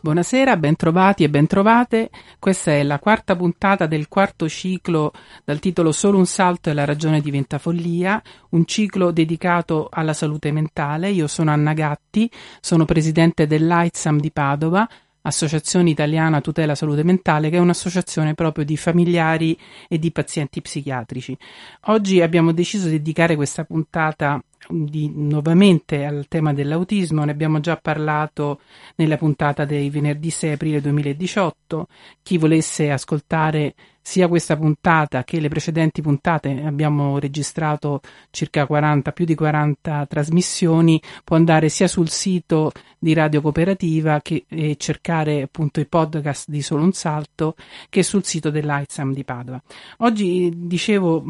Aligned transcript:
Buonasera, 0.00 0.56
bentrovati 0.56 1.24
e 1.24 1.28
bentrovate. 1.28 2.10
Questa 2.38 2.70
è 2.70 2.84
la 2.84 3.00
quarta 3.00 3.34
puntata 3.34 3.86
del 3.86 4.06
quarto 4.06 4.48
ciclo 4.48 5.12
dal 5.44 5.58
titolo 5.58 5.90
Solo 5.90 6.18
un 6.18 6.26
salto 6.26 6.70
e 6.70 6.72
la 6.72 6.84
ragione 6.84 7.20
diventa 7.20 7.58
follia, 7.58 8.22
un 8.50 8.64
ciclo 8.64 9.10
dedicato 9.10 9.88
alla 9.90 10.12
salute 10.12 10.52
mentale. 10.52 11.10
Io 11.10 11.26
sono 11.26 11.50
Anna 11.50 11.72
Gatti, 11.72 12.30
sono 12.60 12.84
presidente 12.84 13.48
dell'AITSAM 13.48 14.20
di 14.20 14.30
Padova, 14.30 14.88
Associazione 15.22 15.90
Italiana 15.90 16.40
Tutela 16.40 16.76
Salute 16.76 17.02
Mentale, 17.02 17.50
che 17.50 17.56
è 17.56 17.60
un'associazione 17.60 18.34
proprio 18.34 18.64
di 18.64 18.76
familiari 18.76 19.58
e 19.88 19.98
di 19.98 20.12
pazienti 20.12 20.62
psichiatrici. 20.62 21.36
Oggi 21.86 22.22
abbiamo 22.22 22.52
deciso 22.52 22.84
di 22.84 22.92
dedicare 22.92 23.34
questa 23.34 23.64
puntata 23.64 24.40
di, 24.68 25.10
nuovamente 25.14 26.04
al 26.04 26.26
tema 26.28 26.52
dell'autismo, 26.52 27.24
ne 27.24 27.30
abbiamo 27.30 27.60
già 27.60 27.76
parlato 27.76 28.60
nella 28.96 29.16
puntata 29.16 29.64
dei 29.64 29.90
venerdì 29.90 30.30
6 30.30 30.52
aprile 30.52 30.80
2018. 30.80 31.86
Chi 32.22 32.38
volesse 32.38 32.90
ascoltare 32.90 33.74
sia 34.08 34.26
questa 34.26 34.56
puntata 34.56 35.22
che 35.22 35.38
le 35.38 35.48
precedenti 35.48 36.00
puntate, 36.00 36.62
abbiamo 36.64 37.18
registrato 37.18 38.00
circa 38.30 38.66
40, 38.66 39.12
più 39.12 39.26
di 39.26 39.34
40 39.34 40.06
trasmissioni, 40.06 40.98
può 41.24 41.36
andare 41.36 41.68
sia 41.68 41.88
sul 41.88 42.08
sito 42.08 42.72
di 42.98 43.12
Radio 43.12 43.42
Cooperativa 43.42 44.20
che, 44.22 44.46
e 44.48 44.76
cercare 44.78 45.42
appunto 45.42 45.80
i 45.80 45.86
podcast 45.86 46.48
di 46.48 46.62
Solo 46.62 46.84
un 46.84 46.92
Salto 46.92 47.54
che 47.90 48.02
sul 48.02 48.24
sito 48.24 48.48
dell'AISAM 48.48 49.12
di 49.12 49.24
Padova. 49.24 49.60
Oggi 49.98 50.50
dicevo 50.54 51.22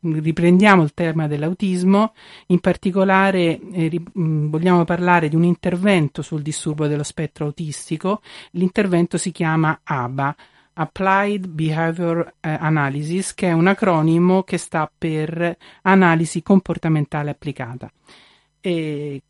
riprendiamo 0.00 0.82
il 0.82 0.94
tema 0.94 1.26
dell'autismo, 1.26 2.12
in 2.46 2.60
particolare 2.60 3.60
eh, 3.72 4.02
mm, 4.18 4.48
vogliamo 4.48 4.84
parlare 4.84 5.28
di 5.28 5.36
un 5.36 5.44
intervento 5.44 6.22
sul 6.22 6.42
disturbo 6.42 6.86
dello 6.86 7.02
spettro 7.02 7.46
autistico. 7.46 8.22
L'intervento 8.52 9.18
si 9.18 9.30
chiama 9.32 9.80
ABA, 9.82 10.36
Applied 10.74 11.46
Behavior 11.46 12.34
eh, 12.40 12.48
Analysis, 12.48 13.34
che 13.34 13.48
è 13.48 13.52
un 13.52 13.66
acronimo 13.66 14.42
che 14.42 14.56
sta 14.56 14.90
per 14.96 15.56
analisi 15.82 16.42
comportamentale 16.42 17.30
applicata. 17.30 17.90
E 18.60 19.22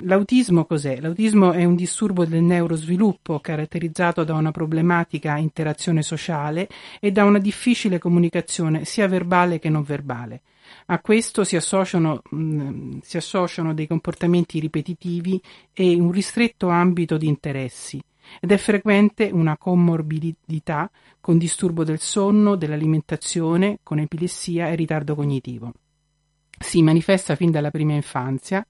L'autismo 0.00 0.66
cos'è? 0.66 1.00
L'autismo 1.00 1.52
è 1.52 1.64
un 1.64 1.76
disturbo 1.76 2.26
del 2.26 2.42
neurosviluppo 2.42 3.40
caratterizzato 3.40 4.22
da 4.22 4.34
una 4.34 4.50
problematica 4.50 5.38
interazione 5.38 6.02
sociale 6.02 6.68
e 7.00 7.10
da 7.10 7.24
una 7.24 7.38
difficile 7.38 7.98
comunicazione 7.98 8.84
sia 8.84 9.08
verbale 9.08 9.58
che 9.58 9.70
non 9.70 9.82
verbale. 9.82 10.42
A 10.86 10.98
questo 11.00 11.42
si 11.44 11.56
associano, 11.56 12.20
mh, 12.28 12.38
mm, 12.38 12.98
si 13.02 13.16
associano 13.16 13.72
dei 13.72 13.86
comportamenti 13.86 14.60
ripetitivi 14.60 15.40
e 15.72 15.94
un 15.94 16.10
ristretto 16.10 16.68
ambito 16.68 17.16
di 17.16 17.26
interessi 17.26 18.02
ed 18.40 18.50
è 18.50 18.56
frequente 18.58 19.30
una 19.32 19.56
comorbidità 19.56 20.90
con 21.20 21.38
disturbo 21.38 21.82
del 21.82 22.00
sonno, 22.00 22.56
dell'alimentazione, 22.56 23.78
con 23.82 24.00
epilessia 24.00 24.68
e 24.68 24.74
ritardo 24.74 25.14
cognitivo. 25.14 25.72
Si 26.58 26.82
manifesta 26.82 27.36
fin 27.36 27.50
dalla 27.50 27.70
prima 27.70 27.94
infanzia 27.94 28.66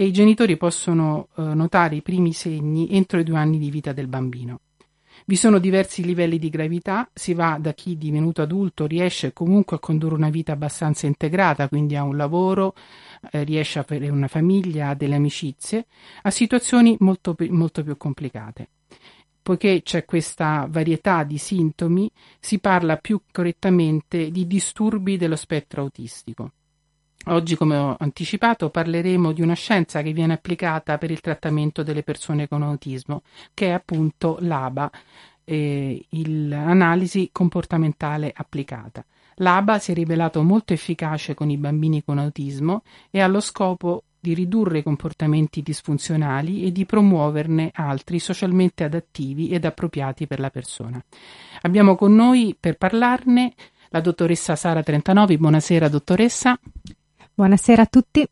e 0.00 0.04
i 0.06 0.12
genitori 0.12 0.56
possono 0.56 1.28
eh, 1.36 1.42
notare 1.42 1.96
i 1.96 2.00
primi 2.00 2.32
segni 2.32 2.88
entro 2.92 3.20
i 3.20 3.22
due 3.22 3.36
anni 3.36 3.58
di 3.58 3.68
vita 3.68 3.92
del 3.92 4.06
bambino. 4.06 4.60
Vi 5.26 5.36
sono 5.36 5.58
diversi 5.58 6.02
livelli 6.02 6.38
di 6.38 6.48
gravità, 6.48 7.10
si 7.12 7.34
va 7.34 7.58
da 7.60 7.74
chi 7.74 7.98
divenuto 7.98 8.40
adulto 8.40 8.86
riesce 8.86 9.34
comunque 9.34 9.76
a 9.76 9.78
condurre 9.78 10.14
una 10.14 10.30
vita 10.30 10.52
abbastanza 10.52 11.06
integrata, 11.06 11.68
quindi 11.68 11.96
ha 11.96 12.02
un 12.02 12.16
lavoro, 12.16 12.74
eh, 13.30 13.44
riesce 13.44 13.78
a 13.78 13.84
avere 13.86 14.08
una 14.08 14.26
famiglia, 14.26 14.88
ha 14.88 14.94
delle 14.94 15.16
amicizie, 15.16 15.84
a 16.22 16.30
situazioni 16.30 16.96
molto, 17.00 17.36
molto 17.50 17.82
più 17.82 17.98
complicate. 17.98 18.70
Poiché 19.42 19.82
c'è 19.82 20.06
questa 20.06 20.66
varietà 20.66 21.24
di 21.24 21.36
sintomi, 21.36 22.10
si 22.38 22.58
parla 22.58 22.96
più 22.96 23.20
correttamente 23.30 24.30
di 24.30 24.46
disturbi 24.46 25.18
dello 25.18 25.36
spettro 25.36 25.82
autistico. 25.82 26.52
Oggi, 27.26 27.54
come 27.54 27.76
ho 27.76 27.96
anticipato, 27.98 28.70
parleremo 28.70 29.32
di 29.32 29.42
una 29.42 29.54
scienza 29.54 30.00
che 30.00 30.12
viene 30.12 30.32
applicata 30.32 30.96
per 30.96 31.10
il 31.10 31.20
trattamento 31.20 31.82
delle 31.82 32.02
persone 32.02 32.48
con 32.48 32.62
autismo, 32.62 33.22
che 33.52 33.66
è 33.66 33.70
appunto 33.70 34.38
l'ABA, 34.40 34.90
eh, 35.44 36.06
l'analisi 36.08 37.28
comportamentale 37.30 38.32
applicata. 38.34 39.04
L'ABA 39.34 39.78
si 39.78 39.90
è 39.90 39.94
rivelato 39.94 40.42
molto 40.42 40.72
efficace 40.72 41.34
con 41.34 41.50
i 41.50 41.58
bambini 41.58 42.02
con 42.02 42.18
autismo 42.18 42.82
e 43.10 43.20
ha 43.20 43.26
lo 43.26 43.40
scopo 43.40 44.04
di 44.18 44.34
ridurre 44.34 44.78
i 44.78 44.82
comportamenti 44.82 45.62
disfunzionali 45.62 46.64
e 46.64 46.72
di 46.72 46.86
promuoverne 46.86 47.70
altri 47.74 48.18
socialmente 48.18 48.84
adattivi 48.84 49.50
ed 49.50 49.66
appropriati 49.66 50.26
per 50.26 50.40
la 50.40 50.50
persona. 50.50 51.02
Abbiamo 51.62 51.96
con 51.96 52.14
noi 52.14 52.56
per 52.58 52.76
parlarne 52.76 53.54
la 53.90 54.00
dottoressa 54.00 54.56
Sara 54.56 54.82
Trentanovi. 54.82 55.36
Buonasera, 55.36 55.88
dottoressa. 55.88 56.58
Buonasera 57.40 57.80
a 57.80 57.86
tutti. 57.86 58.28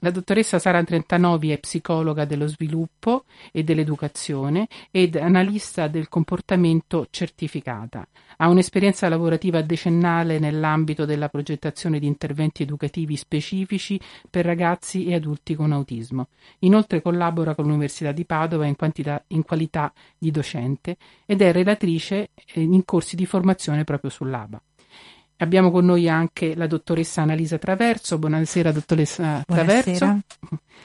La 0.00 0.10
dottoressa 0.10 0.58
Sara 0.58 0.84
Trentanovi 0.84 1.50
è 1.50 1.58
psicologa 1.58 2.26
dello 2.26 2.46
sviluppo 2.46 3.24
e 3.52 3.64
dell'educazione 3.64 4.68
ed 4.90 5.16
analista 5.16 5.88
del 5.88 6.10
comportamento 6.10 7.06
certificata. 7.08 8.06
Ha 8.36 8.48
un'esperienza 8.50 9.08
lavorativa 9.08 9.62
decennale 9.62 10.38
nell'ambito 10.38 11.06
della 11.06 11.30
progettazione 11.30 11.98
di 11.98 12.06
interventi 12.06 12.62
educativi 12.62 13.16
specifici 13.16 13.98
per 14.28 14.44
ragazzi 14.44 15.06
e 15.06 15.14
adulti 15.14 15.54
con 15.54 15.72
autismo. 15.72 16.28
Inoltre 16.58 17.00
collabora 17.00 17.54
con 17.54 17.64
l'Università 17.64 18.12
di 18.12 18.26
Padova 18.26 18.66
in, 18.66 18.76
quantità, 18.76 19.24
in 19.28 19.42
qualità 19.42 19.90
di 20.18 20.30
docente 20.30 20.98
ed 21.24 21.40
è 21.40 21.50
relatrice 21.50 22.28
eh, 22.52 22.60
in 22.60 22.84
corsi 22.84 23.16
di 23.16 23.24
formazione 23.24 23.84
proprio 23.84 24.10
sull'ABA. 24.10 24.60
Abbiamo 25.42 25.70
con 25.70 25.86
noi 25.86 26.06
anche 26.06 26.54
la 26.54 26.66
dottoressa 26.66 27.22
Annalisa 27.22 27.56
Traverso. 27.56 28.18
Buonasera, 28.18 28.72
dottoressa 28.72 29.42
Buonasera. 29.46 29.82
Traverso. 29.82 30.20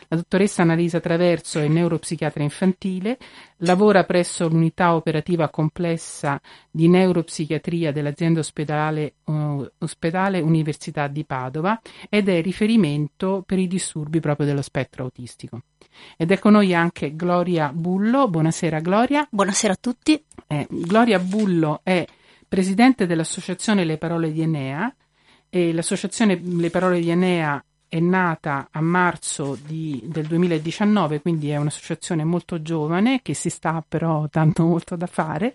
La 0.07 0.15
dottoressa 0.17 0.61
Annalisa 0.61 1.01
Traverso 1.01 1.59
è 1.59 1.67
neuropsichiatra 1.67 2.41
infantile, 2.41 3.17
lavora 3.57 4.05
presso 4.05 4.47
l'unità 4.47 4.95
operativa 4.95 5.49
complessa 5.49 6.39
di 6.71 6.87
neuropsichiatria 6.87 7.91
dell'azienda 7.91 8.39
ospedale, 8.39 9.15
uh, 9.25 9.69
ospedale 9.79 10.39
Università 10.39 11.07
di 11.07 11.25
Padova 11.25 11.79
ed 12.07 12.29
è 12.29 12.41
riferimento 12.41 13.43
per 13.45 13.59
i 13.59 13.67
disturbi 13.67 14.19
proprio 14.21 14.47
dello 14.47 14.61
spettro 14.61 15.03
autistico. 15.03 15.63
Ed 16.15 16.31
è 16.31 16.39
con 16.39 16.53
noi 16.53 16.73
anche 16.73 17.15
Gloria 17.15 17.71
Bullo. 17.73 18.29
Buonasera 18.29 18.79
Gloria. 18.79 19.27
Buonasera 19.29 19.73
a 19.73 19.77
tutti. 19.79 20.23
Eh, 20.47 20.67
Gloria 20.69 21.19
Bullo 21.19 21.81
è 21.83 22.05
presidente 22.47 23.05
dell'associazione 23.05 23.85
Le 23.85 23.97
Parole 23.97 24.31
di 24.31 24.41
Enea 24.41 24.93
e 25.49 25.73
l'associazione 25.73 26.39
Le 26.41 26.69
Parole 26.69 26.99
di 26.99 27.09
Enea 27.09 27.63
è 27.87 27.99
nata 27.99 28.67
a 28.71 28.81
marzo 28.81 29.57
di, 29.65 30.01
del 30.05 30.25
2019, 30.25 31.21
quindi 31.21 31.49
è 31.49 31.57
un'associazione 31.57 32.23
molto 32.23 32.61
giovane 32.61 33.21
che 33.21 33.33
si 33.33 33.49
sta 33.49 33.83
però 33.87 34.27
dando 34.29 34.65
molto 34.65 34.95
da 34.95 35.07
fare 35.07 35.53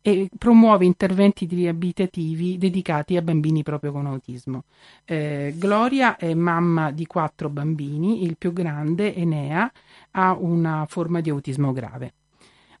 e 0.00 0.28
promuove 0.36 0.84
interventi 0.84 1.46
riabilitativi 1.46 2.58
dedicati 2.58 3.16
a 3.16 3.22
bambini 3.22 3.62
proprio 3.62 3.92
con 3.92 4.06
autismo. 4.06 4.64
Eh, 5.04 5.54
Gloria 5.56 6.16
è 6.16 6.34
mamma 6.34 6.90
di 6.90 7.06
quattro 7.06 7.48
bambini, 7.48 8.24
il 8.24 8.36
più 8.36 8.52
grande, 8.52 9.14
Enea, 9.14 9.70
ha 10.12 10.36
una 10.38 10.86
forma 10.88 11.20
di 11.20 11.30
autismo 11.30 11.72
grave. 11.72 12.14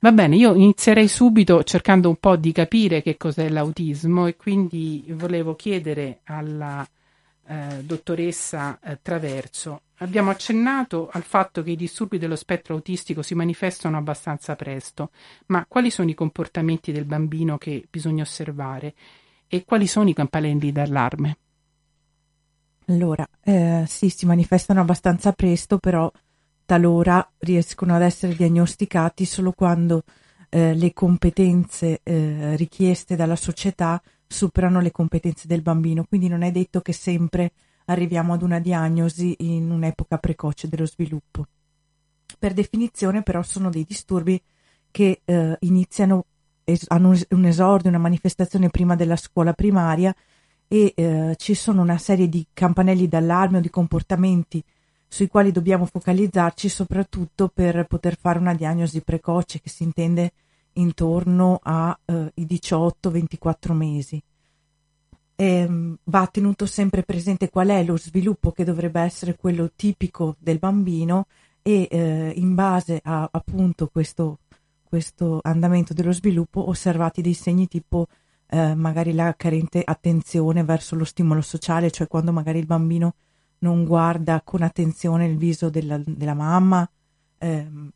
Va 0.02 0.10
bene, 0.10 0.34
io 0.34 0.52
inizierei 0.54 1.06
subito 1.06 1.62
cercando 1.62 2.08
un 2.08 2.16
po' 2.16 2.34
di 2.34 2.50
capire 2.50 3.02
che 3.02 3.16
cos'è 3.16 3.48
l'autismo 3.48 4.26
e 4.26 4.34
quindi 4.34 5.04
volevo 5.10 5.54
chiedere 5.54 6.22
alla 6.24 6.84
eh, 7.46 7.84
dottoressa 7.84 8.80
eh, 8.82 8.98
Traverso. 9.00 9.82
Abbiamo 9.98 10.30
accennato 10.30 11.08
al 11.12 11.22
fatto 11.22 11.62
che 11.62 11.70
i 11.70 11.76
disturbi 11.76 12.18
dello 12.18 12.34
spettro 12.34 12.74
autistico 12.74 13.22
si 13.22 13.36
manifestano 13.36 13.96
abbastanza 13.96 14.56
presto, 14.56 15.10
ma 15.46 15.64
quali 15.68 15.88
sono 15.88 16.10
i 16.10 16.14
comportamenti 16.14 16.90
del 16.90 17.04
bambino 17.04 17.56
che 17.56 17.86
bisogna 17.88 18.24
osservare 18.24 18.94
e 19.46 19.64
quali 19.64 19.86
sono 19.86 20.08
i 20.08 20.14
campanelli 20.14 20.72
d'allarme? 20.72 21.36
Allora, 22.86 23.24
eh, 23.44 23.84
sì, 23.86 24.08
si 24.08 24.26
manifestano 24.26 24.80
abbastanza 24.80 25.30
presto, 25.30 25.78
però 25.78 26.10
talora 26.72 27.30
riescono 27.40 27.94
ad 27.94 28.00
essere 28.00 28.34
diagnosticati 28.34 29.26
solo 29.26 29.52
quando 29.52 30.04
eh, 30.48 30.72
le 30.72 30.94
competenze 30.94 32.00
eh, 32.02 32.56
richieste 32.56 33.14
dalla 33.14 33.36
società 33.36 34.00
superano 34.26 34.80
le 34.80 34.90
competenze 34.90 35.46
del 35.46 35.60
bambino, 35.60 36.06
quindi 36.08 36.28
non 36.28 36.40
è 36.40 36.50
detto 36.50 36.80
che 36.80 36.94
sempre 36.94 37.52
arriviamo 37.84 38.32
ad 38.32 38.40
una 38.40 38.58
diagnosi 38.58 39.34
in 39.40 39.70
un'epoca 39.70 40.16
precoce 40.16 40.66
dello 40.66 40.86
sviluppo. 40.86 41.44
Per 42.38 42.54
definizione 42.54 43.22
però 43.22 43.42
sono 43.42 43.68
dei 43.68 43.84
disturbi 43.86 44.40
che 44.90 45.20
eh, 45.26 45.56
iniziano, 45.60 46.24
es- 46.64 46.86
hanno 46.88 47.14
un 47.28 47.44
esordio, 47.44 47.90
una 47.90 47.98
manifestazione 47.98 48.70
prima 48.70 48.96
della 48.96 49.16
scuola 49.16 49.52
primaria 49.52 50.14
e 50.68 50.94
eh, 50.96 51.34
ci 51.36 51.52
sono 51.52 51.82
una 51.82 51.98
serie 51.98 52.30
di 52.30 52.46
campanelli 52.50 53.08
d'allarme 53.08 53.58
o 53.58 53.60
di 53.60 53.68
comportamenti 53.68 54.64
sui 55.12 55.28
quali 55.28 55.52
dobbiamo 55.52 55.84
focalizzarci 55.84 56.70
soprattutto 56.70 57.50
per 57.52 57.84
poter 57.84 58.16
fare 58.18 58.38
una 58.38 58.54
diagnosi 58.54 59.02
precoce 59.02 59.60
che 59.60 59.68
si 59.68 59.82
intende 59.82 60.32
intorno 60.74 61.60
ai 61.62 61.94
eh, 62.06 62.46
18-24 62.46 63.72
mesi. 63.72 64.22
E, 65.34 65.44
ehm, 65.44 65.98
va 66.04 66.26
tenuto 66.28 66.64
sempre 66.64 67.02
presente 67.02 67.50
qual 67.50 67.68
è 67.68 67.84
lo 67.84 67.98
sviluppo 67.98 68.52
che 68.52 68.64
dovrebbe 68.64 69.02
essere 69.02 69.36
quello 69.36 69.70
tipico 69.76 70.36
del 70.38 70.58
bambino 70.58 71.26
e 71.60 71.88
eh, 71.90 72.32
in 72.34 72.54
base 72.54 72.98
a 73.04 73.28
appunto 73.30 73.88
questo, 73.88 74.38
questo, 74.82 75.40
andamento 75.42 75.92
dello 75.92 76.12
sviluppo 76.12 76.70
osservati 76.70 77.20
dei 77.20 77.34
segni 77.34 77.68
tipo 77.68 78.06
eh, 78.46 78.74
magari 78.74 79.12
la 79.12 79.34
carente 79.36 79.82
attenzione 79.84 80.64
verso 80.64 80.96
lo 80.96 81.04
stimolo 81.04 81.42
sociale, 81.42 81.90
cioè 81.90 82.06
quando 82.06 82.32
magari 82.32 82.60
il 82.60 82.66
bambino 82.66 83.12
non 83.62 83.84
guarda 83.84 84.42
con 84.44 84.62
attenzione 84.62 85.26
il 85.26 85.36
viso 85.36 85.70
della, 85.70 86.00
della 86.04 86.34
mamma, 86.34 86.88
ehm, 87.38 87.90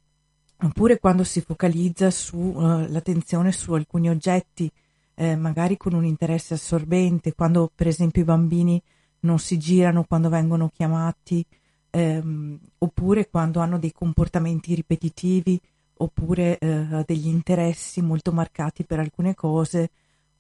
oppure 0.63 0.99
quando 0.99 1.25
si 1.25 1.41
focalizza 1.41 2.11
sull'attenzione 2.11 3.49
uh, 3.49 3.53
su 3.53 3.73
alcuni 3.73 4.09
oggetti, 4.09 4.71
eh, 5.15 5.37
magari 5.37 5.77
con 5.77 5.95
un 5.95 6.05
interesse 6.05 6.55
assorbente, 6.55 7.35
quando 7.35 7.71
per 7.75 7.87
esempio 7.87 8.23
i 8.23 8.27
bambini 8.27 8.81
non 9.21 9.39
si 9.39 9.59
girano 9.59 10.05
quando 10.05 10.29
vengono 10.29 10.71
chiamati, 10.73 11.45
ehm, 11.91 12.59
oppure 12.79 13.29
quando 13.29 13.61
hanno 13.61 13.79
dei 13.79 13.93
comportamenti 13.93 14.75
ripetitivi, 14.75 15.61
oppure 15.99 16.59
eh, 16.59 17.05
degli 17.07 17.27
interessi 17.27 18.03
molto 18.03 18.33
marcati 18.33 18.85
per 18.85 19.01
alcune 19.01 19.35
cose, 19.35 19.91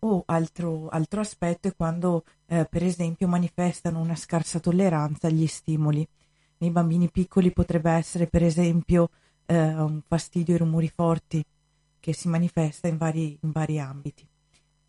o 0.09 0.23
altro, 0.27 0.89
altro 0.89 1.21
aspetto 1.21 1.69
è 1.69 1.75
quando 1.77 2.25
eh, 2.47 2.67
per 2.69 2.83
esempio 2.83 3.29
manifestano 3.29 4.01
una 4.01 4.17
scarsa 4.17 4.61
tolleranza 4.61 5.27
agli 5.27 5.47
stimoli. 5.47 6.07
Nei 6.59 6.71
bambini 6.71 7.11
piccoli 7.11 7.53
potrebbe 7.53 7.91
essere 7.91 8.27
per 8.27 8.43
esempio 8.43 9.11
eh, 9.47 9.75
un 9.75 10.01
fastidio 10.07 10.55
ai 10.55 10.61
rumori 10.61 10.89
forti 10.89 11.45
che 12.01 12.13
si 12.13 12.29
manifesta 12.29 12.89
in 12.89 12.97
vari, 12.97 13.37
in 13.41 13.51
vari 13.51 13.79
ambiti. 13.81 14.27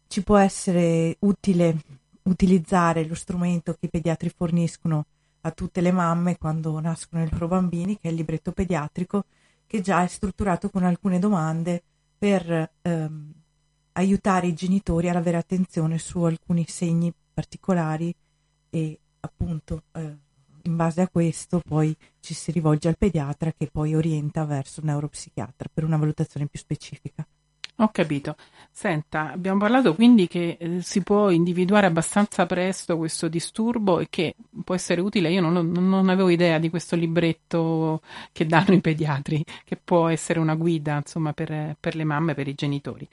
Ci 0.07 0.23
può 0.23 0.37
essere 0.37 1.17
utile 1.19 1.81
utilizzare 2.23 3.05
lo 3.05 3.15
strumento 3.15 3.73
che 3.73 3.87
i 3.87 3.89
pediatri 3.89 4.29
forniscono 4.29 5.05
a 5.41 5.51
tutte 5.51 5.81
le 5.81 5.91
mamme 5.91 6.37
quando 6.37 6.79
nascono 6.79 7.23
i 7.23 7.29
loro 7.29 7.47
bambini, 7.47 7.97
che 7.97 8.09
è 8.09 8.11
il 8.11 8.17
libretto 8.17 8.51
pediatrico, 8.51 9.25
che 9.65 9.81
già 9.81 10.03
è 10.03 10.07
strutturato 10.07 10.69
con 10.69 10.83
alcune 10.83 11.19
domande 11.19 11.81
per 12.17 12.71
ehm, 12.81 13.33
aiutare 13.97 14.47
i 14.47 14.53
genitori 14.53 15.09
ad 15.09 15.15
avere 15.15 15.37
attenzione 15.37 15.97
su 15.97 16.21
alcuni 16.23 16.65
segni 16.67 17.11
particolari 17.33 18.13
e 18.69 18.99
appunto 19.19 19.83
eh, 19.93 20.17
in 20.63 20.75
base 20.75 21.01
a 21.01 21.09
questo 21.09 21.61
poi 21.65 21.95
ci 22.19 22.33
si 22.33 22.51
rivolge 22.51 22.87
al 22.87 22.97
pediatra 22.97 23.53
che 23.57 23.69
poi 23.71 23.95
orienta 23.95 24.45
verso 24.45 24.81
il 24.81 24.87
neuropsichiatra 24.87 25.69
per 25.73 25.83
una 25.83 25.97
valutazione 25.97 26.47
più 26.47 26.59
specifica. 26.59 27.25
Ho 27.79 27.89
capito. 27.91 28.35
Senta, 28.71 29.31
abbiamo 29.31 29.59
parlato 29.59 29.93
quindi 29.93 30.27
che 30.27 30.57
eh, 30.59 30.81
si 30.81 31.03
può 31.03 31.29
individuare 31.29 31.85
abbastanza 31.85 32.47
presto 32.47 32.97
questo 32.97 33.27
disturbo 33.27 33.99
e 33.99 34.07
che 34.09 34.35
può 34.63 34.73
essere 34.73 34.99
utile. 34.99 35.31
Io 35.31 35.41
non, 35.41 35.69
non, 35.69 36.09
avevo 36.09 36.29
idea 36.29 36.57
di 36.57 36.69
questo 36.69 36.95
libretto 36.95 38.01
che 38.31 38.47
danno 38.47 38.73
i 38.73 38.81
pediatri, 38.81 39.43
che 39.63 39.77
può 39.77 40.07
essere 40.07 40.39
una 40.39 40.55
guida 40.55 40.95
insomma, 40.97 41.33
per, 41.33 41.75
per 41.79 41.95
le 41.95 42.03
mamme, 42.03 42.33
per 42.33 42.47
i 42.47 42.55
genitori. 42.55 43.07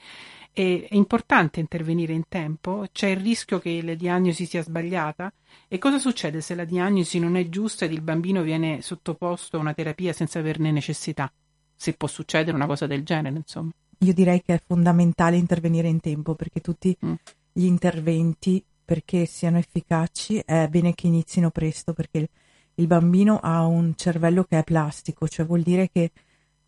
È 0.57 0.87
importante 0.93 1.59
intervenire 1.59 2.13
in 2.13 2.29
tempo? 2.29 2.87
C'è 2.93 3.09
il 3.09 3.17
rischio 3.17 3.59
che 3.59 3.83
la 3.83 3.95
diagnosi 3.95 4.47
sia 4.47 4.63
sbagliata? 4.63 5.33
E 5.67 5.79
cosa 5.79 5.99
succede 5.99 6.41
se 6.41 6.55
la 6.55 6.65
diagnosi 6.65 7.19
non 7.19 7.35
è 7.35 7.49
giusta 7.49 7.87
ed 7.87 7.93
il 7.93 8.03
bambino 8.03 8.41
viene 8.43 8.81
sottoposto 8.81 9.57
a 9.57 9.61
una 9.61 9.75
terapia 9.75 10.13
senza 10.13 10.39
averne 10.39 10.71
necessità? 10.71 11.33
Se 11.75 11.95
può 11.95 12.07
succedere 12.07 12.55
una 12.55 12.67
cosa 12.67 12.87
del 12.87 13.03
genere, 13.03 13.35
insomma. 13.35 13.73
Io 13.99 14.13
direi 14.15 14.43
che 14.43 14.55
è 14.55 14.63
fondamentale 14.65 15.35
intervenire 15.35 15.89
in 15.89 15.99
tempo 15.99 16.37
perché 16.37 16.61
tutti 16.61 16.97
mm. 17.05 17.15
gli 17.53 17.65
interventi, 17.65 18.65
perché 18.85 19.27
siano 19.27 19.59
efficaci, 19.59 20.41
è 20.47 20.69
bene 20.69 20.95
che 20.95 21.09
inizino 21.09 21.51
presto 21.51 21.93
perché 21.93 22.29
il 22.77 22.87
bambino 22.87 23.41
ha 23.43 23.67
un 23.67 23.95
cervello 23.97 24.45
che 24.45 24.61
è 24.61 24.63
plastico, 24.63 25.27
cioè 25.27 25.45
vuol 25.45 25.63
dire 25.63 25.91
che 25.91 26.13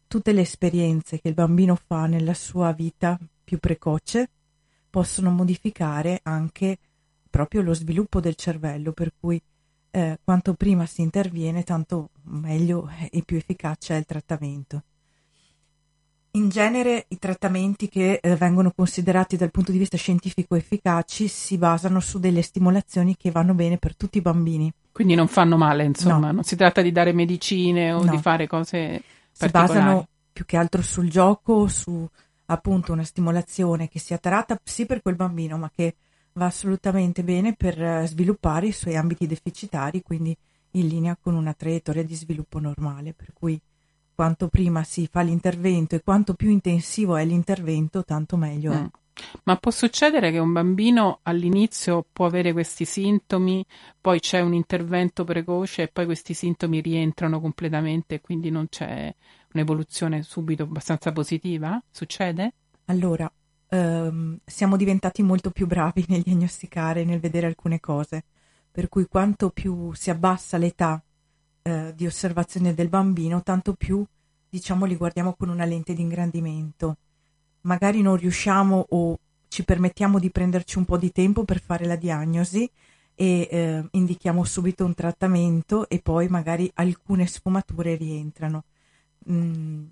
tutte 0.09 0.33
le 0.33 0.41
esperienze 0.41 1.21
che 1.21 1.29
il 1.29 1.35
bambino 1.35 1.77
fa 1.77 2.07
nella 2.07 2.35
sua 2.35 2.73
vita 2.73 3.17
più 3.47 3.59
precoce 3.59 4.29
possono 4.91 5.31
modificare 5.31 6.21
anche 6.25 6.79
proprio 7.31 7.63
lo 7.63 7.75
sviluppo 7.75 8.21
del 8.21 8.35
cervello, 8.35 8.93
per 8.93 9.13
cui 9.19 9.41
eh, 9.91 10.19
quanto 10.23 10.55
prima 10.55 10.85
si 10.85 11.03
interviene, 11.03 11.63
tanto 11.63 12.11
meglio 12.25 12.91
e 13.11 13.23
più 13.25 13.37
efficace 13.37 13.95
è 13.95 13.99
il 13.99 14.05
trattamento. 14.05 14.83
In 16.33 16.49
genere 16.49 17.07
i 17.09 17.19
trattamenti 17.19 17.89
che 17.89 18.19
eh, 18.21 18.37
vengono 18.37 18.73
considerati 18.73 19.37
dal 19.37 19.51
punto 19.51 19.73
di 19.73 19.79
vista 19.79 19.97
scientifico 19.97 20.55
efficaci 20.55 21.29
si 21.29 21.57
basano 21.57 22.01
su 22.01 22.19
delle 22.19 22.43
stimolazioni 22.43 23.17
che 23.17 23.31
vanno 23.31 23.55
bene 23.55 23.79
per 23.79 23.97
tutti 23.97 24.19
i 24.19 24.23
bambini. 24.23 24.71
Quindi 24.93 25.15
non 25.15 25.29
fanno 25.29 25.57
male, 25.57 25.85
insomma, 25.85 26.27
no. 26.27 26.33
non 26.33 26.43
si 26.43 26.57
tratta 26.57 26.83
di 26.83 26.93
dare 26.93 27.13
medicine 27.13 27.93
o 27.93 28.03
no. 28.03 28.11
di 28.11 28.19
fare 28.19 28.47
cose 28.47 29.03
si 29.31 29.49
basano 29.49 30.09
più 30.33 30.45
che 30.45 30.57
altro 30.57 30.83
sul 30.83 31.09
gioco, 31.09 31.69
su 31.69 32.07
appunto 32.47 32.93
una 32.93 33.05
stimolazione 33.05 33.89
che 33.89 33.99
sia 33.99 34.19
tarata 34.19 34.59
sì 34.63 34.87
per 34.87 35.03
quel 35.03 35.17
bambino, 35.17 35.57
ma 35.57 35.71
che 35.75 35.97
va 36.33 36.47
assolutamente 36.47 37.23
bene 37.23 37.55
per 37.55 37.81
eh, 37.83 38.07
sviluppare 38.07 38.69
i 38.69 38.73
suoi 38.73 38.97
ambiti 38.97 39.27
deficitari, 39.27 40.03
quindi 40.03 40.37
in 40.73 40.89
linea 40.89 41.17
con 41.21 41.35
una 41.35 41.55
traiettoria 41.55 42.05
di 42.05 42.15
sviluppo 42.15 42.59
normale, 42.59 43.15
per 43.15 43.33
cui 43.33 43.61
quanto 44.15 44.49
prima 44.49 44.83
si 44.85 45.09
fa 45.11 45.21
l'intervento 45.21 45.95
e 45.95 46.03
quanto 46.03 46.35
più 46.35 46.51
intensivo 46.51 47.17
è 47.17 47.25
l'intervento, 47.25 48.05
tanto 48.05 48.37
meglio 48.37 48.73
è. 48.73 48.91
Ma 49.45 49.57
può 49.57 49.71
succedere 49.71 50.31
che 50.31 50.39
un 50.39 50.53
bambino 50.53 51.21
all'inizio 51.23 52.05
può 52.13 52.27
avere 52.27 52.53
questi 52.53 52.85
sintomi, 52.85 53.65
poi 54.01 54.21
c'è 54.21 54.41
un 54.41 54.53
intervento 54.53 55.25
precoce 55.25 55.83
e 55.83 55.89
poi 55.89 56.05
questi 56.05 56.35
sintomi 56.35 56.81
rientrano 56.81 57.41
completamente 57.41 58.17
e 58.17 58.21
quindi 58.21 58.51
non 58.51 58.69
c'è 58.69 59.15
un'evoluzione 59.53 60.23
subito 60.23 60.65
abbastanza 60.65 61.13
positiva? 61.13 61.83
Succede? 61.91 62.53
Allora, 62.87 63.31
ehm, 63.69 64.39
siamo 64.45 64.77
diventati 64.77 65.23
molto 65.23 65.51
più 65.51 65.67
bravi 65.67 66.05
nel 66.09 66.23
diagnosticare, 66.23 67.05
nel 67.05 67.21
vedere 67.21 67.47
alcune 67.47 67.81
cose, 67.81 68.25
per 68.71 68.89
cui 68.89 69.07
quanto 69.07 69.51
più 69.51 69.93
si 69.95 70.11
abbassa 70.11 70.59
l'età 70.59 71.03
eh, 71.63 71.93
di 71.95 72.07
osservazione 72.07 72.75
del 72.75 72.89
bambino, 72.89 73.43
tanto 73.43 73.73
più 73.75 74.05
diciamo 74.49 74.85
li 74.85 74.97
guardiamo 74.97 75.35
con 75.35 75.49
una 75.49 75.65
lente 75.65 75.95
di 75.95 76.03
ingrandimento. 76.03 76.97
Magari 77.67 78.01
non 78.01 78.17
riusciamo 78.17 78.87
o 78.91 79.19
ci 79.49 79.65
permettiamo 79.65 80.19
di 80.19 80.31
prenderci 80.31 80.79
un 80.79 80.85
po' 80.85 80.97
di 80.97 81.11
tempo 81.11 81.45
per 81.45 81.61
fare 81.61 81.85
la 81.85 81.97
diagnosi 81.97 82.71
e 83.15 83.49
eh, 83.51 83.85
indichiamo 83.91 84.45
subito 84.45 84.85
un 84.85 84.95
trattamento 84.95 85.89
e 85.89 86.01
poi 86.01 86.29
magari 86.29 86.71
alcune 86.75 87.27
sfumature 87.27 87.97
rientrano. 87.97 88.65
Mm, 89.31 89.85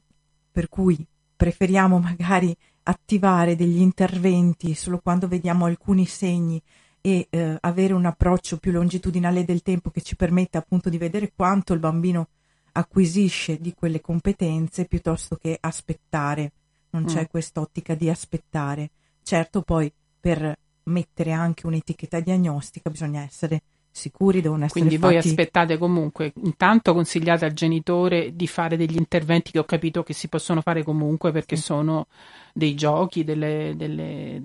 per 0.52 0.68
cui 0.68 1.04
preferiamo 1.34 1.98
magari 1.98 2.56
attivare 2.84 3.56
degli 3.56 3.80
interventi 3.80 4.74
solo 4.74 4.98
quando 4.98 5.26
vediamo 5.26 5.64
alcuni 5.64 6.06
segni 6.06 6.62
e 7.00 7.26
eh, 7.28 7.56
avere 7.60 7.92
un 7.92 8.04
approccio 8.04 8.58
più 8.58 8.70
longitudinale 8.70 9.44
del 9.44 9.62
tempo 9.62 9.90
che 9.90 10.00
ci 10.00 10.16
permette 10.16 10.58
appunto 10.58 10.88
di 10.88 10.98
vedere 10.98 11.32
quanto 11.34 11.72
il 11.72 11.80
bambino 11.80 12.28
acquisisce 12.72 13.58
di 13.58 13.74
quelle 13.74 14.00
competenze 14.00 14.84
piuttosto 14.84 15.36
che 15.36 15.56
aspettare. 15.60 16.52
Non 16.94 17.04
c'è 17.06 17.22
mm. 17.22 17.30
quest'ottica 17.30 17.94
di 17.94 18.08
aspettare. 18.08 18.90
Certo, 19.22 19.62
poi 19.62 19.92
per 20.20 20.56
mettere 20.84 21.32
anche 21.32 21.66
un'etichetta 21.66 22.20
diagnostica 22.20 22.90
bisogna 22.90 23.22
essere 23.22 23.62
sicuri, 23.90 24.40
devono 24.40 24.64
essere 24.64 24.80
Quindi 24.80 24.98
fatti... 24.98 25.14
voi 25.14 25.22
aspettate 25.22 25.78
comunque, 25.78 26.32
intanto 26.42 26.92
consigliate 26.92 27.44
al 27.44 27.52
genitore 27.52 28.34
di 28.34 28.46
fare 28.46 28.76
degli 28.76 28.96
interventi 28.96 29.52
che 29.52 29.60
ho 29.60 29.64
capito 29.64 30.02
che 30.02 30.12
si 30.12 30.28
possono 30.28 30.60
fare 30.60 30.82
comunque 30.82 31.30
perché 31.30 31.56
sì. 31.56 31.62
sono 31.62 32.06
dei 32.52 32.74
giochi, 32.74 33.24
delle, 33.24 33.74
delle 33.76 34.42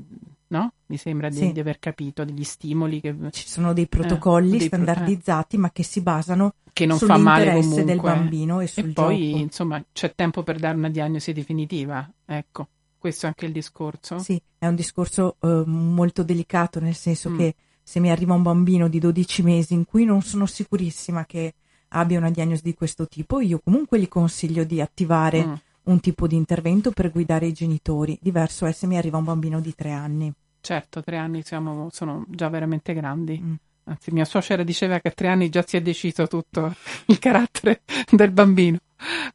no? 0.49 0.73
Mi 0.87 0.97
sembra 0.97 1.29
di, 1.29 1.37
sì. 1.37 1.51
di, 1.51 1.59
aver 1.59 1.79
capito, 1.79 2.23
degli 2.23 2.43
stimoli 2.43 3.01
che... 3.01 3.15
Ci 3.31 3.47
sono 3.47 3.73
dei 3.73 3.87
protocolli 3.87 4.57
eh, 4.57 4.61
standardizzati 4.61 5.55
eh. 5.55 5.59
ma 5.59 5.71
che 5.71 5.83
si 5.83 6.01
basano 6.01 6.55
che 6.73 6.85
non 6.85 6.97
fa 6.97 7.17
male 7.17 7.53
comunque. 7.53 7.83
del 7.83 7.99
bambino 7.99 8.59
e 8.61 8.67
sul 8.67 8.89
e 8.89 8.93
poi, 8.93 9.29
gioco. 9.31 9.41
insomma, 9.43 9.83
c'è 9.91 10.13
tempo 10.15 10.43
per 10.43 10.59
dare 10.59 10.77
una 10.77 10.89
diagnosi 10.89 11.33
definitiva, 11.33 12.09
ecco. 12.25 12.67
Questo 12.97 13.25
è 13.25 13.29
anche 13.29 13.45
il 13.45 13.53
discorso? 13.53 14.19
Sì, 14.19 14.41
è 14.57 14.67
un 14.67 14.75
discorso 14.75 15.37
uh, 15.39 15.63
molto 15.65 16.21
delicato, 16.21 16.81
nel 16.81 16.95
senso 16.95 17.29
mm. 17.29 17.37
che 17.37 17.55
se 17.81 17.99
mi 18.01 18.11
arriva 18.11 18.33
un 18.33 18.43
bambino 18.43 18.89
di 18.89 18.99
12 18.99 19.41
mesi 19.41 19.73
in 19.73 19.85
cui 19.85 20.03
non 20.03 20.21
sono 20.21 20.45
sicurissima 20.45 21.25
che 21.25 21.53
abbia 21.89 22.19
una 22.19 22.29
diagnosi 22.29 22.61
di 22.61 22.73
questo 22.73 23.07
tipo, 23.07 23.39
io 23.39 23.61
comunque 23.63 23.99
gli 23.99 24.07
consiglio 24.07 24.63
di 24.63 24.81
attivare 24.81 25.45
mm. 25.45 25.53
Un 25.89 25.99
tipo 25.99 26.27
di 26.27 26.35
intervento 26.35 26.91
per 26.91 27.11
guidare 27.11 27.47
i 27.47 27.53
genitori. 27.53 28.17
Diverso 28.21 28.65
è 28.65 28.71
se 28.71 28.87
mi 28.87 28.97
arriva 28.97 29.17
un 29.17 29.23
bambino 29.25 29.59
di 29.59 29.73
tre 29.75 29.91
anni. 29.91 30.31
Certo, 30.61 31.01
tre 31.01 31.17
anni 31.17 31.41
siamo, 31.43 31.89
sono 31.91 32.25
già 32.27 32.49
veramente 32.49 32.93
grandi. 32.93 33.39
Mm. 33.41 33.53
Anzi, 33.85 34.11
mia 34.11 34.25
suocera 34.25 34.61
diceva 34.63 34.99
che 34.99 35.07
a 35.07 35.11
tre 35.11 35.29
anni 35.29 35.49
già 35.49 35.63
si 35.65 35.75
è 35.75 35.81
deciso 35.81 36.27
tutto 36.27 36.73
il 37.07 37.17
carattere 37.17 37.81
del 38.11 38.31
bambino. 38.31 38.77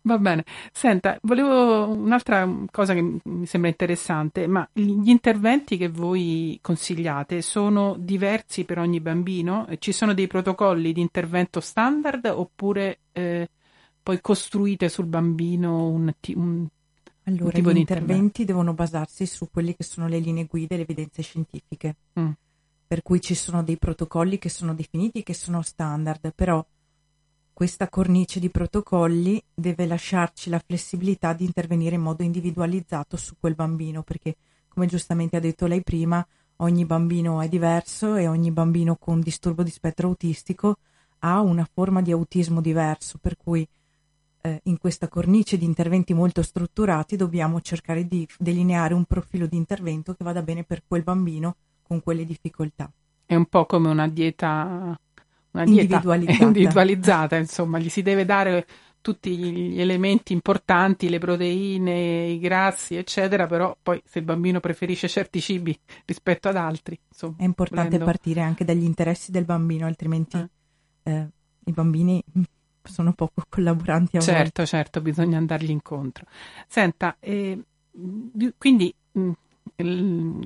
Va 0.03 0.19
bene. 0.19 0.45
Senta, 0.71 1.19
volevo 1.23 1.89
un'altra 1.89 2.49
cosa 2.71 2.95
che 2.95 3.19
mi 3.23 3.47
sembra 3.47 3.71
interessante, 3.71 4.47
ma 4.47 4.69
gli 4.73 5.09
interventi 5.09 5.77
che 5.77 5.89
voi 5.89 6.59
consigliate 6.63 7.43
sono 7.43 7.97
diversi 7.99 8.65
per 8.65 8.79
ogni 8.79 9.01
bambino? 9.01 9.67
Ci 9.79 9.91
sono 9.91 10.15
dei 10.15 10.29
protocolli 10.29 10.93
di 10.93 11.01
intervento 11.01 11.61
standard 11.61 12.27
oppure 12.27 13.01
eh, 13.13 13.49
poi 14.05 14.21
costruite 14.21 14.89
sul 14.89 15.07
bambino 15.07 15.89
un, 15.89 16.15
un 16.35 16.67
allora, 17.25 17.59
gli 17.59 17.77
interventi 17.77 18.45
devono 18.45 18.73
basarsi 18.73 19.27
su 19.27 19.49
quelle 19.51 19.75
che 19.75 19.83
sono 19.83 20.07
le 20.07 20.21
linee 20.21 20.45
guida 20.45 20.75
e 20.75 20.77
le 20.77 20.85
evidenze 20.85 21.23
scientifiche. 21.23 21.97
Mm 22.21 22.31
per 22.87 23.03
cui 23.03 23.21
ci 23.21 23.35
sono 23.35 23.63
dei 23.63 23.77
protocolli 23.77 24.39
che 24.39 24.49
sono 24.49 24.73
definiti 24.73 25.19
e 25.19 25.23
che 25.23 25.35
sono 25.35 25.63
standard, 25.63 26.33
però 26.33 26.65
questa 27.53 27.89
cornice 27.89 28.41
di 28.41 28.51
protocolli 28.51 29.43
deve 29.53 29.87
lasciarci 29.87 30.51
la 30.51 30.63
flessibilità 30.65 31.33
di 31.33 31.45
intervenire 31.45 31.97
in 31.97 32.03
modo 32.03 32.23
individualizzato 32.23 33.17
su 33.17 33.35
quel 33.41 33.55
bambino, 33.55 34.03
perché 34.03 34.37
come 34.69 34.87
giustamente 34.87 35.37
ha 35.37 35.41
detto 35.41 35.67
lei 35.67 35.83
prima, 35.83 36.25
ogni 36.59 36.85
bambino 36.85 37.41
è 37.41 37.49
diverso 37.49 38.17
e 38.17 38.29
ogni 38.29 38.51
bambino 38.51 38.97
con 38.97 39.21
disturbo 39.21 39.63
di 39.63 39.71
spettro 39.71 40.09
autistico 40.09 40.77
ha 41.21 41.41
una 41.41 41.69
forma 41.73 42.03
di 42.03 42.13
autismo 42.13 42.61
diverso, 42.61 43.19
per 43.19 43.37
cui 43.37 43.67
eh, 44.47 44.61
in 44.65 44.77
questa 44.79 45.09
cornice 45.09 45.57
di 45.57 45.65
interventi 45.65 46.13
molto 46.13 46.43
strutturati 46.43 47.17
dobbiamo 47.17 47.63
cercare 47.63 48.07
di 48.07 48.29
delineare 48.39 48.93
un 48.93 49.05
profilo 49.05 49.47
di 49.47 49.57
intervento 49.57 50.13
che 50.13 50.23
vada 50.23 50.43
bene 50.43 50.65
per 50.65 50.83
quel 50.87 51.03
bambino 51.03 51.57
con 51.83 52.03
quelle 52.03 52.27
difficoltà. 52.27 52.91
È 53.25 53.35
un 53.35 53.47
po' 53.47 53.65
come 53.65 53.89
una 53.89 54.07
dieta, 54.07 54.99
una 55.53 55.65
dieta 55.65 55.81
individualizzata. 55.81 56.45
individualizzata, 56.45 57.37
insomma, 57.37 57.79
gli 57.79 57.89
si 57.89 58.03
deve 58.03 58.27
dare 58.27 58.67
tutti 59.01 59.37
gli 59.37 59.81
elementi 59.81 60.35
importanti, 60.35 61.09
le 61.09 61.19
proteine, 61.19 62.27
i 62.27 62.39
grassi, 62.39 62.97
eccetera, 62.97 63.47
però 63.47 63.75
poi 63.83 64.01
se 64.05 64.19
il 64.19 64.25
bambino 64.27 64.61
preferisce 64.61 65.09
certi 65.09 65.41
cibi 65.41 65.79
rispetto 66.05 66.49
ad 66.49 66.57
altri, 66.57 66.99
insomma, 67.09 67.37
è 67.39 67.45
importante 67.45 67.99
volendo... 67.99 68.05
partire 68.05 68.41
anche 68.43 68.65
dagli 68.65 68.85
interessi 68.85 69.31
del 69.31 69.45
bambino, 69.45 69.87
altrimenti 69.87 70.37
eh. 70.37 70.49
Eh, 71.03 71.29
i 71.67 71.73
bambini 71.73 72.23
sono 72.85 73.13
poco 73.13 73.43
collaboranti 73.49 74.17
a 74.17 74.21
certo. 74.21 74.65
Certo, 74.67 75.01
bisogna 75.01 75.39
andargli 75.39 75.71
incontro. 75.71 76.27
Senta, 76.67 77.17
eh, 77.21 77.59
quindi 78.59 78.95
mh, 79.13 79.31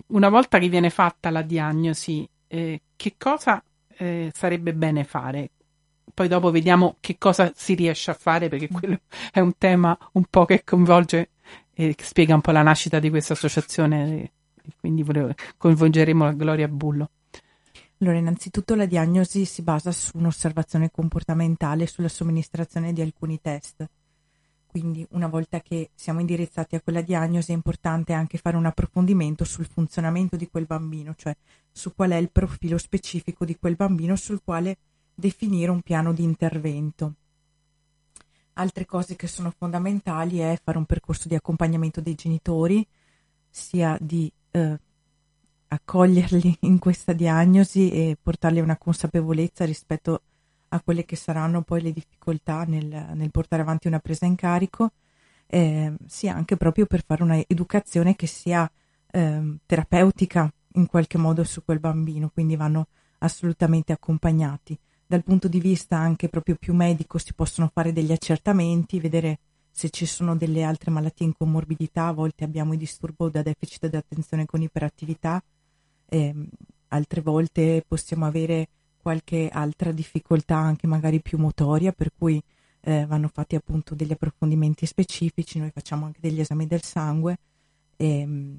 una 0.08 0.28
volta 0.28 0.58
che 0.58 0.68
viene 0.68 0.90
fatta 0.90 1.30
la 1.30 1.42
diagnosi, 1.42 2.28
eh, 2.46 2.80
che 2.96 3.14
cosa 3.18 3.62
eh, 3.96 4.30
sarebbe 4.34 4.72
bene 4.74 5.04
fare? 5.04 5.50
Poi 6.12 6.28
dopo 6.28 6.50
vediamo 6.50 6.96
che 7.00 7.16
cosa 7.18 7.52
si 7.54 7.74
riesce 7.74 8.10
a 8.10 8.14
fare, 8.14 8.48
perché 8.48 8.68
quello 8.68 9.00
è 9.30 9.40
un 9.40 9.52
tema 9.56 9.96
un 10.12 10.24
po' 10.28 10.44
che 10.46 10.64
coinvolge 10.64 11.30
e 11.74 11.94
che 11.94 12.04
spiega 12.04 12.34
un 12.34 12.40
po' 12.40 12.50
la 12.50 12.62
nascita 12.62 12.98
di 12.98 13.10
questa 13.10 13.34
associazione. 13.34 14.32
Quindi 14.80 15.02
volevo, 15.02 15.32
coinvolgeremo 15.56 16.24
la 16.24 16.32
Gloria 16.32 16.68
Bullo. 16.68 17.10
Allora, 18.00 18.18
innanzitutto 18.18 18.76
la 18.76 18.86
diagnosi 18.86 19.44
si 19.44 19.62
basa 19.62 19.90
su 19.90 20.16
un'osservazione 20.18 20.90
comportamentale 20.90 21.86
sulla 21.88 22.08
somministrazione 22.08 22.92
di 22.92 23.00
alcuni 23.00 23.40
test. 23.40 23.88
Quindi 24.68 25.04
una 25.10 25.26
volta 25.26 25.60
che 25.60 25.90
siamo 25.94 26.20
indirizzati 26.20 26.76
a 26.76 26.80
quella 26.80 27.00
diagnosi 27.00 27.50
è 27.50 27.54
importante 27.54 28.12
anche 28.12 28.38
fare 28.38 28.56
un 28.56 28.66
approfondimento 28.66 29.44
sul 29.44 29.66
funzionamento 29.66 30.36
di 30.36 30.48
quel 30.48 30.66
bambino, 30.66 31.14
cioè 31.16 31.34
su 31.72 31.92
qual 31.92 32.10
è 32.10 32.16
il 32.16 32.30
profilo 32.30 32.78
specifico 32.78 33.44
di 33.44 33.56
quel 33.58 33.74
bambino 33.74 34.14
sul 34.14 34.42
quale 34.44 34.76
definire 35.12 35.72
un 35.72 35.80
piano 35.80 36.12
di 36.12 36.22
intervento. 36.22 37.14
Altre 38.52 38.84
cose 38.86 39.16
che 39.16 39.26
sono 39.26 39.52
fondamentali 39.56 40.38
è 40.38 40.60
fare 40.62 40.78
un 40.78 40.84
percorso 40.84 41.26
di 41.26 41.34
accompagnamento 41.34 42.00
dei 42.00 42.14
genitori, 42.14 42.86
sia 43.48 43.96
di 44.00 44.30
eh, 44.52 44.78
accoglierli 45.68 46.58
in 46.60 46.78
questa 46.78 47.12
diagnosi 47.12 47.90
e 47.90 48.16
portarli 48.20 48.58
a 48.58 48.62
una 48.62 48.76
consapevolezza 48.76 49.64
rispetto 49.64 50.22
a 50.68 50.80
quelle 50.82 51.04
che 51.04 51.16
saranno 51.16 51.62
poi 51.62 51.82
le 51.82 51.92
difficoltà 51.92 52.64
nel, 52.64 53.12
nel 53.14 53.30
portare 53.30 53.62
avanti 53.62 53.86
una 53.86 54.00
presa 54.00 54.26
in 54.26 54.34
carico, 54.34 54.92
eh, 55.46 55.94
sia 56.06 56.34
anche 56.34 56.56
proprio 56.56 56.86
per 56.86 57.02
fare 57.06 57.22
un'educazione 57.22 58.16
che 58.16 58.26
sia 58.26 58.70
eh, 59.10 59.56
terapeutica 59.64 60.52
in 60.74 60.86
qualche 60.86 61.18
modo 61.18 61.44
su 61.44 61.64
quel 61.64 61.80
bambino, 61.80 62.30
quindi 62.32 62.56
vanno 62.56 62.88
assolutamente 63.18 63.92
accompagnati. 63.92 64.78
Dal 65.06 65.24
punto 65.24 65.48
di 65.48 65.60
vista 65.60 65.96
anche 65.96 66.28
proprio 66.28 66.56
più 66.56 66.74
medico 66.74 67.16
si 67.16 67.32
possono 67.32 67.70
fare 67.72 67.92
degli 67.92 68.12
accertamenti, 68.12 69.00
vedere 69.00 69.38
se 69.70 69.90
ci 69.90 70.06
sono 70.06 70.36
delle 70.36 70.64
altre 70.64 70.90
malattie 70.90 71.24
in 71.24 71.34
comorbidità, 71.36 72.08
a 72.08 72.12
volte 72.12 72.44
abbiamo 72.44 72.72
il 72.72 72.78
disturbo 72.78 73.30
da 73.30 73.42
deficit 73.42 73.86
di 73.86 73.96
attenzione 73.96 74.44
con 74.44 74.60
iperattività, 74.60 75.42
eh, 76.08 76.34
altre 76.88 77.20
volte 77.20 77.84
possiamo 77.86 78.26
avere 78.26 78.68
qualche 79.00 79.48
altra 79.50 79.92
difficoltà 79.92 80.56
anche 80.56 80.86
magari 80.86 81.20
più 81.20 81.38
motoria, 81.38 81.92
per 81.92 82.12
cui 82.16 82.42
eh, 82.80 83.06
vanno 83.06 83.28
fatti 83.28 83.56
appunto 83.56 83.94
degli 83.94 84.12
approfondimenti 84.12 84.86
specifici, 84.86 85.58
noi 85.58 85.70
facciamo 85.70 86.06
anche 86.06 86.20
degli 86.20 86.40
esami 86.40 86.66
del 86.66 86.82
sangue 86.82 87.38
ehm, 87.96 88.58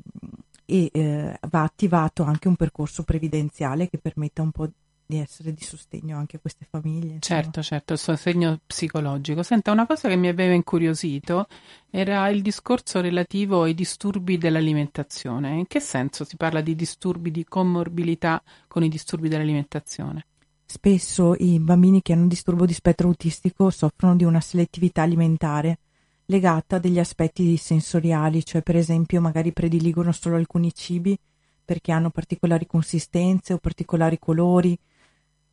e, 0.66 0.90
e 0.92 1.00
eh, 1.00 1.40
va 1.50 1.64
attivato 1.64 2.24
anche 2.24 2.48
un 2.48 2.56
percorso 2.56 3.04
previdenziale 3.04 3.90
che 3.90 3.98
permetta 3.98 4.42
un 4.42 4.52
po' 4.52 4.70
di 5.10 5.18
essere 5.18 5.56
di 5.56 5.64
sostegno 5.64 6.20
anche 6.20 6.36
a 6.36 6.40
queste 6.40 6.68
famiglie. 6.70 7.16
Insomma. 7.16 7.42
Certo, 7.42 7.64
certo, 7.64 7.94
il 7.94 8.00
sostegno 8.00 8.60
psicologico. 8.64 9.42
Senta, 9.42 9.72
una 9.72 9.88
cosa 9.88 10.08
che 10.08 10.16
mi 10.16 10.28
aveva 10.28 10.54
incuriosito 10.54 11.48
era 11.90 12.30
il 12.30 12.44
discorso 12.44 13.02
relativo 13.02 13.64
ai 13.64 13.74
disturbi 13.74 14.38
dell'alimentazione. 14.38 15.58
In 15.58 15.66
che 15.66 15.80
senso 15.80 16.26
si 16.26 16.38
parla 16.38 16.62
di 16.62 16.76
disturbi 16.76 17.32
di 17.32 17.44
comorbilità 17.44 18.40
con 18.68 18.84
i 18.84 18.88
disturbi 18.88 19.30
dell'alimentazione? 19.30 20.28
Spesso 20.64 21.34
i 21.40 21.60
bambini 21.60 22.04
che 22.04 22.14
hanno 22.14 22.22
un 22.22 22.28
disturbo 22.28 22.68
di 22.68 22.74
spettro 22.74 23.08
autistico 23.08 23.72
soffrono 23.72 24.16
di 24.16 24.26
una 24.26 24.42
selettività 24.42 25.02
alimentare 25.02 25.80
legata 26.26 26.76
a 26.76 26.80
degli 26.80 27.00
aspetti 27.00 27.58
sensoriali, 27.58 28.46
cioè 28.46 28.62
per 28.62 28.76
esempio 28.76 29.22
magari 29.22 29.54
prediligono 29.54 30.12
solo 30.12 30.36
alcuni 30.36 30.72
cibi 30.72 31.18
perché 31.66 31.92
hanno 31.92 32.12
particolari 32.12 32.68
consistenze 32.68 33.54
o 33.54 33.58
particolari 33.58 34.20
colori 34.20 34.78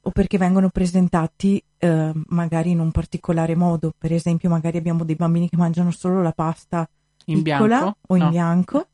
o 0.06 0.10
perché 0.10 0.38
vengono 0.38 0.68
presentati 0.68 1.62
eh, 1.78 2.12
magari 2.28 2.70
in 2.70 2.78
un 2.78 2.92
particolare 2.92 3.56
modo. 3.56 3.92
Per 3.96 4.12
esempio, 4.12 4.48
magari 4.48 4.78
abbiamo 4.78 5.04
dei 5.04 5.16
bambini 5.16 5.48
che 5.48 5.56
mangiano 5.56 5.90
solo 5.90 6.22
la 6.22 6.32
pasta 6.32 6.88
in 7.26 7.42
piccola 7.42 7.78
bianco? 7.78 7.98
o 8.06 8.16
in 8.16 8.22
no. 8.22 8.30
bianco 8.30 8.88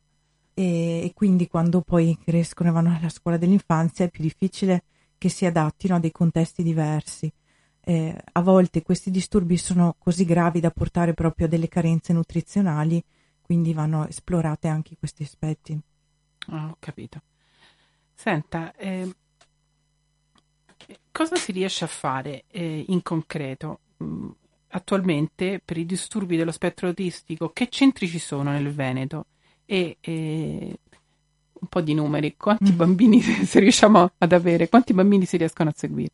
e, 0.55 1.05
e, 1.05 1.13
quindi 1.15 1.49
quando 1.49 1.83
poi 1.83 2.19
crescono 2.25 2.71
e 2.71 2.73
vanno 2.73 2.97
alla 2.97 3.11
scuola 3.11 3.37
dell'infanzia 3.37 4.07
è 4.07 4.11
più 4.11 4.23
difficile 4.23 4.85
che 5.19 5.29
si 5.29 5.45
adattino 5.45 5.97
a 5.97 6.01
dei 6.01 6.13
contesti 6.13 6.63
diversi. 6.63 7.31
Eh, 7.85 8.17
a 8.33 8.41
volte 8.41 8.83
questi 8.83 9.11
disturbi 9.11 9.59
sono 9.59 9.97
così 9.99 10.25
gravi 10.25 10.61
da 10.61 10.71
portare 10.71 11.13
proprio 11.13 11.45
a 11.45 11.49
delle 11.51 11.69
carenze 11.69 12.15
nutrizionali, 12.15 13.03
quindi 13.43 13.75
vanno 13.75 14.09
esplorate 14.09 14.69
anche 14.69 14.97
questi 14.99 15.25
aspetti. 15.25 15.79
Oh, 16.49 16.57
ho 16.57 16.77
capito. 16.79 17.21
Senta, 18.15 18.75
eh, 18.77 19.15
cosa 21.13 21.37
si 21.37 21.53
riesce 21.53 21.85
a 21.85 21.89
fare 21.89 22.45
eh, 22.51 22.85
in 22.89 23.03
concreto? 23.03 23.81
Mm, 24.03 24.31
attualmente 24.75 25.61
per 25.65 25.77
i 25.77 25.87
disturbi 25.87 26.37
dello 26.37 26.51
spettro 26.51 26.89
autistico, 26.89 27.51
che 27.51 27.69
centri 27.69 28.09
ci 28.09 28.19
sono 28.19 28.51
nel 28.51 28.73
Veneto? 28.73 29.27
E 29.65 29.99
eh, 30.01 30.79
un 31.53 31.69
po' 31.69 31.81
di 31.81 31.95
numeri, 31.95 32.35
quanti 32.37 32.73
mm. 32.73 32.77
bambini 32.77 33.21
se 33.45 33.61
riusciamo 33.61 34.11
ad 34.19 34.33
avere, 34.33 34.69
quanti 34.69 34.93
bambini 34.93 35.27
si 35.27 35.37
riescono 35.37 35.71
a 35.71 35.75
seguire? 35.77 36.11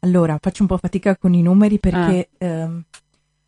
Allora, 0.00 0.36
faccio 0.40 0.62
un 0.62 0.68
po' 0.68 0.78
fatica 0.78 1.16
con 1.16 1.32
i 1.32 1.42
numeri 1.42 1.78
perché 1.78 2.28
ah. 2.38 2.44
ehm, 2.44 2.84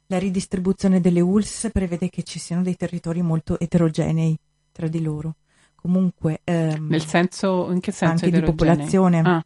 la 0.07 0.19
ridistribuzione 0.19 1.01
delle 1.01 1.21
ULS 1.21 1.71
prevede 1.73 2.09
che 2.09 2.23
ci 2.23 2.39
siano 2.39 2.63
dei 2.63 2.77
territori 2.77 3.23
molto 3.23 3.59
eterogenei 3.59 4.39
tra 4.71 4.87
di 4.87 5.03
loro. 5.03 5.35
Comunque, 5.75 6.41
ehm, 6.45 6.87
nel 6.89 7.05
senso, 7.05 7.71
in 7.73 7.81
che 7.81 7.91
senso? 7.91 8.25
Anche 8.25 8.39
di 8.39 8.45
popolazione. 8.45 9.21
Ah. 9.21 9.45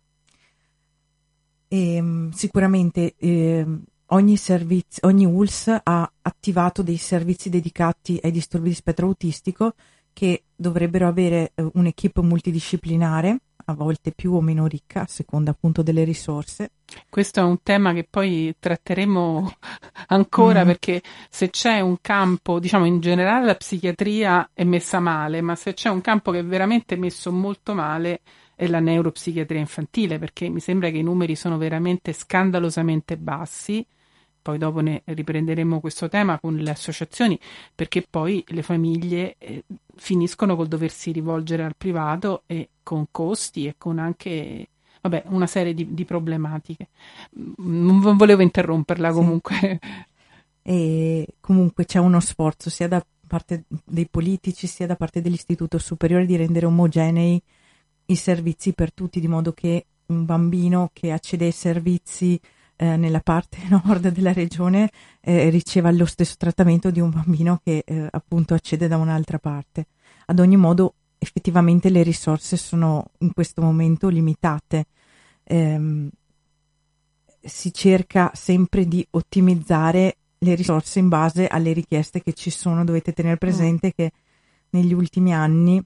E, 1.68 1.94
ehm, 1.94 2.30
sicuramente 2.30 3.14
eh, 3.16 3.66
ogni, 4.06 4.36
servizio, 4.36 5.06
ogni 5.06 5.26
ULS 5.26 5.80
ha 5.82 6.10
attivato 6.22 6.82
dei 6.82 6.96
servizi 6.96 7.50
dedicati 7.50 8.18
ai 8.22 8.30
disturbi 8.30 8.70
di 8.70 8.74
spettro 8.74 9.06
autistico 9.06 9.74
che 10.12 10.44
dovrebbero 10.56 11.06
avere 11.06 11.52
eh, 11.54 11.70
un'equipe 11.74 12.20
multidisciplinare 12.22 13.38
a 13.66 13.74
volte 13.74 14.12
più 14.12 14.32
o 14.32 14.40
meno 14.40 14.66
ricca, 14.66 15.02
a 15.02 15.06
seconda 15.06 15.50
appunto 15.50 15.82
delle 15.82 16.02
risorse. 16.04 16.72
Questo 17.08 17.40
è 17.40 17.42
un 17.42 17.62
tema 17.62 17.92
che 17.92 18.06
poi 18.08 18.54
tratteremo 18.58 19.52
ancora 20.08 20.64
mm. 20.64 20.66
perché 20.66 21.02
se 21.28 21.50
c'è 21.50 21.80
un 21.80 21.98
campo, 22.00 22.58
diciamo 22.58 22.86
in 22.86 23.00
generale 23.00 23.44
la 23.44 23.54
psichiatria 23.54 24.50
è 24.54 24.64
messa 24.64 25.00
male, 25.00 25.42
ma 25.42 25.54
se 25.54 25.74
c'è 25.74 25.90
un 25.90 26.00
campo 26.00 26.30
che 26.30 26.38
è 26.38 26.44
veramente 26.44 26.96
messo 26.96 27.30
molto 27.30 27.74
male 27.74 28.20
la 28.66 28.80
neuropsichiatria 28.80 29.60
infantile 29.60 30.18
perché 30.18 30.48
mi 30.48 30.60
sembra 30.60 30.90
che 30.90 30.98
i 30.98 31.02
numeri 31.02 31.36
sono 31.36 31.56
veramente 31.58 32.12
scandalosamente 32.12 33.16
bassi 33.16 33.86
poi 34.48 34.56
dopo 34.56 34.80
ne 34.80 35.02
riprenderemo 35.04 35.78
questo 35.78 36.08
tema 36.08 36.38
con 36.38 36.56
le 36.56 36.70
associazioni, 36.70 37.38
perché 37.74 38.02
poi 38.08 38.42
le 38.48 38.62
famiglie 38.62 39.34
eh, 39.36 39.64
finiscono 39.94 40.56
col 40.56 40.68
doversi 40.68 41.12
rivolgere 41.12 41.64
al 41.64 41.76
privato 41.76 42.44
e 42.46 42.70
con 42.82 43.08
costi 43.10 43.66
e 43.66 43.74
con 43.76 43.98
anche 43.98 44.68
vabbè, 45.02 45.24
una 45.26 45.46
serie 45.46 45.74
di, 45.74 45.92
di 45.92 46.04
problematiche. 46.06 46.88
Non 47.58 48.16
volevo 48.16 48.40
interromperla 48.40 49.12
comunque. 49.12 49.54
Sì. 49.58 50.06
E 50.62 51.26
comunque 51.40 51.84
c'è 51.84 51.98
uno 51.98 52.20
sforzo 52.20 52.70
sia 52.70 52.88
da 52.88 53.04
parte 53.26 53.64
dei 53.84 54.06
politici 54.06 54.66
sia 54.66 54.86
da 54.86 54.96
parte 54.96 55.20
dell'Istituto 55.20 55.78
Superiore 55.78 56.24
di 56.24 56.36
rendere 56.36 56.64
omogenei 56.64 57.42
i 58.10 58.16
servizi 58.16 58.72
per 58.72 58.92
tutti, 58.92 59.20
di 59.20 59.28
modo 59.28 59.52
che 59.52 59.86
un 60.06 60.24
bambino 60.24 60.90
che 60.92 61.12
accede 61.12 61.46
ai 61.46 61.52
servizi 61.52 62.40
eh, 62.76 62.96
nella 62.96 63.20
parte 63.20 63.58
nord 63.68 64.08
della 64.08 64.32
regione 64.32 64.90
eh, 65.20 65.50
riceva 65.50 65.90
lo 65.90 66.06
stesso 66.06 66.34
trattamento 66.38 66.90
di 66.90 67.00
un 67.00 67.10
bambino 67.10 67.60
che 67.62 67.82
eh, 67.84 68.08
appunto 68.10 68.54
accede 68.54 68.88
da 68.88 68.96
un'altra 68.96 69.38
parte. 69.38 69.86
Ad 70.26 70.38
ogni 70.38 70.56
modo, 70.56 70.94
effettivamente 71.18 71.90
le 71.90 72.02
risorse 72.02 72.56
sono 72.56 73.10
in 73.18 73.32
questo 73.32 73.60
momento 73.62 74.08
limitate. 74.08 74.86
Ehm, 75.44 76.08
si 77.40 77.72
cerca 77.72 78.30
sempre 78.34 78.86
di 78.86 79.06
ottimizzare 79.10 80.16
le 80.38 80.54
risorse 80.54 80.98
in 80.98 81.08
base 81.08 81.46
alle 81.46 81.72
richieste 81.72 82.22
che 82.22 82.32
ci 82.32 82.50
sono. 82.50 82.84
Dovete 82.84 83.12
tenere 83.12 83.36
presente 83.36 83.88
mm. 83.88 83.90
che 83.94 84.12
negli 84.70 84.92
ultimi 84.92 85.34
anni 85.34 85.82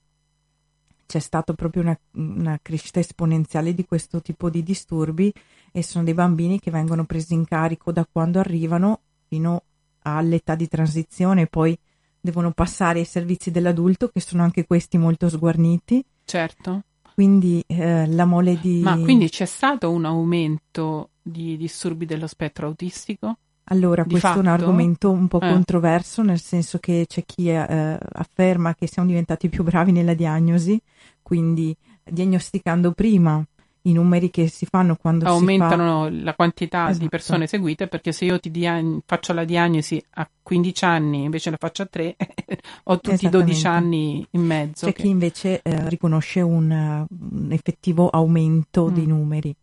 c'è 1.13 1.19
stata 1.19 1.53
proprio 1.53 1.83
una, 1.83 1.99
una, 2.13 2.59
crescita 2.63 2.99
esponenziale 2.99 3.75
di 3.75 3.85
questo 3.85 4.23
tipo 4.23 4.49
di 4.49 4.63
disturbi 4.63 5.31
e 5.71 5.83
sono 5.83 6.05
dei 6.05 6.15
bambini 6.15 6.59
che 6.59 6.71
vengono 6.71 7.05
presi 7.05 7.35
in 7.35 7.45
carico 7.45 7.93
da 7.93 8.09
quando 8.11 8.39
arrivano 8.39 9.01
fino 9.29 9.63
all'età 10.05 10.55
di 10.55 10.69
transizione, 10.69 11.49
poi 11.49 11.79
devono 12.19 12.53
passare 12.53 13.01
ai 13.01 13.05
servizi 13.05 13.51
dell'adulto 13.51 14.09
che 14.09 14.21
sono 14.21 14.43
anche 14.43 14.65
questi 14.65 14.97
molto 14.97 15.29
sguarniti. 15.29 16.03
Certo. 16.25 16.85
Quindi 17.13 17.63
eh, 17.67 18.07
la 18.07 18.25
mole 18.25 18.59
di... 18.59 18.81
Ma 18.81 18.99
quindi 18.99 19.29
c'è 19.29 19.45
stato 19.45 19.91
un 19.91 20.07
aumento 20.07 21.11
di 21.21 21.59
disturbi 21.59 22.07
dello 22.07 22.27
spettro 22.27 22.69
autistico? 22.69 23.37
Allora, 23.65 24.05
questo 24.05 24.29
fatto? 24.29 24.39
è 24.39 24.43
un 24.43 24.49
argomento 24.49 25.11
un 25.11 25.29
po' 25.29 25.41
eh. 25.41 25.49
controverso, 25.49 26.23
nel 26.23 26.41
senso 26.41 26.79
che 26.79 27.05
c'è 27.09 27.25
chi 27.25 27.49
eh, 27.49 27.99
afferma 28.13 28.75
che 28.75 28.87
siamo 28.87 29.09
diventati 29.09 29.49
più 29.49 29.63
bravi 29.63 29.93
nella 29.93 30.15
diagnosi, 30.15 30.81
quindi 31.23 31.75
diagnosticando 32.05 32.93
prima 32.93 33.45
i 33.83 33.93
numeri 33.93 34.31
che 34.31 34.49
si 34.49 34.67
fanno 34.67 34.97
quando 34.97 35.27
aumentano 35.27 36.09
si 36.09 36.17
fa... 36.17 36.25
la 36.25 36.35
quantità 36.35 36.85
esatto. 36.85 36.99
di 36.99 37.09
persone 37.09 37.47
seguite 37.47 37.89
perché 37.89 38.13
se 38.13 38.25
io 38.27 38.39
ti 38.39 38.51
diag... 38.51 39.01
faccio 39.05 39.33
la 39.33 39.45
diagnosi 39.45 40.03
a 40.11 40.29
15 40.43 40.85
anni 40.85 41.25
invece 41.25 41.51
la 41.51 41.57
faccio 41.59 41.83
a 41.83 41.87
3 41.87 42.17
ho 42.85 43.01
tutti 43.01 43.29
12 43.29 43.67
anni 43.67 44.27
in 44.31 44.43
mezzo 44.43 44.87
c'è 44.87 44.93
che... 44.93 45.03
chi 45.03 45.09
invece 45.09 45.63
eh, 45.63 45.89
riconosce 45.89 46.41
un, 46.41 46.71
un, 46.71 47.49
effettivo 47.51 48.09
aumento 48.09 48.89
mm. 48.89 48.95
dei 48.95 49.07
numeri 49.07 49.55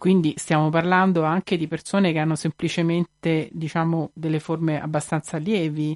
quindi 0.00 0.32
stiamo 0.38 0.70
parlando 0.70 1.24
anche 1.24 1.58
di 1.58 1.68
persone 1.68 2.10
che 2.10 2.18
hanno 2.18 2.34
semplicemente 2.34 3.50
diciamo 3.52 4.12
delle 4.14 4.40
forme 4.40 4.80
abbastanza 4.80 5.36
lievi 5.36 5.94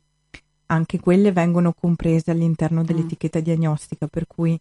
anche 0.67 1.01
quelle 1.01 1.33
vengono 1.33 1.73
comprese 1.73 2.31
all'interno 2.31 2.83
mm. 2.83 2.85
dell'etichetta 2.85 3.39
mm. 3.39 3.43
diagnostica 3.43 4.07
per 4.07 4.27
cui 4.27 4.61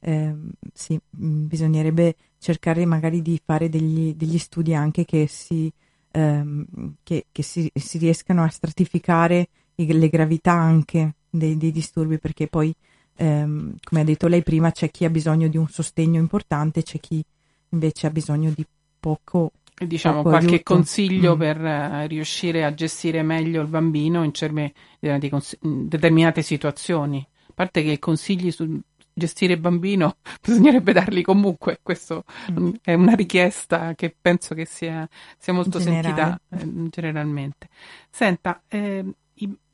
eh, 0.00 0.34
sì, 0.74 1.00
mm, 1.16 1.46
bisognerebbe 1.46 2.16
cercare 2.38 2.84
magari 2.84 3.22
di 3.22 3.40
fare 3.42 3.70
degli, 3.70 4.14
degli 4.14 4.36
studi 4.36 4.74
anche 4.74 5.06
che 5.06 5.26
si, 5.26 5.72
ehm, 6.10 6.66
che, 7.02 7.26
che 7.32 7.42
si, 7.42 7.70
si, 7.72 7.96
riescano 7.96 8.42
a 8.42 8.48
stratificare 8.48 9.48
le 9.74 10.08
gravità 10.10 10.52
anche 10.52 11.14
dei, 11.30 11.56
dei 11.56 11.72
disturbi, 11.72 12.18
perché 12.18 12.46
poi, 12.46 12.74
ehm, 13.16 13.76
come 13.82 14.00
ha 14.00 14.04
detto 14.04 14.26
lei 14.26 14.42
prima, 14.42 14.70
c'è 14.70 14.90
chi 14.90 15.06
ha 15.06 15.10
bisogno 15.10 15.48
di 15.48 15.56
un 15.56 15.68
sostegno 15.68 16.20
importante, 16.20 16.82
c'è 16.82 17.00
chi 17.00 17.24
invece 17.70 18.06
ha 18.06 18.10
bisogno 18.10 18.50
di 18.54 18.66
poco. 19.02 19.50
Diciamo 19.82 20.22
qualche 20.22 20.46
aiuto. 20.46 20.74
consiglio 20.74 21.34
mm. 21.34 21.38
per 21.38 21.60
uh, 21.60 22.06
riuscire 22.06 22.64
a 22.64 22.72
gestire 22.72 23.22
meglio 23.22 23.60
il 23.62 23.66
bambino 23.66 24.22
in, 24.22 24.32
cerme, 24.32 24.72
in 25.00 25.88
determinate 25.88 26.42
situazioni. 26.42 27.26
A 27.48 27.52
parte 27.52 27.82
che 27.82 27.90
i 27.90 27.98
consigli 27.98 28.52
su, 28.52 28.80
gestire 29.12 29.54
il 29.54 29.60
bambino 29.60 30.18
bisognerebbe 30.40 30.92
darli 30.92 31.22
comunque, 31.22 31.80
questa 31.82 32.22
mm. 32.52 32.70
è 32.80 32.94
una 32.94 33.14
richiesta 33.14 33.94
che 33.96 34.14
penso 34.18 34.54
che 34.54 34.66
sia, 34.66 35.08
sia 35.36 35.52
molto 35.52 35.80
sentita 35.80 36.40
eh, 36.50 36.88
generalmente. 36.88 37.68
Senta, 38.08 38.62
eh, 38.68 39.04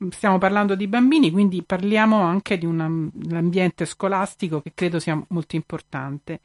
stiamo 0.09 0.37
parlando 0.37 0.75
di 0.75 0.87
bambini, 0.87 1.31
quindi 1.31 1.63
parliamo 1.63 2.21
anche 2.21 2.57
di 2.57 2.65
un 2.65 3.11
ambiente 3.31 3.85
scolastico 3.85 4.61
che 4.61 4.71
credo 4.73 4.99
sia 4.99 5.21
molto 5.29 5.55
importante. 5.55 6.39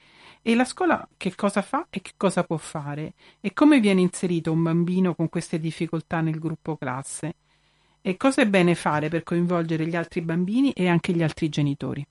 E 0.47 0.55
la 0.55 0.67
scuola 0.67 1.09
che 1.17 1.35
cosa 1.35 1.63
fa 1.63 1.87
e 1.89 2.03
che 2.03 2.13
cosa 2.19 2.45
può 2.45 2.59
fare? 2.59 3.15
E 3.41 3.55
come 3.55 3.81
viene 3.81 4.03
inserito 4.03 4.53
un 4.53 4.63
bambino 4.63 5.15
con 5.15 5.31
queste 5.31 5.59
difficoltà 5.59 6.21
nel 6.21 6.39
gruppo 6.39 6.77
classe? 6.77 7.37
E 8.03 8.19
cosa 8.19 8.43
è 8.43 8.47
bene 8.47 8.75
fare 8.75 9.09
per 9.09 9.23
coinvolgere 9.23 9.87
gli 9.87 9.97
altri 9.97 10.21
bambini 10.21 10.73
e 10.73 10.87
anche 10.87 11.15
gli 11.15 11.23
altri 11.23 11.49
genitori? 11.49 12.07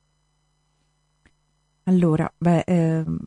Allora, 1.84 2.34
beh, 2.36 2.64
ehm, 2.66 3.20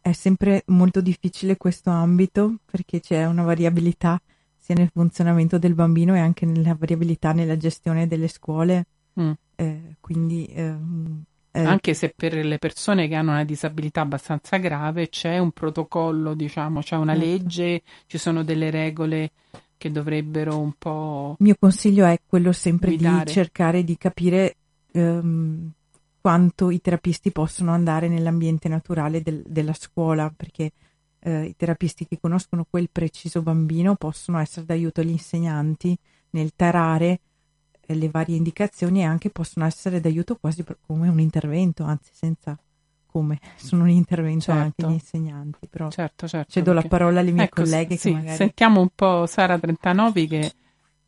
è 0.00 0.12
sempre 0.12 0.62
molto 0.68 1.02
difficile 1.02 1.58
questo 1.58 1.90
ambito 1.90 2.60
perché 2.64 3.00
c'è 3.00 3.26
una 3.26 3.42
variabilità 3.42 4.18
sia 4.56 4.74
nel 4.74 4.88
funzionamento 4.90 5.58
del 5.58 5.74
bambino 5.74 6.16
e 6.16 6.20
anche 6.20 6.46
nella 6.46 6.74
variabilità 6.74 7.32
nella 7.32 7.58
gestione 7.58 8.06
delle 8.06 8.28
scuole. 8.28 8.86
Mm. 9.20 9.32
Eh, 9.54 9.96
quindi, 10.00 10.46
ehm, 10.46 11.24
eh, 11.50 11.62
anche 11.62 11.94
se 11.94 12.12
per 12.14 12.34
le 12.34 12.58
persone 12.58 13.08
che 13.08 13.14
hanno 13.14 13.30
una 13.30 13.44
disabilità 13.44 14.02
abbastanza 14.02 14.58
grave 14.58 15.08
c'è 15.08 15.38
un 15.38 15.50
protocollo, 15.50 16.34
diciamo, 16.34 16.80
c'è 16.80 16.96
una 16.96 17.14
certo. 17.14 17.28
legge, 17.28 17.82
ci 18.06 18.18
sono 18.18 18.44
delle 18.44 18.70
regole 18.70 19.30
che 19.76 19.90
dovrebbero 19.90 20.58
un 20.58 20.72
po'. 20.76 21.36
Il 21.38 21.44
mio 21.46 21.56
consiglio 21.58 22.04
è 22.04 22.18
quello 22.26 22.52
sempre 22.52 22.90
guidare. 22.90 23.24
di 23.24 23.32
cercare 23.32 23.84
di 23.84 23.96
capire 23.96 24.56
ehm, 24.92 25.70
quanto 26.20 26.70
i 26.70 26.80
terapisti 26.80 27.30
possono 27.32 27.72
andare 27.72 28.08
nell'ambiente 28.08 28.68
naturale 28.68 29.22
del, 29.22 29.42
della 29.46 29.72
scuola, 29.72 30.32
perché 30.34 30.72
eh, 31.20 31.44
i 31.44 31.56
terapisti 31.56 32.06
che 32.06 32.18
conoscono 32.20 32.66
quel 32.68 32.90
preciso 32.90 33.40
bambino 33.42 33.94
possono 33.94 34.38
essere 34.38 34.66
d'aiuto 34.66 35.00
agli 35.00 35.10
insegnanti 35.10 35.96
nel 36.30 36.52
tarare 36.54 37.20
le 37.94 38.08
varie 38.08 38.36
indicazioni 38.36 39.04
anche 39.04 39.30
possono 39.30 39.64
essere 39.66 40.00
d'aiuto 40.00 40.36
quasi 40.36 40.64
come 40.86 41.08
un 41.08 41.20
intervento, 41.20 41.84
anzi 41.84 42.10
senza 42.12 42.58
come, 43.06 43.38
sono 43.56 43.84
un 43.84 43.90
intervento 43.90 44.52
certo. 44.52 44.60
anche 44.60 44.86
gli 44.86 44.92
insegnanti. 44.92 45.66
Però 45.68 45.90
certo, 45.90 46.28
certo, 46.28 46.52
cedo 46.52 46.72
perché... 46.72 46.88
la 46.88 46.96
parola 46.96 47.20
alle 47.20 47.30
mie 47.32 47.44
ecco, 47.44 47.62
colleghe 47.62 47.96
sì, 47.96 48.12
magari... 48.12 48.36
Sentiamo 48.36 48.80
un 48.80 48.90
po' 48.94 49.26
Sara 49.26 49.58
Trentanovi 49.58 50.26
che 50.26 50.52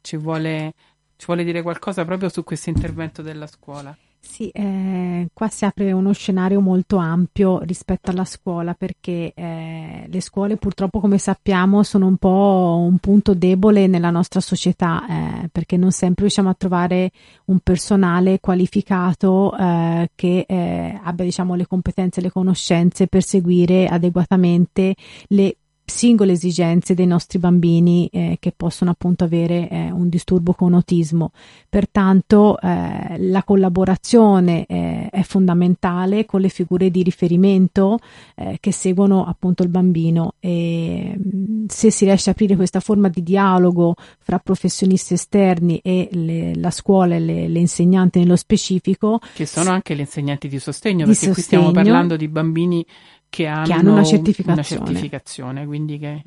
ci 0.01 0.17
vuole, 0.17 0.73
ci 1.17 1.27
vuole 1.27 1.45
dire 1.45 1.63
qualcosa 1.63 2.05
proprio 2.05 2.29
su 2.29 2.43
questo 2.45 2.71
intervento 2.71 3.23
della 3.23 3.47
scuola. 3.47 3.97
Sì, 4.23 4.49
eh, 4.51 5.29
qua 5.33 5.49
si 5.49 5.65
apre 5.65 5.93
uno 5.93 6.13
scenario 6.13 6.61
molto 6.61 6.99
ampio 6.99 7.61
rispetto 7.61 8.11
alla 8.11 8.27
scuola 8.27 8.75
perché 8.75 9.33
eh, 9.35 10.07
le 10.09 10.21
scuole 10.21 10.57
purtroppo 10.57 11.01
come 11.01 11.17
sappiamo 11.17 11.83
sono 11.83 12.07
un 12.07 12.17
po' 12.17 12.85
un 12.87 12.99
punto 12.99 13.35
debole 13.35 13.87
nella 13.87 14.11
nostra 14.11 14.41
società 14.41 15.07
eh, 15.09 15.49
perché 15.51 15.79
non 15.79 15.91
sempre 15.91 16.25
riusciamo 16.25 16.51
a 16.51 16.55
trovare 16.55 17.11
un 17.47 17.61
personale 17.61 18.41
qualificato 18.41 19.57
eh, 19.57 20.11
che 20.15 20.45
eh, 20.47 21.01
abbia 21.03 21.25
diciamo 21.25 21.55
le 21.55 21.67
competenze 21.67 22.21
e 22.21 22.23
le 22.25 22.31
conoscenze 22.31 23.07
per 23.07 23.23
seguire 23.23 23.87
adeguatamente 23.89 24.95
le 25.29 25.57
singole 25.91 26.33
esigenze 26.33 26.95
dei 26.95 27.07
nostri 27.07 27.39
bambini 27.39 28.09
eh, 28.11 28.37
che 28.41 28.53
possono 28.57 28.91
appunto 28.91 29.25
avere 29.25 29.69
eh, 29.69 29.91
un 29.91 30.09
disturbo 30.09 30.55
con 30.55 30.73
autismo. 30.75 31.33
Pertanto 31.69 32.59
eh, 32.61 33.17
la 33.19 33.43
collaborazione 33.43 34.65
eh, 34.67 35.09
è 35.11 35.23
fondamentale 35.23 36.25
con 36.25 36.41
le 36.41 36.49
figure 36.49 36.91
di 36.91 37.03
riferimento 37.03 37.99
eh, 38.37 38.57
che 38.61 38.73
seguono 38.73 39.25
appunto 39.27 39.63
il 39.63 39.69
bambino 39.69 40.35
e 40.41 41.15
mm, 41.17 41.67
se 41.67 41.91
si 41.91 42.05
riesce 42.05 42.31
a 42.31 42.33
aprire 42.33 42.57
questa 42.57 42.81
forma 42.81 43.09
di 43.09 43.23
dialogo 43.23 43.95
fra 44.19 44.39
professionisti 44.39 45.15
esterni 45.15 45.81
e 45.83 46.09
le, 46.13 46.55
la 46.55 46.71
scuola 46.71 47.17
e 47.17 47.21
le, 47.21 47.49
le, 47.49 47.59
insegnanti 47.59 48.21
nello 48.21 48.37
specifico 48.37 49.21
che 49.35 49.47
sono 49.47 49.71
anche 49.71 49.95
le 49.95 50.03
insegnanti 50.03 50.49
di 50.49 50.59
sostegno 50.59 51.05
di 51.05 51.13
perché 51.13 51.33
sostegno, 51.33 51.35
qui 51.35 51.43
stiamo 51.43 51.71
parlando 51.71 52.17
di 52.17 52.29
bambini 52.29 52.85
che 53.31 53.47
hanno, 53.47 53.65
che 53.65 53.73
hanno 53.73 53.93
una, 53.93 54.05
certificazione. 54.05 54.53
una 54.53 54.63
certificazione, 54.63 55.65
quindi 55.65 55.99
che 55.99 56.23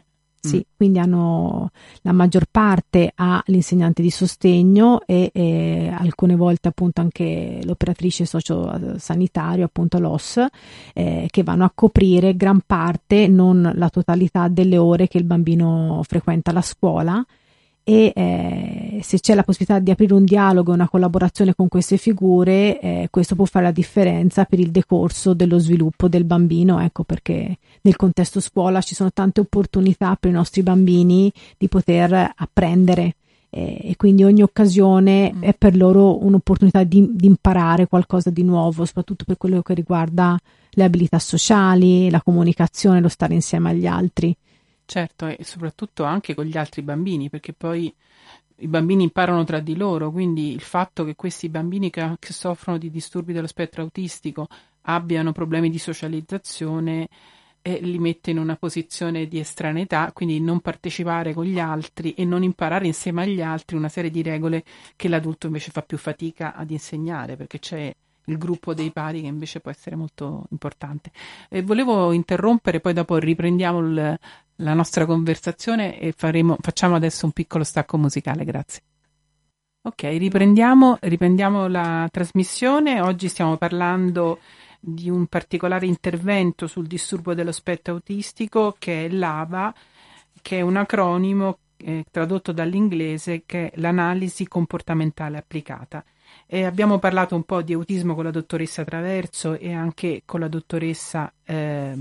sì, 0.45 0.57
mm. 0.57 0.75
quindi 0.75 0.99
hanno 0.99 1.69
la 2.01 2.11
maggior 2.11 2.47
parte 2.51 3.13
ha 3.15 3.41
l'insegnante 3.45 4.01
di 4.01 4.09
sostegno 4.09 5.01
e, 5.05 5.31
e, 5.33 5.93
alcune 5.97 6.35
volte 6.35 6.67
appunto 6.67 6.99
anche 6.99 7.61
l'operatrice 7.63 8.25
sociosanitario, 8.25 9.63
appunto 9.63 9.99
l'OS, 9.99 10.45
eh, 10.93 11.27
che 11.29 11.43
vanno 11.43 11.63
a 11.63 11.71
coprire 11.73 12.35
gran 12.35 12.61
parte, 12.65 13.27
non 13.27 13.71
la 13.75 13.89
totalità 13.89 14.49
delle 14.49 14.77
ore 14.77 15.07
che 15.07 15.17
il 15.17 15.23
bambino 15.23 16.01
frequenta 16.05 16.51
la 16.51 16.61
scuola 16.61 17.25
e 17.83 18.13
eh, 18.15 18.99
se 19.01 19.19
c'è 19.19 19.35
la 19.35 19.43
possibilità 19.43 19.79
di 19.79 19.91
aprire 19.91 20.13
un 20.13 20.23
dialogo 20.23 20.71
e 20.71 20.75
una 20.75 20.87
collaborazione 20.87 21.53
con 21.53 21.67
queste 21.67 21.97
figure, 21.97 22.79
eh, 22.79 23.07
questo 23.09 23.35
può 23.35 23.45
fare 23.45 23.65
la 23.65 23.71
differenza 23.71 24.45
per 24.45 24.59
il 24.59 24.71
decorso 24.71 25.33
dello 25.33 25.59
sviluppo 25.59 26.07
del 26.07 26.23
bambino, 26.23 26.79
ecco 26.79 27.03
perché 27.03 27.57
nel 27.81 27.95
contesto 27.95 28.39
scuola 28.39 28.81
ci 28.81 28.95
sono 28.95 29.11
tante 29.11 29.41
opportunità 29.41 30.15
per 30.19 30.31
i 30.31 30.33
nostri 30.33 30.63
bambini 30.63 31.31
di 31.57 31.67
poter 31.67 32.31
apprendere 32.35 33.15
eh, 33.49 33.79
e 33.83 33.95
quindi 33.97 34.23
ogni 34.23 34.41
occasione 34.41 35.31
mm. 35.31 35.43
è 35.43 35.53
per 35.53 35.75
loro 35.75 36.23
un'opportunità 36.25 36.83
di, 36.83 37.07
di 37.13 37.27
imparare 37.27 37.87
qualcosa 37.87 38.31
di 38.31 38.43
nuovo, 38.43 38.83
soprattutto 38.83 39.25
per 39.25 39.37
quello 39.37 39.61
che 39.61 39.75
riguarda 39.75 40.39
le 40.71 40.83
abilità 40.83 41.19
sociali, 41.19 42.09
la 42.09 42.21
comunicazione, 42.21 42.99
lo 42.99 43.09
stare 43.09 43.35
insieme 43.35 43.69
agli 43.69 43.85
altri. 43.85 44.35
Certo, 44.93 45.25
e 45.25 45.43
soprattutto 45.43 46.03
anche 46.03 46.35
con 46.35 46.45
gli 46.45 46.55
altri 46.55 46.83
bambini, 46.83 47.27
perché 47.27 47.51
poi 47.51 47.91
i 48.57 48.67
bambini 48.67 49.01
imparano 49.01 49.43
tra 49.43 49.59
di 49.59 49.75
loro, 49.75 50.11
quindi 50.11 50.51
il 50.51 50.61
fatto 50.61 51.03
che 51.03 51.15
questi 51.15 51.49
bambini 51.49 51.89
che, 51.89 52.15
che 52.19 52.31
soffrono 52.31 52.77
di 52.77 52.91
disturbi 52.91 53.33
dello 53.33 53.47
spettro 53.47 53.81
autistico 53.81 54.47
abbiano 54.81 55.31
problemi 55.31 55.71
di 55.71 55.79
socializzazione 55.79 57.09
eh, 57.63 57.79
li 57.81 57.97
mette 57.97 58.29
in 58.29 58.37
una 58.37 58.55
posizione 58.55 59.27
di 59.27 59.39
estraneità, 59.39 60.11
quindi 60.13 60.39
non 60.39 60.59
partecipare 60.59 61.33
con 61.33 61.45
gli 61.45 61.59
altri 61.59 62.13
e 62.13 62.23
non 62.23 62.43
imparare 62.43 62.85
insieme 62.85 63.23
agli 63.23 63.41
altri 63.41 63.75
una 63.75 63.89
serie 63.89 64.11
di 64.11 64.21
regole 64.21 64.63
che 64.95 65.07
l'adulto 65.07 65.47
invece 65.47 65.71
fa 65.71 65.81
più 65.81 65.97
fatica 65.97 66.53
ad 66.53 66.69
insegnare, 66.69 67.35
perché 67.35 67.57
c'è 67.57 67.91
il 68.25 68.37
gruppo 68.37 68.73
dei 68.73 68.91
pari 68.91 69.21
che 69.21 69.27
invece 69.27 69.59
può 69.59 69.71
essere 69.71 69.95
molto 69.95 70.45
importante. 70.51 71.11
E 71.49 71.61
volevo 71.61 72.11
interrompere, 72.11 72.79
poi 72.79 72.93
dopo 72.93 73.17
riprendiamo 73.17 73.79
il, 73.79 74.19
la 74.63 74.73
nostra 74.73 75.05
conversazione 75.05 75.99
e 75.99 76.13
faremo, 76.15 76.57
facciamo 76.59 76.95
adesso 76.95 77.25
un 77.25 77.31
piccolo 77.31 77.63
stacco 77.63 77.97
musicale, 77.97 78.43
grazie. 78.45 78.81
Ok, 79.85 80.03
riprendiamo, 80.03 80.97
riprendiamo 81.01 81.67
la 81.67 82.07
trasmissione. 82.09 83.01
Oggi 83.01 83.27
stiamo 83.27 83.57
parlando 83.57 84.39
di 84.79 85.09
un 85.09 85.27
particolare 85.27 85.85
intervento 85.85 86.67
sul 86.67 86.87
disturbo 86.87 87.33
dello 87.33 87.51
spettro 87.51 87.93
autistico 87.93 88.75
che 88.79 89.05
è 89.05 89.09
l'AVA, 89.09 89.73
che 90.41 90.59
è 90.59 90.61
un 90.61 90.77
acronimo 90.77 91.57
eh, 91.77 92.05
tradotto 92.09 92.53
dall'inglese 92.53 93.43
che 93.45 93.69
è 93.69 93.79
l'analisi 93.79 94.47
comportamentale 94.47 95.37
applicata. 95.37 96.03
E 96.45 96.65
abbiamo 96.65 96.99
parlato 96.99 97.35
un 97.35 97.43
po' 97.43 97.61
di 97.61 97.73
autismo 97.73 98.15
con 98.15 98.25
la 98.25 98.31
dottoressa 98.31 98.83
Traverso 98.83 99.57
e 99.57 99.73
anche 99.73 100.21
con 100.25 100.39
la 100.39 100.47
dottoressa 100.47 101.31
eh, 101.43 101.97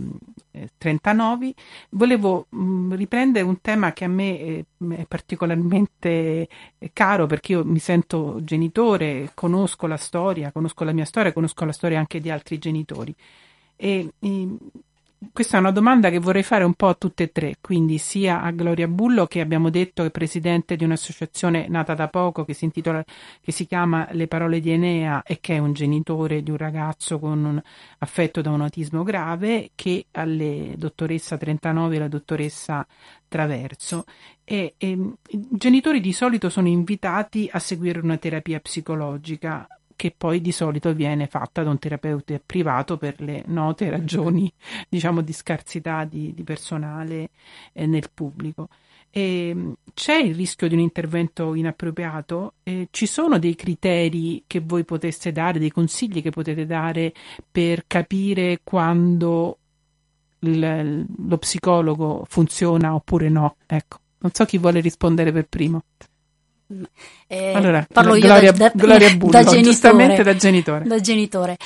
Trentanovi. 0.77 1.55
Volevo 1.91 2.47
mh, 2.49 2.63
mm, 2.63 2.93
riprendere 2.95 3.45
un 3.45 3.61
tema 3.61 3.93
che 3.93 4.05
a 4.05 4.09
me 4.09 4.39
eh, 4.39 4.65
è 4.97 5.07
particolarmente 5.07 6.49
caro 6.93 7.27
perché 7.27 7.53
io 7.53 7.65
mi 7.65 7.79
sento 7.79 8.39
genitore, 8.43 9.31
conosco 9.35 9.87
la 9.87 9.97
storia, 9.97 10.53
conosco 10.53 10.85
la 10.85 10.93
mia 10.93 11.05
storia, 11.05 11.33
conosco 11.33 11.65
la 11.65 11.73
storia 11.73 11.99
anche 11.99 12.21
di 12.21 12.31
altri 12.31 12.59
genitori. 12.59 13.15
E, 13.77 14.13
e 14.19 14.49
questa 15.33 15.57
è 15.57 15.61
una 15.61 15.71
domanda 15.71 16.11
che 16.11 16.19
vorrei 16.19 16.43
fare 16.43 16.65
un 16.65 16.75
po' 16.75 16.89
a 16.89 16.95
tutte 16.95 17.25
e 17.25 17.33
tre, 17.33 17.57
quindi 17.61 17.99
sia 17.99 18.43
a 18.43 18.51
Gloria 18.51 18.89
Bullo 18.89 19.27
che 19.27 19.41
abbiamo 19.41 19.71
detto 19.71 20.05
è 20.05 20.11
presidente 20.11 20.75
di 20.75 20.85
un'associazione 20.85 21.69
nata 21.69 21.95
da 21.95 22.09
poco 22.09 22.45
che 22.45 22.55
si 22.55 22.65
intitola 22.65 23.05
che 23.41 23.53
si 23.53 23.67
chiama 23.67 24.09
Le 24.11 24.27
parole 24.27 24.59
di 24.59 24.71
Enea 24.71 25.23
e 25.23 25.39
che 25.41 25.55
è 25.55 25.59
un 25.59 25.73
genitore 25.75 26.43
di 26.43 26.51
un 26.51 26.57
ragazzo 26.57 27.19
con 27.19 27.45
un 27.45 27.63
affetto 27.99 28.41
da 28.41 28.51
un 28.51 28.63
autismo 28.63 29.03
grave, 29.05 29.71
che 29.75 30.07
alle 30.13 30.75
dottoressa 30.77 31.37
39 31.37 31.97
e 31.97 31.99
la 31.99 32.09
dottoressa 32.09 32.87
Traverso. 33.29 34.05
E, 34.45 34.75
e, 34.77 34.89
I 34.89 35.49
genitori 35.53 36.01
di 36.01 36.13
solito 36.13 36.51
sono 36.51 36.69
invitati 36.69 37.49
a 37.51 37.59
seguire 37.59 38.01
una 38.01 38.19
terapia 38.19 38.61
psicologica 38.61 39.67
che 39.97 40.15
poi 40.17 40.41
di 40.41 40.53
solito 40.53 40.93
viene 40.93 41.27
fatta 41.27 41.63
da 41.63 41.71
un 41.71 41.79
terapeuta 41.79 42.41
privato 42.45 42.97
per 42.97 43.21
le 43.21 43.43
note 43.47 43.91
ragioni, 43.91 44.53
diciamo, 44.89 45.21
di 45.21 45.33
scarsità 45.33 46.05
di, 46.05 46.33
di 46.35 46.43
personale 46.43 47.31
eh, 47.73 47.87
nel 47.87 48.11
pubblico. 48.13 48.69
E, 49.11 49.53
mm, 49.55 49.73
c'è 49.95 50.17
il 50.17 50.35
rischio 50.35 50.69
di 50.69 50.75
un 50.75 50.81
intervento 50.81 51.55
inappropriato? 51.55 52.55
Eh, 52.63 52.89
ci 52.91 53.07
sono 53.07 53.39
dei 53.39 53.55
criteri 53.55 54.45
che 54.47 54.61
voi 54.61 54.85
poteste 54.85 55.33
dare, 55.33 55.59
dei 55.59 55.71
consigli 55.71 56.23
che 56.23 56.31
potete 56.31 56.65
dare 56.65 57.13
per 57.51 57.85
capire 57.87 58.61
quando 58.65 59.59
il, 60.41 61.07
lo 61.29 61.39
psicologo 61.39 62.25
funziona 62.29 62.95
oppure 62.95 63.29
no? 63.29 63.57
Ecco, 63.67 63.99
non 64.19 64.33
so 64.33 64.45
chi 64.45 64.59
vuole 64.59 64.81
rispondere 64.81 65.33
per 65.33 65.47
primo. 65.47 65.83
Eh, 67.27 67.53
allora, 67.55 67.87
parlo 67.91 68.15
io 68.15 68.23
Gloria, 68.23 68.53
da, 68.53 68.71
Gloria 68.75 69.11
Bullo, 69.17 69.33
da 69.33 69.45
genitore, 69.45 70.23
da 70.23 70.37
genitore. 70.37 70.85
Da 70.85 71.01
genitore. 71.01 71.57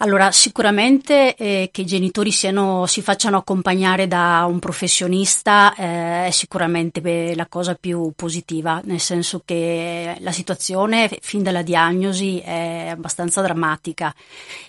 Allora, 0.00 0.30
sicuramente 0.30 1.34
eh, 1.36 1.70
che 1.72 1.80
i 1.80 1.86
genitori 1.86 2.30
siano, 2.30 2.84
si 2.84 3.00
facciano 3.00 3.38
accompagnare 3.38 4.06
da 4.06 4.44
un 4.46 4.58
professionista 4.58 5.74
eh, 5.74 6.26
è 6.26 6.30
sicuramente 6.32 7.34
la 7.34 7.46
cosa 7.46 7.74
più 7.76 8.12
positiva, 8.14 8.82
nel 8.84 9.00
senso 9.00 9.40
che 9.42 10.14
la 10.20 10.32
situazione 10.32 11.08
fin 11.22 11.42
dalla 11.42 11.62
diagnosi 11.62 12.40
è 12.40 12.88
abbastanza 12.90 13.40
drammatica. 13.40 14.14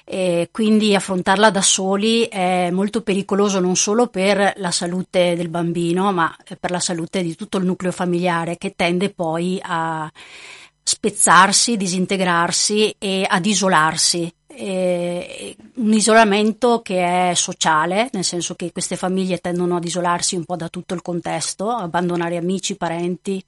E 0.05 0.47
quindi 0.49 0.95
affrontarla 0.95 1.51
da 1.51 1.61
soli 1.61 2.23
è 2.29 2.69
molto 2.71 3.01
pericoloso 3.01 3.59
non 3.59 3.75
solo 3.75 4.07
per 4.07 4.53
la 4.55 4.71
salute 4.71 5.35
del 5.35 5.49
bambino, 5.49 6.13
ma 6.13 6.33
per 6.57 6.71
la 6.71 6.79
salute 6.79 7.21
di 7.21 7.35
tutto 7.35 7.57
il 7.57 7.65
nucleo 7.65 7.91
familiare 7.91 8.57
che 8.57 8.75
tende 8.77 9.09
poi 9.09 9.59
a 9.61 10.09
spezzarsi, 10.83 11.75
disintegrarsi 11.75 12.95
e 12.97 13.25
ad 13.27 13.45
isolarsi 13.45 14.31
eh, 14.57 15.55
un 15.75 15.93
isolamento 15.93 16.81
che 16.81 17.29
è 17.29 17.33
sociale, 17.35 18.09
nel 18.13 18.23
senso 18.23 18.55
che 18.55 18.71
queste 18.71 18.95
famiglie 18.95 19.37
tendono 19.37 19.75
ad 19.75 19.85
isolarsi 19.85 20.35
un 20.35 20.45
po' 20.45 20.55
da 20.55 20.67
tutto 20.67 20.95
il 20.95 21.03
contesto, 21.03 21.69
abbandonare 21.69 22.37
amici, 22.37 22.75
parenti 22.75 23.43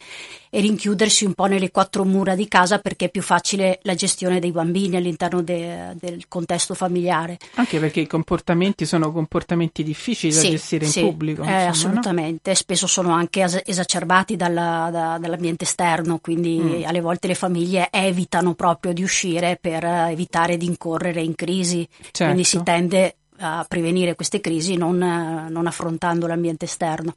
e 0.52 0.60
rinchiudersi 0.60 1.26
un 1.26 1.34
po' 1.34 1.46
nelle 1.46 1.72
quattro 1.72 2.06
mura 2.06 2.36
di 2.36 2.48
casa 2.48 2.78
perché 2.78 3.06
è 3.06 3.10
più 3.10 3.24
facile 3.24 3.80
la 3.84 3.96
gestione 3.96 4.40
dei 4.40 4.52
bambini 4.52 4.98
all'interno 4.98 5.42
de, 5.42 5.96
del 6.00 6.28
contesto 6.28 6.76
familiare. 6.76 7.38
Anche 7.56 7.80
perché 7.80 8.02
i 8.02 8.08
comportamenti 8.08 8.86
sono 8.86 9.12
comportamenti 9.12 9.84
difficili 9.84 10.34
da 10.34 10.40
sì, 10.40 10.50
gestire 10.52 10.86
in 10.86 10.92
sì, 10.92 11.02
pubblico. 11.02 11.44
Eh, 11.44 11.52
assolutamente, 11.52 12.52
no? 12.52 12.56
spesso 12.56 12.86
sono 12.86 13.14
anche 13.14 13.42
as- 13.42 13.62
esacerbati 13.66 14.36
dalla, 14.36 14.90
da, 14.92 15.18
dall'ambiente 15.20 15.64
esterno, 15.64 16.20
quindi 16.20 16.60
mm. 16.60 16.84
alle 16.86 17.02
volte 17.02 17.28
le 17.28 17.36
famiglie 17.36 17.90
evitano 17.92 18.54
proprio 18.54 18.94
di 18.94 19.02
uscire 19.02 19.58
per 19.60 19.84
evitare 19.84 20.58
di 20.58 20.66
incorrere 20.66 20.99
incorrere 21.00 21.22
in 21.22 21.36
crisi, 21.36 21.88
certo. 22.12 22.26
quindi 22.26 22.44
si 22.44 22.62
tende 22.64 23.16
a 23.42 23.66
prevenire 23.68 24.16
queste 24.16 24.42
crisi 24.42 24.76
non, 24.76 24.98
non 24.98 25.66
affrontando 25.66 26.28
l'ambiente 26.28 26.66
esterno. 26.66 27.16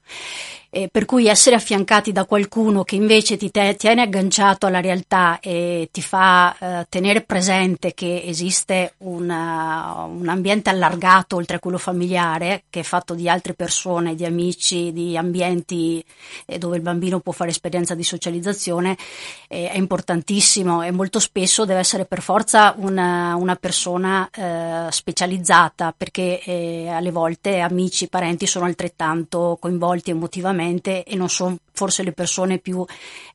Eh, 0.75 0.89
per 0.91 1.05
cui 1.05 1.27
essere 1.27 1.55
affiancati 1.55 2.13
da 2.13 2.25
qualcuno 2.25 2.83
che 2.83 2.95
invece 2.95 3.37
ti 3.37 3.51
te, 3.51 3.77
tiene 3.77 4.01
agganciato 4.01 4.65
alla 4.65 4.81
realtà 4.81 5.39
e 5.39 5.91
ti 5.93 6.01
fa 6.01 6.57
eh, 6.59 6.87
tenere 6.89 7.21
presente 7.21 7.93
che 7.93 8.23
esiste 8.25 8.95
una, 8.99 10.07
un 10.09 10.27
ambiente 10.29 10.71
allargato 10.71 11.37
oltre 11.37 11.57
a 11.57 11.59
quello 11.59 11.77
familiare, 11.77 12.63
che 12.71 12.81
è 12.81 12.85
fatto 12.85 13.13
di 13.13 13.29
altre 13.29 13.53
persone, 13.53 14.15
di 14.15 14.25
amici, 14.25 14.95
di 14.95 15.15
ambienti 15.15 16.03
eh, 16.47 16.57
dove 16.57 16.77
il 16.77 16.83
bambino 16.83 17.21
può 17.21 17.33
fare 17.33 17.51
esperienza 17.51 17.95
di 17.95 18.03
socializzazione, 18.03 18.97
eh, 19.49 19.69
è 19.69 19.77
importantissimo 19.77 20.81
e 20.81 20.91
molto 20.91 21.19
spesso 21.19 21.67
deve 21.67 21.81
essere 21.81 22.07
per 22.07 22.23
forza 22.23 22.75
una, 22.79 23.35
una 23.35 23.57
persona 23.57 24.27
eh, 24.33 24.91
specializzata 24.91 25.93
perché 25.95 26.41
eh, 26.41 26.89
alle 26.89 27.11
volte 27.11 27.61
amici, 27.61 28.09
parenti 28.09 28.47
sono 28.47 28.65
altrettanto 28.65 29.59
coinvolti 29.61 30.13
emotivamente 30.13 30.61
sicuramente 30.63 31.05
e 31.05 31.17
non 31.17 31.29
sono 31.29 31.57
forse 31.75 32.03
le 32.03 32.13
persone 32.13 32.59
più 32.59 32.85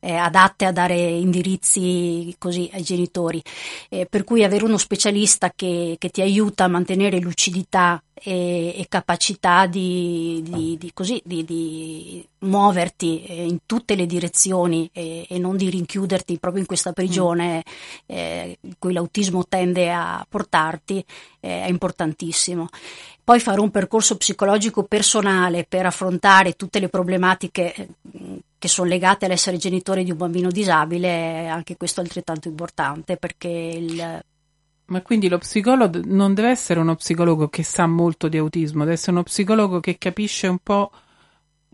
eh, 0.00 0.14
adatte 0.14 0.64
a 0.64 0.72
dare 0.72 0.96
indirizzi 0.96 2.34
così 2.38 2.70
ai 2.72 2.82
genitori. 2.82 3.42
Eh, 3.88 4.06
per 4.08 4.24
cui 4.24 4.44
avere 4.44 4.64
uno 4.64 4.78
specialista 4.78 5.52
che, 5.54 5.96
che, 5.98 6.08
ti 6.08 6.22
aiuta 6.22 6.64
a 6.64 6.68
mantenere 6.68 7.18
lucidità 7.18 8.02
e, 8.14 8.74
e 8.76 8.86
capacità 8.88 9.66
di, 9.66 10.42
di, 10.44 10.76
di, 10.78 10.90
così, 10.94 11.20
di, 11.24 12.26
muoverti 12.40 13.24
eh, 13.24 13.44
in 13.44 13.58
tutte 13.66 13.96
le 13.96 14.06
direzioni 14.06 14.88
e, 14.92 15.26
e, 15.28 15.38
non 15.38 15.56
di 15.56 15.68
rinchiuderti 15.68 16.38
proprio 16.38 16.62
in 16.62 16.68
questa 16.68 16.92
prigione 16.92 17.64
eh, 18.06 18.56
in 18.60 18.74
cui 18.78 18.92
l'autismo 18.92 19.44
tende 19.48 19.90
a 19.90 20.24
portarti 20.28 21.04
eh, 21.40 21.64
è 21.64 21.68
importantissimo. 21.68 22.68
Poi 23.28 23.40
fare 23.40 23.60
un 23.60 23.70
percorso 23.70 24.16
psicologico 24.16 24.84
personale 24.84 25.66
per 25.68 25.84
affrontare 25.84 26.54
tutte 26.54 26.80
le 26.80 26.88
problematiche 26.88 27.74
eh, 27.74 27.88
che 28.56 28.68
sono 28.68 28.88
legate 28.88 29.26
all'essere 29.26 29.58
genitore 29.58 30.02
di 30.02 30.10
un 30.10 30.16
bambino 30.16 30.50
disabile, 30.50 31.46
anche 31.46 31.76
questo 31.76 32.00
è 32.00 32.04
altrettanto 32.04 32.48
importante 32.48 33.18
perché 33.18 33.48
il 33.48 34.24
ma 34.86 35.02
quindi 35.02 35.28
lo 35.28 35.36
psicologo 35.36 36.00
non 36.06 36.32
deve 36.32 36.48
essere 36.48 36.80
uno 36.80 36.94
psicologo 36.94 37.48
che 37.48 37.62
sa 37.64 37.86
molto 37.86 38.28
di 38.28 38.38
autismo, 38.38 38.84
deve 38.84 38.94
essere 38.94 39.12
uno 39.12 39.24
psicologo 39.24 39.80
che 39.80 39.98
capisce 39.98 40.46
un 40.46 40.60
po', 40.62 40.90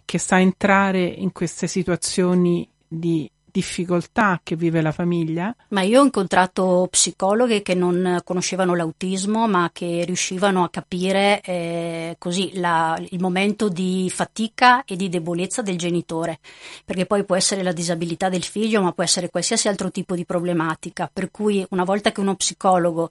che 0.05 0.19
sa 0.19 0.40
entrare 0.40 1.05
in 1.05 1.31
queste 1.31 1.69
situazioni 1.69 2.69
di 2.88 3.31
difficoltà 3.55 4.40
che 4.43 4.57
vive 4.57 4.81
la 4.81 4.90
famiglia? 4.90 5.55
Ma 5.69 5.83
io 5.83 6.01
ho 6.01 6.05
incontrato 6.05 6.88
psicologhe 6.90 7.62
che 7.62 7.75
non 7.75 8.21
conoscevano 8.25 8.75
l'autismo, 8.75 9.47
ma 9.47 9.71
che 9.73 10.03
riuscivano 10.05 10.64
a 10.64 10.71
capire 10.71 11.40
eh, 11.43 12.17
così 12.19 12.59
la, 12.59 13.01
il 13.11 13.21
momento 13.21 13.69
di 13.69 14.11
fatica 14.12 14.83
e 14.85 14.97
di 14.97 15.09
debolezza 15.09 15.62
del 15.62 15.79
genitore, 15.79 16.40
perché 16.85 17.07
poi 17.07 17.23
può 17.23 17.37
essere 17.37 17.62
la 17.62 17.71
disabilità 17.71 18.29
del 18.29 18.43
figlio, 18.43 18.83
ma 18.83 18.90
può 18.90 19.05
essere 19.05 19.31
qualsiasi 19.31 19.69
altro 19.69 19.93
tipo 19.93 20.17
di 20.17 20.25
problematica. 20.25 21.09
Per 21.12 21.31
cui 21.31 21.64
una 21.71 21.85
volta 21.85 22.11
che 22.11 22.19
uno 22.19 22.35
psicologo 22.35 23.11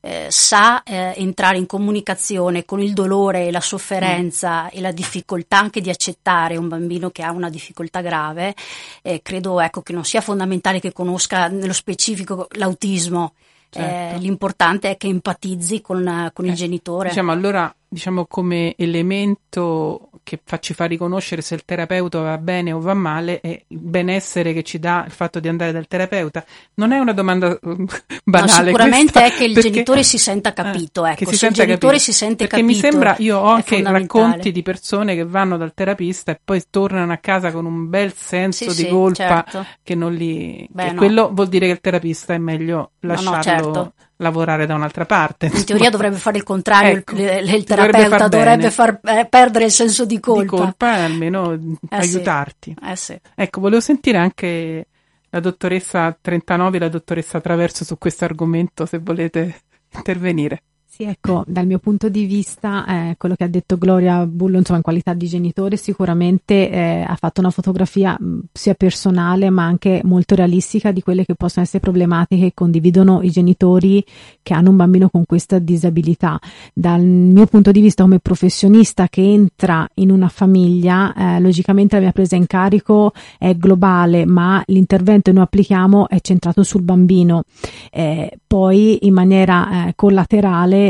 eh, 0.00 0.26
sa 0.28 0.82
eh, 0.82 1.14
entrare 1.16 1.56
in 1.56 1.66
comunicazione 1.66 2.64
con 2.64 2.80
il 2.80 2.92
dolore 2.94 3.46
e 3.46 3.52
la 3.52 3.60
sofferenza 3.60 4.64
mm. 4.64 4.68
e 4.72 4.80
la 4.80 4.90
difficoltà 4.90 5.58
anche 5.58 5.80
di 5.80 5.88
accettare 5.88 6.56
un 6.56 6.66
bambino 6.66 7.10
che 7.10 7.22
ha 7.22 7.30
una 7.30 7.48
difficoltà 7.48 8.00
grave, 8.00 8.54
eh, 9.02 9.22
credo 9.22 9.60
ecco, 9.60 9.82
che 9.84 9.92
non 9.92 10.04
sia 10.04 10.20
fondamentale 10.20 10.80
che 10.80 10.92
conosca 10.92 11.46
nello 11.46 11.72
specifico 11.72 12.48
l'autismo. 12.52 13.34
Certo. 13.70 14.16
Eh, 14.16 14.18
l'importante 14.18 14.90
è 14.90 14.96
che 14.96 15.06
empatizzi 15.06 15.80
con, 15.80 16.30
con 16.32 16.44
il 16.46 16.52
eh, 16.52 16.54
genitore. 16.54 17.10
Diciamo 17.10 17.30
allora 17.30 17.72
diciamo 17.94 18.26
come 18.26 18.74
elemento 18.76 20.10
che 20.24 20.40
fa, 20.42 20.58
ci 20.58 20.74
fa 20.74 20.86
riconoscere 20.86 21.42
se 21.42 21.54
il 21.54 21.64
terapeuta 21.64 22.18
va 22.20 22.38
bene 22.38 22.72
o 22.72 22.80
va 22.80 22.94
male 22.94 23.40
è 23.40 23.62
il 23.68 23.78
benessere 23.78 24.52
che 24.52 24.64
ci 24.64 24.80
dà 24.80 25.04
il 25.06 25.12
fatto 25.12 25.38
di 25.38 25.48
andare 25.48 25.70
dal 25.70 25.86
terapeuta. 25.86 26.44
Non 26.74 26.90
è 26.90 26.98
una 26.98 27.12
domanda 27.12 27.56
banale. 28.24 28.62
No, 28.62 28.66
sicuramente 28.66 29.12
questa, 29.12 29.24
è 29.24 29.38
che 29.38 29.44
il 29.44 29.52
perché, 29.52 29.70
genitore 29.70 30.02
si 30.02 30.18
senta 30.18 30.52
capito. 30.52 31.06
Ecco. 31.06 31.30
si 31.30 31.36
se 31.36 31.46
il 31.46 31.52
genitore 31.52 31.98
capito. 31.98 32.02
si 32.02 32.12
sente 32.12 32.46
perché 32.46 32.60
capito. 32.60 32.66
mi 32.66 32.74
sembra, 32.74 33.14
io 33.18 33.38
ho 33.38 33.50
anche 33.50 33.80
racconti 33.82 34.50
di 34.50 34.62
persone 34.62 35.14
che 35.14 35.24
vanno 35.24 35.56
dal 35.56 35.72
terapista 35.72 36.32
e 36.32 36.40
poi 36.42 36.62
tornano 36.68 37.12
a 37.12 37.18
casa 37.18 37.52
con 37.52 37.64
un 37.64 37.88
bel 37.88 38.12
senso 38.12 38.70
sì, 38.70 38.82
di 38.82 38.88
sì, 38.88 38.88
colpa 38.88 39.44
certo. 39.46 39.66
che 39.84 39.94
non 39.94 40.12
li. 40.12 40.66
Beh, 40.68 40.92
no. 40.92 40.94
quello 40.94 41.30
vuol 41.32 41.48
dire 41.48 41.66
che 41.66 41.72
il 41.72 41.80
terapista 41.80 42.34
è 42.34 42.38
meglio 42.38 42.92
lasciarlo. 43.00 43.36
No, 43.36 43.42
certo 43.42 43.92
lavorare 44.24 44.66
da 44.66 44.74
un'altra 44.74 45.04
parte. 45.04 45.50
In 45.52 45.64
teoria 45.64 45.90
dovrebbe 45.90 46.16
fare 46.16 46.38
il 46.38 46.42
contrario, 46.42 46.98
ecco, 46.98 47.14
il, 47.14 47.54
il, 47.54 47.64
terapeuta 47.64 48.28
dovrebbe 48.28 48.70
far, 48.70 48.98
far 49.02 49.18
eh, 49.18 49.26
perdere 49.26 49.66
il 49.66 49.70
senso 49.70 50.04
di 50.04 50.18
colpa. 50.18 50.42
Di 50.42 50.62
colpa 50.62 50.96
e 50.98 51.02
almeno 51.02 51.52
eh 51.52 51.76
aiutarti. 51.90 52.74
Sì. 52.76 52.90
Eh 52.90 52.96
sì. 52.96 53.20
Ecco, 53.34 53.60
volevo 53.60 53.80
sentire 53.80 54.18
anche 54.18 54.86
la 55.28 55.40
dottoressa 55.40 56.16
39 56.20 56.76
e 56.76 56.80
la 56.80 56.88
dottoressa 56.88 57.40
Traverso 57.40 57.84
su 57.84 57.98
questo 57.98 58.24
argomento, 58.24 58.86
se 58.86 58.98
volete 58.98 59.62
intervenire. 59.94 60.62
Sì, 60.96 61.02
ecco, 61.02 61.42
dal 61.48 61.66
mio 61.66 61.80
punto 61.80 62.08
di 62.08 62.24
vista, 62.24 62.86
eh, 62.86 63.16
quello 63.18 63.34
che 63.34 63.42
ha 63.42 63.48
detto 63.48 63.76
Gloria 63.76 64.24
Bullo, 64.26 64.58
insomma, 64.58 64.76
in 64.78 64.84
qualità 64.84 65.12
di 65.12 65.26
genitore, 65.26 65.76
sicuramente 65.76 66.70
eh, 66.70 67.04
ha 67.04 67.16
fatto 67.16 67.40
una 67.40 67.50
fotografia 67.50 68.16
mh, 68.16 68.42
sia 68.52 68.74
personale 68.74 69.50
ma 69.50 69.64
anche 69.64 70.02
molto 70.04 70.36
realistica 70.36 70.92
di 70.92 71.02
quelle 71.02 71.24
che 71.24 71.34
possono 71.34 71.64
essere 71.64 71.80
problematiche 71.80 72.42
che 72.44 72.52
condividono 72.54 73.22
i 73.22 73.30
genitori 73.30 74.04
che 74.40 74.54
hanno 74.54 74.70
un 74.70 74.76
bambino 74.76 75.08
con 75.08 75.24
questa 75.26 75.58
disabilità. 75.58 76.38
Dal 76.72 77.02
mio 77.02 77.46
punto 77.46 77.72
di 77.72 77.80
vista 77.80 78.04
come 78.04 78.20
professionista 78.20 79.08
che 79.08 79.20
entra 79.20 79.88
in 79.94 80.12
una 80.12 80.28
famiglia, 80.28 81.12
eh, 81.12 81.40
logicamente 81.40 81.96
la 81.96 82.02
mia 82.02 82.12
presa 82.12 82.36
in 82.36 82.46
carico 82.46 83.10
è 83.36 83.56
globale, 83.56 84.26
ma 84.26 84.62
l'intervento 84.66 85.30
che 85.30 85.36
noi 85.36 85.42
applichiamo 85.46 86.08
è 86.08 86.20
centrato 86.20 86.62
sul 86.62 86.82
bambino. 86.82 87.42
Eh, 87.90 88.38
poi 88.46 89.04
in 89.06 89.14
maniera 89.14 89.88
eh, 89.88 89.94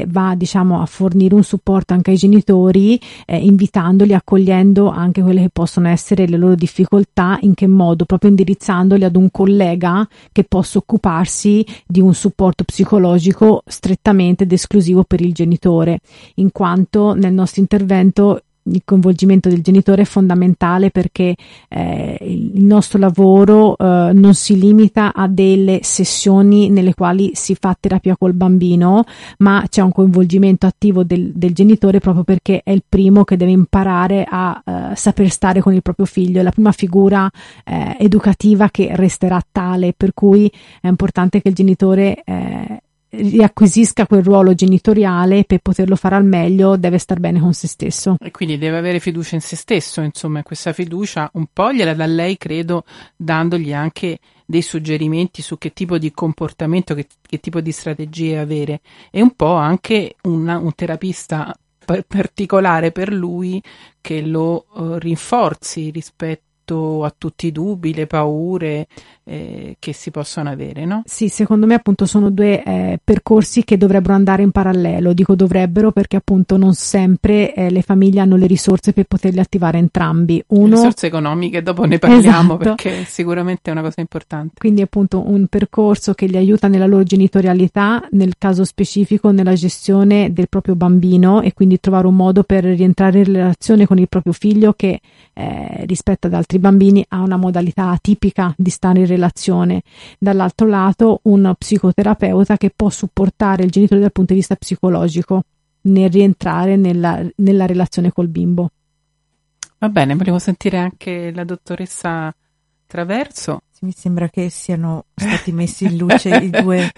va 0.09 0.35
diciamo 0.35 0.80
a 0.80 0.87
fornire 0.87 1.35
un 1.35 1.44
supporto 1.44 1.94
anche 1.94 2.11
ai 2.11 2.16
genitori 2.16 3.00
eh, 3.26 3.38
invitandoli, 3.38 4.14
accogliendo 4.14 4.88
anche 4.88 5.22
quelle 5.22 5.42
che 5.42 5.50
possono 5.50 5.88
essere 5.88 6.26
le 6.26 6.37
loro 6.37 6.54
difficoltà, 6.54 7.38
in 7.42 7.54
che 7.54 7.66
modo? 7.66 8.04
Proprio 8.04 8.30
indirizzandoli 8.30 9.04
ad 9.04 9.16
un 9.16 9.30
collega 9.30 10.07
che 10.33 10.44
possa 10.44 10.78
occuparsi 10.78 11.64
di 11.87 12.00
un 12.00 12.14
supporto 12.14 12.64
psicologico 12.64 13.62
strettamente 13.66 14.44
ed 14.44 14.52
esclusivo 14.52 15.04
per 15.04 15.20
il 15.20 15.33
genitore, 15.33 16.00
in 16.37 16.50
quanto 16.50 17.14
nel 17.14 17.33
nostro 17.33 17.61
intervento 17.61 18.40
il 18.64 18.83
coinvolgimento 18.85 19.48
del 19.48 19.62
genitore 19.62 20.03
è 20.03 20.07
fondamentale 20.07 20.90
perché 20.90 21.35
eh, 21.68 22.18
il 22.20 22.64
nostro 22.64 22.98
lavoro 22.98 23.77
eh, 23.77 24.11
non 24.12 24.35
si 24.35 24.59
limita 24.59 25.12
a 25.12 25.29
delle 25.29 25.81
sessioni 25.83 26.70
nelle 26.70 26.94
quali 26.94 27.33
si 27.35 27.55
fa 27.59 27.77
terapia 27.79 28.16
col 28.16 28.33
bambino, 28.33 29.05
ma 29.38 29.64
c'è 29.68 29.83
un 29.83 29.92
coinvolgimento 29.92 30.66
attivo 30.66 31.05
del, 31.05 31.33
del 31.35 31.53
genitore 31.53 32.00
proprio 32.00 32.24
perché 32.24 32.62
è 32.64 32.70
il 32.70 32.85
primo 32.88 33.24
che 33.24 33.37
deve 33.37 33.53
imparare 33.53 34.24
a 34.29 34.62
eh, 34.64 34.96
saper 34.96 35.29
stare 35.31 35.61
con 35.61 35.74
il 35.74 35.83
proprio 35.83 36.07
figlio, 36.07 36.40
è 36.40 36.42
la 36.42 36.50
prima 36.50 36.72
figura 36.72 37.31
eh, 37.64 37.96
educativa 37.98 38.70
che 38.70 38.90
resterà 38.94 39.40
tale, 39.50 39.92
per 39.96 40.14
cui 40.14 40.50
è 40.81 40.88
importante 40.88 41.42
che 41.42 41.48
il 41.48 41.55
genitore 41.55 42.22
eh, 42.24 42.83
riacquisisca 43.16 44.07
quel 44.07 44.22
ruolo 44.22 44.55
genitoriale 44.55 45.44
per 45.44 45.61
poterlo 45.61 45.96
fare 45.96 46.16
al 46.16 46.24
meglio 46.24 46.77
deve 46.77 46.98
star 46.98 47.20
bene 47.20 47.40
con 47.40 47.53
se 47.53 47.68
stesso. 47.68 48.16
E 48.18 48.31
quindi 48.31 48.59
deve 48.59 48.79
avere 48.79 49.00
fiducia 49.00 49.35
in 49.35 49.40
se 49.40 49.57
stesso, 49.57 50.00
insomma, 50.00 50.42
questa 50.42 50.72
fiducia 50.72 51.31
un 51.35 51.46
po' 51.53 51.72
gliela 51.72 51.94
dà 51.94 52.07
lei, 52.07 52.37
credo, 52.37 52.85
dandogli 53.16 53.72
anche 53.72 54.18
dei 54.46 54.62
suggerimenti 54.62 55.42
su 55.42 55.57
che 55.59 55.72
tipo 55.72 55.98
di 55.98 56.12
comportamento, 56.12 56.94
che, 56.94 57.07
che 57.20 57.40
tipo 57.40 57.61
di 57.61 57.72
strategie 57.72 58.38
avere 58.38 58.81
e 59.11 59.22
un 59.22 59.35
po' 59.35 59.55
anche 59.55 60.16
una, 60.22 60.59
un 60.59 60.74
terapista 60.74 61.55
particolare 62.07 62.92
per 62.92 63.12
lui 63.12 63.62
che 64.00 64.22
lo 64.22 64.66
uh, 64.72 64.94
rinforzi 64.94 65.90
rispetto 65.90 66.42
rispetto 66.64 67.05
a 67.05 67.14
tutti 67.16 67.46
i 67.46 67.53
dubbi, 67.53 67.94
le 67.94 68.07
paure 68.07 68.87
eh, 69.24 69.77
che 69.79 69.92
si 69.92 70.11
possono 70.11 70.50
avere, 70.50 70.85
no? 70.85 71.03
Sì, 71.05 71.29
secondo 71.29 71.66
me 71.66 71.74
appunto 71.74 72.07
sono 72.07 72.31
due 72.31 72.62
eh, 72.62 72.98
percorsi 73.03 73.64
che 73.64 73.77
dovrebbero 73.77 74.14
andare 74.14 74.42
in 74.42 74.50
parallelo. 74.50 75.12
Dico 75.12 75.35
dovrebbero 75.35 75.92
perché 75.92 76.16
appunto 76.16 76.57
non 76.57 76.74
sempre 76.74 77.55
eh, 77.55 77.70
le 77.70 77.83
famiglie 77.83 78.20
hanno 78.20 78.37
le 78.37 78.46
risorse 78.46 78.92
per 78.92 79.05
poterli 79.05 79.40
attivare 79.40 79.79
entrambi. 79.79 80.42
Uno... 80.48 80.77
risorse 80.77 81.07
economiche, 81.07 81.62
dopo 81.62 81.85
ne 81.85 81.98
parliamo 81.98 82.59
esatto. 82.59 82.74
perché 82.74 83.05
sicuramente 83.05 83.70
è 83.70 83.72
una 83.72 83.83
cosa 83.83 84.00
importante. 84.00 84.55
Quindi 84.59 84.83
appunto 84.83 85.29
un 85.29 85.46
percorso 85.46 86.14
che 86.14 86.27
li 86.27 86.37
aiuta 86.37 86.68
nella 86.68 86.87
loro 86.87 87.03
genitorialità, 87.03 88.07
nel 88.12 88.35
caso 88.38 88.64
specifico 88.64 89.31
nella 89.31 89.55
gestione 89.55 90.33
del 90.33 90.48
proprio 90.48 90.74
bambino 90.74 91.40
e 91.40 91.53
quindi 91.53 91.81
trovare 91.81 92.07
un 92.07 92.16
modo 92.16 92.42
per 92.42 92.64
rientrare 92.64 93.18
in 93.18 93.24
relazione 93.24 93.87
con 93.87 93.98
il 93.98 94.09
proprio 94.09 94.33
figlio 94.33 94.72
che 94.74 95.00
eh, 95.35 95.85
rispetto 95.87 96.27
ad 96.27 96.35
altri 96.35 96.54
bambini 96.59 97.05
ha 97.09 97.21
una 97.21 97.37
modalità 97.37 97.90
atipica 97.90 98.55
di 98.57 98.71
stare 98.71 99.01
in 99.01 99.07
relazione. 99.07 99.83
Dall'altro 100.19 100.67
lato 100.67 101.21
un 101.25 101.53
psicoterapeuta 101.57 102.57
che 102.57 102.73
può 102.75 102.90
supportare 102.90 103.64
il 103.64 103.71
genitore 103.71 104.01
dal 104.01 104.12
punto 104.12 104.33
di 104.33 104.38
vista 104.40 104.57
psicologico 104.57 105.43
nel 105.83 106.11
rientrare 106.11 106.77
nella, 106.77 107.23
nella 107.37 107.67
relazione 107.67 108.12
col 108.12 108.29
bimbo. 108.29 108.71
Va 109.79 109.88
bene, 109.88 110.14
volevo 110.14 110.38
sentire 110.38 110.79
anche 110.79 111.31
la 111.33 111.45
dottoressa 111.45 112.35
Traverso. 112.87 113.62
Mi 113.81 113.93
sembra 113.93 114.29
che 114.29 114.49
siano 114.51 115.07
stati 115.14 115.53
messi 115.53 115.85
in 115.85 115.97
luce 115.97 116.29
i, 116.37 116.49
due, 116.49 116.90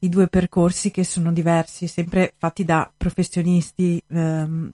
i 0.00 0.08
due 0.08 0.26
percorsi 0.26 0.90
che 0.90 1.04
sono 1.04 1.32
diversi, 1.32 1.86
sempre 1.86 2.32
fatti 2.38 2.64
da 2.64 2.90
professionisti 2.96 4.02
ehm, 4.08 4.72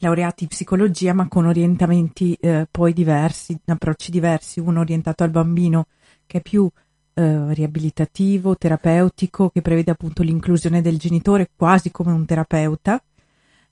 laureati 0.00 0.44
in 0.44 0.50
psicologia, 0.50 1.12
ma 1.12 1.28
con 1.28 1.46
orientamenti 1.46 2.34
eh, 2.34 2.66
poi 2.70 2.92
diversi, 2.92 3.58
approcci 3.64 4.10
diversi, 4.10 4.60
uno 4.60 4.80
orientato 4.80 5.24
al 5.24 5.30
bambino 5.30 5.86
che 6.26 6.38
è 6.38 6.42
più 6.42 6.68
eh, 7.14 7.54
riabilitativo, 7.54 8.56
terapeutico, 8.56 9.50
che 9.50 9.62
prevede 9.62 9.90
appunto 9.90 10.22
l'inclusione 10.22 10.82
del 10.82 10.98
genitore 10.98 11.50
quasi 11.56 11.90
come 11.90 12.12
un 12.12 12.24
terapeuta, 12.24 13.02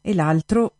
e 0.00 0.14
l'altro 0.14 0.74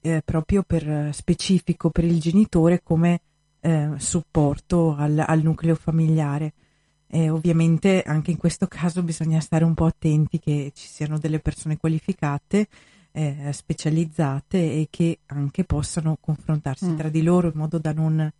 eh, 0.00 0.22
proprio 0.24 0.62
per 0.62 1.10
specifico 1.12 1.90
per 1.90 2.04
il 2.04 2.20
genitore 2.20 2.82
come 2.82 3.20
eh, 3.60 3.90
supporto 3.96 4.94
al, 4.96 5.22
al, 5.26 5.42
nucleo 5.42 5.74
familiare. 5.74 6.52
E 7.06 7.30
ovviamente 7.30 8.02
anche 8.02 8.30
in 8.30 8.36
questo 8.36 8.66
caso 8.66 9.02
bisogna 9.02 9.40
stare 9.40 9.64
un 9.64 9.74
po' 9.74 9.86
attenti 9.86 10.38
che 10.38 10.72
ci 10.74 10.86
siano 10.86 11.18
delle 11.18 11.38
persone 11.40 11.78
qualificate, 11.78 12.68
eh, 13.12 13.50
specializzate 13.52 14.58
e 14.58 14.88
che 14.90 15.20
anche 15.26 15.64
possano 15.64 16.16
confrontarsi 16.20 16.90
mm. 16.90 16.96
tra 16.96 17.08
di 17.08 17.22
loro 17.22 17.48
in 17.48 17.54
modo 17.56 17.78
da 17.78 17.92
non 17.92 18.30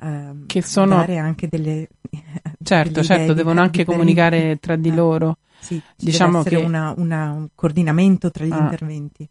eh, 0.00 0.32
che 0.46 0.62
sono... 0.62 0.96
dare 0.96 1.18
anche 1.18 1.48
delle 1.48 1.88
certo 2.62 2.92
delle 2.92 3.04
certo 3.04 3.32
devono 3.32 3.60
anche 3.60 3.78
differenti. 3.78 3.92
comunicare 3.92 4.58
tra 4.58 4.76
di 4.76 4.88
eh, 4.88 4.94
loro 4.94 5.38
sì, 5.58 5.80
diciamo 5.96 6.42
che 6.42 6.56
una, 6.56 6.92
una, 6.96 7.32
un 7.32 7.48
coordinamento 7.54 8.30
tra 8.30 8.44
gli 8.44 8.52
ah. 8.52 8.58
interventi 8.58 9.28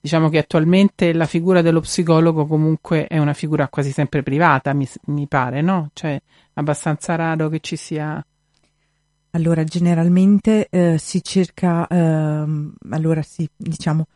diciamo 0.00 0.28
che 0.28 0.38
attualmente 0.38 1.12
la 1.12 1.26
figura 1.26 1.62
dello 1.62 1.80
psicologo 1.80 2.46
comunque 2.46 3.06
è 3.06 3.18
una 3.18 3.32
figura 3.32 3.68
quasi 3.68 3.90
sempre 3.90 4.22
privata, 4.22 4.72
mi, 4.72 4.88
mi 5.06 5.26
pare, 5.26 5.60
no? 5.62 5.90
Cioè, 5.92 6.20
abbastanza 6.54 7.14
raro 7.14 7.48
che 7.48 7.60
ci 7.60 7.76
sia. 7.76 8.24
Allora, 9.34 9.64
generalmente 9.64 10.68
eh, 10.68 10.98
si 10.98 11.22
cerca, 11.24 11.86
ehm, 11.88 12.74
allora 12.90 13.22
sì, 13.22 13.48
diciamo, 13.56 14.06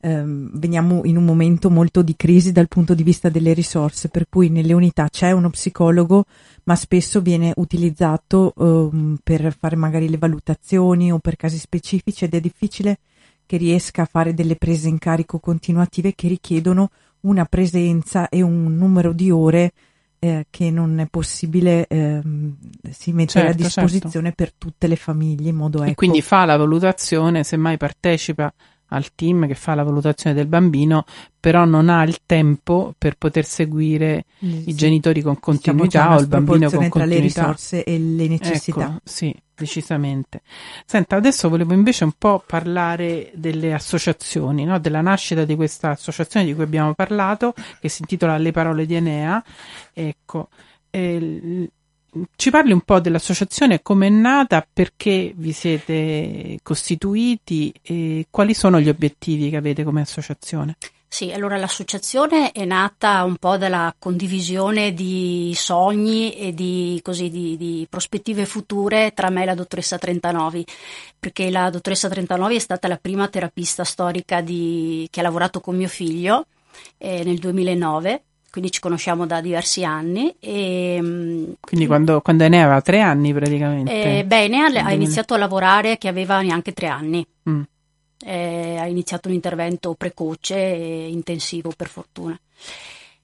ehm, 0.00 0.50
veniamo 0.54 1.02
in 1.04 1.18
un 1.18 1.26
momento 1.26 1.68
molto 1.68 2.00
di 2.00 2.16
crisi 2.16 2.52
dal 2.52 2.68
punto 2.68 2.94
di 2.94 3.02
vista 3.02 3.28
delle 3.28 3.52
risorse, 3.52 4.08
per 4.08 4.28
cui 4.30 4.48
nelle 4.48 4.72
unità 4.72 5.10
c'è 5.10 5.30
uno 5.32 5.50
psicologo, 5.50 6.24
ma 6.64 6.74
spesso 6.74 7.20
viene 7.20 7.52
utilizzato 7.56 8.54
ehm, 8.56 9.18
per 9.22 9.54
fare 9.58 9.76
magari 9.76 10.08
le 10.08 10.16
valutazioni 10.16 11.12
o 11.12 11.18
per 11.18 11.36
casi 11.36 11.58
specifici 11.58 12.24
ed 12.24 12.32
è 12.32 12.40
difficile 12.40 13.00
che 13.44 13.58
riesca 13.58 14.02
a 14.02 14.08
fare 14.10 14.32
delle 14.32 14.56
prese 14.56 14.88
in 14.88 14.96
carico 14.96 15.38
continuative 15.38 16.14
che 16.14 16.28
richiedono 16.28 16.88
una 17.20 17.44
presenza 17.44 18.30
e 18.30 18.40
un 18.40 18.74
numero 18.74 19.12
di 19.12 19.30
ore 19.30 19.72
eh, 20.24 20.46
che 20.50 20.70
non 20.70 21.00
è 21.00 21.08
possibile 21.10 21.84
eh, 21.88 22.20
si 22.90 23.10
mettere 23.10 23.46
certo, 23.46 23.50
a 23.50 23.64
disposizione 23.64 24.28
certo. 24.28 24.44
per 24.44 24.52
tutte 24.56 24.86
le 24.86 24.94
famiglie 24.94 25.48
in 25.48 25.56
modo 25.56 25.78
e 25.80 25.82
equo. 25.82 25.94
quindi 25.94 26.22
fa 26.22 26.44
la 26.44 26.56
valutazione, 26.56 27.42
semmai 27.42 27.76
partecipa 27.76 28.54
al 28.92 29.14
team 29.14 29.46
che 29.46 29.54
fa 29.54 29.74
la 29.74 29.82
valutazione 29.82 30.34
del 30.34 30.46
bambino, 30.46 31.04
però 31.40 31.64
non 31.64 31.88
ha 31.88 32.02
il 32.04 32.20
tempo 32.24 32.94
per 32.96 33.16
poter 33.16 33.44
seguire 33.44 34.26
sì. 34.38 34.64
i 34.66 34.74
genitori 34.74 35.22
con 35.22 35.40
continuità 35.40 36.14
o 36.14 36.20
il 36.20 36.28
bambino 36.28 36.70
con 36.70 36.88
continuità. 36.88 36.98
tra 36.98 37.06
le 37.06 37.20
risorse 37.20 37.84
e 37.84 37.98
le 37.98 38.28
necessità. 38.28 38.84
Ecco, 38.84 39.00
sì, 39.02 39.34
decisamente. 39.54 40.42
Senta, 40.84 41.16
adesso 41.16 41.48
volevo 41.48 41.72
invece 41.72 42.04
un 42.04 42.12
po' 42.16 42.42
parlare 42.46 43.30
delle 43.34 43.72
associazioni, 43.72 44.64
no? 44.64 44.78
della 44.78 45.00
nascita 45.00 45.44
di 45.44 45.56
questa 45.56 45.90
associazione 45.90 46.46
di 46.46 46.54
cui 46.54 46.64
abbiamo 46.64 46.94
parlato, 46.94 47.54
che 47.80 47.88
si 47.88 48.02
intitola 48.02 48.36
Le 48.36 48.52
parole 48.52 48.86
di 48.86 48.94
Enea. 48.94 49.42
Ecco, 49.92 50.48
eh, 50.90 51.70
ci 52.36 52.50
parli 52.50 52.72
un 52.72 52.82
po' 52.82 53.00
dell'associazione, 53.00 53.80
come 53.80 54.08
è 54.08 54.10
nata, 54.10 54.66
perché 54.70 55.32
vi 55.34 55.52
siete 55.52 56.58
costituiti 56.62 57.72
e 57.80 58.26
quali 58.30 58.52
sono 58.52 58.80
gli 58.80 58.88
obiettivi 58.88 59.48
che 59.48 59.56
avete 59.56 59.82
come 59.82 60.02
associazione? 60.02 60.76
Sì, 61.08 61.30
allora 61.30 61.58
l'associazione 61.58 62.52
è 62.52 62.64
nata 62.64 63.22
un 63.24 63.36
po' 63.36 63.58
dalla 63.58 63.94
condivisione 63.98 64.94
di 64.94 65.52
sogni 65.54 66.34
e 66.34 66.54
di, 66.54 67.00
così, 67.02 67.28
di, 67.28 67.56
di 67.58 67.86
prospettive 67.88 68.46
future 68.46 69.12
tra 69.14 69.28
me 69.28 69.42
e 69.42 69.46
la 69.46 69.54
dottoressa 69.54 69.98
Trentanovi, 69.98 70.64
perché 71.18 71.50
la 71.50 71.68
dottoressa 71.68 72.08
Trentanovi 72.08 72.56
è 72.56 72.58
stata 72.58 72.88
la 72.88 72.96
prima 72.96 73.28
terapista 73.28 73.84
storica 73.84 74.40
di, 74.40 75.06
che 75.10 75.20
ha 75.20 75.22
lavorato 75.22 75.60
con 75.60 75.76
mio 75.76 75.88
figlio 75.88 76.46
eh, 76.96 77.22
nel 77.24 77.38
2009 77.38 78.22
quindi 78.52 78.70
ci 78.70 78.80
conosciamo 78.80 79.24
da 79.24 79.40
diversi 79.40 79.82
anni. 79.82 80.36
E, 80.38 80.98
mm, 81.00 81.52
quindi 81.58 81.86
quando, 81.86 82.20
quando 82.20 82.44
Enea 82.44 82.64
aveva 82.64 82.82
tre 82.82 83.00
anni 83.00 83.32
praticamente? 83.32 84.18
Eh, 84.18 84.24
beh, 84.26 84.44
Enea 84.44 84.84
ha 84.84 84.92
iniziato 84.92 85.32
a 85.32 85.38
lavorare 85.38 85.96
che 85.96 86.06
aveva 86.06 86.42
neanche 86.42 86.72
tre 86.74 86.88
anni. 86.88 87.26
Mm. 87.48 87.62
Eh, 88.24 88.76
ha 88.76 88.86
iniziato 88.86 89.28
un 89.28 89.34
intervento 89.34 89.94
precoce 89.94 90.54
e 90.54 91.08
intensivo 91.08 91.72
per 91.74 91.88
fortuna. 91.88 92.38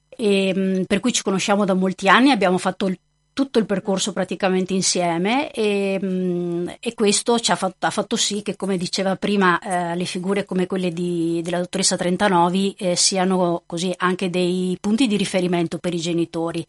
E, 0.08 0.54
mm, 0.56 0.82
per 0.84 1.00
cui 1.00 1.12
ci 1.12 1.22
conosciamo 1.22 1.66
da 1.66 1.74
molti 1.74 2.08
anni, 2.08 2.30
abbiamo 2.30 2.56
fatto 2.56 2.86
il 2.86 2.98
tutto 3.38 3.60
il 3.60 3.66
percorso 3.66 4.12
praticamente 4.12 4.74
insieme 4.74 5.52
e, 5.52 5.96
mm, 6.02 6.68
e 6.80 6.94
questo 6.94 7.38
ci 7.38 7.52
ha 7.52 7.54
fatto, 7.54 7.86
ha 7.86 7.90
fatto, 7.90 8.16
sì 8.16 8.42
che, 8.42 8.56
come 8.56 8.76
diceva 8.76 9.14
prima, 9.14 9.60
eh, 9.60 9.94
le 9.94 10.06
figure 10.06 10.44
come 10.44 10.66
quelle 10.66 10.92
di, 10.92 11.40
della 11.44 11.60
dottoressa 11.60 11.96
Trentanovi 11.96 12.74
eh, 12.76 12.96
siano 12.96 13.62
così 13.64 13.94
anche 13.96 14.28
dei 14.28 14.76
punti 14.80 15.06
di 15.06 15.16
riferimento 15.16 15.78
per 15.78 15.94
i 15.94 16.00
genitori. 16.00 16.66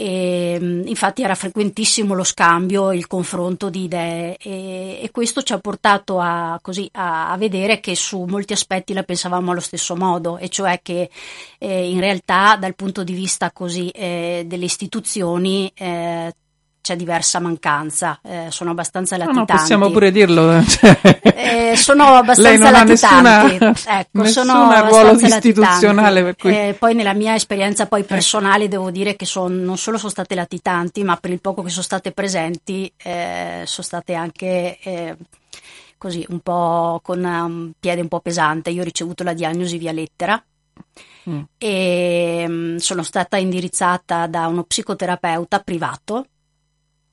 E, 0.00 0.56
mm, 0.60 0.86
infatti 0.86 1.22
era 1.22 1.34
frequentissimo 1.34 2.14
lo 2.14 2.22
scambio, 2.22 2.92
il 2.92 3.08
confronto 3.08 3.68
di 3.68 3.82
idee 3.82 4.36
e, 4.36 5.00
e 5.02 5.10
questo 5.10 5.42
ci 5.42 5.52
ha 5.52 5.58
portato 5.58 6.20
a, 6.20 6.56
così, 6.62 6.88
a, 6.92 7.32
a, 7.32 7.36
vedere 7.36 7.80
che 7.80 7.96
su 7.96 8.22
molti 8.22 8.52
aspetti 8.52 8.92
la 8.92 9.02
pensavamo 9.02 9.50
allo 9.50 9.58
stesso 9.58 9.96
modo, 9.96 10.38
e 10.38 10.50
cioè 10.50 10.78
che 10.84 11.10
eh, 11.58 11.90
in 11.90 11.98
realtà 11.98 12.54
dal 12.54 12.76
punto 12.76 13.02
di 13.02 13.12
vista 13.12 13.50
così, 13.50 13.88
eh, 13.88 14.44
delle 14.46 14.66
istituzioni 14.66 15.68
eh, 15.74 16.32
c'è 16.80 16.96
diversa 16.96 17.38
mancanza, 17.38 18.18
eh, 18.22 18.46
sono 18.50 18.70
abbastanza 18.70 19.16
latitanti. 19.16 19.52
No, 19.52 19.56
no, 19.56 19.58
possiamo 19.58 19.90
pure 19.90 20.10
dirlo. 20.10 20.62
Cioè, 20.64 21.20
eh, 21.22 21.76
sono 21.76 22.04
abbastanza 22.04 22.70
latitanti. 22.70 23.58
Nessuna, 23.58 23.98
ecco, 24.00 24.24
sono 24.26 24.88
ruolo 24.88 25.12
istituzionale. 25.12 26.22
Per 26.22 26.36
cui... 26.36 26.50
eh, 26.50 26.76
poi 26.78 26.94
nella 26.94 27.12
mia 27.12 27.34
esperienza 27.34 27.86
poi 27.86 28.04
personale 28.04 28.64
eh. 28.64 28.68
devo 28.68 28.90
dire 28.90 29.16
che 29.16 29.26
son, 29.26 29.62
non 29.62 29.76
solo 29.76 29.98
sono 29.98 30.10
state 30.10 30.34
latitanti, 30.34 31.04
ma 31.04 31.16
per 31.16 31.30
il 31.30 31.40
poco 31.40 31.62
che 31.62 31.70
sono 31.70 31.82
state 31.82 32.12
presenti 32.12 32.90
eh, 32.96 33.62
sono 33.64 33.86
state 33.86 34.14
anche 34.14 34.78
eh, 34.80 35.16
così 35.98 36.24
un 36.30 36.40
po' 36.40 37.00
con 37.02 37.22
un 37.22 37.72
piede 37.78 38.00
un 38.00 38.08
po' 38.08 38.20
pesante. 38.20 38.70
Io 38.70 38.80
ho 38.80 38.84
ricevuto 38.84 39.24
la 39.24 39.34
diagnosi 39.34 39.76
via 39.78 39.92
lettera. 39.92 40.42
Mm. 41.28 41.40
E 41.58 42.44
mm, 42.48 42.76
sono 42.76 43.02
stata 43.02 43.36
indirizzata 43.36 44.26
da 44.26 44.46
uno 44.46 44.62
psicoterapeuta 44.62 45.60
privato 45.60 46.26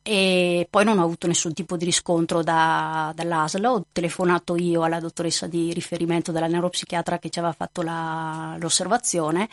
e 0.07 0.67
poi 0.69 0.85
non 0.85 0.99
ho 0.99 1.03
avuto 1.03 1.25
nessun 1.25 1.51
tipo 1.53 1.77
di 1.77 1.85
riscontro 1.85 2.43
da, 2.43 3.11
dall'ASL, 3.15 3.65
ho 3.65 3.85
telefonato 3.91 4.55
io 4.55 4.83
alla 4.83 4.99
dottoressa 4.99 5.47
di 5.47 5.73
riferimento 5.73 6.31
della 6.31 6.45
neuropsichiatra 6.45 7.17
che 7.17 7.31
ci 7.31 7.39
aveva 7.39 7.55
fatto 7.55 7.81
la, 7.81 8.55
l'osservazione. 8.59 9.49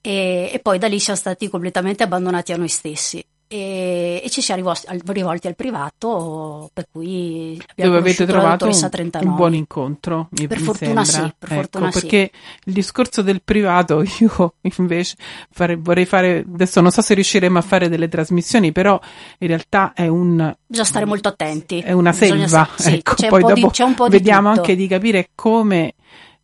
E, 0.00 0.50
e, 0.52 0.58
poi 0.58 0.78
da 0.78 0.88
lì 0.88 0.98
siamo 0.98 1.18
stati 1.18 1.48
completamente 1.48 2.02
abbandonati 2.02 2.52
a 2.52 2.56
noi 2.56 2.68
stessi 2.68 3.24
e, 3.48 4.20
e 4.24 4.30
ci 4.30 4.40
siamo 4.40 4.72
rivolti 5.06 5.46
al, 5.46 5.54
privato 5.54 6.70
per 6.72 6.88
cui 6.90 7.60
abbiamo 7.70 7.90
dove 7.92 7.98
avete 7.98 8.26
trovato 8.26 8.66
un, 8.66 9.10
un, 9.22 9.34
buon 9.34 9.54
incontro 9.54 10.28
per 10.48 10.58
fortuna 10.58 11.04
sembra. 11.04 11.28
sì 11.28 11.34
per 11.38 11.52
ecco, 11.52 11.60
fortuna 11.60 11.90
perché 11.90 12.30
sì. 12.32 12.40
il 12.64 12.72
discorso 12.72 13.22
del 13.22 13.42
privato 13.42 14.02
io 14.18 14.54
invece 14.78 15.16
fare, 15.50 15.76
vorrei 15.76 16.06
fare 16.06 16.44
adesso 16.46 16.80
non 16.80 16.90
so 16.90 17.02
se 17.02 17.14
riusciremo 17.14 17.58
a 17.58 17.62
fare 17.62 17.88
delle 17.88 18.08
trasmissioni 18.08 18.72
però 18.72 18.98
in 19.38 19.46
realtà 19.46 19.92
è 19.94 20.08
un 20.08 20.54
bisogna 20.66 20.86
stare 20.86 21.04
molto 21.04 21.28
attenti 21.28 21.80
è 21.80 21.92
una 21.92 22.12
selva 22.12 22.68
sì, 22.74 22.94
ecco, 22.94 23.14
poi 23.28 23.42
dopo 23.42 23.54
di, 23.54 24.10
vediamo 24.10 24.48
anche 24.48 24.74
di 24.74 24.86
capire 24.86 25.30
come 25.34 25.94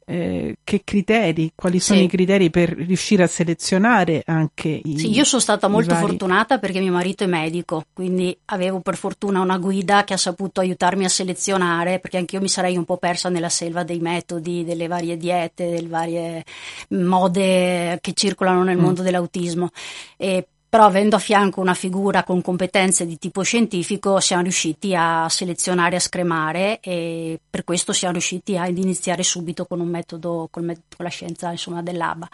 eh, 0.04 0.56
che 0.64 0.82
criteri, 0.84 1.52
quali 1.54 1.80
sono 1.80 1.98
sì. 1.98 2.04
i 2.04 2.08
criteri 2.08 2.50
per 2.50 2.70
riuscire 2.70 3.22
a 3.22 3.26
selezionare 3.26 4.22
anche 4.26 4.68
i 4.68 4.98
Sì, 4.98 5.10
io 5.10 5.24
sono 5.24 5.40
stata 5.40 5.68
molto 5.68 5.94
vari... 5.94 6.06
fortunata 6.06 6.58
perché 6.58 6.80
mio 6.80 6.92
marito 6.92 7.24
è 7.24 7.26
medico, 7.26 7.84
quindi 7.92 8.36
avevo 8.46 8.80
per 8.80 8.96
fortuna 8.96 9.40
una 9.40 9.58
guida 9.58 10.04
che 10.04 10.14
ha 10.14 10.18
saputo 10.18 10.60
aiutarmi 10.60 11.04
a 11.04 11.08
selezionare, 11.08 11.98
perché 11.98 12.18
anche 12.18 12.36
io 12.36 12.42
mi 12.42 12.48
sarei 12.48 12.76
un 12.76 12.84
po' 12.84 12.96
persa 12.96 13.28
nella 13.28 13.48
selva 13.48 13.82
dei 13.82 14.00
metodi, 14.00 14.64
delle 14.64 14.86
varie 14.86 15.16
diete, 15.16 15.70
delle 15.70 15.88
varie 15.88 16.44
mode 16.88 17.98
che 18.00 18.12
circolano 18.14 18.62
nel 18.62 18.76
mm. 18.76 18.80
mondo 18.80 19.02
dell'autismo. 19.02 19.70
E 20.16 20.46
però 20.72 20.87
avendo 20.87 21.16
a 21.16 21.18
fianco 21.18 21.61
una 21.61 21.74
figura 21.74 22.24
con 22.24 22.40
competenze 22.40 23.04
di 23.04 23.18
tipo 23.18 23.42
scientifico 23.42 24.20
siamo 24.20 24.42
riusciti 24.42 24.94
a 24.96 25.28
selezionare, 25.28 25.96
a 25.96 26.00
scremare 26.00 26.80
e 26.80 27.38
per 27.50 27.62
questo 27.62 27.92
siamo 27.92 28.14
riusciti 28.14 28.56
ad 28.56 28.78
iniziare 28.78 29.22
subito 29.22 29.66
con 29.66 29.80
un 29.80 29.88
metodo, 29.88 30.48
con, 30.50 30.74
la 30.96 31.08
scienza 31.11 31.50
insomma, 31.50 31.82
dell'ABA. 31.82 32.26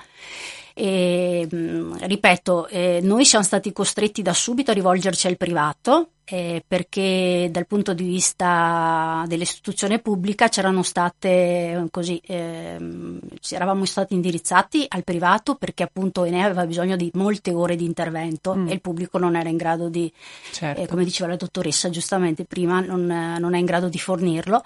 E, 0.73 1.49
ripeto, 1.51 2.69
eh, 2.69 3.01
noi 3.03 3.25
siamo 3.25 3.45
stati 3.45 3.73
costretti 3.73 4.23
da 4.23 4.33
subito 4.33 4.71
a 4.71 4.75
rivolgerci 4.75 5.27
al 5.27 5.37
privato 5.37 6.11
eh, 6.31 6.63
perché 6.67 7.49
dal 7.51 7.67
punto 7.67 7.95
di 7.95 8.05
vista 8.05 9.25
dell'istituzione 9.27 9.99
pubblica 9.99 10.49
c'erano 10.49 10.83
state 10.83 11.29
eh, 11.29 11.87
così, 11.91 12.21
ehm, 12.27 13.19
eravamo 13.51 13.87
stati 13.87 14.13
indirizzati 14.13 14.85
al 14.89 15.05
privato 15.05 15.55
perché 15.55 15.85
appunto 15.85 16.25
Enea 16.25 16.45
aveva 16.45 16.67
bisogno 16.67 16.97
di 16.97 17.11
molte 17.15 17.53
ore 17.53 17.77
di 17.77 17.87
intervento 17.87 18.55
mm. 18.55 18.69
e 18.69 18.73
il 18.75 18.83
pubblico 18.83 19.17
non 19.17 19.37
era 19.37 19.49
in 19.49 19.57
grado 19.57 19.89
di, 19.89 20.13
certo. 20.53 20.83
eh, 20.83 20.87
come 20.87 21.05
diceva 21.05 21.31
la 21.31 21.37
dottoressa 21.37 21.89
giustamente 21.89 22.45
prima, 22.45 22.81
non, 22.81 23.07
non, 23.07 23.55
è 23.55 23.59
in 23.59 23.65
grado 23.65 23.89
di 23.89 23.99
fornirlo 23.99 24.63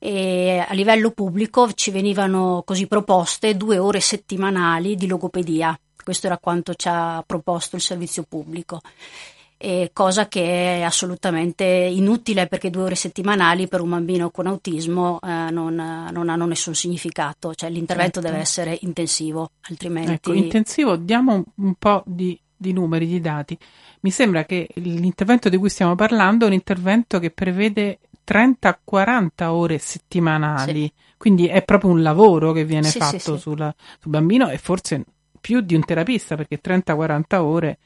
e 0.00 0.64
a 0.66 0.74
livello 0.74 1.12
pubblico 1.12 1.72
ci 1.74 1.92
venivano 1.92 2.62
così 2.66 2.88
proposte 2.88 3.56
due 3.56 3.78
ore 3.78 4.00
settimanali 4.00 4.96
di 4.96 5.06
logopedia. 5.06 5.78
Questo 6.02 6.26
era 6.26 6.38
quanto 6.38 6.74
ci 6.74 6.88
ha 6.90 7.22
proposto 7.24 7.76
il 7.76 7.82
servizio 7.82 8.24
pubblico 8.24 8.80
eh, 9.64 9.90
cosa 9.94 10.28
che 10.28 10.76
è 10.78 10.82
assolutamente 10.82 11.64
inutile 11.64 12.46
perché 12.46 12.68
due 12.68 12.82
ore 12.82 12.94
settimanali 12.96 13.66
per 13.66 13.80
un 13.80 13.88
bambino 13.88 14.28
con 14.30 14.46
autismo 14.46 15.18
eh, 15.22 15.50
non, 15.50 15.74
non, 16.12 16.28
hanno 16.28 16.44
nessun 16.44 16.74
significato, 16.74 17.54
cioè 17.54 17.70
l'intervento 17.70 18.20
certo. 18.20 18.28
deve 18.28 18.42
essere 18.42 18.78
intensivo, 18.82 19.52
altrimenti... 19.62 20.12
Ecco, 20.12 20.32
intensivo, 20.34 20.96
diamo 20.96 21.42
un, 21.54 21.74
po' 21.78 22.02
di, 22.04 22.38
di 22.54 22.74
numeri, 22.74 23.06
di 23.06 23.22
dati. 23.22 23.56
Mi 24.00 24.10
sembra 24.10 24.44
che 24.44 24.68
l'intervento 24.74 25.48
di 25.48 25.56
cui 25.56 25.70
stiamo 25.70 25.94
parlando 25.94 26.44
è 26.44 26.48
un 26.48 26.54
intervento 26.54 27.18
che 27.18 27.30
prevede 27.30 28.00
30-40 28.26 29.44
ore 29.44 29.78
settimanali, 29.78 30.82
sì. 30.82 30.92
quindi 31.16 31.46
è 31.46 31.62
proprio 31.64 31.90
un 31.90 32.02
lavoro 32.02 32.52
che 32.52 32.66
viene 32.66 32.88
sì, 32.88 32.98
fatto 32.98 33.36
sì, 33.36 33.40
sulla, 33.40 33.74
sul 33.98 34.10
bambino 34.10 34.50
e 34.50 34.58
forse 34.58 35.04
più 35.40 35.62
di 35.62 35.74
un 35.74 35.84
terapista 35.84 36.36
perché 36.36 36.60
30-40 36.62 37.36
ore 37.36 37.78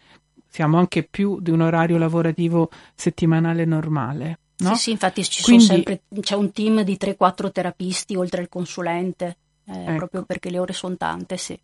siamo 0.58 0.76
anche 0.76 1.04
più 1.04 1.38
di 1.38 1.52
un 1.52 1.60
orario 1.60 1.98
lavorativo 1.98 2.68
settimanale 2.96 3.64
normale. 3.64 4.40
No? 4.56 4.74
Sì, 4.74 4.82
sì, 4.82 4.90
infatti 4.90 5.22
ci 5.22 5.40
Quindi, 5.44 5.64
sempre, 5.64 6.00
c'è 6.18 6.34
un 6.34 6.50
team 6.50 6.82
di 6.82 6.96
3-4 6.96 7.52
terapisti 7.52 8.16
oltre 8.16 8.40
al 8.40 8.48
consulente, 8.48 9.36
eh, 9.66 9.82
ecco. 9.82 9.94
proprio 9.94 10.24
perché 10.24 10.50
le 10.50 10.58
ore 10.58 10.72
sono 10.72 10.96
tante, 10.96 11.36
sì. 11.36 11.56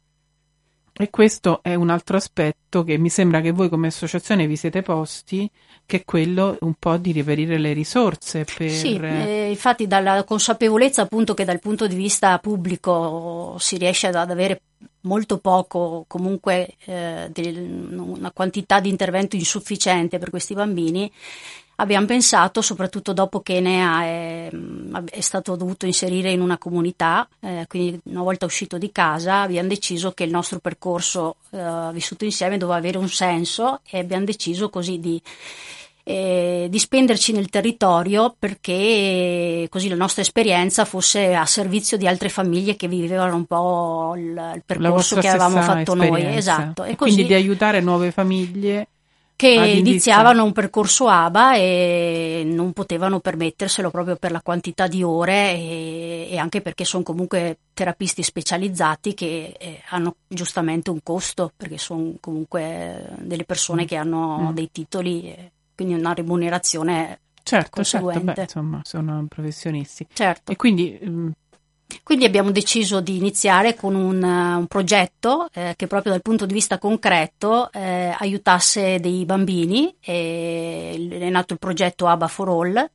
E 0.96 1.10
questo 1.10 1.58
è 1.62 1.74
un 1.74 1.90
altro 1.90 2.16
aspetto 2.16 2.84
che 2.84 2.98
mi 2.98 3.08
sembra 3.08 3.40
che 3.40 3.50
voi 3.50 3.68
come 3.68 3.88
associazione 3.88 4.46
vi 4.46 4.54
siete 4.54 4.82
posti, 4.82 5.50
che 5.84 5.98
è 5.98 6.04
quello 6.04 6.56
un 6.60 6.74
po' 6.74 6.96
di 6.98 7.12
reperire 7.12 7.58
le 7.58 7.72
risorse 7.72 8.44
per... 8.44 8.70
Sì, 8.70 8.96
eh, 8.96 9.48
infatti 9.50 9.88
dalla 9.88 10.22
consapevolezza 10.22 11.02
appunto 11.02 11.34
che 11.34 11.44
dal 11.44 11.58
punto 11.58 11.88
di 11.88 11.96
vista 11.96 12.38
pubblico 12.38 13.56
si 13.58 13.76
riesce 13.76 14.06
ad 14.06 14.14
avere 14.30 14.62
molto 15.00 15.38
poco, 15.38 16.04
comunque 16.06 16.76
eh, 16.84 17.30
una 17.96 18.30
quantità 18.30 18.78
di 18.78 18.88
intervento 18.88 19.34
insufficiente 19.34 20.18
per 20.18 20.30
questi 20.30 20.54
bambini, 20.54 21.10
abbiamo 21.76 22.06
pensato, 22.06 22.60
soprattutto 22.60 23.12
dopo 23.12 23.40
che 23.40 23.56
Enea 23.56 24.02
è, 24.02 24.50
è 25.10 25.20
stato 25.20 25.56
dovuto 25.56 25.86
inserire 25.86 26.30
in 26.30 26.40
una 26.40 26.58
comunità, 26.58 27.28
eh, 27.40 27.64
quindi 27.68 28.00
una 28.04 28.22
volta 28.22 28.46
uscito 28.46 28.78
di 28.78 28.92
casa 28.92 29.40
abbiamo 29.42 29.68
deciso 29.68 30.12
che 30.12 30.24
il 30.24 30.30
nostro 30.30 30.58
percorso 30.58 31.36
eh, 31.50 31.90
vissuto 31.92 32.24
insieme 32.24 32.58
doveva 32.58 32.78
avere 32.78 32.98
un 32.98 33.08
senso 33.08 33.80
e 33.88 33.98
abbiamo 33.98 34.24
deciso 34.24 34.70
così 34.70 35.00
di 35.00 35.20
eh, 36.06 36.66
di 36.68 36.78
spenderci 36.78 37.32
nel 37.32 37.48
territorio 37.48 38.34
perché 38.38 39.66
così 39.70 39.88
la 39.88 39.94
nostra 39.94 40.20
esperienza 40.20 40.84
fosse 40.84 41.34
a 41.34 41.46
servizio 41.46 41.96
di 41.96 42.06
altre 42.06 42.28
famiglie 42.28 42.76
che 42.76 42.88
vivevano 42.88 43.36
un 43.36 43.46
po' 43.46 44.12
il, 44.14 44.52
il 44.54 44.62
percorso 44.64 45.16
che 45.16 45.28
avevamo 45.28 45.62
fatto 45.62 45.94
esperienza. 45.94 46.26
noi. 46.26 46.36
Esatto. 46.36 46.84
E, 46.84 46.90
e 46.90 46.96
così, 46.96 47.14
quindi 47.14 47.26
di 47.26 47.34
aiutare 47.34 47.80
nuove 47.80 48.10
famiglie 48.10 48.88
che 49.36 49.48
iniziavano 49.48 50.44
un 50.44 50.52
percorso 50.52 51.08
ABA 51.08 51.56
e 51.56 52.42
non 52.46 52.72
potevano 52.72 53.18
permetterselo 53.18 53.90
proprio 53.90 54.16
per 54.16 54.30
la 54.30 54.40
quantità 54.40 54.86
di 54.86 55.02
ore 55.02 55.52
e, 55.52 56.28
e 56.30 56.38
anche 56.38 56.60
perché 56.60 56.84
sono 56.84 57.02
comunque 57.02 57.58
terapisti 57.74 58.22
specializzati 58.22 59.12
che 59.14 59.54
eh, 59.58 59.82
hanno 59.88 60.16
giustamente 60.28 60.90
un 60.90 61.02
costo 61.02 61.50
perché 61.56 61.78
sono 61.78 62.14
comunque 62.20 63.08
delle 63.18 63.44
persone 63.44 63.82
mm. 63.82 63.86
che 63.86 63.96
hanno 63.96 64.50
mm. 64.50 64.54
dei 64.54 64.68
titoli. 64.70 65.28
Eh, 65.30 65.50
quindi 65.74 65.94
una 65.94 66.14
remunerazione 66.14 67.18
certo, 67.42 67.82
certo 67.82 68.20
beh, 68.20 68.34
insomma, 68.38 68.80
sono 68.84 69.26
professionisti. 69.28 70.06
Certo. 70.12 70.52
E 70.52 70.56
quindi 70.56 70.98
mm, 71.04 71.30
quindi 72.02 72.24
abbiamo 72.24 72.50
deciso 72.50 73.00
di 73.00 73.16
iniziare 73.16 73.74
con 73.74 73.94
un, 73.94 74.22
un 74.22 74.66
progetto 74.66 75.48
eh, 75.52 75.74
che 75.76 75.86
proprio 75.86 76.12
dal 76.12 76.22
punto 76.22 76.46
di 76.46 76.54
vista 76.54 76.78
concreto 76.78 77.70
eh, 77.72 78.14
aiutasse 78.18 78.98
dei 79.00 79.24
bambini. 79.24 79.94
è 80.00 81.28
nato 81.30 81.52
il 81.54 81.58
progetto 81.58 82.06
ABA 82.06 82.28
for 82.28 82.48
All 82.48 82.90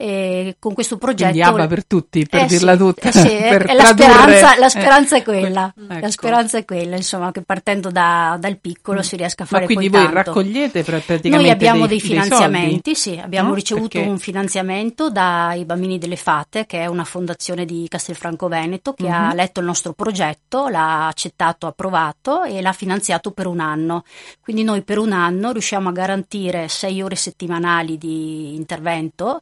e 0.00 0.54
con 0.60 0.74
questo 0.74 0.96
progetto... 0.96 1.32
Quindi 1.32 1.48
ABBA 1.48 1.66
per 1.66 1.84
tutti, 1.84 2.24
per 2.24 2.42
eh 2.42 2.46
dirla 2.46 2.72
sì, 2.72 2.78
tutta. 2.78 3.08
Eh 3.08 3.12
sì, 3.12 3.26
per 3.50 3.74
la, 3.74 3.84
speranza, 3.86 4.56
la 4.56 4.68
speranza 4.68 5.16
è 5.16 5.22
quella, 5.24 5.74
ecco. 5.76 5.98
la 5.98 6.10
speranza 6.10 6.58
è 6.58 6.64
quella, 6.64 6.94
insomma, 6.94 7.32
che 7.32 7.42
partendo 7.42 7.90
da, 7.90 8.36
dal 8.38 8.58
piccolo 8.58 9.02
si 9.02 9.16
riesca 9.16 9.42
a 9.42 9.46
fare 9.46 9.62
Ma 9.62 9.66
quindi 9.66 9.88
voi 9.88 10.04
tanto. 10.04 10.16
raccogliete 10.16 10.84
praticamente 10.84 11.28
Noi 11.30 11.50
abbiamo 11.50 11.88
dei, 11.88 11.98
dei 11.98 12.00
finanziamenti, 12.00 12.80
dei 12.84 12.94
sì, 12.94 13.20
abbiamo 13.20 13.48
no? 13.48 13.54
ricevuto 13.56 13.98
Perché? 13.98 14.08
un 14.08 14.18
finanziamento 14.20 15.10
dai 15.10 15.64
Bambini 15.64 15.98
delle 15.98 16.14
Fate, 16.14 16.64
che 16.66 16.78
è 16.78 16.86
una 16.86 17.04
fondazione 17.04 17.64
di 17.64 17.84
Castelfranco 17.88 18.46
Veneto, 18.46 18.92
che 18.92 19.02
uh-huh. 19.02 19.12
ha 19.12 19.26
mhm. 19.30 19.34
letto 19.34 19.58
il 19.58 19.66
nostro 19.66 19.94
progetto, 19.94 20.68
l'ha 20.68 21.08
accettato, 21.08 21.66
approvato 21.66 22.44
e 22.44 22.62
l'ha 22.62 22.72
finanziato 22.72 23.32
per 23.32 23.48
un 23.48 23.58
anno. 23.58 24.04
Quindi 24.40 24.62
noi 24.62 24.82
per 24.82 24.98
un 24.98 25.10
anno 25.10 25.50
riusciamo 25.50 25.88
a 25.88 25.92
garantire 25.92 26.68
sei 26.68 27.02
ore 27.02 27.16
settimanali 27.16 27.98
di 27.98 28.54
intervento 28.54 29.40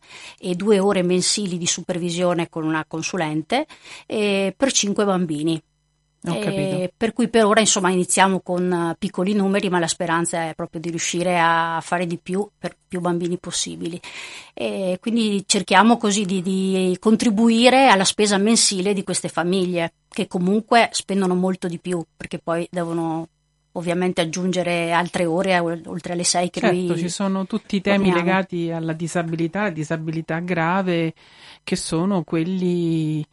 e 0.50 0.54
due 0.54 0.78
ore 0.78 1.02
mensili 1.02 1.58
di 1.58 1.66
supervisione 1.66 2.48
con 2.48 2.64
una 2.64 2.84
consulente 2.86 3.66
eh, 4.06 4.54
per 4.56 4.72
cinque 4.72 5.04
bambini. 5.04 5.60
Eh, 6.28 6.92
per 6.96 7.12
cui 7.12 7.28
per 7.28 7.44
ora 7.44 7.60
insomma 7.60 7.90
iniziamo 7.90 8.40
con 8.40 8.96
piccoli 8.98 9.32
numeri, 9.32 9.68
ma 9.68 9.78
la 9.78 9.86
speranza 9.86 10.48
è 10.48 10.54
proprio 10.54 10.80
di 10.80 10.90
riuscire 10.90 11.38
a 11.38 11.78
fare 11.80 12.04
di 12.04 12.18
più 12.18 12.48
per 12.58 12.76
più 12.88 13.00
bambini 13.00 13.38
possibili. 13.38 14.00
E 14.52 14.98
quindi 15.00 15.44
cerchiamo 15.46 15.96
così 15.96 16.24
di, 16.24 16.42
di 16.42 16.96
contribuire 16.98 17.88
alla 17.88 18.04
spesa 18.04 18.38
mensile 18.38 18.92
di 18.92 19.04
queste 19.04 19.28
famiglie 19.28 19.92
che 20.08 20.26
comunque 20.26 20.88
spendono 20.92 21.34
molto 21.34 21.68
di 21.68 21.78
più 21.78 22.04
perché 22.16 22.40
poi 22.40 22.66
devono 22.70 23.28
ovviamente 23.76 24.20
aggiungere 24.20 24.92
altre 24.92 25.24
ore 25.24 25.58
oltre 25.58 26.12
alle 26.14 26.24
sei 26.24 26.50
che 26.50 26.60
certo, 26.60 26.76
noi 26.76 26.98
ci 26.98 27.08
sono 27.08 27.46
tutti 27.46 27.76
i 27.76 27.80
temi 27.80 28.06
forniamo. 28.06 28.24
legati 28.24 28.70
alla 28.70 28.92
disabilità, 28.92 29.70
disabilità 29.70 30.38
grave, 30.40 31.14
che 31.62 31.76
sono 31.76 32.22
quelli 32.24 33.24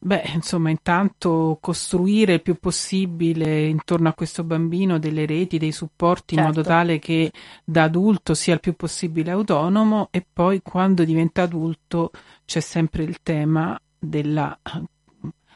Beh, 0.00 0.30
insomma, 0.34 0.70
intanto 0.70 1.58
costruire 1.60 2.34
il 2.34 2.42
più 2.42 2.54
possibile 2.60 3.66
intorno 3.66 4.08
a 4.08 4.14
questo 4.14 4.44
bambino 4.44 4.98
delle 5.00 5.26
reti, 5.26 5.58
dei 5.58 5.72
supporti 5.72 6.36
certo. 6.36 6.40
in 6.40 6.42
modo 6.42 6.62
certo. 6.62 6.68
tale 6.68 6.98
che 7.00 7.32
da 7.64 7.82
adulto 7.84 8.34
sia 8.34 8.54
il 8.54 8.60
più 8.60 8.74
possibile 8.74 9.32
autonomo 9.32 10.08
e 10.12 10.24
poi 10.32 10.62
quando 10.62 11.02
diventa 11.02 11.42
adulto 11.42 12.12
c'è 12.44 12.60
sempre 12.60 13.02
il 13.02 13.18
tema 13.24 13.78
della, 13.98 14.56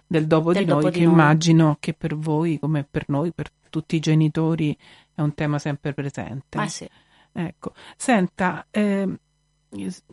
del 0.04 0.26
dopo 0.26 0.52
del 0.52 0.62
di 0.62 0.68
dopo 0.68 0.82
noi 0.82 0.90
di 0.90 0.98
che 0.98 1.04
noi. 1.04 1.12
immagino 1.12 1.76
che 1.78 1.94
per 1.94 2.16
voi 2.16 2.58
come 2.58 2.84
per 2.88 3.04
noi, 3.06 3.30
per 3.32 3.48
tutti 3.72 3.96
i 3.96 4.00
genitori 4.00 4.76
è 5.14 5.22
un 5.22 5.32
tema 5.32 5.58
sempre 5.58 5.94
presente. 5.94 6.58
Ah, 6.58 6.68
sì. 6.68 6.86
Ecco, 7.32 7.72
senta, 7.96 8.66
eh, 8.70 9.08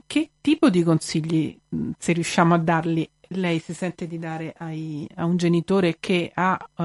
che 0.08 0.30
tipo 0.40 0.70
di 0.70 0.82
consigli, 0.84 1.60
se 1.98 2.14
riusciamo 2.14 2.54
a 2.54 2.58
darli, 2.58 3.08
lei 3.30 3.60
si 3.60 3.74
sente 3.74 4.08
di 4.08 4.18
dare 4.18 4.54
ai, 4.58 5.08
a 5.16 5.26
un 5.26 5.38
genitore 5.38 5.98
che 6.00 6.32
ha 6.34 6.58
uh, 6.76 6.84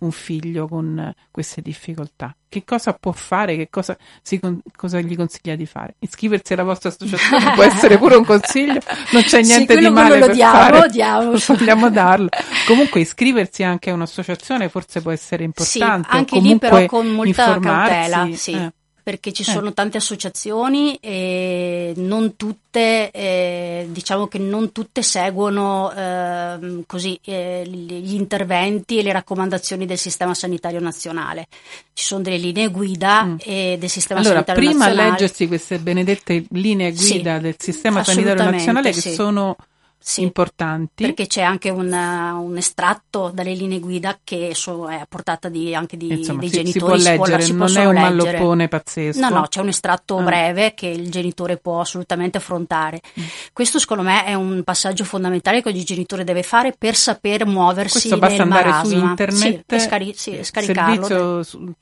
un 0.00 0.10
figlio 0.10 0.68
con 0.68 1.14
queste 1.30 1.62
difficoltà? 1.62 2.34
Che 2.48 2.64
cosa 2.64 2.94
può 2.94 3.12
fare? 3.12 3.56
Che 3.56 3.68
cosa, 3.70 3.96
si, 4.22 4.40
cosa, 4.74 5.00
gli 5.00 5.16
consiglia 5.16 5.54
di 5.54 5.66
fare? 5.66 5.96
Iscriversi 5.98 6.54
alla 6.54 6.62
vostra 6.62 6.88
associazione 6.88 7.52
può 7.54 7.62
essere 7.62 7.98
pure 7.98 8.16
un 8.16 8.24
consiglio, 8.24 8.80
non 9.12 9.22
c'è 9.22 9.42
niente 9.42 9.74
sì, 9.74 9.80
di 9.80 9.90
male 9.90 10.18
lo 10.18 10.26
per 10.26 10.34
diamo, 10.34 10.58
fare. 10.58 10.88
diamo. 10.88 11.32
Vogliamo 11.46 11.90
darlo. 11.90 12.28
Comunque 12.66 13.00
iscriversi 13.00 13.62
anche 13.62 13.90
a 13.90 13.94
un'associazione 13.94 14.68
forse 14.68 15.02
può 15.02 15.10
essere 15.10 15.44
importante. 15.44 16.08
Sì, 16.10 16.16
anche 16.16 16.40
lì 16.40 16.58
però 16.58 16.84
con 16.86 17.06
molta 17.08 17.58
cautela. 17.58 18.28
Sì. 18.32 18.52
Eh 18.52 18.72
perché 19.08 19.32
ci 19.32 19.42
sono 19.42 19.70
eh. 19.70 19.72
tante 19.72 19.96
associazioni 19.96 20.98
e 21.00 21.94
non 21.96 22.36
tutte, 22.36 23.10
eh, 23.10 23.86
diciamo 23.88 24.26
che 24.26 24.36
non 24.36 24.70
tutte 24.70 25.00
seguono 25.00 25.90
eh, 25.90 26.82
così, 26.86 27.18
eh, 27.24 27.62
gli 27.66 28.12
interventi 28.12 28.98
e 28.98 29.02
le 29.02 29.12
raccomandazioni 29.12 29.86
del 29.86 29.96
sistema 29.96 30.34
sanitario 30.34 30.78
nazionale. 30.78 31.46
Ci 31.94 32.04
sono 32.04 32.20
delle 32.20 32.36
linee 32.36 32.68
guida 32.68 33.24
mm. 33.24 33.36
del 33.78 33.88
sistema 33.88 34.20
allora, 34.20 34.44
sanitario 34.44 34.62
nazionale. 34.62 34.90
Allora, 34.90 35.02
prima 35.04 35.10
leggersi 35.10 35.46
queste 35.46 35.78
benedette 35.78 36.44
linee 36.50 36.92
guida 36.92 37.36
sì, 37.36 37.40
del 37.40 37.54
sistema 37.56 38.04
sanitario 38.04 38.50
nazionale 38.50 38.90
che 38.90 39.00
sì. 39.00 39.14
sono 39.14 39.56
sì, 40.00 40.22
importanti. 40.22 41.04
Perché 41.04 41.26
c'è 41.26 41.42
anche 41.42 41.70
un, 41.70 41.92
un, 41.92 42.56
estratto 42.56 43.30
dalle 43.34 43.52
linee 43.52 43.80
guida 43.80 44.18
che 44.22 44.52
so, 44.54 44.88
è 44.88 44.94
a 44.94 45.06
portata 45.06 45.48
di, 45.48 45.74
anche 45.74 45.96
di, 45.96 46.10
Insomma, 46.10 46.40
dei 46.40 46.48
si, 46.48 46.56
genitori. 46.56 47.00
Si 47.00 47.14
può 47.14 47.24
leggere, 47.26 47.42
si 47.42 47.52
non 47.52 47.76
è 47.76 47.84
un 47.84 47.94
leggere. 47.94 48.00
malloppone 48.00 48.68
pazzesco. 48.68 49.20
No, 49.20 49.28
no, 49.28 49.46
c'è 49.48 49.60
un 49.60 49.68
estratto 49.68 50.16
ah. 50.18 50.22
breve 50.22 50.74
che 50.74 50.86
il 50.86 51.10
genitore 51.10 51.56
può 51.58 51.80
assolutamente 51.80 52.38
affrontare. 52.38 53.00
Mm. 53.20 53.24
Questo 53.52 53.78
secondo 53.78 54.02
me 54.04 54.24
è 54.24 54.34
un 54.34 54.62
passaggio 54.62 55.04
fondamentale 55.04 55.62
che 55.62 55.68
ogni 55.68 55.84
genitore 55.84 56.24
deve 56.24 56.42
fare 56.42 56.74
per 56.78 56.94
saper 56.94 57.44
muoversi 57.44 58.08
Questo 58.08 58.18
basta 58.18 58.44
nel 58.44 58.52
andare 58.52 58.68
marasma. 58.70 58.98
su 58.98 59.04
internet 59.04 59.64
sì, 59.66 59.74
e, 59.74 59.78
scari- 59.78 60.14
sì, 60.14 60.38
scaricarlo. 60.42 61.06
Servizio 61.06 61.42
su, 61.42 61.72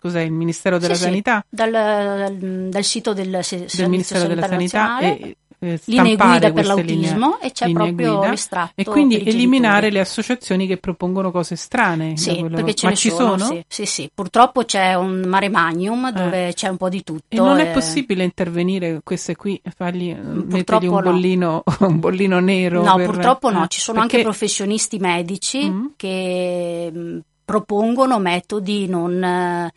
cos'è 0.00 0.22
il 0.22 0.32
Ministero 0.32 0.78
della 0.78 0.94
sì, 0.94 1.02
Sanità? 1.02 1.44
Sì, 1.48 1.54
dal, 1.54 1.70
dal, 1.70 2.36
dal, 2.68 2.84
sito 2.84 3.12
del, 3.12 3.40
del 3.48 3.88
Ministero 3.88 4.26
della 4.26 4.48
Sanità 4.48 4.98
e 4.98 5.36
eh, 5.58 5.80
linee 5.86 6.16
guida 6.16 6.52
per 6.52 6.66
l'autismo 6.66 7.36
linee, 7.38 7.38
e 7.40 7.52
c'è 7.52 7.70
proprio 7.70 8.16
guida, 8.16 8.30
l'estratto 8.30 8.72
e 8.80 8.84
quindi 8.84 9.20
eliminare 9.20 9.90
le 9.90 10.00
associazioni 10.00 10.66
che 10.66 10.76
propongono 10.76 11.30
cose 11.30 11.56
strane 11.56 12.16
sì, 12.16 12.36
quello... 12.36 12.56
perché 12.56 12.74
ce 12.74 12.86
ma 12.86 12.90
ne 12.90 12.96
ci 12.96 13.10
sono, 13.10 13.38
sono? 13.38 13.44
Sì, 13.44 13.64
sì, 13.66 13.86
sì, 13.86 14.10
purtroppo 14.12 14.64
c'è 14.64 14.94
un 14.94 15.24
mare 15.26 15.48
magnum 15.48 16.10
dove 16.10 16.48
eh. 16.48 16.54
c'è 16.54 16.68
un 16.68 16.76
po' 16.76 16.88
di 16.88 17.02
tutto 17.02 17.24
e 17.28 17.36
non 17.36 17.58
e... 17.58 17.70
è 17.70 17.72
possibile 17.72 18.24
intervenire 18.24 19.00
queste 19.02 19.36
qui 19.36 19.60
fargli 19.74 20.14
mettergli 20.14 20.86
un 20.86 21.00
bollino, 21.02 21.62
no. 21.64 21.76
un 21.86 21.98
bollino 21.98 22.40
nero 22.40 22.82
no 22.82 22.96
per... 22.96 23.06
purtroppo 23.06 23.50
no 23.50 23.66
ci 23.68 23.80
sono 23.80 24.00
perché... 24.00 24.16
anche 24.16 24.28
professionisti 24.28 24.98
medici 24.98 25.68
mm. 25.68 25.86
che 25.96 26.90
mh, 26.92 27.18
propongono 27.46 28.18
metodi 28.18 28.88
non 28.88 29.70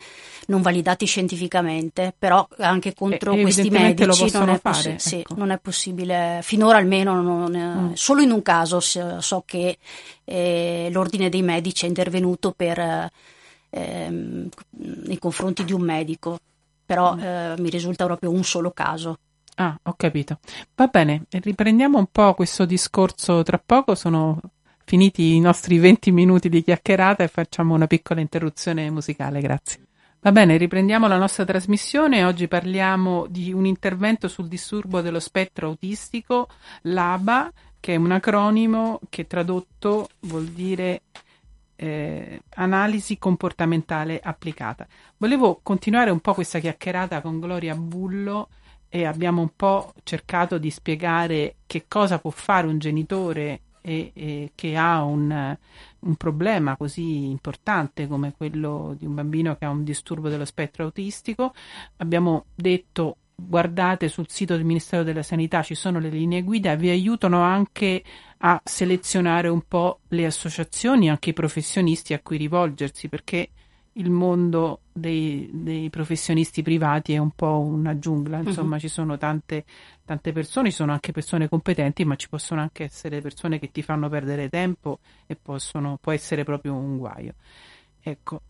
non 0.50 0.62
validati 0.62 1.06
scientificamente, 1.06 2.12
però 2.16 2.46
anche 2.58 2.92
contro 2.92 3.32
e, 3.32 3.40
questi 3.40 3.70
medici 3.70 4.30
non 4.32 4.50
è, 4.50 4.58
fare, 4.58 4.60
possi- 4.60 4.88
ecco. 4.88 4.98
sì, 4.98 5.24
non 5.36 5.50
è, 5.50 5.58
possibile, 5.58 6.40
finora 6.42 6.76
almeno 6.76 7.22
non, 7.22 7.52
mm. 7.56 7.92
solo 7.92 8.20
in 8.20 8.32
un 8.32 8.42
caso 8.42 8.80
so 8.80 9.42
che 9.46 9.78
eh, 10.24 10.88
l'ordine 10.90 11.28
dei 11.28 11.42
medici 11.42 11.84
è 11.84 11.88
intervenuto 11.88 12.50
per, 12.50 12.78
eh, 13.70 14.10
nei 14.10 15.18
confronti 15.18 15.64
di 15.64 15.72
un 15.72 15.82
medico, 15.82 16.38
però 16.84 17.14
mm. 17.14 17.20
eh, 17.20 17.54
mi 17.58 17.70
risulta 17.70 18.04
proprio 18.04 18.30
un 18.30 18.42
solo 18.42 18.72
caso. 18.72 19.18
Ah, 19.56 19.78
ho 19.82 19.94
capito. 19.96 20.38
Va 20.74 20.86
bene, 20.88 21.24
riprendiamo 21.28 21.98
un 21.98 22.06
po' 22.10 22.34
questo 22.34 22.64
discorso 22.64 23.42
tra 23.42 23.62
poco, 23.64 23.94
sono 23.94 24.40
finiti 24.90 25.36
i 25.36 25.40
nostri 25.40 25.78
20 25.78 26.10
minuti 26.10 26.48
di 26.48 26.64
chiacchierata 26.64 27.22
e 27.22 27.28
facciamo 27.28 27.74
una 27.74 27.86
piccola 27.86 28.18
interruzione 28.18 28.90
musicale, 28.90 29.40
grazie. 29.40 29.86
Va 30.18 30.32
bene, 30.32 30.56
riprendiamo 30.56 31.06
la 31.06 31.16
nostra 31.16 31.44
trasmissione. 31.44 32.24
Oggi 32.24 32.48
parliamo 32.48 33.26
di 33.28 33.52
un 33.52 33.66
intervento 33.66 34.26
sul 34.26 34.48
disturbo 34.48 35.00
dello 35.00 35.20
spettro 35.20 35.68
autistico, 35.68 36.48
l'ABA, 36.82 37.52
che 37.78 37.94
è 37.94 37.96
un 37.96 38.10
acronimo 38.10 38.98
che 39.08 39.28
tradotto 39.28 40.08
vuol 40.22 40.46
dire 40.46 41.02
eh, 41.76 42.42
analisi 42.56 43.16
comportamentale 43.16 44.18
applicata. 44.20 44.88
Volevo 45.18 45.60
continuare 45.62 46.10
un 46.10 46.18
po' 46.18 46.34
questa 46.34 46.58
chiacchierata 46.58 47.20
con 47.20 47.38
Gloria 47.38 47.76
Bullo 47.76 48.48
e 48.88 49.04
abbiamo 49.04 49.40
un 49.40 49.52
po' 49.54 49.94
cercato 50.02 50.58
di 50.58 50.72
spiegare 50.72 51.58
che 51.68 51.84
cosa 51.86 52.18
può 52.18 52.30
fare 52.30 52.66
un 52.66 52.80
genitore 52.80 53.60
e, 53.80 54.10
e 54.14 54.52
che 54.54 54.76
ha 54.76 55.02
un, 55.02 55.56
un, 56.00 56.14
problema 56.16 56.76
così 56.76 57.26
importante 57.26 58.06
come 58.06 58.34
quello 58.36 58.94
di 58.98 59.06
un 59.06 59.14
bambino 59.14 59.56
che 59.56 59.64
ha 59.64 59.70
un 59.70 59.84
disturbo 59.84 60.28
dello 60.28 60.44
spettro 60.44 60.84
autistico, 60.84 61.54
abbiamo 61.98 62.46
detto 62.54 63.16
guardate 63.34 64.08
sul 64.08 64.28
sito 64.28 64.54
del 64.54 64.64
Ministero 64.64 65.02
della 65.02 65.22
Sanità 65.22 65.62
ci 65.62 65.74
sono 65.74 65.98
le 65.98 66.10
linee 66.10 66.42
guida, 66.42 66.74
vi 66.74 66.90
aiutano 66.90 67.40
anche 67.40 68.02
a 68.38 68.60
selezionare 68.62 69.48
un 69.48 69.62
po' 69.66 70.00
le 70.08 70.26
associazioni, 70.26 71.10
anche 71.10 71.30
i 71.30 71.34
professionisti 71.34 72.14
a 72.14 72.20
cui 72.20 72.36
rivolgersi, 72.36 73.08
perché 73.08 73.50
il 74.00 74.10
mondo 74.10 74.80
dei, 74.92 75.48
dei, 75.52 75.90
professionisti 75.90 76.62
privati 76.62 77.12
è 77.12 77.18
un 77.18 77.30
po' 77.30 77.58
una 77.58 77.98
giungla, 77.98 78.38
mhm. 78.38 78.46
insomma 78.48 78.74
uh-huh. 78.74 78.80
ci 78.80 78.88
sono 78.88 79.18
tante, 79.18 79.64
tante, 80.04 80.32
persone, 80.32 80.70
ci 80.70 80.76
sono 80.76 80.92
anche 80.92 81.12
persone 81.12 81.48
competenti, 81.48 82.04
ma 82.04 82.16
ci 82.16 82.28
possono 82.28 82.60
anche 82.60 82.84
essere 82.84 83.20
persone 83.20 83.58
che 83.58 83.70
ti 83.70 83.82
fanno 83.82 84.08
perdere 84.08 84.48
tempo 84.48 85.00
e 85.26 85.36
possono, 85.36 85.98
può 86.00 86.12
essere 86.12 86.44
proprio 86.44 86.74
un 86.74 86.96
guaio. 86.96 87.34
Ecco, 88.02 88.40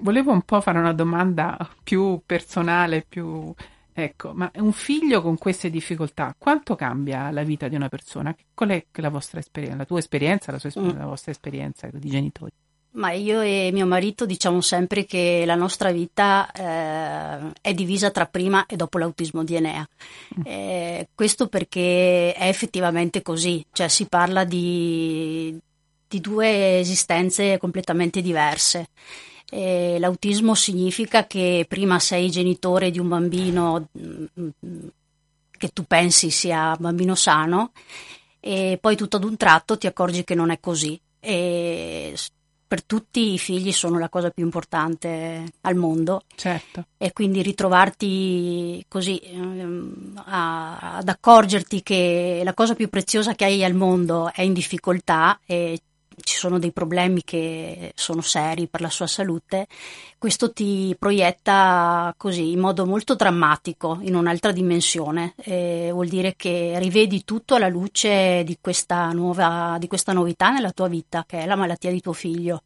volevo 0.00 0.32
un 0.32 0.42
po' 0.42 0.60
fare 0.60 0.78
una 0.78 0.94
domanda 0.94 1.56
più 1.82 2.20
personale, 2.24 3.04
più... 3.06 3.54
Ecco, 3.94 4.32
ma 4.32 4.50
un 4.54 4.72
figlio 4.72 5.20
con 5.20 5.36
queste 5.36 5.68
difficoltà, 5.68 6.34
quanto 6.38 6.74
cambia 6.76 7.30
la 7.30 7.42
vita 7.42 7.68
di 7.68 7.74
una 7.74 7.90
persona? 7.90 8.34
Qual 8.54 8.70
è 8.70 8.86
la 8.92 9.10
vostra 9.10 9.38
esperienza, 9.38 9.76
la 9.76 9.84
tua 9.84 9.98
esperienza, 9.98 10.50
la, 10.50 10.58
sua, 10.58 10.80
mm. 10.80 10.96
la 10.96 11.04
vostra 11.04 11.30
esperienza 11.30 11.90
di 11.92 12.08
genitori? 12.08 12.52
Ma 12.94 13.12
io 13.12 13.40
e 13.40 13.70
mio 13.72 13.86
marito 13.86 14.26
diciamo 14.26 14.60
sempre 14.60 15.06
che 15.06 15.44
la 15.46 15.54
nostra 15.54 15.90
vita 15.92 16.50
eh, 16.52 17.52
è 17.62 17.72
divisa 17.72 18.10
tra 18.10 18.26
prima 18.26 18.66
e 18.66 18.76
dopo 18.76 18.98
l'autismo 18.98 19.44
di 19.44 19.54
Enea. 19.54 19.88
Mm. 20.38 20.42
Eh, 20.44 21.08
questo 21.14 21.48
perché 21.48 22.34
è 22.34 22.48
effettivamente 22.48 23.22
così, 23.22 23.64
cioè 23.72 23.88
si 23.88 24.06
parla 24.06 24.44
di, 24.44 25.58
di 26.06 26.20
due 26.20 26.80
esistenze 26.80 27.56
completamente 27.56 28.20
diverse. 28.20 28.88
Eh, 29.50 29.96
l'autismo 29.98 30.54
significa 30.54 31.26
che 31.26 31.64
prima 31.66 31.98
sei 31.98 32.30
genitore 32.30 32.90
di 32.90 32.98
un 32.98 33.08
bambino 33.08 33.88
mm, 33.98 34.24
mm, 34.38 34.86
che 35.50 35.68
tu 35.68 35.84
pensi 35.84 36.30
sia 36.30 36.74
bambino 36.78 37.14
sano 37.14 37.72
e 38.40 38.78
poi 38.80 38.96
tutto 38.96 39.16
ad 39.16 39.24
un 39.24 39.36
tratto 39.36 39.78
ti 39.78 39.86
accorgi 39.86 40.24
che 40.24 40.34
non 40.34 40.50
è 40.50 40.60
così. 40.60 41.00
E 41.20 42.14
per 42.72 42.84
tutti 42.84 43.34
i 43.34 43.38
figli 43.38 43.70
sono 43.70 43.98
la 43.98 44.08
cosa 44.08 44.30
più 44.30 44.42
importante 44.42 45.44
al 45.60 45.74
mondo. 45.74 46.22
Certo. 46.34 46.86
E 46.96 47.12
quindi 47.12 47.42
ritrovarti 47.42 48.82
così 48.88 49.20
um, 49.34 50.18
a, 50.24 50.96
ad 50.96 51.06
accorgerti 51.06 51.82
che 51.82 52.40
la 52.42 52.54
cosa 52.54 52.74
più 52.74 52.88
preziosa 52.88 53.34
che 53.34 53.44
hai 53.44 53.62
al 53.62 53.74
mondo 53.74 54.32
è 54.32 54.40
in 54.40 54.54
difficoltà 54.54 55.38
e 55.44 55.80
ci 56.22 56.36
sono 56.36 56.58
dei 56.58 56.72
problemi 56.72 57.22
che 57.24 57.92
sono 57.94 58.20
seri 58.20 58.66
per 58.66 58.80
la 58.80 58.90
sua 58.90 59.06
salute, 59.06 59.66
questo 60.18 60.52
ti 60.52 60.94
proietta 60.98 62.14
così 62.16 62.52
in 62.52 62.58
modo 62.58 62.86
molto 62.86 63.14
drammatico 63.14 63.98
in 64.02 64.14
un'altra 64.14 64.52
dimensione. 64.52 65.34
E 65.36 65.90
vuol 65.92 66.08
dire 66.08 66.34
che 66.36 66.78
rivedi 66.78 67.24
tutto 67.24 67.54
alla 67.54 67.68
luce 67.68 68.42
di 68.44 68.58
questa, 68.60 69.10
nuova, 69.12 69.76
di 69.78 69.88
questa 69.88 70.12
novità 70.12 70.50
nella 70.50 70.72
tua 70.72 70.88
vita, 70.88 71.24
che 71.26 71.40
è 71.40 71.46
la 71.46 71.56
malattia 71.56 71.90
di 71.90 72.00
tuo 72.00 72.12
figlio. 72.12 72.62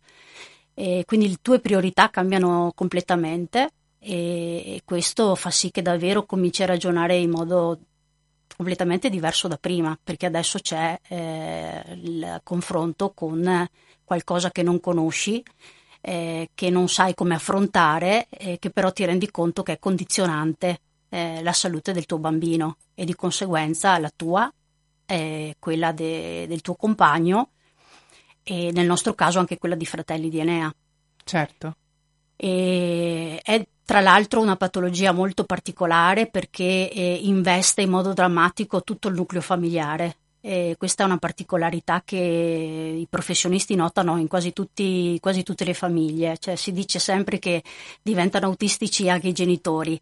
E 0.74 1.05
quindi 1.07 1.28
le 1.28 1.38
tue 1.40 1.61
priorità 1.61 2.11
cambiano 2.11 2.72
completamente 2.74 3.70
e 3.99 4.82
questo 4.84 5.34
fa 5.34 5.51
sì 5.51 5.70
che 5.70 5.82
davvero 5.82 6.26
cominci 6.26 6.62
a 6.62 6.66
ragionare 6.66 7.16
in 7.16 7.30
modo 7.30 7.78
completamente 8.57 9.11
diverso 9.11 9.48
da 9.48 9.59
prima, 9.59 9.98
perché 10.02 10.26
adesso 10.26 10.59
c'è 10.59 10.98
eh, 11.09 11.82
il 11.94 12.40
confronto 12.42 13.12
con 13.12 13.68
qualcosa 14.02 14.50
che 14.50 14.62
non 14.62 14.80
conosci, 14.80 15.42
eh, 16.00 16.50
che 16.54 16.70
non 16.70 16.88
sai 16.88 17.14
come 17.14 17.34
affrontare, 17.34 18.28
eh, 18.30 18.59
che 18.59 18.70
però 18.70 18.92
ti 18.92 19.04
rendi 19.04 19.30
conto 19.30 19.62
che 19.62 19.72
è 19.72 19.78
condizionante 19.78 20.80
eh, 21.11 21.42
la 21.42 21.52
salute 21.52 21.92
del 21.92 22.07
tuo 22.07 22.18
bambino 22.18 22.78
e 22.94 23.04
di 23.04 23.14
conseguenza 23.14 23.98
la 23.98 24.11
tua, 24.14 24.50
quella 25.59 25.92
de, 25.92 26.46
del 26.48 26.62
tuo 26.62 26.74
compagno 26.74 27.50
e 28.42 28.72
nel 28.72 28.86
nostro 28.86 29.14
caso 29.14 29.38
anche 29.38 29.57
quella 29.57 29.76
di 29.76 29.86
fratelli 29.86 30.28
di 30.28 30.40
Enea. 30.40 30.74
Certo. 31.22 31.76
E 32.34 33.40
è 33.40 33.66
tra 33.87 34.01
l'altro 34.01 34.41
una 34.41 34.57
patologia 34.57 35.12
molto 35.12 35.45
particolare 35.45 36.26
perché 36.26 36.91
eh, 36.91 37.20
investe 37.22 37.82
in 37.82 37.91
modo 37.91 38.12
drammatico 38.12 38.82
tutto 38.82 39.07
il 39.09 39.14
nucleo 39.14 39.41
familiare. 39.41 40.16
E 40.41 40.74
questa 40.76 41.05
è 41.05 41.07
una 41.07 41.18
particolarità 41.18 42.03
che 42.05 42.16
i 42.16 43.07
professionisti 43.09 43.76
notano 43.76 44.18
in 44.18 44.26
quasi, 44.26 44.53
tutti, 44.53 45.18
quasi 45.20 45.45
tutte 45.45 45.64
le 45.64 45.72
famiglie, 45.72 46.37
cioè 46.39 46.57
si 46.57 46.72
dice 46.72 46.99
sempre 46.99 47.39
che 47.39 47.62
diventano 48.03 48.47
autistici 48.47 49.09
anche 49.09 49.28
i 49.28 49.32
genitori. 49.32 50.01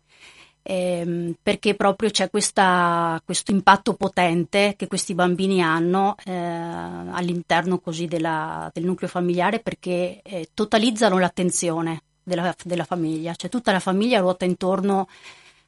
Eh, 0.63 1.35
perché 1.43 1.75
proprio 1.75 2.09
c'è 2.09 2.31
questa, 2.31 3.21
questo 3.23 3.51
impatto 3.53 3.93
potente 3.95 4.77
che 4.79 4.87
questi 4.87 5.15
bambini 5.15 5.63
hanno 5.63 6.15
eh, 6.25 6.33
all'interno 6.33 7.83
della, 8.09 8.71
del 8.73 8.85
nucleo 8.85 9.11
familiare 9.11 9.61
perché 9.61 10.23
eh, 10.23 10.49
totalizzano 10.55 11.19
l'attenzione 11.19 12.01
della, 12.25 12.55
della, 12.65 12.85
famiglia, 12.85 13.35
cioè 13.35 13.51
tutta 13.51 13.71
la 13.71 13.81
famiglia 13.81 14.19
ruota 14.19 14.45
intorno 14.45 15.07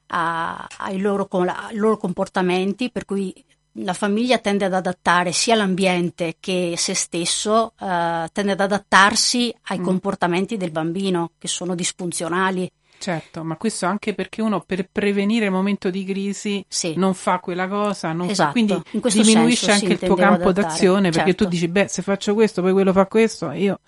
a, 0.09 0.67
ai, 0.79 0.99
loro, 0.99 1.29
ai, 1.31 1.77
loro, 1.77 1.97
comportamenti, 1.97 2.91
per 2.91 3.05
cui 3.05 3.33
la 3.81 3.93
famiglia 3.93 4.39
tende 4.39 4.65
ad 4.65 4.75
adattare 4.75 5.33
sia 5.33 5.55
l'ambiente 5.55 6.37
che 6.41 6.75
se 6.77 6.95
stesso, 6.95 7.73
eh, 7.79 8.29
tende 8.33 8.53
ad 8.53 8.61
adattarsi 8.61 9.55
ai 9.65 9.79
mm. 9.79 9.85
comportamenti 9.85 10.57
del 10.57 10.71
bambino 10.71 11.33
che 11.39 11.49
sono 11.49 11.75
disfunzionali. 11.75 12.71
Certo, 12.99 13.45
ma 13.45 13.57
questo 13.57 13.85
anche 13.85 14.15
perché 14.15 14.41
uno 14.41 14.61
per 14.61 14.89
prevenire 14.91 15.45
il 15.45 15.51
momento 15.51 15.91
di 15.91 16.03
crisi 16.05 16.65
Sì. 16.67 16.95
non 16.97 17.13
fa 17.13 17.41
quella 17.41 17.69
cosa, 17.69 18.13
non 18.13 18.27
fa- 18.27 18.33
Esatto, 18.33 18.53
quindi 18.53 18.83
diminuisce 19.13 19.67
senso, 19.67 19.85
anche 19.85 19.93
il 19.93 19.99
tuo 20.09 20.17
campo 20.17 20.49
adattare, 20.49 20.69
d'azione 20.69 21.11
perché 21.11 21.35
tu 21.35 21.45
certo. 21.45 21.49
dici, 21.51 21.69
beh, 21.69 21.89
se 21.89 22.01
faccio 22.01 22.33
questo, 22.33 22.63
poi 22.63 22.73
quello 22.73 22.93
fa 22.93 23.07
questo, 23.07 23.51
io... 23.53 23.81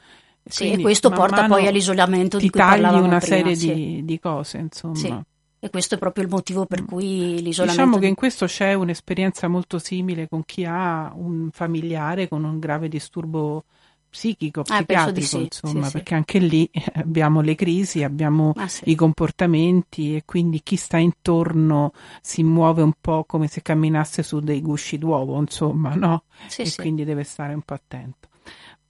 Sì, 0.48 0.64
quindi 0.64 0.80
e 0.80 0.82
questo 0.82 1.10
porta 1.10 1.46
poi 1.46 1.66
all'isolamento 1.66 2.38
di 2.38 2.48
cui 2.50 2.58
tagli 2.58 2.80
parlavamo 2.80 3.04
una 3.04 3.18
prima, 3.18 3.36
serie 3.36 3.54
sì. 3.54 3.74
di, 3.74 4.04
di 4.04 4.18
cose, 4.18 4.58
insomma. 4.58 4.94
Sì. 4.94 5.14
E 5.60 5.70
questo 5.70 5.96
è 5.96 5.98
proprio 5.98 6.22
il 6.22 6.30
motivo 6.30 6.66
per 6.66 6.84
cui 6.84 7.42
l'isolamento 7.42 7.82
Diciamo 7.82 7.98
che 7.98 8.06
in 8.06 8.14
questo 8.14 8.46
c'è 8.46 8.74
un'esperienza 8.74 9.48
molto 9.48 9.78
simile 9.80 10.28
con 10.28 10.44
chi 10.44 10.64
ha 10.64 11.12
un 11.16 11.48
familiare 11.52 12.28
con 12.28 12.44
un 12.44 12.60
grave 12.60 12.88
disturbo 12.88 13.64
psichico, 14.08 14.60
Ah, 14.60 14.76
psichiatrico, 14.76 15.26
sì, 15.26 15.42
insomma, 15.42 15.82
sì, 15.82 15.86
sì. 15.86 15.92
perché 15.92 16.14
anche 16.14 16.38
lì 16.38 16.68
eh, 16.72 16.82
abbiamo 16.94 17.40
le 17.40 17.54
crisi, 17.54 18.02
abbiamo 18.02 18.52
Ah, 18.56 18.68
i 18.84 18.94
comportamenti 18.94 20.16
e 20.16 20.22
quindi 20.24 20.60
chi 20.62 20.76
sta 20.76 20.96
intorno 20.96 21.92
si 22.22 22.42
muove 22.42 22.82
un 22.82 22.92
po' 22.98 23.24
come 23.24 23.48
se 23.48 23.60
camminasse 23.60 24.22
su 24.22 24.40
dei 24.40 24.62
gusci 24.62 24.96
d'uovo, 24.96 25.38
insomma, 25.38 25.94
no? 25.94 26.22
E 26.56 26.72
quindi 26.76 27.04
deve 27.04 27.24
stare 27.24 27.52
un 27.52 27.62
po' 27.62 27.74
attento. 27.74 28.27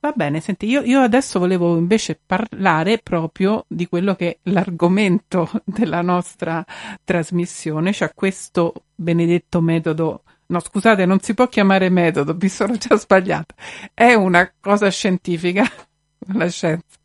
Va 0.00 0.12
bene, 0.14 0.38
senti, 0.40 0.66
io, 0.66 0.82
io 0.82 1.00
adesso 1.00 1.40
volevo 1.40 1.76
invece 1.76 2.20
parlare 2.24 2.98
proprio 2.98 3.64
di 3.66 3.88
quello 3.88 4.14
che 4.14 4.30
è 4.30 4.50
l'argomento 4.50 5.50
della 5.64 6.02
nostra 6.02 6.64
trasmissione, 7.02 7.92
cioè 7.92 8.12
questo 8.14 8.84
benedetto 8.94 9.60
metodo. 9.60 10.22
No, 10.46 10.60
scusate, 10.60 11.04
non 11.04 11.18
si 11.18 11.34
può 11.34 11.48
chiamare 11.48 11.88
metodo, 11.88 12.36
mi 12.40 12.48
sono 12.48 12.76
già 12.76 12.96
sbagliata. 12.96 13.54
È 13.92 14.14
una 14.14 14.50
cosa 14.60 14.88
scientifica, 14.88 15.64
la 16.32 16.48
scienza. 16.48 16.96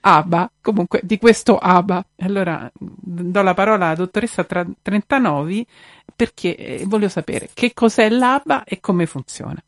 ABA, 0.00 0.50
comunque 0.62 1.00
di 1.04 1.18
questo 1.18 1.58
ABA. 1.58 2.06
Allora 2.20 2.70
do 2.74 3.42
la 3.42 3.54
parola 3.54 3.86
alla 3.86 3.94
dottoressa 3.94 4.44
Tra- 4.44 4.66
Trentanovi 4.80 5.66
perché 6.16 6.56
eh, 6.56 6.84
voglio 6.86 7.08
sapere 7.08 7.50
che 7.52 7.72
cos'è 7.74 8.08
l'ABA 8.08 8.64
e 8.64 8.80
come 8.80 9.06
funziona. 9.06 9.62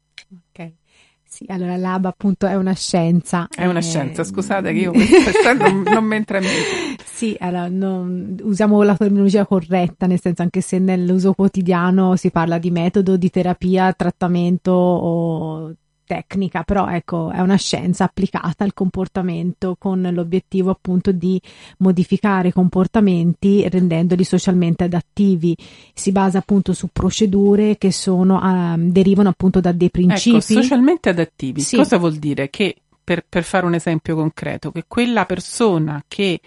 Ok. 0.50 0.72
Sì, 1.28 1.44
allora 1.48 1.76
l'ABA 1.76 2.08
appunto 2.08 2.46
è 2.46 2.54
una 2.54 2.72
scienza. 2.72 3.48
È 3.54 3.66
una 3.66 3.80
eh, 3.80 3.82
scienza, 3.82 4.24
scusate 4.24 4.72
che 4.72 4.78
io 4.78 4.92
questa 4.92 5.52
non, 5.52 5.82
non 5.82 6.04
mi 6.04 6.16
entra 6.16 6.38
in 6.38 6.44
mente. 6.44 7.04
Sì, 7.16 7.34
allora, 7.40 7.68
non- 7.68 8.36
usiamo 8.42 8.82
la 8.82 8.94
terminologia 8.94 9.46
corretta, 9.46 10.06
nel 10.06 10.20
senso 10.20 10.42
anche 10.42 10.60
se 10.60 10.78
nell'uso 10.78 11.32
quotidiano 11.32 12.14
si 12.14 12.30
parla 12.30 12.58
di 12.58 12.70
metodo, 12.70 13.16
di 13.16 13.30
terapia, 13.30 13.90
trattamento 13.94 14.70
o 14.70 15.72
tecnica, 16.06 16.62
però 16.62 16.88
ecco, 16.88 17.30
è 17.30 17.40
una 17.40 17.56
scienza 17.56 18.04
applicata 18.04 18.64
al 18.64 18.72
comportamento 18.72 19.76
con 19.78 20.00
l'obiettivo 20.12 20.70
appunto 20.70 21.12
di 21.12 21.40
modificare 21.78 22.48
i 22.48 22.52
comportamenti 22.52 23.68
rendendoli 23.68 24.24
socialmente 24.24 24.84
adattivi. 24.84 25.56
Si 25.92 26.12
basa 26.12 26.38
appunto 26.38 26.72
su 26.72 26.88
procedure 26.92 27.76
che 27.76 27.92
sono, 27.92 28.42
ehm, 28.42 28.90
derivano 28.90 29.28
appunto 29.28 29.60
da 29.60 29.72
dei 29.72 29.90
principi. 29.90 30.36
Ecco, 30.36 30.62
socialmente 30.62 31.08
adattivi, 31.10 31.60
Sì. 31.60 31.76
cosa 31.76 31.98
vuol 31.98 32.16
dire? 32.16 32.48
Che 32.48 32.76
per, 33.06 33.24
per 33.28 33.44
fare 33.44 33.64
un 33.66 33.74
esempio 33.74 34.16
concreto, 34.16 34.72
che 34.72 34.86
quella 34.88 35.26
persona 35.26 36.02
che 36.08 36.40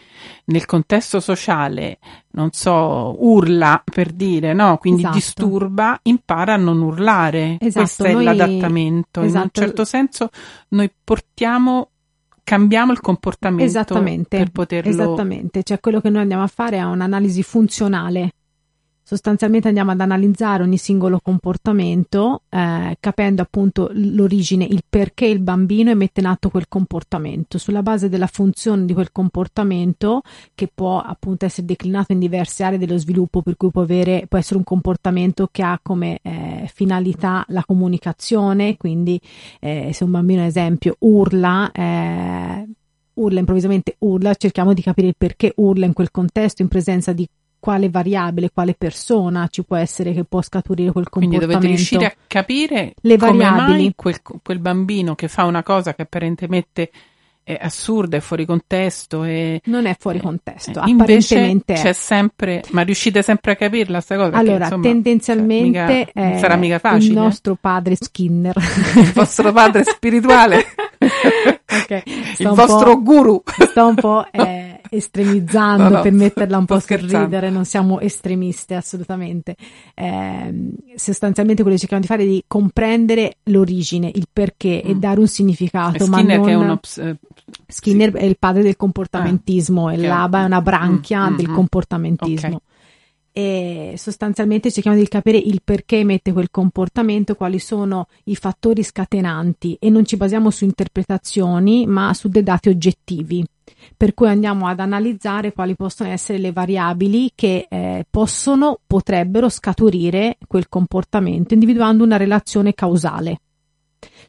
nel 0.48 0.66
contesto 0.66 1.22
sociale, 1.22 2.00
non 2.32 2.50
so, 2.52 3.16
urla 3.18 3.82
per 3.82 4.12
dire, 4.12 4.52
no? 4.52 4.76
Quindi 4.78 5.00
Esatto. 5.00 5.16
disturba, 5.16 5.98
impara 6.04 6.56
a 6.56 6.58
non 6.58 6.82
urlare. 6.82 7.56
Esatto, 7.62 7.86
Questo 7.86 8.04
è 8.04 8.12
noi- 8.12 8.26
l'adattamento. 8.26 9.22
In 9.22 9.28
un 9.28 9.32
esatto. 9.36 9.62
certo 9.62 9.86
senso 9.86 10.30
noi 10.70 10.92
portiamo, 11.02 11.92
cambiamo 12.44 12.92
il 12.92 13.00
comportamento 13.00 13.64
Esattamente, 13.64 14.38
per 14.38 14.52
poterlo... 14.52 14.90
esattamente, 14.90 15.64
cioè 15.64 15.80
quello 15.80 16.02
che 16.02 16.10
noi 16.10 16.24
andiamo 16.24 16.44
a 16.44 16.48
fare 16.48 16.76
è 16.76 16.84
un'analisi 16.84 17.42
funzionale. 17.42 18.34
Sostanzialmente 19.10 19.68
andiamo 19.68 19.90
ad 19.90 20.02
analizzare 20.02 20.62
ogni 20.62 20.78
singolo 20.78 21.20
comportamento, 21.20 22.44
eh, 22.48 22.96
capendo 23.00 23.42
appunto 23.42 23.90
l'origine, 23.92 24.66
il 24.66 24.84
perché 24.88 25.26
il 25.26 25.40
bambino 25.40 25.90
emette 25.90 26.20
in 26.20 26.28
atto 26.28 26.52
quel 26.52 26.68
comportamento. 26.68 27.58
Sulla 27.58 27.82
base 27.82 28.08
della 28.08 28.28
funzione 28.28 28.86
di 28.86 28.94
quel 28.94 29.12
comportamento, 29.12 30.22
che 30.54 30.70
può 30.72 31.02
appunto 31.02 31.46
essere 31.46 31.66
declinato 31.66 32.12
in 32.12 32.20
diverse 32.20 32.64
aree 32.64 32.78
dello 32.78 33.00
sviluppo, 33.00 33.42
per 33.42 33.58
cui 33.58 33.72
può, 33.72 33.82
avere, 33.82 34.26
può 34.30 34.38
essere 34.38 34.58
un 34.58 34.64
comportamento 34.64 35.50
che 35.52 35.64
ha 35.64 35.80
come 35.82 36.20
eh, 36.22 36.70
finalità 36.72 37.44
la 37.48 37.64
comunicazione, 37.66 38.78
quindi 38.78 39.20
eh, 39.60 39.90
se 39.92 40.04
un 40.04 40.12
bambino, 40.12 40.42
ad 40.42 40.50
esempio, 40.50 40.98
urla, 41.00 41.72
eh, 41.72 42.68
urla 43.16 43.40
improvvisamente, 43.40 43.96
urla, 43.98 44.36
cerchiamo 44.36 44.74
di 44.74 44.84
capire 44.84 45.08
il 45.08 45.16
perché 45.18 45.52
urla 45.56 45.88
in 45.88 45.94
quel 45.94 46.12
contesto, 46.12 46.62
in 46.62 46.68
presenza 46.68 47.12
di 47.12 47.28
quale 47.60 47.90
variabile, 47.90 48.50
quale 48.54 48.74
persona 48.78 49.48
ci 49.50 49.64
può 49.64 49.76
essere 49.76 50.14
che 50.14 50.24
può 50.24 50.42
scaturire 50.42 50.92
quel 50.92 51.10
Quindi 51.10 51.38
comportamento. 51.38 51.68
dovete 51.68 51.76
riuscire 51.76 52.06
a 52.06 52.16
capire 52.28 52.94
Le 53.02 53.18
come 53.18 53.32
variabili. 53.44 53.84
mai 53.84 53.94
quel, 53.96 54.22
quel 54.44 54.60
bambino 54.60 55.16
che 55.16 55.28
fa 55.28 55.46
una 55.46 55.64
cosa 55.64 55.94
che 55.94 56.04
apparentemente 56.04 56.90
è 57.50 57.58
assurda, 57.60 58.18
è 58.18 58.20
fuori 58.20 58.46
contesto 58.46 59.24
e 59.24 59.60
Non 59.66 59.88
è 59.88 59.96
fuori 59.98 60.20
contesto, 60.20 60.84
Eh, 60.86 60.92
apparentemente 60.92 61.74
è. 61.74 61.82
c'è 61.82 61.94
sempre, 61.94 62.62
ma 62.72 62.82
riuscite 62.84 63.24
sempre 63.24 63.54
a 63.54 63.56
capirla 63.56 64.02
sta 64.02 64.18
cosa? 64.18 64.30
Perché, 64.30 64.46
Allora, 64.50 64.64
insomma, 64.66 64.84
tendenzialmente 64.84 65.78
cioè, 65.80 66.12
mica- 66.14 66.36
eh, 66.36 66.38
sarà 66.38 66.56
mica 66.58 66.78
facile. 66.78 67.06
il 67.14 67.20
nostro 67.20 67.58
padre 67.60 67.96
Skinner, 68.00 68.56
il 68.98 69.12
vostro 69.14 69.52
padre 69.52 69.84
spirituale, 69.84 70.64
Ok, 71.72 72.04
sto 72.34 72.44
il 72.50 72.50
vostro 72.56 73.02
guru. 73.02 73.42
sto 73.68 73.88
un 73.88 73.96
po' 73.96 74.26
eh, 74.32 74.69
estremizzando 74.90 75.84
No, 75.84 75.90
no, 75.90 76.02
per 76.02 76.12
metterla 76.12 76.58
un 76.58 76.66
po' 76.66 76.74
sul 76.76 76.84
scherzando. 76.84 77.26
ridere, 77.26 77.50
non 77.50 77.66
siamo 77.66 78.00
estremiste 78.00 78.76
assolutamente. 78.76 79.56
Ehm, 79.96 80.72
sostanzialmente 80.96 81.62
quello 81.62 81.76
che 81.78 81.82
cerchiamo 81.88 82.02
di 82.04 82.10
fare 82.10 82.24
è 82.24 82.28
di 82.28 82.44
comprendere 82.48 83.38
l'origine, 83.44 84.12
il 84.14 84.28
perché 84.32 84.82
e 84.82 84.94
Mm. 84.96 85.00
dare 85.00 85.20
un 85.20 85.28
significato, 85.28 86.08
ma 86.08 86.18
Skinner 86.18 86.40
non... 86.40 86.50
è 86.50 86.54
uno 86.56 86.80
eh, 86.98 87.16
Skinner 87.68 88.14
è 88.14 88.24
il 88.26 88.38
padre 88.38 88.62
del 88.64 88.76
comportamentismo 88.78 89.90
e 89.90 89.96
che- 89.98 90.08
l'ABA 90.08 90.42
è 90.42 90.46
una 90.46 90.62
branchia 90.62 91.30
Mm, 91.30 91.34
mm, 91.34 91.36
del 91.38 91.50
mm. 91.50 91.54
comportamentismo. 91.54 92.56
Ok. 92.56 92.62
E 93.32 93.94
sostanzialmente 93.96 94.72
cerchiamo 94.72 94.98
di 94.98 95.08
capire 95.08 95.38
il 95.38 95.62
perché 95.64 95.98
emette 95.98 96.34
quel 96.34 96.50
comportamento, 96.50 97.36
quali 97.36 97.60
sono 97.60 98.08
i 98.26 98.36
fattori 98.36 98.84
scatenanti 98.84 99.78
e 99.80 99.90
non 99.90 100.04
ci 100.04 100.18
basiamo 100.18 100.50
su 100.50 100.66
interpretazioni 100.66 101.86
ma 101.86 102.14
su 102.14 102.28
dei 102.28 102.44
dati 102.44 102.70
oggettivi. 102.70 103.46
Per 103.96 104.14
cui 104.14 104.28
andiamo 104.28 104.68
ad 104.68 104.80
analizzare 104.80 105.54
quali 105.54 105.76
possono 105.76 106.10
essere 106.10 106.38
le 106.38 106.52
variabili 106.52 107.32
che 107.36 107.68
eh, 107.70 108.06
possono, 108.10 108.80
potrebbero 108.86 109.50
scaturire 109.50 110.38
quel 110.48 110.70
comportamento, 110.70 111.54
individuando 111.54 112.04
una 112.04 112.18
relazione 112.18 112.74
causale. 112.74 113.40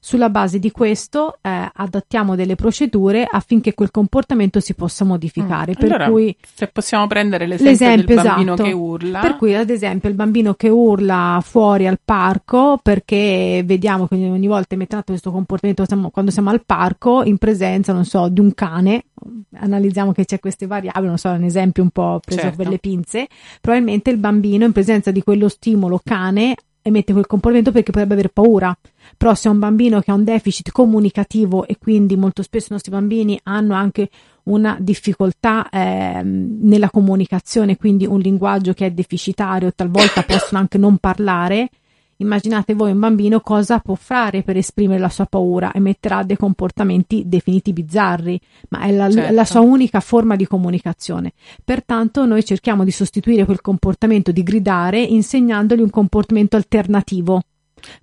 Sulla 0.03 0.31
base 0.31 0.59
di 0.59 0.71
questo 0.71 1.39
eh, 1.43 1.71
adattiamo 1.73 2.35
delle 2.35 2.55
procedure 2.55 3.27
affinché 3.31 3.75
quel 3.75 3.91
comportamento 3.91 4.59
si 4.61 4.75
possa 4.75 5.05
modificare. 5.05 5.73
Mm. 5.73 5.75
Per 5.75 5.93
Allora, 5.93 6.09
cui 6.09 6.35
se 6.55 6.69
possiamo 6.69 7.07
prendere 7.07 7.47
l'esempio, 7.47 7.71
L'esempio 7.87 8.15
del 8.15 8.25
bambino 8.25 8.55
esatto. 8.55 8.69
che 8.69 8.75
urla, 8.75 9.21
per 9.21 9.37
cui, 9.37 9.55
ad 9.55 9.71
esempio, 9.71 10.09
il 10.09 10.15
bambino 10.15 10.55
che 10.55 10.69
urla 10.69 11.41
fuori 11.43 11.87
al 11.87 11.99
parco 12.03 12.79
perché 12.83 13.63
vediamo 13.65 14.07
che 14.07 14.15
ogni 14.15 14.47
volta 14.47 14.75
atto 14.75 15.03
questo 15.05 15.31
comportamento 15.31 15.85
siamo- 15.85 16.11
quando 16.11 16.31
siamo 16.31 16.51
al 16.51 16.63
parco 16.65 17.23
in 17.23 17.39
presenza, 17.39 17.93
non 17.93 18.05
so, 18.05 18.29
di 18.29 18.41
un 18.41 18.55
cane, 18.55 19.05
analizziamo 19.55 20.13
che 20.13 20.25
c'è 20.25 20.39
queste 20.39 20.67
variabili, 20.67 21.07
non 21.07 21.19
so, 21.19 21.31
è 21.31 21.37
un 21.37 21.45
esempio 21.45 21.83
un 21.83 21.91
po' 21.91 22.21
preso 22.25 22.41
Certo. 22.41 22.57
per 22.57 22.69
le 22.69 22.79
pinze, 22.79 23.29
probabilmente 23.61 24.11
il 24.11 24.17
bambino 24.17 24.65
in 24.65 24.73
presenza 24.73 25.11
di 25.11 25.23
quello 25.23 25.49
stimolo 25.49 26.01
cane 26.03 26.55
emette 26.83 27.13
quel 27.13 27.27
comportamento 27.27 27.73
perché 27.73 27.91
potrebbe 27.91 28.15
aver 28.15 28.29
paura. 28.29 28.77
Però 29.17 29.35
se 29.35 29.49
è 29.49 29.53
un 29.53 29.59
bambino 29.59 30.01
che 30.01 30.11
ha 30.11 30.15
un 30.15 30.25
deficit 30.25 30.71
comunicativo 30.71 31.67
e 31.67 31.77
quindi 31.79 32.17
molto 32.17 32.43
spesso 32.43 32.69
i 32.71 32.73
nostri 32.73 32.91
bambini 32.91 33.39
hanno 33.45 33.75
anche 33.75 34.09
una 34.45 34.77
difficoltà 34.81 35.69
ehm, 35.71 36.59
nella 36.63 36.91
comunicazione, 36.91 37.77
quindi 37.77 38.07
un 38.07 38.19
linguaggio 38.19 38.73
che 38.73 38.87
è 38.87 38.91
deficitario, 38.91 39.73
talvolta 39.75 40.23
possono 40.23 40.61
anche 40.61 40.79
non 40.79 40.99
parlare. 40.99 41.71
Immaginate 42.21 42.75
voi 42.75 42.93
un 42.93 42.99
bambino 42.99 43.41
cosa 43.41 43.79
può 43.79 43.95
fare 43.95 44.43
per 44.43 44.57
esprimere 44.57 45.01
la 45.01 45.09
sua 45.09 45.25
paura, 45.25 45.73
emetterà 45.73 46.23
dei 46.23 46.37
comportamenti 46.37 47.23
definiti 47.27 47.73
bizzarri, 47.73 48.39
ma 48.69 48.81
è 48.83 48.93
la, 48.93 49.11
Certo. 49.11 49.35
la 49.35 49.45
sua 49.47 49.61
unica 49.61 50.01
forma 50.01 50.37
di 50.37 50.47
comunicazione. 50.47 51.33
Pertanto 51.65 52.27
noi 52.27 52.45
cerchiamo 52.45 52.85
di 52.85 52.91
sostituire 52.91 53.47
quel 53.47 53.63
comportamento 53.63 54.33
di 54.33 54.43
gridare 54.43 55.01
insegnandogli 55.01 55.81
un 55.81 55.91
comportamento 55.91 56.57
alternativo. 56.57 57.43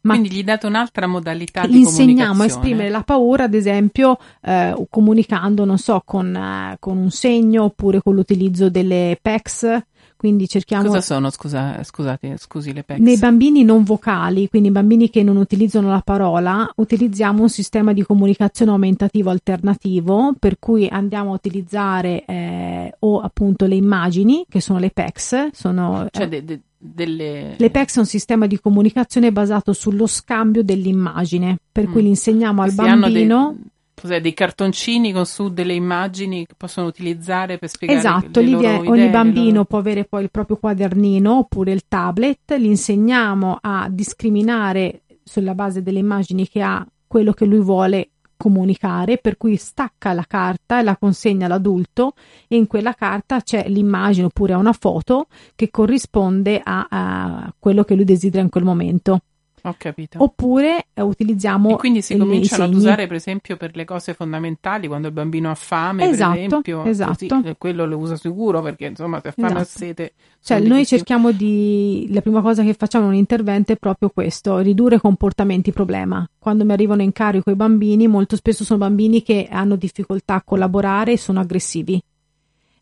Ma 0.01 0.13
quindi 0.17 0.31
gli 0.31 0.43
date 0.43 0.65
un'altra 0.65 1.05
modalità 1.05 1.67
di 1.67 1.77
insegniamo 1.77 2.21
a 2.21 2.27
comunicazione. 2.29 2.45
esprimere 2.47 2.89
la 2.89 3.03
paura, 3.03 3.43
ad 3.43 3.53
esempio, 3.53 4.17
eh, 4.41 4.73
comunicando, 4.89 5.65
non 5.65 5.77
so, 5.77 6.01
con, 6.03 6.35
eh, 6.35 6.77
con 6.79 6.97
un 6.97 7.11
segno 7.11 7.65
oppure 7.65 8.01
con 8.01 8.15
l'utilizzo 8.15 8.71
delle 8.71 9.19
PECs, 9.21 9.79
quindi 10.17 10.49
cerchiamo... 10.49 10.87
Cosa 10.87 11.01
sono, 11.01 11.29
scusa, 11.29 11.83
scusate, 11.83 12.35
scusi 12.37 12.73
le 12.73 12.83
PECS? 12.83 12.99
Nei 12.99 13.17
bambini 13.17 13.63
non 13.63 13.83
vocali, 13.83 14.49
quindi 14.49 14.71
bambini 14.71 15.09
che 15.09 15.23
non 15.23 15.37
utilizzano 15.37 15.89
la 15.89 16.01
parola, 16.03 16.69
utilizziamo 16.75 17.43
un 17.43 17.49
sistema 17.49 17.93
di 17.93 18.03
comunicazione 18.03 18.71
aumentativo 18.71 19.29
alternativo, 19.29 20.33
per 20.37 20.57
cui 20.59 20.87
andiamo 20.87 21.31
a 21.31 21.35
utilizzare 21.35 22.25
eh, 22.25 22.95
o 22.99 23.19
appunto 23.19 23.65
le 23.65 23.75
immagini, 23.75 24.45
che 24.49 24.59
sono 24.59 24.79
le 24.79 24.89
PECS, 24.89 25.51
sono... 25.53 26.07
Cioè 26.11 26.27
de, 26.27 26.43
de, 26.43 26.61
delle... 26.77 27.55
Le 27.55 27.69
PECS 27.69 27.95
è 27.95 27.99
un 27.99 28.05
sistema 28.05 28.47
di 28.47 28.59
comunicazione 28.59 29.31
basato 29.31 29.71
sullo 29.71 30.07
scambio 30.07 30.63
dell'immagine, 30.63 31.57
per 31.71 31.87
mm. 31.87 31.91
cui 31.91 32.01
l'insegniamo 32.01 32.61
al 32.63 32.73
bambino... 32.73 33.55
Cos'è, 33.99 34.21
dei 34.21 34.35
cartoncini 34.35 35.11
con 35.11 35.25
su 35.25 35.49
delle 35.49 35.73
immagini 35.73 36.45
che 36.45 36.53
possono 36.55 36.85
utilizzare 36.85 37.57
per 37.57 37.67
spiegare 37.67 37.97
esatto, 37.99 38.41
le 38.41 38.49
loro 38.49 38.67
idee, 38.67 38.89
ogni 38.89 39.09
bambino 39.09 39.51
loro... 39.53 39.65
può 39.65 39.79
avere 39.79 40.05
poi 40.05 40.21
il 40.21 40.29
proprio 40.29 40.57
quadernino 40.57 41.39
oppure 41.39 41.71
il 41.71 41.87
tablet, 41.87 42.55
gli 42.57 42.65
insegniamo 42.65 43.57
a 43.59 43.87
discriminare 43.89 45.01
sulla 45.23 45.55
base 45.55 45.81
delle 45.81 45.97
immagini 45.97 46.47
che 46.47 46.61
ha 46.61 46.85
quello 47.07 47.33
che 47.33 47.45
lui 47.45 47.59
vuole 47.59 48.11
comunicare, 48.37 49.17
per 49.17 49.35
cui 49.35 49.55
stacca 49.55 50.13
la 50.13 50.25
carta 50.27 50.79
e 50.79 50.83
la 50.83 50.95
consegna 50.95 51.47
all'adulto 51.47 52.13
e 52.47 52.55
in 52.55 52.67
quella 52.67 52.93
carta 52.93 53.41
c'è 53.41 53.67
l'immagine 53.67 54.27
oppure 54.27 54.53
una 54.53 54.73
foto 54.73 55.25
che 55.55 55.71
corrisponde 55.71 56.61
a, 56.63 56.87
a 56.87 57.53
quello 57.57 57.83
che 57.83 57.95
lui 57.95 58.05
desidera 58.05 58.43
in 58.43 58.49
quel 58.49 58.63
momento. 58.63 59.21
Ho 59.67 59.75
capito. 59.77 60.23
Oppure 60.23 60.87
eh, 60.93 61.01
utilizziamo. 61.01 61.71
E 61.71 61.75
quindi 61.75 62.01
si 62.01 62.15
cominciano 62.15 62.63
ad 62.63 62.73
usare, 62.73 63.05
per 63.05 63.17
esempio, 63.17 63.57
per 63.57 63.75
le 63.75 63.83
cose 63.83 64.13
fondamentali, 64.13 64.87
quando 64.87 65.07
il 65.07 65.13
bambino 65.13 65.51
ha 65.51 65.55
fame, 65.55 66.09
esatto, 66.09 66.31
per 66.31 66.39
esempio. 66.45 66.83
Esatto. 66.85 67.25
Così, 67.27 67.55
quello 67.57 67.85
lo 67.85 67.97
usa 67.97 68.15
sicuro 68.15 68.61
perché, 68.61 68.85
insomma, 68.85 69.19
se 69.19 69.27
ha 69.27 69.31
fame 69.31 69.59
esatto. 69.59 69.65
sete. 69.65 70.13
Cioè, 70.41 70.61
noi 70.61 70.85
cerchiamo 70.85 71.31
di. 71.31 72.07
La 72.11 72.21
prima 72.21 72.41
cosa 72.41 72.63
che 72.63 72.73
facciamo 72.73 73.05
in 73.05 73.11
un 73.11 73.17
intervento 73.17 73.73
è 73.73 73.75
proprio 73.75 74.09
questo: 74.09 74.59
ridurre 74.59 74.99
comportamenti 74.99 75.73
problema. 75.73 76.25
Quando 76.39 76.63
mi 76.63 76.71
arrivano 76.71 77.01
in 77.01 77.11
carico 77.11 77.51
i 77.51 77.55
bambini, 77.55 78.07
molto 78.07 78.37
spesso 78.37 78.63
sono 78.63 78.79
bambini 78.79 79.21
che 79.21 79.49
hanno 79.51 79.75
difficoltà 79.75 80.35
a 80.35 80.43
collaborare 80.45 81.11
e 81.11 81.17
sono 81.17 81.41
aggressivi. 81.41 82.01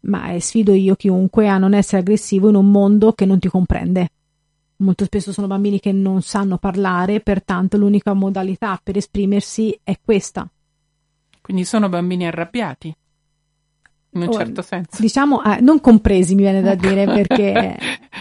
Ma 0.01 0.33
eh, 0.33 0.39
sfido 0.39 0.71
io 0.71 0.93
chiunque 0.93 1.47
a 1.47 1.57
non 1.57 1.73
essere 1.73 2.01
aggressivo 2.01 2.49
in 2.49 2.55
un 2.55 2.69
mondo 2.69 3.13
che 3.13 3.25
non 3.25 3.39
ti 3.39 3.47
comprende 3.47 4.09
Molto 4.77 5.05
spesso 5.05 5.31
sono 5.31 5.47
bambini 5.47 5.79
che 5.79 5.91
non 5.91 6.21
sanno 6.21 6.57
parlare, 6.57 7.21
pertanto 7.21 7.77
l'unica 7.77 8.13
modalità 8.13 8.79
per 8.81 8.97
esprimersi 8.97 9.77
è 9.83 9.97
questa. 10.03 10.47
Quindi 11.41 11.63
sono 11.63 11.87
bambini 11.89 12.27
arrabbiati, 12.27 12.93
in 14.15 14.21
un 14.21 14.29
o, 14.29 14.33
certo 14.33 14.61
senso. 14.61 15.01
Diciamo, 15.01 15.43
eh, 15.43 15.59
non 15.61 15.81
compresi 15.81 16.35
mi 16.35 16.41
viene 16.41 16.61
da 16.61 16.75
dire 16.75 17.05
perché... 17.05 17.77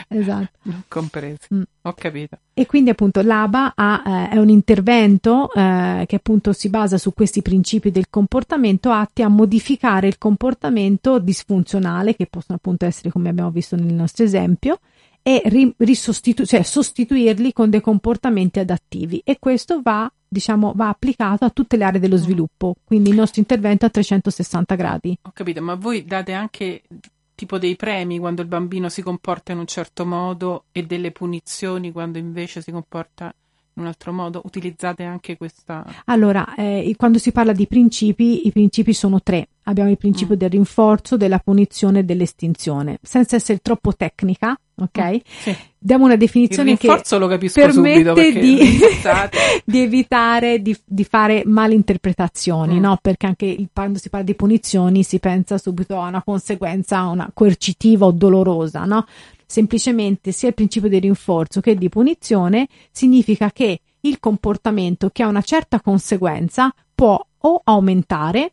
esatto. 0.09 0.51
Non 0.63 0.83
compresi, 0.89 1.55
mm. 1.55 1.63
ho 1.83 1.93
capito. 1.95 2.39
E 2.53 2.67
quindi 2.67 2.91
appunto 2.91 3.23
l'ABA 3.23 3.73
ha, 3.75 4.03
eh, 4.05 4.29
è 4.31 4.39
un 4.39 4.49
intervento 4.49 5.53
eh, 5.53 6.05
che 6.07 6.17
appunto 6.17 6.53
si 6.53 6.69
basa 6.69 6.99
su 6.99 7.13
questi 7.15 7.43
principi 7.43 7.91
del 7.91 8.11
comportamento 8.11 8.91
atti 8.91 9.23
a 9.23 9.29
modificare 9.29 10.09
il 10.09 10.19
comportamento 10.19 11.19
disfunzionale, 11.19 12.17
che 12.17 12.27
possono 12.27 12.59
appunto 12.59 12.85
essere 12.85 13.11
come 13.11 13.29
abbiamo 13.29 13.51
visto 13.51 13.77
nel 13.77 13.95
nostro 13.95 14.25
esempio, 14.25 14.81
e 15.27 15.41
ri- 15.47 15.75
risostitu- 15.79 16.47
cioè 16.47 16.63
sostituirli 16.63 17.55
con 17.55 17.71
dei 17.71 17.81
comportamenti 17.81 18.59
adattivi. 18.59 19.23
E 19.25 19.39
questo 19.39 19.81
va 19.83 20.13
diciamo 20.29 20.73
va 20.75 20.89
applicato 20.89 21.45
a 21.47 21.51
tutte 21.51 21.79
le 21.79 21.85
aree 21.85 21.99
dello 21.99 22.19
sviluppo. 22.19 22.77
Quindi 22.85 23.09
il 23.09 23.17
nostro 23.17 23.41
intervento 23.41 23.87
a 23.87 23.91
360 23.91 24.75
gradi. 24.75 25.19
Ho 25.23 25.33
capito 25.33 25.63
ma 25.63 25.77
voi 25.77 26.05
date 26.05 26.33
anche 26.35 26.83
tipo 27.35 27.59
dei 27.59 27.75
premi 27.75 28.19
quando 28.19 28.43
il 28.43 28.49
bambino 28.49 28.91
si 28.91 29.01
comporta 29.01 29.53
in 29.53 29.59
un 29.59 29.67
certo 29.67 30.05
modo 30.05 30.65
e 30.73 30.85
delle 30.85 31.11
punizioni 31.11 31.91
quando 31.91 32.19
invece 32.19 32.61
si 32.61 32.71
comporta 32.71 33.35
in 33.77 33.83
un 33.83 33.89
altro 33.89 34.13
modo? 34.13 34.41
Utilizzate 34.45 35.03
anche 35.03 35.37
questa. 35.37 35.85
Allora, 36.07 36.55
eh, 36.55 36.95
quando 36.97 37.19
si 37.19 37.33
parla 37.33 37.53
di 37.53 37.67
principi, 37.67 38.47
i 38.47 38.53
principi 38.53 38.93
sono 38.93 39.21
tre. 39.23 39.49
Abbiamo 39.65 39.91
il 39.91 39.97
principio 39.97 40.35
mm. 40.35 40.39
del 40.39 40.51
rinforzo, 40.51 41.17
della 41.17 41.39
punizione 41.39 42.01
e 42.01 42.05
dell'estinzione. 42.05 42.99
Senza 43.03 43.37
essere 43.37 43.59
troppo 43.63 43.95
tecnica, 43.95 44.57
ok? 44.77 45.11
Mm, 45.11 45.17
sì. 45.25 45.57
Diamo 45.79 46.05
una 46.05 46.17
definizione 46.17 46.77
che 46.77 46.87
permette 47.53 48.33
di, 48.33 48.59
di, 49.65 49.81
evitare 49.81 50.63
di, 50.63 50.77
di, 50.85 51.05
fare 51.05 51.43
malinterpretazioni, 51.47 52.79
mm. 52.79 52.81
no? 52.81 52.99
Perché 53.01 53.27
anche 53.27 53.67
quando 53.73 53.99
si 53.99 54.09
parla 54.09 54.27
di 54.27 54.35
punizioni 54.35 55.03
si 55.03 55.19
pensa 55.19 55.59
subito 55.59 55.99
a 56.01 56.09
una 56.09 56.23
conseguenza 56.23 57.07
una 57.07 57.31
coercitiva 57.33 58.07
o 58.07 58.13
dolorosa, 58.13 58.85
no? 58.85 59.07
Semplicemente 59.47 60.33
sia 60.33 60.49
il 60.49 60.55
principio 60.55 60.89
di 60.89 60.99
rinforzo 60.99 61.61
che 61.61 61.75
di 61.77 61.89
punizione 61.89 62.69
significa 62.91 63.51
che 63.51 63.81
il 64.01 64.21
comportamento 64.21 65.11
che 65.11 65.23
ha 65.23 65.29
una 65.29 65.43
certa 65.43 65.81
conseguenza 65.81 66.73
può 66.95 67.25
o 67.39 67.61
aumentare 67.65 68.53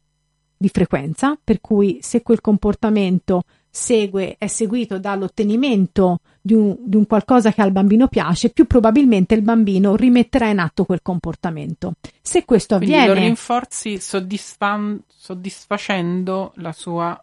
di 0.58 0.70
frequenza, 0.70 1.38
per 1.44 1.60
cui 1.60 2.00
se 2.02 2.22
quel 2.22 2.40
comportamento 2.40 3.44
segue, 3.72 4.36
è 4.38 4.48
seguito 4.48 5.00
dall'ottenimento 5.00 6.20
di 6.42 6.54
un, 6.54 6.76
di 6.80 6.98
un, 6.98 7.08
qualcosa 7.08 7.54
che 7.54 7.62
al 7.62 7.72
bambino 7.72 8.08
piace, 8.08 8.50
più 8.50 8.68
probabilmente 8.68 9.34
il 9.34 9.42
bambino 9.42 9.96
rimetterà 9.96 10.50
in 10.50 10.60
atto 10.60 10.84
quel 10.84 11.02
comportamento. 11.02 11.94
Se 12.22 12.44
questo 12.44 12.78
Quindi 12.78 12.96
avviene. 12.96 13.20
lo 13.20 13.26
rinforzi 13.26 13.98
soddisfan- 13.98 15.02
soddisfacendo 15.08 16.52
la 16.58 16.74
sua 16.74 17.20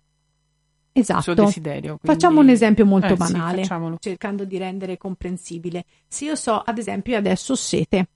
Esatto. 0.99 1.34
Quindi... 1.34 1.94
Facciamo 2.03 2.40
un 2.40 2.49
esempio 2.49 2.84
molto 2.84 3.12
eh, 3.12 3.16
banale, 3.16 3.64
sì, 3.64 3.96
cercando 4.01 4.44
di 4.44 4.59
rendere 4.59 4.96
comprensibile. 4.96 5.84
Se 6.07 6.24
io 6.24 6.34
so, 6.34 6.61
ad 6.64 6.78
esempio, 6.78 7.16
adesso 7.16 7.55
sete, 7.55 8.09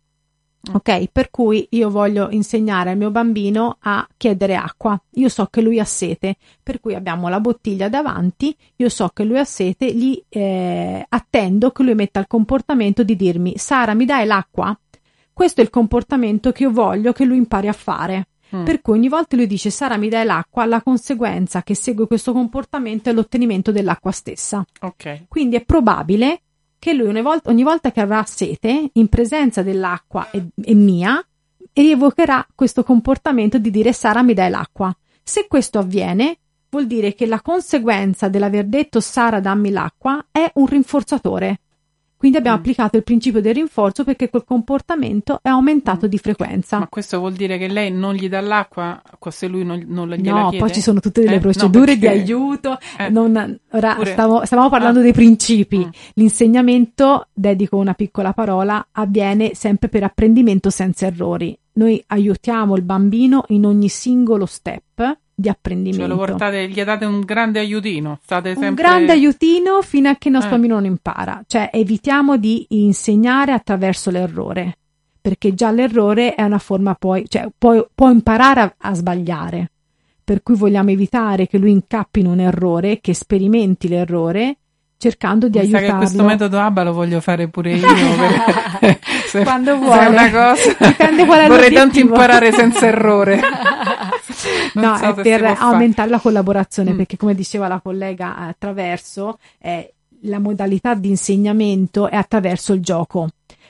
mm. 0.70 0.74
ok? 0.74 1.08
Per 1.12 1.30
cui 1.30 1.66
io 1.70 1.90
voglio 1.90 2.28
insegnare 2.30 2.90
al 2.90 2.96
mio 2.96 3.10
bambino 3.10 3.76
a 3.80 4.06
chiedere 4.16 4.56
acqua. 4.56 5.00
Io 5.12 5.28
so 5.28 5.46
che 5.46 5.60
lui 5.60 5.78
ha 5.78 5.84
sete, 5.84 6.36
per 6.62 6.80
cui 6.80 6.94
abbiamo 6.94 7.28
la 7.28 7.40
bottiglia 7.40 7.88
davanti, 7.88 8.54
io 8.76 8.88
so 8.88 9.10
che 9.12 9.24
lui 9.24 9.38
ha 9.38 9.44
sete, 9.44 9.92
gli 9.94 10.20
eh, 10.28 11.06
attendo 11.08 11.70
che 11.70 11.82
lui 11.82 11.94
metta 11.94 12.20
il 12.20 12.26
comportamento 12.26 13.04
di 13.04 13.16
dirmi 13.16 13.54
Sara, 13.56 13.94
mi 13.94 14.04
dai 14.04 14.26
l'acqua? 14.26 14.76
Questo 15.32 15.60
è 15.60 15.64
il 15.64 15.70
comportamento 15.70 16.52
che 16.52 16.64
io 16.64 16.70
voglio 16.70 17.12
che 17.12 17.24
lui 17.24 17.38
impari 17.38 17.68
a 17.68 17.72
fare. 17.72 18.26
Mm. 18.54 18.64
Per 18.64 18.80
cui 18.80 18.94
ogni 18.94 19.08
volta 19.08 19.36
lui 19.36 19.46
dice 19.46 19.70
Sara 19.70 19.96
mi 19.96 20.08
dai 20.08 20.24
l'acqua, 20.24 20.66
la 20.66 20.82
conseguenza 20.82 21.62
che 21.62 21.74
segue 21.74 22.06
questo 22.06 22.32
comportamento 22.32 23.08
è 23.08 23.12
l'ottenimento 23.12 23.72
dell'acqua 23.72 24.10
stessa. 24.10 24.64
Okay. 24.80 25.24
Quindi 25.28 25.56
è 25.56 25.64
probabile 25.64 26.42
che 26.78 26.92
lui 26.92 27.06
ogni 27.06 27.22
volta, 27.22 27.48
ogni 27.48 27.62
volta 27.62 27.92
che 27.92 28.00
avrà 28.00 28.24
sete, 28.24 28.90
in 28.92 29.08
presenza 29.08 29.62
dell'acqua 29.62 30.30
e, 30.30 30.48
e 30.62 30.74
mia, 30.74 31.24
rievocherà 31.72 32.46
questo 32.54 32.82
comportamento 32.82 33.58
di 33.58 33.70
dire 33.70 33.92
Sara 33.92 34.22
mi 34.22 34.34
dai 34.34 34.50
l'acqua. 34.50 34.94
Se 35.22 35.46
questo 35.48 35.78
avviene, 35.78 36.38
vuol 36.68 36.86
dire 36.86 37.14
che 37.14 37.26
la 37.26 37.40
conseguenza 37.40 38.28
dell'aver 38.28 38.66
detto 38.66 39.00
Sara 39.00 39.40
dammi 39.40 39.70
l'acqua 39.70 40.26
è 40.30 40.50
un 40.54 40.66
rinforzatore. 40.66 41.60
Quindi 42.22 42.38
abbiamo 42.38 42.58
mm. 42.58 42.60
applicato 42.60 42.96
il 42.96 43.02
principio 43.02 43.40
del 43.40 43.52
rinforzo 43.52 44.04
perché 44.04 44.30
quel 44.30 44.44
comportamento 44.44 45.40
è 45.42 45.48
aumentato 45.48 46.06
mm. 46.06 46.08
di 46.08 46.18
frequenza. 46.18 46.78
Ma 46.78 46.86
questo 46.86 47.18
vuol 47.18 47.32
dire 47.32 47.58
che 47.58 47.66
lei 47.66 47.90
non 47.90 48.14
gli 48.14 48.28
dà 48.28 48.40
l'acqua 48.40 49.02
se 49.28 49.48
lui 49.48 49.64
non, 49.64 49.82
non 49.88 50.08
gliela 50.08 50.42
no, 50.42 50.48
chiede? 50.50 50.64
poi 50.64 50.72
ci 50.72 50.80
sono 50.80 51.00
tutte 51.00 51.22
delle 51.22 51.34
eh? 51.34 51.40
procedure 51.40 51.94
no, 51.94 51.98
perché... 51.98 51.98
di 51.98 52.06
aiuto. 52.06 52.78
Eh. 52.96 53.08
Non, 53.08 53.58
ora 53.72 53.94
Pure... 53.96 54.12
stavo, 54.12 54.44
stavamo 54.44 54.68
parlando 54.68 55.00
ah. 55.00 55.02
dei 55.02 55.12
principi. 55.12 55.78
Mm. 55.78 55.90
L'insegnamento, 56.14 57.26
dedico 57.32 57.76
una 57.76 57.94
piccola 57.94 58.32
parola, 58.32 58.86
avviene 58.92 59.54
sempre 59.54 59.88
per 59.88 60.04
apprendimento 60.04 60.70
senza 60.70 61.06
errori. 61.06 61.58
Noi 61.72 62.00
aiutiamo 62.06 62.76
il 62.76 62.82
bambino 62.82 63.46
in 63.48 63.66
ogni 63.66 63.88
singolo 63.88 64.46
step 64.46 65.18
di 65.42 65.48
apprendimento. 65.50 65.98
Cioè 66.06 66.08
lo 66.08 66.16
portate, 66.16 66.68
gli 66.68 66.82
date 66.82 67.04
un 67.04 67.20
grande 67.20 67.58
aiutino. 67.58 68.18
State 68.22 68.50
sempre... 68.52 68.68
Un 68.68 68.74
grande 68.74 69.12
aiutino 69.12 69.82
fino 69.82 70.08
a 70.08 70.14
che 70.16 70.28
il 70.28 70.34
nostro 70.34 70.50
Eh. 70.50 70.54
bambino 70.54 70.74
non 70.76 70.86
impara. 70.86 71.42
Cioè 71.46 71.68
evitiamo 71.72 72.38
di 72.38 72.64
insegnare 72.70 73.52
attraverso 73.52 74.10
l'errore, 74.10 74.78
perché 75.20 75.52
già 75.54 75.70
l'errore 75.70 76.34
è 76.34 76.42
una 76.42 76.58
forma 76.58 76.94
poi, 76.94 77.24
cioè 77.28 77.48
può, 77.58 77.86
può 77.94 78.10
imparare 78.10 78.60
a, 78.60 78.74
a 78.78 78.94
sbagliare. 78.94 79.70
Per 80.24 80.42
cui 80.42 80.54
vogliamo 80.54 80.90
evitare 80.90 81.46
che 81.48 81.58
lui 81.58 81.72
incappi 81.72 82.20
in 82.20 82.26
un 82.26 82.40
errore, 82.40 83.00
che 83.00 83.12
sperimenti 83.12 83.88
l'errore, 83.88 84.56
cercando 84.96 85.48
di 85.48 85.58
Mi 85.58 85.64
sa 85.64 85.70
che 85.70 85.76
aiutarlo. 85.78 85.98
questo 86.04 86.22
metodo 86.22 86.60
ABBA 86.60 86.82
lo 86.84 86.92
voglio 86.92 87.20
fare 87.20 87.48
pure 87.48 87.74
io. 87.74 87.86
se- 89.26 89.42
Quando 89.42 89.76
cosa. 89.78 90.54
Dipende 90.78 91.26
qual 91.26 91.40
è 91.40 91.46
Vorrei 91.48 91.72
tanto 91.72 91.98
l'obiettivo. 91.98 92.08
imparare 92.14 92.52
senza 92.52 92.86
errore. 92.86 93.40
No, 94.74 94.96
so 94.96 95.04
è 95.14 95.22
per 95.22 95.44
aumentare 95.58 96.10
la 96.10 96.18
collaborazione, 96.20 96.92
Mm. 96.92 96.96
perché 96.96 97.16
come 97.16 97.34
diceva 97.34 97.68
la 97.68 97.80
collega 97.80 98.36
attraverso, 98.36 99.38
eh, 99.60 99.94
la 100.22 100.38
modalità 100.38 100.94
di 100.94 101.08
insegnamento 101.08 102.08
è 102.08 102.16
attraverso 102.16 102.72
il 102.72 102.80
gioco, 102.80 103.28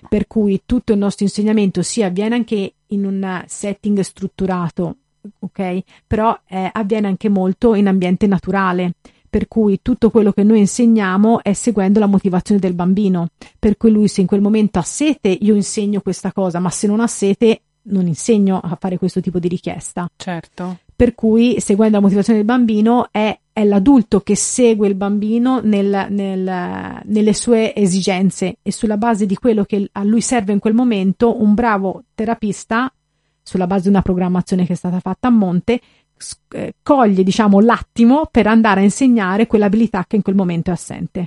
per 0.09 0.27
cui 0.27 0.63
tutto 0.67 0.93
il 0.93 0.99
nostro 0.99 1.25
insegnamento 1.25 1.83
si 1.83 2.03
avviene 2.03 2.35
anche 2.35 2.75
in 2.89 3.07
un 3.07 3.43
setting 3.47 4.01
strutturato, 4.01 4.97
ok? 5.41 5.79
Però 6.07 6.39
eh, 6.49 6.69
avviene 6.73 7.07
anche 7.07 7.29
molto 7.29 7.75
in 7.75 7.87
ambiente 7.89 8.27
naturale. 8.27 8.93
per 9.33 9.49
cui 9.49 9.79
tutto 9.81 10.11
quello 10.11 10.31
che 10.31 10.43
noi 10.43 10.59
insegniamo 10.59 11.43
è 11.43 11.55
seguendo 11.55 11.99
la 11.99 12.05
motivazione 12.07 12.61
del 12.61 12.75
bambino, 12.75 13.29
per 13.59 13.79
cui 13.79 13.91
lui 13.91 14.07
se 14.07 14.21
in 14.21 14.27
quel 14.27 14.43
momento 14.43 14.79
ha 14.79 14.83
sete 14.83 15.29
io 15.31 15.55
insegno 15.55 16.03
questa 16.03 16.33
cosa, 16.35 16.59
ma 16.59 16.69
se 16.69 16.87
non 16.87 17.01
ha 17.01 17.07
sete 17.07 17.63
non 17.85 18.07
insegno 18.07 18.61
a 18.63 18.77
fare 18.79 18.99
questo 18.99 19.21
tipo 19.21 19.39
di 19.39 19.49
richiesta. 19.49 20.09
Certo. 20.17 20.79
Per 20.95 21.15
cui 21.15 21.59
seguendo 21.59 21.97
la 21.97 22.03
motivazione 22.03 22.39
del 22.39 22.47
bambino 22.47 23.09
è, 23.11 23.37
è 23.53 23.65
l'adulto 23.65 24.21
che 24.21 24.37
segue 24.37 24.87
il 24.87 24.95
bambino 24.95 25.61
nel, 25.63 26.07
nel, 26.11 27.01
nelle 27.05 27.35
sue 27.35 27.75
esigenze 27.75 28.59
e 28.63 28.71
sulla 28.71 28.97
base 28.97 29.27
di 29.27 29.35
quello 29.35 29.65
che 29.65 29.89
a 29.93 30.05
lui 30.05 30.21
serve 30.21 30.53
in 30.53 30.59
quel 30.61 30.75
momento 30.75 31.43
un 31.43 31.55
bravo 31.55 32.05
terapista 32.15 32.93
sulla 33.43 33.67
base 33.67 33.83
di 33.83 33.89
una 33.89 34.03
programmazione 34.03 34.65
che 34.65 34.75
è 34.75 34.77
stata 34.77 35.01
fatta 35.01 35.29
a 35.29 35.33
monte, 35.33 35.81
eh, 36.51 36.75
coglie 36.83 37.25
diciamo 37.25 37.61
l'attimo 37.61 38.29
per 38.31 38.47
andare 38.47 38.81
a 38.81 38.85
insegnare 38.85 39.47
quell'abilità 39.47 40.05
che 40.07 40.17
in 40.17 40.23
quel 40.23 40.37
momento 40.37 40.71
è 40.71 40.75
assente. 40.75 41.27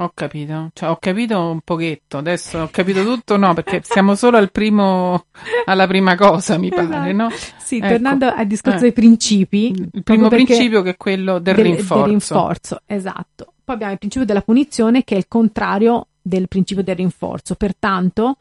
Ho 0.00 0.12
capito, 0.14 0.70
cioè, 0.72 0.88
ho 0.88 0.96
capito 0.96 1.38
un 1.38 1.60
pochetto, 1.62 2.16
adesso 2.16 2.60
ho 2.60 2.68
capito 2.72 3.04
tutto, 3.04 3.36
no, 3.36 3.52
perché 3.52 3.82
siamo 3.84 4.14
solo 4.14 4.38
al 4.38 4.50
primo, 4.50 5.26
alla 5.66 5.86
prima 5.86 6.16
cosa, 6.16 6.56
mi 6.56 6.70
pare, 6.70 7.12
no? 7.12 7.28
Sì, 7.58 7.76
ecco. 7.76 7.88
tornando 7.88 8.32
al 8.32 8.46
discorso 8.46 8.78
eh. 8.78 8.82
dei 8.82 8.92
principi. 8.92 9.88
Il 9.92 10.02
primo 10.02 10.28
principio 10.28 10.80
che 10.80 10.90
è 10.90 10.96
quello 10.96 11.38
del, 11.38 11.54
del, 11.54 11.64
rinforzo. 11.64 11.94
del 12.02 12.10
rinforzo. 12.12 12.80
Esatto. 12.86 13.52
Poi 13.62 13.74
abbiamo 13.74 13.92
il 13.92 13.98
principio 13.98 14.26
della 14.26 14.40
punizione 14.40 15.04
che 15.04 15.16
è 15.16 15.18
il 15.18 15.28
contrario 15.28 16.06
del 16.22 16.48
principio 16.48 16.82
del 16.82 16.96
rinforzo, 16.96 17.54
pertanto 17.54 18.38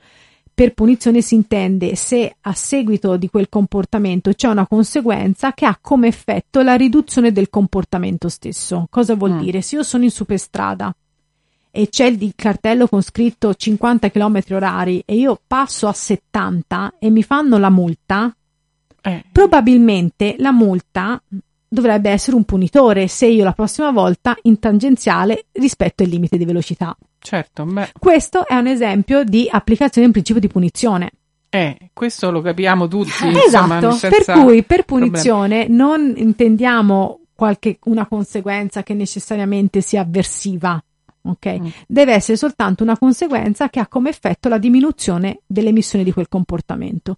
per 0.54 0.74
punizione 0.74 1.22
si 1.22 1.36
intende 1.36 1.96
se 1.96 2.38
a 2.40 2.54
seguito 2.54 3.18
di 3.18 3.30
quel 3.30 3.50
comportamento 3.50 4.32
c'è 4.32 4.48
una 4.48 4.66
conseguenza 4.66 5.52
che 5.54 5.66
ha 5.66 5.78
come 5.80 6.08
effetto 6.08 6.62
la 6.62 6.76
riduzione 6.76 7.34
del 7.34 7.50
comportamento 7.50 8.30
stesso. 8.30 8.88
Cosa 8.90 9.16
vuol 9.16 9.34
mm. 9.34 9.40
dire? 9.40 9.62
Se 9.62 9.76
io 9.76 9.84
sono 9.84 10.06
in 10.06 10.12
superstrada 10.12 10.96
e 11.72 11.90
c'è 11.90 12.06
il 12.06 12.34
cartello 12.36 12.88
con 12.88 13.02
scritto 13.02 13.54
50 13.54 14.10
km 14.10 14.42
orari 14.52 15.04
e 15.06 15.16
io 15.16 15.40
passo 15.46 15.88
a 15.88 15.94
70 15.94 16.96
e 17.00 17.10
mi 17.10 17.24
fanno 17.24 17.58
la 17.58 17.70
multa, 17.70 18.36
eh. 19.02 19.24
probabilmente 19.32 20.36
la 20.40 20.52
multa 20.52 21.22
dovrebbe 21.72 22.10
essere 22.10 22.36
un 22.36 22.44
punitore 22.44 23.08
se 23.08 23.28
io 23.28 23.44
la 23.44 23.54
prossima 23.54 23.92
volta 23.92 24.36
in 24.44 24.58
tangenziale 24.58 25.46
rispetto 25.54 26.04
il 26.04 26.10
limite 26.10 26.38
di 26.38 26.46
velocità. 26.46 26.98
Certo, 27.20 27.66
beh. 27.66 27.92
Questo 28.00 28.48
è 28.48 28.56
un 28.56 28.68
esempio 28.68 29.24
di 29.24 29.48
applicazione 29.50 30.08
del 30.08 30.12
principio 30.14 30.42
di 30.42 30.48
punizione. 30.48 31.12
Eh, 31.50 31.78
questo 31.94 32.32
lo 32.32 32.42
capiamo 32.42 32.88
tutti. 32.88 33.12
esatto, 33.46 33.88
insomma, 33.88 34.16
per 34.16 34.26
cui 34.26 34.64
per 34.64 34.86
punizione 34.86 35.66
problemi. 35.66 35.76
non 35.76 36.14
intendiamo 36.16 37.22
qualche, 37.34 37.80
una 37.86 38.06
conseguenza 38.06 38.84
che 38.84 38.94
necessariamente 38.94 39.82
sia 39.82 40.02
avversiva. 40.02 40.82
Ok, 41.22 41.60
mm. 41.60 41.68
deve 41.88 42.14
essere 42.14 42.38
soltanto 42.38 42.84
una 42.84 42.98
conseguenza 42.98 43.70
che 43.70 43.80
ha 43.80 43.88
come 43.88 44.10
effetto 44.10 44.50
la 44.50 44.58
diminuzione 44.58 45.42
dell'emissione 45.46 46.04
di 46.04 46.12
quel 46.12 46.28
comportamento. 46.28 47.18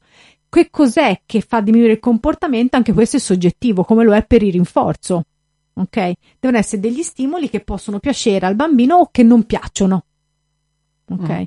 Che 0.49 0.69
cos'è 0.69 1.21
che 1.25 1.41
fa 1.41 1.61
diminuire 1.61 1.93
il 1.93 1.99
comportamento? 1.99 2.75
Anche 2.75 2.93
questo 2.93 3.17
è 3.17 3.19
soggettivo, 3.19 3.83
come 3.83 4.03
lo 4.03 4.13
è 4.13 4.25
per 4.25 4.43
il 4.43 4.51
rinforzo 4.51 5.25
ok? 5.73 6.11
Devono 6.39 6.59
essere 6.59 6.81
degli 6.81 7.03
stimoli 7.03 7.49
che 7.49 7.61
possono 7.61 7.99
piacere 7.99 8.45
al 8.45 8.55
bambino 8.55 8.97
o 8.97 9.09
che 9.11 9.23
non 9.23 9.45
piacciono, 9.45 10.05
ok? 11.09 11.29
Mm. 11.29 11.43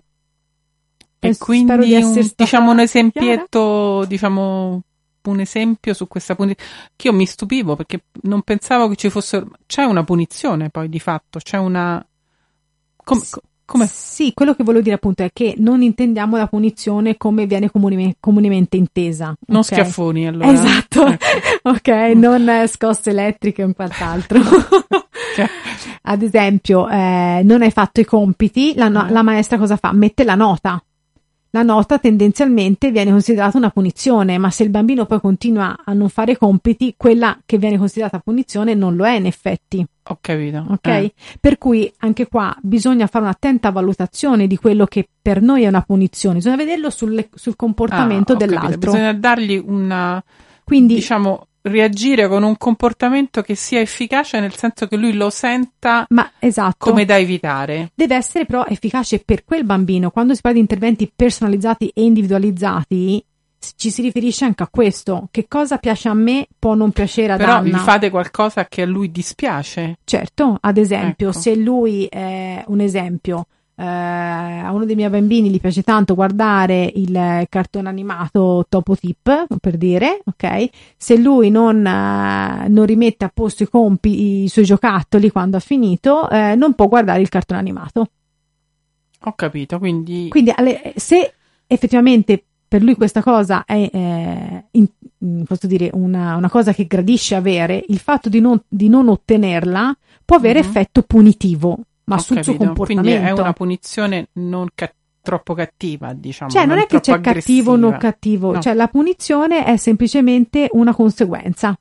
E 1.21 1.37
quindi 1.39 1.79
di 1.79 1.95
un, 1.95 2.31
diciamo 2.37 2.71
un 2.71 2.81
esempietto, 2.81 3.59
chiara. 3.61 4.07
diciamo 4.07 4.83
un 5.23 5.41
esempio 5.41 5.95
su 5.95 6.07
questa 6.07 6.35
punizione 6.35 6.69
che 6.97 7.09
io 7.09 7.15
mi 7.15 7.25
stupivo 7.25 7.77
perché 7.77 8.05
non 8.25 8.43
pensavo 8.43 8.89
che 8.89 8.97
ci 8.97 9.09
fosse 9.09 9.43
c'è 9.65 9.85
una 9.85 10.05
punizione 10.05 10.69
poi 10.69 10.91
di 10.91 11.01
fatto, 11.01 11.39
c'è 11.39 11.57
una 11.57 12.05
come, 13.05 13.23
come? 13.65 13.87
Sì, 13.91 14.33
quello 14.35 14.55
che 14.55 14.65
volevo 14.65 14.83
dire 14.83 14.97
appunto 14.97 15.23
è 15.23 15.31
che 15.33 15.55
non 15.59 15.83
intendiamo 15.83 16.37
la 16.37 16.47
punizione 16.47 17.17
come 17.17 17.47
viene 17.47 17.71
comune, 17.71 18.17
comunemente 18.21 18.77
intesa. 18.77 19.35
Non 19.47 19.61
okay? 19.61 19.79
schiaffoni 19.79 20.27
allora. 20.27 20.53
Esatto, 20.53 21.07
ecco. 21.07 21.25
ok, 21.71 21.89
non 22.15 22.65
scosse 22.67 23.11
elettriche 23.11 23.63
o 23.63 23.73
quant'altro. 23.73 24.41
Ad 26.07 26.23
esempio, 26.23 26.89
eh, 26.89 27.41
non 27.45 27.63
hai 27.63 27.71
fatto 27.71 28.01
i 28.01 28.05
compiti, 28.05 28.75
la, 28.77 28.89
no- 28.89 29.07
eh. 29.07 29.11
la 29.11 29.23
maestra 29.23 29.59
cosa 29.59 29.77
fa? 29.77 29.93
Mette 29.93 30.25
la 30.25 30.35
nota 30.35 30.83
la 31.55 31.63
nota 31.63 31.99
tendenzialmente 32.01 32.91
viene 32.91 33.13
considerata 33.13 33.57
una 33.57 33.71
punizione, 33.71 34.39
ma 34.39 34.51
se 34.51 34.65
il 34.65 34.71
bambino 34.71 35.07
poi 35.07 35.21
continua 35.21 35.83
a 35.85 35.93
non 35.93 36.09
fare 36.09 36.37
compiti, 36.37 36.95
quella 36.97 37.39
che 37.47 37.59
viene 37.59 37.79
considerata 37.79 38.19
punizione 38.19 38.75
non 38.75 38.97
lo 38.97 39.07
è 39.07 39.13
in 39.15 39.27
effetti. 39.27 39.87
Ho 40.09 40.19
capito. 40.21 40.67
Ok? 40.69 40.87
Eh. 40.89 41.15
Per 41.39 41.57
cui 41.57 41.91
anche 41.99 42.27
qua 42.27 42.55
bisogna 42.61 43.07
fare 43.07 43.27
un'attenta 43.27 43.71
valutazione 43.71 44.49
di 44.49 44.57
quello 44.57 44.85
che 44.87 45.09
per 45.23 45.43
noi 45.43 45.63
è 45.63 45.69
una 45.69 45.83
punizione, 45.83 46.39
bisogna 46.39 46.57
vederlo 46.57 46.91
sul, 46.91 47.25
sul 47.33 47.55
comportamento 47.55 48.33
ah, 48.33 48.37
dell'altro. 48.37 48.71
Capito. 48.71 48.91
Bisogna 48.91 49.13
dargli 49.13 49.63
una. 49.65 50.21
Quindi, 50.65 50.95
diciamo, 50.97 51.47
reagire 51.65 52.29
con 52.29 52.43
un 52.43 52.57
comportamento 52.57 53.43
che 53.43 53.55
sia 53.55 53.81
efficace 53.81 54.41
nel 54.41 54.55
senso 54.55 54.87
che 54.87 54.97
lui 54.97 55.15
lo 55.15 55.31
senta 55.31 56.07
Ma, 56.11 56.31
esatto. 56.39 56.77
come 56.79 57.05
da 57.05 57.19
evitare. 57.19 57.91
Deve 57.95 58.17
essere 58.17 58.45
però 58.45 58.65
efficace 58.67 59.21
per 59.21 59.45
quel 59.45 59.65
bambino. 59.65 60.11
Quando 60.11 60.35
si 60.35 60.41
parla 60.41 60.57
di 60.57 60.63
interventi 60.63 61.11
personalizzati 61.15 61.91
e 61.95 62.03
individualizzati, 62.03 63.25
ci 63.77 63.91
si 63.91 64.03
riferisce 64.03 64.45
anche 64.45 64.63
a 64.63 64.69
questo. 64.71 65.29
Che 65.31 65.47
cosa 65.49 65.79
piace 65.79 66.09
a 66.09 66.15
me 66.15 66.47
può 66.59 66.75
non 66.75 66.93
piacere 66.93 67.33
ad 67.33 67.39
Però 67.39 67.53
Anna. 67.53 67.63
Però 67.63 67.77
gli 67.77 67.81
fate 67.81 68.11
qualcosa 68.11 68.67
che 68.67 68.83
a 68.83 68.87
lui 68.87 69.11
dispiace. 69.11 69.99
Certo, 70.05 70.59
ad 70.61 70.77
esempio, 70.77 71.31
ecco. 71.31 71.39
se 71.39 71.57
lui 71.57 72.05
è 72.05 72.63
un 72.67 72.81
esempio 72.81 73.47
eh, 73.77 73.85
a 73.85 74.71
uno 74.73 74.85
dei 74.85 74.95
miei 74.95 75.11
bambini 75.11 75.51
gli 75.51 75.61
piace 75.61 75.83
tanto 75.83 76.15
guardare 76.15 76.91
il 76.95 77.47
cartone 77.49 77.89
animato 77.89 78.67
Topo 78.69 78.97
Tip, 78.97 79.47
per 79.61 79.77
dire, 79.77 80.21
ok? 80.25 80.69
Se 80.97 81.17
lui 81.17 81.51
non, 81.51 81.85
eh, 81.85 82.69
non 82.69 82.87
rimette 82.87 83.25
a 83.25 83.31
posto 83.33 83.65
i 83.65 83.69
compi, 83.69 84.45
i 84.45 84.49
suoi 84.49 84.65
giocattoli 84.65 85.31
quando 85.31 85.57
ha 85.57 85.61
finito, 85.61 86.29
eh, 86.31 86.55
non 86.55 86.75
può 86.75 86.87
guardare 86.87 87.21
il 87.21 87.29
cartone 87.29 87.61
animato. 87.61 88.09
Ho 89.27 89.33
capito, 89.35 89.79
quindi... 89.79 90.29
Quindi 90.29 90.53
se 90.95 91.33
effettivamente 91.67 92.45
per 92.69 92.83
lui 92.83 92.95
questa 92.95 93.23
cosa 93.23 93.65
è, 93.65 93.89
eh, 93.93 94.65
in, 94.73 95.45
posso 95.45 95.67
dire, 95.67 95.91
una, 95.93 96.37
una, 96.37 96.51
cosa 96.51 96.73
che 96.73 96.87
gradisce 96.87 97.35
avere, 97.35 97.85
il 97.89 97.99
fatto 97.99 98.29
di 98.29 98.41
non, 98.41 98.61
di 98.69 98.89
non 98.89 99.09
ottenerla 99.09 99.97
può 100.25 100.37
avere 100.37 100.59
uh-huh. 100.59 100.65
effetto 100.67 101.03
punitivo 101.03 101.79
ma 102.05 102.17
Ho 102.17 102.19
sul 102.19 102.37
capito. 102.37 102.55
suo 102.57 102.65
comportamento. 102.65 103.11
Quindi 103.11 103.29
è 103.29 103.33
una 103.33 103.53
punizione 103.53 104.29
non 104.35 104.69
ca- 104.75 104.93
troppo 105.23 105.55
cattiva, 105.55 106.13
diciamo. 106.13 106.51
Cioè, 106.51 106.67
non, 106.67 106.77
non 106.77 106.85
è 106.85 106.87
che 106.87 107.01
c'è 107.01 107.13
aggressiva. 107.13 107.41
cattivo 107.41 107.73
o 107.73 107.77
non 107.77 107.99
cattivo, 107.99 108.53
no. 108.53 108.61
cioè 108.61 108.75
la 108.75 108.89
punizione 108.89 109.65
è 109.65 109.77
semplicemente 109.77 110.69
una 110.73 110.95
conseguenza. 110.95 111.77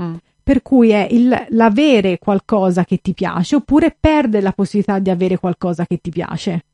Mm. 0.00 0.14
Per 0.42 0.62
cui 0.62 0.90
è 0.90 1.06
il, 1.10 1.46
l'avere 1.50 2.18
qualcosa 2.18 2.84
che 2.84 2.98
ti 2.98 3.12
piace 3.14 3.56
oppure 3.56 3.96
perdere 3.98 4.42
la 4.42 4.52
possibilità 4.52 4.98
di 4.98 5.10
avere 5.10 5.38
qualcosa 5.38 5.84
che 5.86 5.98
ti 5.98 6.10
piace, 6.10 6.64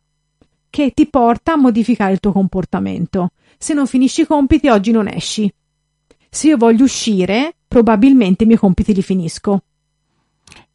che 0.69 0.93
ti 0.95 1.07
porta 1.07 1.55
a 1.55 1.57
modificare 1.57 2.13
il 2.13 2.21
tuo 2.21 2.33
comportamento. 2.33 3.31
Se 3.59 3.73
non 3.75 3.87
finisci 3.87 4.23
i 4.23 4.27
compiti, 4.27 4.69
oggi 4.69 4.91
non 4.91 5.09
esci. 5.09 5.53
Se 6.29 6.49
io 6.49 6.57
voglio 6.57 6.85
uscire, 6.85 7.55
probabilmente 7.67 8.45
i 8.45 8.47
miei 8.47 8.59
compiti 8.59 8.95
li 8.95 9.03
finisco. 9.03 9.63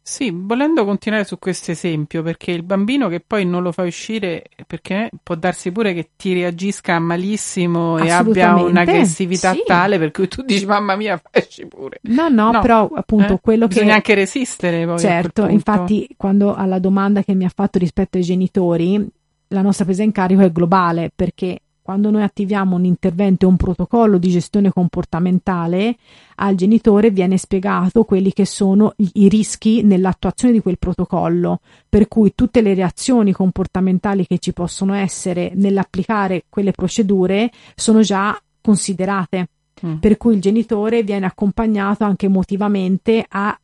Sì, 0.08 0.32
volendo 0.34 0.86
continuare 0.86 1.24
su 1.24 1.38
questo 1.38 1.70
esempio, 1.70 2.22
perché 2.22 2.50
il 2.50 2.62
bambino 2.62 3.08
che 3.08 3.20
poi 3.20 3.44
non 3.44 3.62
lo 3.62 3.72
fa 3.72 3.82
uscire, 3.82 4.44
perché 4.66 5.10
può 5.22 5.34
darsi 5.34 5.70
pure 5.70 5.92
che 5.92 6.12
ti 6.16 6.32
reagisca 6.32 6.98
malissimo 6.98 7.98
e 7.98 8.10
abbia 8.10 8.54
un'aggressività 8.54 9.52
sì. 9.52 9.64
tale 9.66 9.98
per 9.98 10.10
cui 10.10 10.26
tu 10.26 10.40
dici 10.40 10.64
mamma 10.64 10.96
mia, 10.96 11.20
esci 11.30 11.66
pure. 11.66 11.98
No, 12.04 12.30
no, 12.30 12.52
no. 12.52 12.60
però 12.62 12.88
appunto 12.94 13.34
eh? 13.34 13.40
quello 13.42 13.66
Bisogna 13.66 13.88
che... 13.88 13.92
anche 13.92 14.14
resistere 14.14 14.86
poi. 14.86 14.98
Certo, 14.98 15.46
infatti 15.46 16.08
quando 16.16 16.54
alla 16.54 16.78
domanda 16.78 17.22
che 17.22 17.34
mi 17.34 17.44
ha 17.44 17.52
fatto 17.54 17.78
rispetto 17.78 18.16
ai 18.16 18.24
genitori, 18.24 19.06
la 19.48 19.60
nostra 19.60 19.84
presa 19.84 20.04
in 20.04 20.12
carico 20.12 20.40
è 20.40 20.50
globale, 20.50 21.12
perché 21.14 21.60
quando 21.88 22.10
noi 22.10 22.22
attiviamo 22.22 22.76
un 22.76 22.84
intervento 22.84 23.46
e 23.46 23.48
un 23.48 23.56
protocollo 23.56 24.18
di 24.18 24.28
gestione 24.28 24.70
comportamentale, 24.70 25.96
al 26.34 26.54
genitore 26.54 27.10
viene 27.10 27.38
spiegato 27.38 28.04
quelli 28.04 28.34
che 28.34 28.44
sono 28.44 28.92
i 29.14 29.26
rischi 29.26 29.80
nell'attuazione 29.82 30.52
di 30.52 30.60
quel 30.60 30.76
protocollo, 30.76 31.60
per 31.88 32.06
cui 32.06 32.34
tutte 32.34 32.60
le 32.60 32.74
reazioni 32.74 33.32
comportamentali 33.32 34.26
che 34.26 34.36
ci 34.36 34.52
possono 34.52 34.92
essere 34.92 35.52
nell'applicare 35.54 36.44
quelle 36.50 36.72
procedure 36.72 37.50
sono 37.74 38.02
già 38.02 38.38
considerate. 38.60 39.48
Mm. 39.86 39.94
Per 39.94 40.18
cui 40.18 40.34
il 40.34 40.42
genitore 40.42 41.02
viene 41.02 41.24
accompagnato 41.24 42.04
anche 42.04 42.26
emotivamente 42.26 43.24
a 43.26 43.58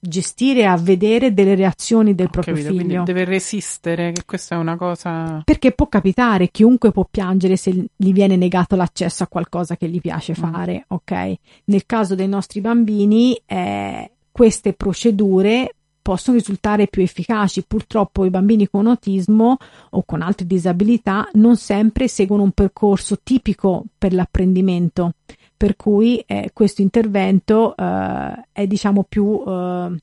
gestire 0.00 0.64
a 0.64 0.76
vedere 0.76 1.34
delle 1.34 1.54
reazioni 1.54 2.14
del 2.14 2.26
Ho 2.26 2.30
proprio 2.30 2.54
capito, 2.54 2.74
figlio. 2.74 3.02
deve 3.04 3.24
resistere, 3.24 4.12
che 4.12 4.24
questa 4.24 4.54
è 4.54 4.58
una 4.58 4.76
cosa. 4.76 5.42
Perché 5.44 5.72
può 5.72 5.88
capitare, 5.88 6.48
chiunque 6.48 6.90
può 6.90 7.06
piangere 7.08 7.56
se 7.56 7.70
gli 7.94 8.12
viene 8.12 8.36
negato 8.36 8.76
l'accesso 8.76 9.22
a 9.22 9.26
qualcosa 9.26 9.76
che 9.76 9.88
gli 9.88 10.00
piace 10.00 10.32
mm. 10.32 10.34
fare, 10.34 10.74
mm. 10.74 10.82
ok? 10.88 11.34
Nel 11.64 11.84
caso 11.86 12.14
dei 12.14 12.28
nostri 12.28 12.60
bambini, 12.60 13.40
eh, 13.44 14.10
queste 14.32 14.72
procedure 14.72 15.74
possono 16.00 16.38
risultare 16.38 16.86
più 16.88 17.02
efficaci. 17.02 17.64
Purtroppo 17.66 18.24
i 18.24 18.30
bambini 18.30 18.68
con 18.68 18.86
autismo 18.86 19.58
o 19.90 20.02
con 20.04 20.22
altre 20.22 20.46
disabilità 20.46 21.28
non 21.34 21.56
sempre 21.56 22.08
seguono 22.08 22.42
un 22.42 22.52
percorso 22.52 23.18
tipico 23.22 23.84
per 23.98 24.12
l'apprendimento, 24.14 25.12
per 25.60 25.76
cui 25.76 26.24
eh, 26.26 26.52
questo 26.54 26.80
intervento 26.80 27.76
eh, 27.76 28.46
è 28.50 28.66
diciamo 28.66 29.04
più, 29.06 29.38
eh, 29.40 29.42
come 29.44 29.98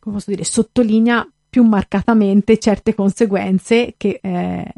posso 0.00 0.30
dire, 0.30 0.44
sottolinea 0.44 1.26
più 1.48 1.62
marcatamente 1.62 2.58
certe 2.58 2.94
conseguenze 2.94 3.94
che 3.96 4.18
eh, 4.20 4.72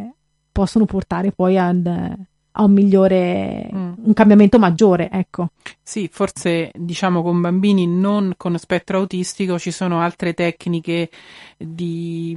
possono 0.53 0.85
portare 0.85 1.33
poi 1.33 1.59
ad 1.59 2.17
a 2.53 2.63
un 2.63 2.73
migliore, 2.73 3.69
mm. 3.73 3.93
un 4.05 4.13
cambiamento 4.13 4.61
maggiore, 4.61 5.11
ecco. 5.11 5.51
Sì, 5.83 6.09
forse 6.13 6.71
diciamo 6.75 7.23
con 7.23 7.41
bambini 7.41 7.89
non 7.89 8.35
con 8.37 8.57
spettro 8.57 8.99
autistico 8.99 9.59
ci 9.59 9.73
sono 9.73 10.01
altre 10.01 10.33
tecniche 10.33 11.11
di 11.57 12.37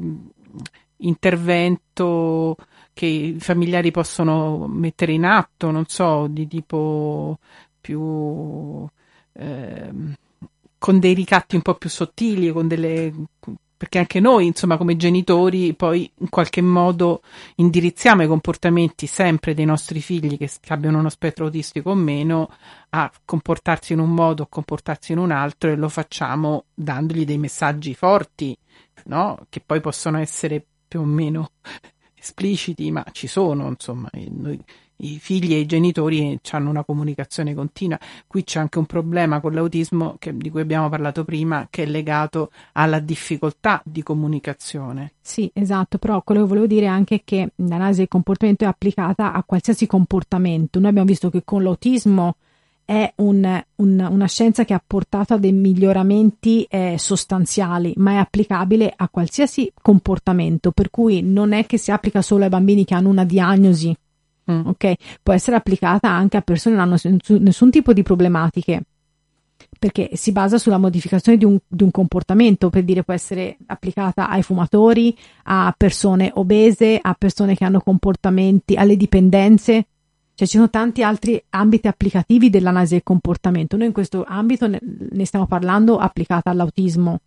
intervento 0.97 2.55
che 3.01 3.07
i 3.07 3.35
familiari 3.39 3.89
possono 3.89 4.67
mettere 4.67 5.11
in 5.11 5.25
atto, 5.25 5.71
non 5.71 5.85
so, 5.87 6.27
di 6.29 6.47
tipo 6.47 7.39
più 7.81 8.87
eh, 9.33 9.91
con 10.77 10.99
dei 10.99 11.15
ricatti 11.15 11.55
un 11.55 11.63
po' 11.63 11.73
più 11.73 11.89
sottili, 11.89 12.51
con 12.51 12.67
delle 12.67 13.11
perché 13.75 13.97
anche 13.97 14.19
noi, 14.19 14.45
insomma, 14.45 14.77
come 14.77 14.95
genitori, 14.95 15.73
poi 15.73 16.07
in 16.19 16.29
qualche 16.29 16.61
modo 16.61 17.23
indirizziamo 17.55 18.21
i 18.21 18.27
comportamenti 18.27 19.07
sempre 19.07 19.55
dei 19.55 19.65
nostri 19.65 19.99
figli 19.99 20.37
che, 20.37 20.47
che 20.59 20.71
abbiano 20.71 20.99
uno 20.99 21.09
spettro 21.09 21.45
autistico 21.45 21.89
o 21.89 21.95
meno 21.95 22.51
a 22.89 23.11
comportarsi 23.25 23.93
in 23.93 23.99
un 23.99 24.11
modo 24.11 24.43
o 24.43 24.47
comportarsi 24.47 25.13
in 25.13 25.17
un 25.17 25.31
altro 25.31 25.71
e 25.71 25.75
lo 25.75 25.89
facciamo 25.89 26.65
dandogli 26.71 27.25
dei 27.25 27.39
messaggi 27.39 27.95
forti, 27.95 28.55
no? 29.05 29.39
Che 29.49 29.59
poi 29.65 29.81
possono 29.81 30.19
essere 30.19 30.63
più 30.87 30.99
o 30.99 31.05
meno 31.05 31.49
espliciti, 32.22 32.91
ma 32.91 33.03
ci 33.11 33.26
sono, 33.26 33.67
insomma, 33.67 34.07
noi 34.30 34.59
i 35.03 35.17
figli 35.19 35.53
e 35.53 35.59
i 35.59 35.65
genitori 35.65 36.39
hanno 36.51 36.69
una 36.69 36.84
comunicazione 36.84 37.55
continua. 37.55 37.97
Qui 38.28 38.43
c'è 38.43 38.59
anche 38.59 38.78
un 38.78 38.86
problema 38.86 39.39
con 39.39 39.53
l'autismo 39.53 40.15
che, 40.19 40.36
di 40.36 40.51
cui 40.51 40.61
abbiamo 40.61 40.89
parlato 40.89 41.24
prima, 41.24 41.67
che 41.69 41.84
è 41.84 41.86
legato 41.86 42.51
alla 42.74 42.99
difficoltà 42.99 43.82
di 43.84 44.03
comunicazione. 44.03 45.13
Sì, 45.19 45.49
esatto, 45.53 45.97
però 45.97 46.22
quello 46.22 46.41
che 46.41 46.47
volevo 46.47 46.67
dire 46.67 46.86
è 46.86 46.89
anche 46.89 47.22
che 47.24 47.51
l'analisi 47.55 47.99
del 47.99 48.07
comportamento 48.07 48.63
è 48.63 48.67
applicata 48.67 49.34
a 49.34 49.43
qualsiasi 49.43 49.88
comportamento. 49.88 50.80
Noi 50.80 50.89
abbiamo 50.89 51.07
visto 51.07 51.30
che 51.30 51.43
con 51.43 51.63
l'autismo 51.63 52.36
è 52.91 53.13
un, 53.17 53.63
un, 53.75 54.07
una 54.09 54.27
scienza 54.27 54.65
che 54.65 54.73
ha 54.73 54.83
portato 54.85 55.33
a 55.33 55.37
dei 55.37 55.53
miglioramenti 55.53 56.63
eh, 56.69 56.95
sostanziali, 56.97 57.93
ma 57.95 58.11
è 58.11 58.15
applicabile 58.17 58.91
a 58.93 59.07
qualsiasi 59.07 59.71
comportamento, 59.81 60.71
per 60.71 60.89
cui 60.89 61.21
non 61.21 61.53
è 61.53 61.65
che 61.65 61.77
si 61.77 61.91
applica 61.91 62.21
solo 62.21 62.43
ai 62.43 62.49
bambini 62.49 62.83
che 62.83 62.93
hanno 62.93 63.09
una 63.09 63.23
diagnosi 63.23 63.95
Mm. 64.51 64.65
Ok, 64.65 64.93
può 65.21 65.33
essere 65.33 65.55
applicata 65.55 66.09
anche 66.09 66.35
a 66.35 66.41
persone 66.41 66.75
che 66.75 66.81
non 66.81 66.97
hanno 67.03 67.39
nessun, 67.39 67.69
tipo 67.69 67.93
di 67.93 68.01
problematiche 68.01 68.83
perché 69.77 70.09
si 70.13 70.31
basa 70.31 70.57
sulla 70.57 70.79
modificazione 70.79 71.37
di 71.37 71.45
un, 71.45 71.57
di 71.67 71.83
un, 71.83 71.91
comportamento, 71.91 72.69
per 72.69 72.83
dire 72.83 73.03
può 73.03 73.13
essere 73.13 73.57
applicata 73.67 74.29
ai 74.29 74.41
fumatori, 74.41 75.15
a 75.43 75.73
persone 75.77 76.31
obese, 76.33 76.99
a 77.01 77.15
persone 77.17 77.55
che 77.55 77.63
hanno 77.63 77.79
comportamenti, 77.79 78.75
alle 78.75 78.97
dipendenze, 78.97 79.87
cioè 80.41 80.49
ci 80.49 80.57
sono 80.57 80.71
tanti 80.71 81.03
altri 81.03 81.41
ambiti 81.49 81.87
applicativi 81.87 82.49
dell'analisi 82.49 82.93
del 82.93 83.03
comportamento. 83.03 83.77
Noi 83.77 83.87
in 83.87 83.91
questo 83.91 84.23
ambito 84.27 84.65
ne, 84.65 84.79
ne 84.81 85.25
stiamo 85.25 85.45
parlando 85.45 85.97
applicata 85.99 86.49
all'autismo. 86.49 87.19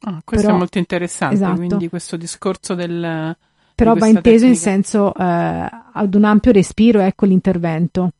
Ah, 0.00 0.20
questo 0.24 0.46
Però, 0.46 0.56
è 0.56 0.58
molto 0.58 0.78
interessante, 0.78 1.36
esatto. 1.36 1.54
quindi 1.54 1.88
questo 1.88 2.16
discorso 2.16 2.74
del 2.74 3.36
però 3.76 3.94
va 3.94 4.06
inteso 4.08 4.22
tecnica. 4.22 4.46
in 4.48 4.56
senso 4.56 5.14
eh, 5.14 5.68
ad 5.92 6.14
un 6.14 6.24
ampio 6.24 6.50
respiro, 6.50 6.98
ecco 6.98 7.26
l'intervento. 7.26 8.10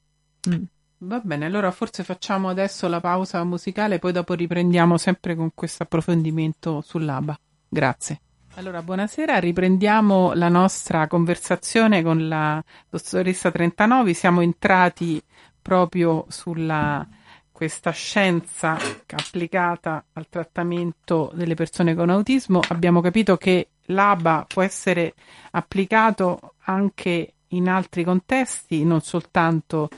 Mm. 0.49 0.63
Va 0.99 1.21
bene, 1.25 1.47
allora 1.47 1.73
forse 1.73 2.05
facciamo 2.05 2.49
adesso 2.49 2.87
la 2.87 3.01
pausa 3.01 3.43
musicale, 3.43 3.99
poi 3.99 4.13
dopo 4.13 4.35
riprendiamo 4.35 4.99
sempre 4.99 5.35
con 5.35 5.51
questo 5.53 5.83
approfondimento 5.83 6.81
sull'ABA. 6.81 7.37
Grazie. 7.69 8.21
Allora, 8.57 8.83
buonasera, 8.83 9.39
riprendiamo 9.39 10.35
la 10.35 10.51
nostra 10.51 11.07
conversazione 11.07 12.03
con 12.03 12.29
la 12.29 12.63
dottoressa 12.91 13.51
Trentanovi. 13.51 14.13
Siamo 14.13 14.43
entrati 14.43 15.23
proprio 15.61 16.27
sulla 16.29 17.07
questa 17.51 17.93
scienza 17.93 18.77
applicata 19.07 20.05
al 20.13 20.29
trattamento 20.29 21.31
delle 21.33 21.55
persone 21.55 21.95
con 21.95 22.11
autismo. 22.11 22.61
Abbiamo 22.69 23.01
capito 23.01 23.39
che 23.39 23.69
l'ABA 23.87 24.45
può 24.47 24.61
essere 24.61 25.15
applicato 25.53 26.55
anche 26.65 27.33
in 27.49 27.71
altri 27.71 28.05
contesti, 28.05 28.85
non 28.85 29.01
soltanto 29.01 29.89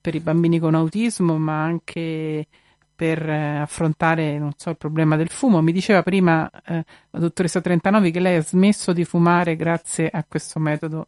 per 0.00 0.14
i 0.14 0.20
bambini 0.20 0.58
con 0.58 0.74
autismo, 0.74 1.36
ma 1.36 1.62
anche 1.62 2.46
per 3.00 3.26
eh, 3.26 3.60
affrontare 3.60 4.52
so, 4.58 4.68
il 4.68 4.76
problema 4.76 5.16
del 5.16 5.30
fumo. 5.30 5.62
Mi 5.62 5.72
diceva 5.72 6.02
prima 6.02 6.50
eh, 6.66 6.84
la 7.08 7.18
dottoressa 7.18 7.62
Trentanovi 7.62 8.10
che 8.10 8.20
lei 8.20 8.36
ha 8.36 8.42
smesso 8.42 8.92
di 8.92 9.06
fumare 9.06 9.56
grazie 9.56 10.10
a 10.12 10.22
questo 10.28 10.58
metodo 10.58 11.06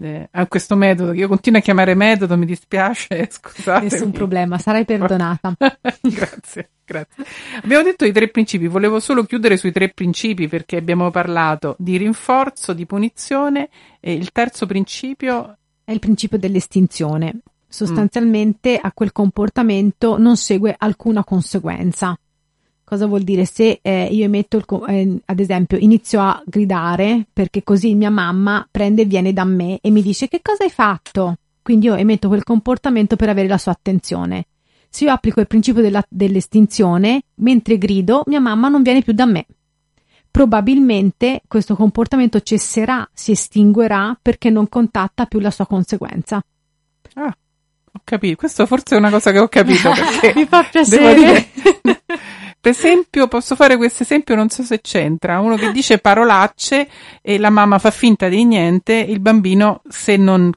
eh, 0.00 0.28
a 0.30 0.46
questo 0.46 0.76
metodo 0.76 1.12
io 1.12 1.26
continuo 1.26 1.58
a 1.58 1.62
chiamare 1.62 1.96
metodo, 1.96 2.36
mi 2.38 2.46
dispiace, 2.46 3.26
scusate. 3.28 3.82
Nessun 3.82 4.12
problema, 4.12 4.56
sarai 4.56 4.84
perdonata. 4.84 5.56
grazie, 5.58 6.70
grazie. 6.84 7.24
Abbiamo 7.60 7.82
detto 7.82 8.04
i 8.04 8.12
tre 8.12 8.28
principi, 8.28 8.68
volevo 8.68 9.00
solo 9.00 9.24
chiudere 9.24 9.56
sui 9.56 9.72
tre 9.72 9.88
principi 9.88 10.46
perché 10.46 10.76
abbiamo 10.76 11.10
parlato 11.10 11.74
di 11.76 11.96
rinforzo, 11.96 12.72
di 12.72 12.86
punizione 12.86 13.68
e 13.98 14.12
il 14.12 14.30
terzo 14.30 14.64
principio 14.66 15.58
è 15.82 15.90
il 15.90 15.98
principio 15.98 16.38
dell'estinzione. 16.38 17.40
Sostanzialmente 17.72 18.74
mm. 18.74 18.80
a 18.82 18.92
quel 18.92 19.12
comportamento 19.12 20.18
non 20.18 20.36
segue 20.36 20.74
alcuna 20.76 21.24
conseguenza. 21.24 22.14
Cosa 22.84 23.06
vuol 23.06 23.22
dire? 23.22 23.46
Se 23.46 23.78
eh, 23.80 24.08
io 24.10 24.24
emetto, 24.24 24.58
il, 24.58 24.64
eh, 24.88 25.20
ad 25.24 25.40
esempio, 25.40 25.78
inizio 25.78 26.20
a 26.20 26.42
gridare 26.44 27.26
perché 27.32 27.62
così 27.62 27.94
mia 27.94 28.10
mamma 28.10 28.68
prende 28.70 29.02
e 29.02 29.04
viene 29.06 29.32
da 29.32 29.44
me 29.44 29.78
e 29.80 29.90
mi 29.90 30.02
dice 30.02 30.28
che 30.28 30.40
cosa 30.42 30.64
hai 30.64 30.70
fatto? 30.70 31.36
Quindi 31.62 31.86
io 31.86 31.94
emetto 31.94 32.28
quel 32.28 32.42
comportamento 32.42 33.16
per 33.16 33.30
avere 33.30 33.48
la 33.48 33.56
sua 33.56 33.72
attenzione. 33.72 34.48
Se 34.90 35.04
io 35.04 35.12
applico 35.12 35.40
il 35.40 35.46
principio 35.46 35.80
della, 35.80 36.04
dell'estinzione, 36.06 37.22
mentre 37.36 37.78
grido, 37.78 38.24
mia 38.26 38.40
mamma 38.40 38.68
non 38.68 38.82
viene 38.82 39.00
più 39.00 39.14
da 39.14 39.24
me. 39.24 39.46
Probabilmente 40.30 41.40
questo 41.48 41.74
comportamento 41.74 42.40
cesserà, 42.40 43.08
si 43.14 43.30
estinguerà 43.30 44.14
perché 44.20 44.50
non 44.50 44.68
contatta 44.68 45.24
più 45.24 45.40
la 45.40 45.50
sua 45.50 45.66
conseguenza. 45.66 46.44
Ah, 47.14 47.34
ho 47.92 48.00
capito. 48.04 48.36
Questo 48.36 48.66
forse 48.66 48.94
è 48.94 48.98
una 48.98 49.10
cosa 49.10 49.32
che 49.32 49.38
ho 49.38 49.48
capito 49.48 49.90
perché 49.94 50.32
mi 50.34 50.46
fa 50.46 50.62
piacere. 50.64 51.48
Per 52.62 52.70
esempio, 52.70 53.26
posso 53.26 53.56
fare 53.56 53.76
questo 53.76 54.04
esempio, 54.04 54.36
non 54.36 54.48
so 54.48 54.62
se 54.62 54.80
c'entra, 54.80 55.40
uno 55.40 55.56
che 55.56 55.72
dice 55.72 55.98
parolacce 55.98 56.88
e 57.20 57.36
la 57.36 57.50
mamma 57.50 57.80
fa 57.80 57.90
finta 57.90 58.28
di 58.28 58.44
niente, 58.44 58.94
il 58.94 59.18
bambino 59.18 59.82
se 59.88 60.16
non 60.16 60.48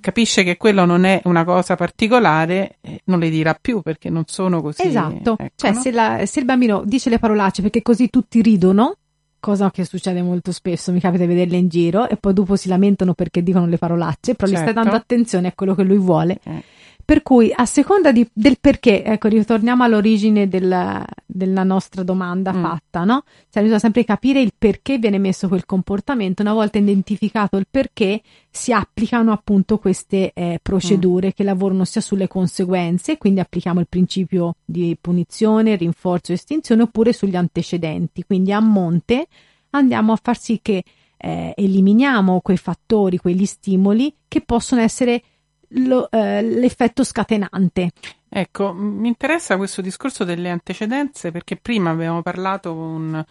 capisce 0.00 0.42
che 0.42 0.56
quello 0.56 0.84
non 0.84 1.04
è 1.04 1.20
una 1.24 1.44
cosa 1.44 1.76
particolare, 1.76 2.78
eh, 2.80 3.02
non 3.04 3.20
le 3.20 3.30
dirà 3.30 3.56
più 3.60 3.80
perché 3.80 4.10
non 4.10 4.24
sono 4.26 4.60
così. 4.60 4.82
Esatto, 4.82 5.36
ecco, 5.38 5.52
cioè 5.54 5.72
no? 5.72 5.80
se, 5.80 5.90
la, 5.92 6.26
se, 6.26 6.40
il 6.40 6.44
bambino 6.44 6.82
dice 6.84 7.10
le 7.10 7.20
parolacce 7.20 7.62
perché 7.62 7.80
così 7.82 8.10
tutti 8.10 8.42
ridono, 8.42 8.96
cosa 9.40 9.70
che 9.70 9.84
succede 9.84 10.22
molto 10.22 10.52
spesso, 10.52 10.92
mi 10.92 11.00
capita 11.00 11.24
di 11.24 11.28
vederle 11.28 11.56
in 11.56 11.68
giro 11.68 12.08
e 12.08 12.16
poi 12.16 12.32
dopo 12.32 12.56
si 12.56 12.68
lamentano 12.68 13.14
perché 13.14 13.42
dicono 13.42 13.66
le 13.66 13.78
parolacce, 13.78 14.34
però 14.34 14.46
certo. 14.46 14.52
gli 14.52 14.56
stai 14.56 14.74
dando 14.74 14.90
certo. 14.90 15.04
attenzione 15.04 15.48
a 15.48 15.52
quello 15.54 15.74
che 15.74 15.82
lui 15.82 15.98
vuole. 15.98 16.38
Eh. 16.42 16.62
Per 17.08 17.22
cui, 17.22 17.50
a 17.56 17.64
seconda 17.64 18.12
di, 18.12 18.28
del 18.34 18.58
perché, 18.60 19.02
ecco, 19.02 19.28
ritorniamo 19.28 19.82
all'origine 19.82 20.46
del, 20.46 21.02
della 21.24 21.62
nostra 21.62 22.02
domanda 22.02 22.52
mm. 22.52 22.62
fatta, 22.62 23.04
no? 23.04 23.22
Cioè, 23.48 23.62
bisogna 23.62 23.78
sempre 23.78 24.04
capire 24.04 24.42
il 24.42 24.52
perché 24.58 24.98
viene 24.98 25.16
messo 25.16 25.48
quel 25.48 25.64
comportamento. 25.64 26.42
Una 26.42 26.52
volta 26.52 26.76
identificato 26.76 27.56
il 27.56 27.66
perché, 27.70 28.20
si 28.50 28.74
applicano 28.74 29.32
appunto 29.32 29.78
queste 29.78 30.32
eh, 30.34 30.58
procedure 30.60 31.28
mm. 31.28 31.30
che 31.34 31.44
lavorano 31.44 31.86
sia 31.86 32.02
sulle 32.02 32.28
conseguenze, 32.28 33.16
quindi 33.16 33.40
applichiamo 33.40 33.80
il 33.80 33.86
principio 33.88 34.56
di 34.62 34.94
punizione, 35.00 35.76
rinforzo 35.76 36.32
e 36.32 36.34
estinzione, 36.34 36.82
oppure 36.82 37.14
sugli 37.14 37.36
antecedenti. 37.36 38.22
Quindi 38.22 38.52
a 38.52 38.60
monte 38.60 39.28
andiamo 39.70 40.12
a 40.12 40.18
far 40.22 40.38
sì 40.38 40.58
che 40.60 40.84
eh, 41.16 41.54
eliminiamo 41.56 42.42
quei 42.42 42.58
fattori, 42.58 43.16
quegli 43.16 43.46
stimoli 43.46 44.14
che 44.28 44.42
possono 44.42 44.82
essere 44.82 45.22
lo, 45.68 46.10
eh, 46.10 46.42
l'effetto 46.42 47.04
scatenante. 47.04 47.90
Ecco, 48.28 48.72
mi 48.72 49.08
interessa 49.08 49.56
questo 49.56 49.80
discorso 49.80 50.24
delle 50.24 50.50
antecedenze 50.50 51.30
perché 51.30 51.56
prima 51.56 51.90
abbiamo 51.90 52.22
parlato 52.22 52.74
con, 52.74 53.24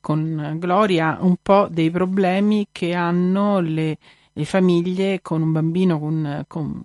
con 0.00 0.56
Gloria 0.58 1.18
un 1.20 1.36
po' 1.42 1.68
dei 1.70 1.90
problemi 1.90 2.68
che 2.72 2.94
hanno 2.94 3.60
le, 3.60 3.98
le 4.32 4.44
famiglie 4.44 5.20
con 5.20 5.42
un 5.42 5.52
bambino 5.52 5.98
con, 5.98 6.44
con, 6.46 6.82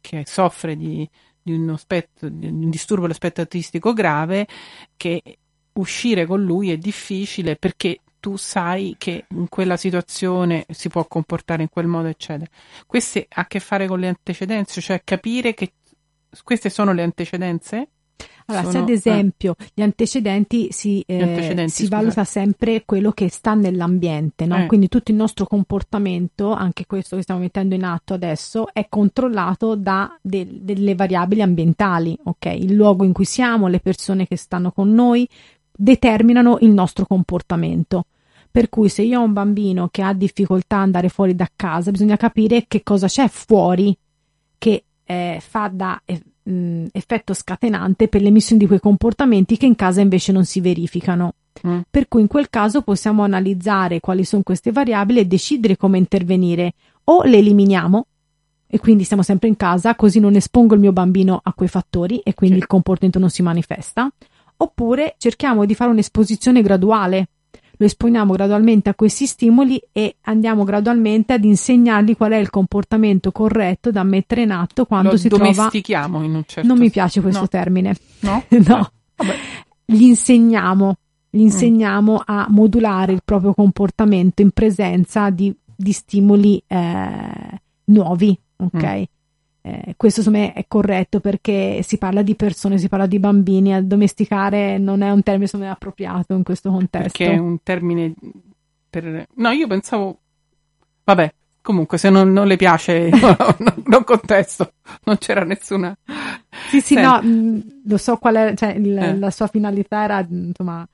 che 0.00 0.24
soffre 0.26 0.76
di, 0.76 1.08
di, 1.42 1.54
uno 1.54 1.76
spetto, 1.76 2.28
di 2.28 2.48
un 2.48 2.68
disturbo 2.68 3.02
dello 3.02 3.14
spettro 3.14 3.42
autistico 3.42 3.92
grave 3.94 4.46
che 4.96 5.22
uscire 5.74 6.26
con 6.26 6.42
lui 6.42 6.70
è 6.70 6.76
difficile 6.76 7.56
perché 7.56 8.00
tu 8.24 8.36
sai 8.36 8.94
che 8.96 9.26
in 9.34 9.50
quella 9.50 9.76
situazione 9.76 10.64
si 10.70 10.88
può 10.88 11.04
comportare 11.04 11.60
in 11.60 11.68
quel 11.68 11.86
modo, 11.86 12.08
eccetera. 12.08 12.50
Questo 12.86 13.18
ha 13.18 13.42
a 13.42 13.46
che 13.46 13.60
fare 13.60 13.86
con 13.86 14.00
le 14.00 14.08
antecedenze, 14.08 14.80
cioè 14.80 15.02
capire 15.04 15.52
che 15.52 15.74
queste 16.42 16.70
sono 16.70 16.94
le 16.94 17.02
antecedenze? 17.02 17.88
Allora, 18.46 18.62
sono, 18.62 18.72
se 18.72 18.78
ad 18.78 18.88
esempio 18.88 19.56
eh, 19.58 19.66
gli 19.74 19.82
antecedenti 19.82 20.68
si, 20.70 21.04
eh, 21.06 21.20
antecedenti, 21.20 21.70
si 21.70 21.86
valuta 21.86 22.24
sempre 22.24 22.84
quello 22.86 23.12
che 23.12 23.28
sta 23.28 23.52
nell'ambiente, 23.52 24.46
no? 24.46 24.56
eh. 24.56 24.66
quindi 24.68 24.88
tutto 24.88 25.10
il 25.10 25.18
nostro 25.18 25.44
comportamento, 25.44 26.52
anche 26.52 26.86
questo 26.86 27.16
che 27.16 27.22
stiamo 27.22 27.40
mettendo 27.40 27.74
in 27.74 27.84
atto 27.84 28.14
adesso, 28.14 28.72
è 28.72 28.86
controllato 28.88 29.76
da 29.76 30.18
de- 30.22 30.62
delle 30.62 30.94
variabili 30.94 31.42
ambientali, 31.42 32.18
ok? 32.22 32.46
Il 32.46 32.72
luogo 32.72 33.04
in 33.04 33.12
cui 33.12 33.26
siamo, 33.26 33.66
le 33.66 33.80
persone 33.80 34.26
che 34.26 34.36
stanno 34.36 34.72
con 34.72 34.94
noi 34.94 35.28
determinano 35.70 36.56
il 36.62 36.70
nostro 36.70 37.04
comportamento. 37.04 38.06
Per 38.54 38.68
cui 38.68 38.88
se 38.88 39.02
io 39.02 39.18
ho 39.18 39.24
un 39.24 39.32
bambino 39.32 39.88
che 39.90 40.00
ha 40.00 40.12
difficoltà 40.12 40.76
ad 40.76 40.82
andare 40.82 41.08
fuori 41.08 41.34
da 41.34 41.50
casa, 41.56 41.90
bisogna 41.90 42.16
capire 42.16 42.66
che 42.68 42.84
cosa 42.84 43.08
c'è 43.08 43.26
fuori 43.26 43.98
che 44.58 44.84
eh, 45.02 45.38
fa 45.40 45.68
da 45.74 46.00
eh, 46.04 46.22
mh, 46.40 46.84
effetto 46.92 47.34
scatenante 47.34 48.06
per 48.06 48.22
l'emissione 48.22 48.60
di 48.60 48.68
quei 48.68 48.78
comportamenti 48.78 49.56
che 49.56 49.66
in 49.66 49.74
casa 49.74 50.02
invece 50.02 50.30
non 50.30 50.44
si 50.44 50.60
verificano. 50.60 51.34
Mm. 51.66 51.80
Per 51.90 52.06
cui 52.06 52.20
in 52.20 52.28
quel 52.28 52.48
caso 52.48 52.82
possiamo 52.82 53.24
analizzare 53.24 53.98
quali 53.98 54.24
sono 54.24 54.44
queste 54.44 54.70
variabili 54.70 55.18
e 55.18 55.26
decidere 55.26 55.76
come 55.76 55.98
intervenire. 55.98 56.74
O 57.06 57.24
le 57.24 57.38
eliminiamo 57.38 58.06
e 58.68 58.78
quindi 58.78 59.02
stiamo 59.02 59.24
sempre 59.24 59.48
in 59.48 59.56
casa, 59.56 59.96
così 59.96 60.20
non 60.20 60.36
espongo 60.36 60.74
il 60.74 60.80
mio 60.80 60.92
bambino 60.92 61.40
a 61.42 61.52
quei 61.54 61.68
fattori 61.68 62.20
e 62.20 62.34
quindi 62.34 62.58
sì. 62.58 62.62
il 62.62 62.68
comportamento 62.68 63.18
non 63.18 63.30
si 63.30 63.42
manifesta. 63.42 64.08
Oppure 64.58 65.16
cerchiamo 65.18 65.64
di 65.64 65.74
fare 65.74 65.90
un'esposizione 65.90 66.62
graduale 66.62 67.30
lo 67.76 67.86
esponiamo 67.86 68.32
gradualmente 68.32 68.88
a 68.88 68.94
questi 68.94 69.26
stimoli 69.26 69.80
e 69.92 70.16
andiamo 70.22 70.64
gradualmente 70.64 71.32
ad 71.32 71.44
insegnargli 71.44 72.16
qual 72.16 72.32
è 72.32 72.36
il 72.36 72.50
comportamento 72.50 73.32
corretto 73.32 73.90
da 73.90 74.02
mettere 74.02 74.42
in 74.42 74.50
atto 74.50 74.84
quando 74.84 75.10
lo 75.10 75.16
si 75.16 75.28
domestichiamo 75.28 76.18
trova. 76.18 76.24
in 76.24 76.34
un 76.34 76.42
certo 76.46 76.68
Non 76.68 76.78
mi 76.78 76.90
piace 76.90 77.20
questo 77.20 77.40
no. 77.40 77.48
termine. 77.48 77.96
No? 78.20 78.44
no. 78.66 78.90
Eh, 79.16 79.34
gli 79.84 80.02
insegniamo, 80.02 80.96
gli 81.30 81.40
insegniamo 81.40 82.14
mm. 82.14 82.22
a 82.24 82.46
modulare 82.48 83.12
il 83.12 83.22
proprio 83.24 83.54
comportamento 83.54 84.42
in 84.42 84.50
presenza 84.50 85.30
di, 85.30 85.54
di 85.74 85.92
stimoli 85.92 86.62
eh, 86.66 87.60
nuovi, 87.86 88.38
ok? 88.56 88.98
Mm. 88.98 89.02
Eh, 89.66 89.94
questo 89.96 90.20
secondo 90.20 90.44
me 90.44 90.52
è 90.52 90.66
corretto 90.68 91.20
perché 91.20 91.80
si 91.82 91.96
parla 91.96 92.20
di 92.20 92.34
persone, 92.34 92.76
si 92.76 92.88
parla 92.88 93.06
di 93.06 93.18
bambini, 93.18 93.72
addomesticare 93.72 94.76
non 94.76 95.00
è 95.00 95.10
un 95.10 95.22
termine 95.22 95.46
secondo 95.46 95.66
me 95.66 95.72
appropriato 95.72 96.34
in 96.34 96.42
questo 96.42 96.70
contesto. 96.70 97.16
Perché 97.16 97.32
è 97.32 97.38
un 97.38 97.62
termine 97.62 98.12
per... 98.90 99.26
No, 99.36 99.50
io 99.50 99.66
pensavo... 99.66 100.18
Vabbè, 101.04 101.32
comunque 101.62 101.96
se 101.96 102.10
non, 102.10 102.30
non 102.30 102.46
le 102.46 102.56
piace 102.56 103.08
no, 103.08 103.36
no, 103.38 103.74
non 103.86 104.04
contesto, 104.04 104.74
non 105.04 105.16
c'era 105.16 105.44
nessuna... 105.44 105.96
Sì, 106.68 106.82
sì, 106.82 106.94
Senti. 106.94 107.02
no, 107.02 107.22
mh, 107.22 107.82
lo 107.86 107.96
so 107.96 108.16
qual 108.18 108.34
è, 108.34 108.54
cioè 108.54 108.72
il, 108.72 108.98
eh. 108.98 109.16
la 109.16 109.30
sua 109.30 109.46
finalità 109.46 110.04
era, 110.04 110.26
insomma, 110.28 110.86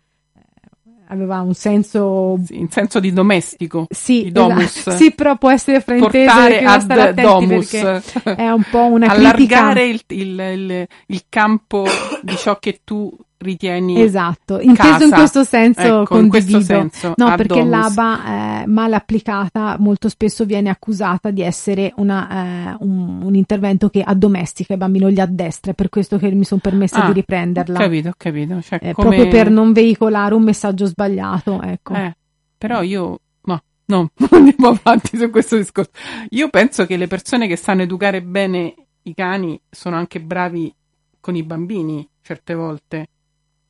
aveva 1.10 1.40
un 1.40 1.54
senso 1.54 2.38
sì, 2.44 2.58
in 2.58 2.70
senso 2.70 3.00
di 3.00 3.12
domestico 3.12 3.86
sì, 3.90 4.24
di 4.24 4.32
domus. 4.32 4.76
esatto. 4.76 4.96
sì 4.96 5.12
però 5.12 5.36
può 5.36 5.50
essere 5.50 5.80
frainteso 5.80 6.32
portare 6.32 6.64
ad 6.64 7.14
domus. 7.14 7.74
è 7.74 8.48
un 8.48 8.62
po' 8.70 8.84
una 8.84 9.08
allargare 9.10 9.86
il, 9.86 10.02
il, 10.08 10.38
il, 10.38 10.86
il 11.06 11.22
campo 11.28 11.84
di 12.22 12.36
ciò 12.36 12.58
che 12.58 12.80
tu 12.84 13.12
ritieni 13.42 14.00
esatto 14.00 14.60
inteso 14.60 14.82
casa. 14.82 15.04
in 15.04 15.10
questo 15.10 15.44
senso 15.44 15.80
ecco, 15.80 16.04
condivido 16.04 16.26
in 16.26 16.28
questo 16.28 16.60
senso, 16.60 17.14
no 17.16 17.34
perché 17.36 17.64
l'ABA 17.64 18.24
eh, 18.62 18.66
male 18.66 18.96
applicata 18.96 19.76
molto 19.78 20.10
spesso 20.10 20.44
viene 20.44 20.68
accusata 20.68 21.30
di 21.30 21.40
essere 21.40 21.92
una, 21.96 22.74
eh, 22.74 22.76
un, 22.80 23.22
un, 23.22 23.34
intervento 23.34 23.88
che 23.88 24.02
addomestica 24.02 24.74
i 24.74 24.76
bambini 24.76 25.06
o 25.06 25.08
li 25.08 25.20
addestra 25.20 25.72
è 25.72 25.74
per 25.74 25.88
questo 25.88 26.18
che 26.18 26.30
mi 26.30 26.44
sono 26.44 26.60
permessa 26.60 27.02
ah, 27.02 27.06
di 27.06 27.12
riprenderla. 27.14 27.78
ho 27.78 27.82
capito 27.82 28.08
ho 28.08 28.14
capito 28.16 28.60
cioè, 28.60 28.78
eh, 28.82 28.92
come... 28.92 29.08
proprio 29.08 29.28
per 29.28 29.50
non 29.50 29.72
veicolare 29.72 30.34
un 30.34 30.42
messaggio 30.42 30.84
sbagliato 30.84 31.62
ecco. 31.62 31.94
Eh, 31.94 32.14
però 32.58 32.82
io 32.82 33.20
no 33.44 33.62
no 33.86 34.10
andiamo 34.30 34.68
avanti 34.68 35.16
su 35.16 35.30
questo 35.30 35.56
discorso. 35.56 35.90
Io 36.30 36.50
penso 36.50 36.84
che 36.84 36.98
le 36.98 37.06
persone 37.06 37.48
che 37.48 37.56
sanno 37.56 37.82
educare 37.82 38.22
bene 38.22 38.74
i 39.04 39.14
cani 39.14 39.58
sono 39.70 39.96
anche 39.96 40.20
bravi 40.20 40.72
con 41.20 41.36
i 41.36 41.42
bambini 41.42 42.06
certe 42.22 42.54
volte 42.54 43.08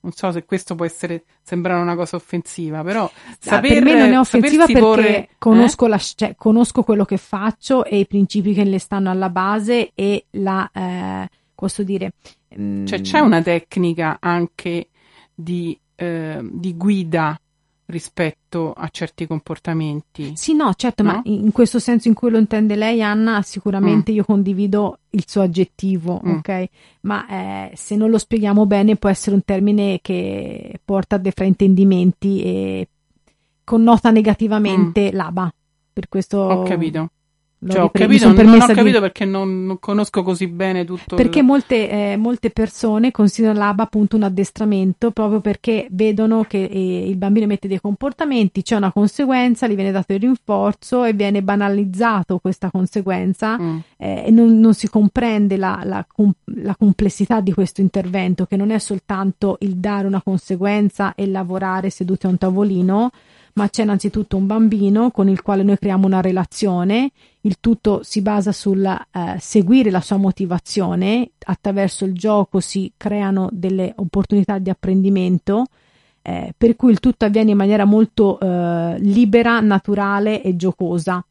non 0.01 0.13
so 0.13 0.31
se 0.31 0.45
questo 0.45 0.75
può 0.75 0.85
essere 0.85 1.25
sembrare 1.43 1.81
una 1.81 1.95
cosa 1.95 2.17
offensiva, 2.17 2.83
però 2.83 3.11
saper, 3.39 3.75
per 3.75 3.83
me 3.83 3.95
non 3.95 4.13
è 4.13 4.19
offensiva 4.19 4.67
perché 4.67 4.81
porre, 4.81 5.29
conosco, 5.39 5.87
eh? 5.87 5.89
la, 5.89 5.99
cioè, 5.99 6.35
conosco, 6.37 6.83
quello 6.83 7.05
che 7.05 7.17
faccio 7.17 7.85
e 7.85 7.99
i 7.99 8.07
principi 8.07 8.55
che 8.55 8.65
le 8.65 8.79
stanno 8.79 9.11
alla 9.11 9.29
base 9.29 9.91
e 9.95 10.27
la 10.31 10.71
eh, 10.73 11.29
posso 11.55 11.83
dire. 11.83 12.13
Mh, 12.49 12.63
mm, 12.63 12.87
cioè 12.87 13.01
c'è 13.01 13.19
una 13.21 13.43
tecnica 13.43 14.17
anche 14.21 14.89
di, 15.35 15.79
eh, 15.97 16.39
di 16.43 16.77
guida 16.77 17.39
rispetto 17.91 18.73
a 18.73 18.89
certi 18.89 19.27
comportamenti. 19.27 20.33
Sì, 20.35 20.55
no, 20.55 20.73
certo, 20.75 21.03
no? 21.03 21.13
ma 21.13 21.21
in 21.25 21.53
questo 21.53 21.79
senso 21.79 22.09
in 22.09 22.15
cui 22.15 22.31
lo 22.31 22.39
intende 22.39 22.77
lei, 22.77 23.03
Anna, 23.03 23.43
sicuramente 23.43 24.13
mm. 24.13 24.15
io 24.15 24.25
condivido 24.25 24.99
il 25.11 25.25
suo 25.27 25.43
aggettivo, 25.43 26.21
mm. 26.25 26.31
ok? 26.37 26.65
Ma 27.03 27.27
eh, 27.29 27.73
se 27.75 27.97
non 27.97 28.11
lo 28.11 28.19
spieghiamo 28.19 28.65
bene 28.67 28.97
può 28.97 29.09
essere 29.09 29.35
un 29.35 29.45
termine 29.45 29.99
che 30.01 30.81
porta 30.85 31.17
a 31.17 31.19
dei 31.19 31.33
fraintendimenti 31.33 32.43
e 32.43 32.89
connota 33.65 34.11
negativamente 34.11 35.11
mm. 35.13 35.17
l'ABA. 35.17 35.55
Per 35.93 36.09
questo 36.09 36.39
ho 36.39 36.63
capito. 36.63 37.11
Cioè, 37.69 37.83
ho 37.83 37.91
capito, 37.91 38.33
non 38.33 38.59
ho 38.59 38.67
capito 38.67 38.97
di... 38.97 39.01
perché 39.01 39.27
non, 39.27 39.67
non, 39.67 39.79
conosco 39.79 40.23
così 40.23 40.47
bene 40.47 40.87
tutto. 40.87 41.15
Perché 41.15 41.41
il... 41.41 41.45
molte, 41.45 41.91
eh, 41.91 42.17
molte, 42.17 42.49
persone 42.49 43.11
considerano 43.11 43.59
l'ABA 43.59 43.83
appunto 43.83 44.17
un 44.17 44.23
addestramento 44.23 45.11
proprio 45.11 45.41
perché 45.41 45.87
vedono 45.91 46.45
che 46.45 46.65
eh, 46.65 47.07
il 47.07 47.17
bambino 47.19 47.47
mette 47.47 47.69
dei 47.69 47.79
comportamenti, 47.79 48.63
c'è 48.63 48.77
una 48.77 48.91
conseguenza, 48.91 49.69
gli 49.69 49.75
viene 49.75 49.91
dato 49.91 50.15
il 50.15 50.21
rinforzo 50.21 51.05
e 51.05 51.13
viene 51.13 51.43
banalizzato 51.43 52.39
questa 52.39 52.71
conseguenza 52.71 53.61
mm. 53.61 53.79
eh, 53.99 54.25
e 54.27 54.31
non, 54.31 54.59
non, 54.59 54.73
si 54.73 54.89
comprende 54.89 55.59
la, 55.59 55.83
la, 55.85 56.07
la 56.45 56.77
complessità 56.77 57.41
di 57.41 57.53
questo 57.53 57.83
intervento 57.83 58.47
che 58.47 58.57
non 58.57 58.71
è 58.71 58.79
soltanto 58.79 59.59
il 59.61 59.77
dare 59.77 60.07
una 60.07 60.23
conseguenza 60.23 61.15
e 61.15 61.27
lavorare 61.27 61.91
seduti 61.91 62.25
a 62.25 62.31
un 62.31 62.39
tavolino 62.39 63.11
ma 63.55 63.69
c'è 63.69 63.83
innanzitutto 63.83 64.37
un 64.37 64.47
bambino 64.47 65.11
con 65.11 65.29
il 65.29 65.43
quale 65.43 65.63
noi 65.63 65.79
creiamo 65.79 66.07
una 66.07 66.21
relazione, 66.21 67.11
il 67.43 67.57
tutto 67.61 68.03
si 68.03 68.21
basa 68.23 68.53
sul 68.53 68.85
eh, 68.85 69.37
seguire 69.39 69.91
la 69.91 70.01
sua 70.01 70.17
motivazione, 70.17 71.31
attraverso 71.45 72.05
il 72.05 72.15
gioco 72.15 72.61
si 72.61 72.93
creano 72.97 73.49
delle 73.53 73.93
opportunità 73.97 74.59
di 74.59 74.71
apprendimento, 74.71 75.67
eh, 76.23 76.53
per 76.57 76.77
cui 76.77 76.91
il 76.93 77.01
tutto 77.01 77.25
avviene 77.25 77.53
in 77.53 77.57
maniera 77.57 77.85
molto 77.85 78.39
eh, 78.39 78.97
libera, 78.99 79.61
naturale 79.61 80.43
e 80.43 80.57
giocosa. 80.57 81.25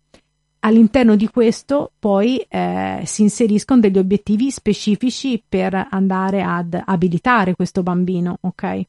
All'interno 0.62 1.16
di 1.16 1.30
questo 1.30 1.92
poi 1.98 2.38
eh, 2.50 3.02
si 3.06 3.22
inseriscono 3.22 3.80
degli 3.80 3.98
obiettivi 3.98 4.52
specifici 4.52 5.42
per 5.48 5.88
andare 5.90 6.42
ad 6.42 6.82
abilitare 6.86 7.56
questo 7.56 7.82
bambino, 7.82 8.38
ok? 8.42 8.82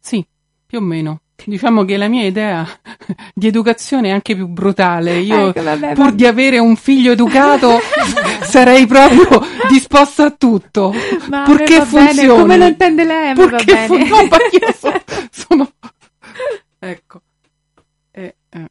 Sì, 0.00 0.26
più 0.66 0.78
o 0.78 0.80
meno. 0.82 1.20
Diciamo 1.44 1.84
che 1.84 1.96
la 1.96 2.08
mia 2.08 2.24
idea 2.24 2.66
di 3.34 3.46
educazione 3.46 4.08
è 4.08 4.12
anche 4.12 4.34
più 4.34 4.46
brutale. 4.46 5.18
Io, 5.18 5.48
ecco, 5.48 5.62
vabbè, 5.62 5.94
pur 5.94 6.04
vabbè. 6.04 6.14
di 6.16 6.26
avere 6.26 6.58
un 6.58 6.76
figlio 6.76 7.12
educato, 7.12 7.78
sarei 8.42 8.86
proprio 8.86 9.42
disposta 9.68 10.24
a 10.26 10.30
tutto. 10.30 10.94
Ma 11.28 11.42
purché 11.42 11.82
funzioni. 11.84 12.26
Bene. 12.28 12.40
Come 12.40 12.56
lo 12.56 12.66
intende 12.66 13.04
lei? 13.04 13.34
Purché 13.34 13.86
fu- 13.86 13.96
no, 13.96 14.26
ma 14.26 14.36
io 14.50 14.72
so, 14.72 14.92
sono. 15.30 15.70
Ecco. 16.78 17.20
Eh, 18.10 18.36
eh. 18.48 18.66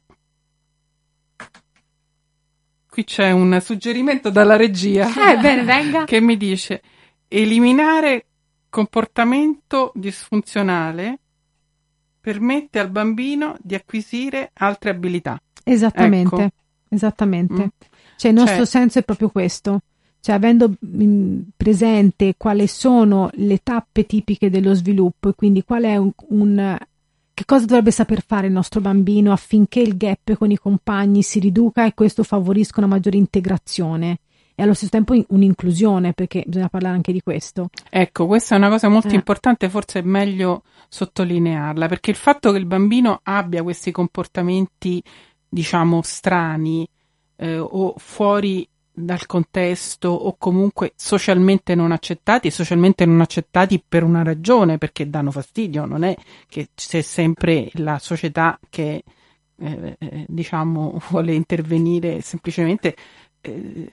Qui 2.88 3.04
c'è 3.04 3.30
un 3.30 3.60
suggerimento 3.60 4.30
dalla 4.30 4.56
regia. 4.56 5.06
Eh, 5.06 5.36
bene, 5.36 5.62
venga. 5.62 6.04
Che 6.04 6.20
mi 6.20 6.36
dice 6.36 6.80
eliminare 7.28 8.26
comportamento 8.70 9.92
disfunzionale 9.94 11.18
permette 12.24 12.78
al 12.78 12.88
bambino 12.88 13.54
di 13.60 13.74
acquisire 13.74 14.50
altre 14.54 14.88
abilità. 14.88 15.38
Esattamente, 15.62 16.42
ecco. 16.42 16.54
esattamente. 16.88 17.64
Mm. 17.64 17.88
Cioè 18.16 18.30
il 18.30 18.36
nostro 18.38 18.56
cioè, 18.56 18.66
senso 18.66 18.98
è 19.00 19.02
proprio 19.02 19.28
questo. 19.28 19.82
Cioè, 20.20 20.34
avendo 20.34 20.70
mm, 20.70 21.40
presente 21.54 22.32
quali 22.38 22.66
sono 22.66 23.28
le 23.34 23.60
tappe 23.62 24.06
tipiche 24.06 24.48
dello 24.48 24.72
sviluppo 24.72 25.28
e 25.28 25.34
quindi 25.34 25.64
qual 25.64 25.82
è 25.82 25.98
un, 25.98 26.12
un 26.28 26.78
che 27.34 27.44
cosa 27.44 27.66
dovrebbe 27.66 27.90
saper 27.90 28.24
fare 28.26 28.46
il 28.46 28.54
nostro 28.54 28.80
bambino 28.80 29.30
affinché 29.30 29.80
il 29.80 29.98
gap 29.98 30.32
con 30.38 30.50
i 30.50 30.56
compagni 30.56 31.22
si 31.22 31.40
riduca 31.40 31.84
e 31.84 31.92
questo 31.92 32.22
favorisca 32.22 32.78
una 32.78 32.88
maggiore 32.88 33.18
integrazione 33.18 34.20
e 34.54 34.62
allo 34.62 34.74
stesso 34.74 34.90
tempo 34.90 35.14
un'inclusione, 35.28 36.12
perché 36.12 36.44
bisogna 36.46 36.68
parlare 36.68 36.94
anche 36.94 37.12
di 37.12 37.20
questo. 37.20 37.70
Ecco, 37.90 38.26
questa 38.26 38.54
è 38.54 38.58
una 38.58 38.68
cosa 38.68 38.88
molto 38.88 39.08
eh. 39.08 39.14
importante, 39.14 39.68
forse 39.68 40.00
è 40.00 40.02
meglio 40.02 40.62
sottolinearla, 40.88 41.88
perché 41.88 42.10
il 42.10 42.16
fatto 42.16 42.52
che 42.52 42.58
il 42.58 42.66
bambino 42.66 43.20
abbia 43.24 43.62
questi 43.62 43.90
comportamenti, 43.90 45.02
diciamo, 45.48 46.02
strani 46.02 46.86
eh, 47.36 47.58
o 47.58 47.94
fuori 47.96 48.66
dal 48.96 49.26
contesto 49.26 50.08
o 50.08 50.36
comunque 50.38 50.92
socialmente 50.94 51.74
non 51.74 51.90
accettati, 51.90 52.48
socialmente 52.52 53.04
non 53.04 53.20
accettati 53.20 53.82
per 53.86 54.04
una 54.04 54.22
ragione, 54.22 54.78
perché 54.78 55.10
danno 55.10 55.32
fastidio, 55.32 55.84
non 55.84 56.04
è 56.04 56.16
che 56.48 56.68
c'è 56.74 57.02
sempre 57.02 57.70
la 57.74 57.98
società 57.98 58.56
che 58.70 59.02
eh, 59.56 59.96
eh 59.98 60.24
diciamo 60.28 61.00
vuole 61.10 61.34
intervenire 61.34 62.20
semplicemente 62.20 62.94
eh, 63.40 63.90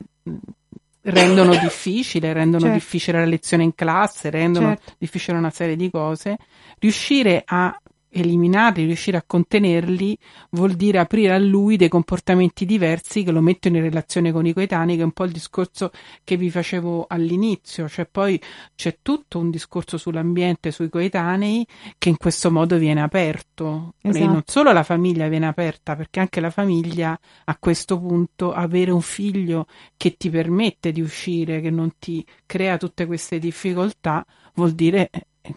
rendono 1.01 1.51
difficile, 1.59 2.33
rendono 2.33 2.63
certo. 2.65 2.77
difficile 2.77 3.19
la 3.19 3.25
lezione 3.25 3.63
in 3.63 3.75
classe, 3.75 4.29
rendono 4.29 4.75
certo. 4.75 4.93
difficile 4.97 5.37
una 5.37 5.49
serie 5.49 5.75
di 5.75 5.89
cose, 5.89 6.37
riuscire 6.79 7.43
a 7.45 7.79
eliminarli, 8.11 8.85
riuscire 8.85 9.17
a 9.17 9.23
contenerli, 9.25 10.17
vuol 10.51 10.73
dire 10.73 10.99
aprire 10.99 11.33
a 11.33 11.37
lui 11.37 11.77
dei 11.77 11.89
comportamenti 11.89 12.65
diversi 12.65 13.23
che 13.23 13.31
lo 13.31 13.41
mettono 13.41 13.77
in 13.77 13.83
relazione 13.83 14.31
con 14.31 14.45
i 14.45 14.53
coetanei, 14.53 14.95
che 14.95 15.01
è 15.01 15.05
un 15.05 15.11
po' 15.11 15.23
il 15.23 15.31
discorso 15.31 15.91
che 16.23 16.37
vi 16.37 16.49
facevo 16.49 17.05
all'inizio, 17.07 17.87
cioè 17.87 18.05
poi 18.05 18.39
c'è 18.75 18.97
tutto 19.01 19.39
un 19.39 19.49
discorso 19.49 19.97
sull'ambiente, 19.97 20.71
sui 20.71 20.89
coetanei, 20.89 21.65
che 21.97 22.09
in 22.09 22.17
questo 22.17 22.51
modo 22.51 22.77
viene 22.77 23.01
aperto. 23.01 23.93
Esatto. 24.01 24.23
E 24.23 24.27
non 24.27 24.43
solo 24.45 24.71
la 24.71 24.83
famiglia 24.83 25.27
viene 25.27 25.47
aperta, 25.47 25.95
perché 25.95 26.19
anche 26.19 26.41
la 26.41 26.49
famiglia 26.49 27.17
a 27.45 27.57
questo 27.57 27.99
punto 27.99 28.51
avere 28.53 28.91
un 28.91 29.01
figlio 29.01 29.67
che 29.95 30.17
ti 30.17 30.29
permette 30.29 30.91
di 30.91 31.01
uscire, 31.01 31.61
che 31.61 31.69
non 31.69 31.93
ti 31.97 32.25
crea 32.45 32.77
tutte 32.77 33.05
queste 33.05 33.39
difficoltà, 33.39 34.25
vuol 34.55 34.71
dire 34.71 35.09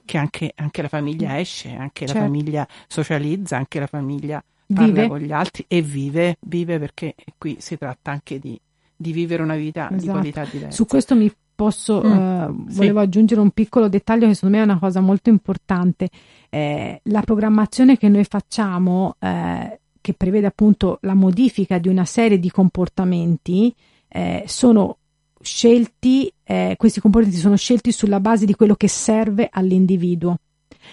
che 0.05 0.19
anche, 0.19 0.53
anche 0.55 0.83
la 0.83 0.89
famiglia 0.89 1.39
esce, 1.39 1.75
anche 1.75 2.07
certo. 2.07 2.21
la 2.21 2.27
famiglia 2.27 2.69
socializza, 2.87 3.57
anche 3.57 3.81
la 3.81 3.87
famiglia 3.87 4.43
parla 4.67 4.87
vive. 4.87 5.09
con 5.09 5.19
gli 5.19 5.33
altri 5.33 5.65
e 5.69 5.83
vive, 5.83 6.37
vive 6.41 6.79
perché 6.79 7.15
qui 7.39 7.57
si 7.59 7.77
tratta 7.77 8.11
anche 8.11 8.39
di, 8.39 8.59
di 8.97 9.13
vivere 9.13 9.43
una 9.43 9.57
vita 9.57 9.89
esatto. 9.89 10.01
di 10.01 10.09
qualità 10.09 10.45
diversa. 10.45 10.77
Su 10.77 10.87
questo 10.87 11.15
mi 11.15 11.33
posso, 11.55 12.03
mm, 12.05 12.11
eh, 12.11 12.47
volevo 12.51 12.99
sì. 12.99 13.05
aggiungere 13.05 13.41
un 13.41 13.51
piccolo 13.51 13.89
dettaglio 13.89 14.27
che 14.27 14.35
secondo 14.35 14.57
me 14.57 14.63
è 14.63 14.67
una 14.67 14.79
cosa 14.79 15.01
molto 15.01 15.31
importante. 15.31 16.09
Eh, 16.51 17.01
la 17.05 17.23
programmazione 17.23 17.97
che 17.97 18.09
noi 18.09 18.25
facciamo, 18.25 19.17
eh, 19.19 19.81
che 20.01 20.15
prevede 20.15 20.47
appunto 20.47 20.99
la 21.03 21.15
modifica 21.15 21.79
di 21.79 21.89
una 21.89 22.05
serie 22.05 22.39
di 22.39 22.51
comportamenti, 22.51 23.75
eh, 24.09 24.45
sono 24.47 24.99
scelti, 25.45 26.33
eh, 26.43 26.75
questi 26.77 27.01
componenti 27.01 27.37
sono 27.37 27.57
scelti 27.57 27.93
sulla 27.93 28.19
base 28.19 28.47
di 28.47 28.55
quello 28.55 28.75
che 28.75 28.89
serve 28.89 29.49
all'individuo. 29.51 30.37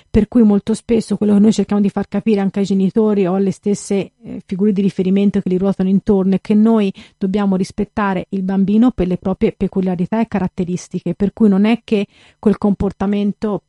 Per 0.10 0.28
cui 0.28 0.44
molto 0.44 0.74
spesso 0.74 1.18
quello 1.18 1.34
che 1.34 1.40
noi 1.40 1.52
cerchiamo 1.52 1.82
di 1.82 1.90
far 1.90 2.08
capire 2.08 2.40
anche 2.40 2.60
ai 2.60 2.66
genitori 2.66 3.26
o 3.26 3.34
alle 3.36 3.52
stesse 3.52 4.14
eh, 4.24 4.42
figure 4.46 4.72
di 4.72 4.82
riferimento 4.82 5.42
che 5.42 5.50
li 5.50 5.58
ruotano 5.58 5.90
intorno 5.90 6.36
è 6.36 6.42
che 6.42 6.54
noi 6.54 6.94
dobbiamo 7.18 7.56
rispettare 7.56 8.28
il 8.30 8.44
bambino 8.44 8.92
per 8.92 9.08
le 9.08 9.18
proprie 9.18 9.52
peculiarità 9.52 10.22
e 10.22 10.28
caratteristiche, 10.28 11.14
per 11.14 11.34
cui 11.34 11.50
non 11.50 11.66
è 11.66 11.82
che 11.84 12.08
quel 12.40 12.58
comportamento 12.58 13.64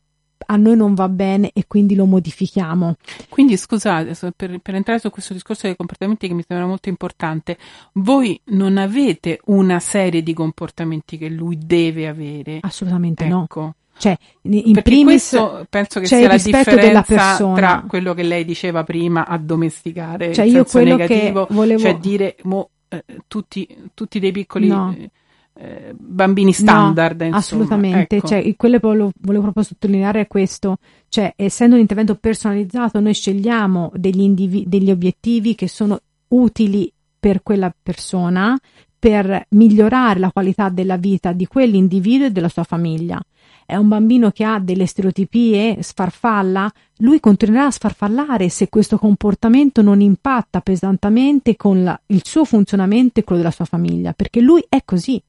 a 0.44 0.56
noi 0.56 0.77
non 0.77 0.94
va 0.94 1.09
bene 1.09 1.51
e 1.52 1.64
quindi 1.66 1.94
lo 1.94 2.05
modifichiamo. 2.06 2.97
Quindi 3.28 3.56
scusate, 3.56 4.14
per, 4.36 4.59
per, 4.59 4.74
entrare 4.74 4.98
su 4.98 5.10
questo 5.10 5.32
discorso 5.32 5.66
dei 5.66 5.77
comportamenti 5.77 6.28
che 6.28 6.35
mi 6.35 6.44
sembra 6.47 6.66
molto 6.66 6.89
importante, 6.89 7.56
voi 7.94 8.40
non 8.47 8.77
avete 8.77 9.40
una 9.47 9.81
serie 9.81 10.23
di 10.23 10.35
comportamenti 10.35 11.19
che 11.19 11.28
lui 11.28 11.59
deve 11.59 12.09
avere? 12.09 12.59
Assolutamente 12.60 13.24
ecco. 13.24 13.60
no. 13.60 13.74
Cioè, 13.97 14.16
in 14.43 14.73
Perché 14.73 14.82
primis, 14.82 15.28
questo 15.31 15.66
penso 15.69 16.01
che 16.01 16.06
sia 16.06 16.27
la 16.27 16.36
differenza 16.36 17.36
tra 17.55 17.85
quello 17.86 18.14
che 18.14 18.23
lei 18.24 18.44
diceva 18.44 18.82
prima, 18.82 19.27
addomesticare 19.27 20.32
cioè, 20.32 20.44
il 20.44 20.55
io 20.55 20.64
quello 20.64 20.97
negativo, 20.97 21.47
che 21.47 21.55
volevo... 21.55 21.81
cioè 21.81 21.97
dire 21.98 22.36
mo, 22.43 22.70
eh, 22.89 23.05
tutti, 23.28 23.69
tutti, 23.94 24.19
dei 24.19 24.32
piccoli... 24.32 24.66
No. 24.66 24.94
Eh, 24.97 25.10
eh, 25.55 25.95
bambini 25.97 26.53
standard. 26.53 27.20
No, 27.23 27.37
assolutamente, 27.37 28.16
ecco. 28.16 28.29
cioè, 28.29 28.57
quello 28.57 28.79
che 28.79 28.87
volevo, 28.87 29.11
volevo, 29.20 29.43
proprio 29.43 29.65
sottolineare 29.65 30.20
è 30.20 30.27
questo, 30.27 30.79
cioè 31.09 31.33
essendo 31.37 31.74
un 31.74 31.81
intervento 31.81 32.15
personalizzato 32.15 33.01
noi 33.01 33.15
scegliamo 33.15 33.93
degli, 33.95 34.20
indivi- 34.20 34.65
degli 34.66 34.91
obiettivi 34.91 35.55
che 35.55 35.69
sono 35.69 36.01
utili 36.29 36.91
per 37.19 37.43
quella 37.43 37.73
persona 37.83 38.59
per 39.03 39.47
migliorare 39.51 40.20
la 40.20 40.31
qualità 40.31 40.69
della 40.69 40.97
vita 40.97 41.33
di 41.33 41.47
quell'individuo 41.47 42.27
e 42.27 42.31
della 42.31 42.49
sua 42.49 42.62
famiglia. 42.62 43.20
È 43.66 43.74
un 43.74 43.89
bambino 43.89 44.31
che 44.31 44.45
ha 44.45 44.61
delle 44.61 44.87
stereotipie, 44.87 45.83
sfarfalla, 45.83 46.70
lui 46.99 47.19
continuerà 47.19 47.66
a 47.66 47.70
sfarfallare 47.73 48.49
se 48.49 48.69
questo 48.69 48.99
comportamento 48.99 49.83
non 49.83 50.01
impatta 50.01 50.61
pesantemente 50.61 51.57
con 51.57 51.83
la, 51.83 52.01
il 52.07 52.20
suo 52.24 52.45
funzionamento 52.45 53.19
e 53.19 53.24
quello 53.24 53.41
della 53.41 53.53
sua 53.53 53.65
famiglia, 53.65 54.12
perché 54.12 54.41
lui 54.41 54.65
è 54.69 54.83
così. 54.85 55.20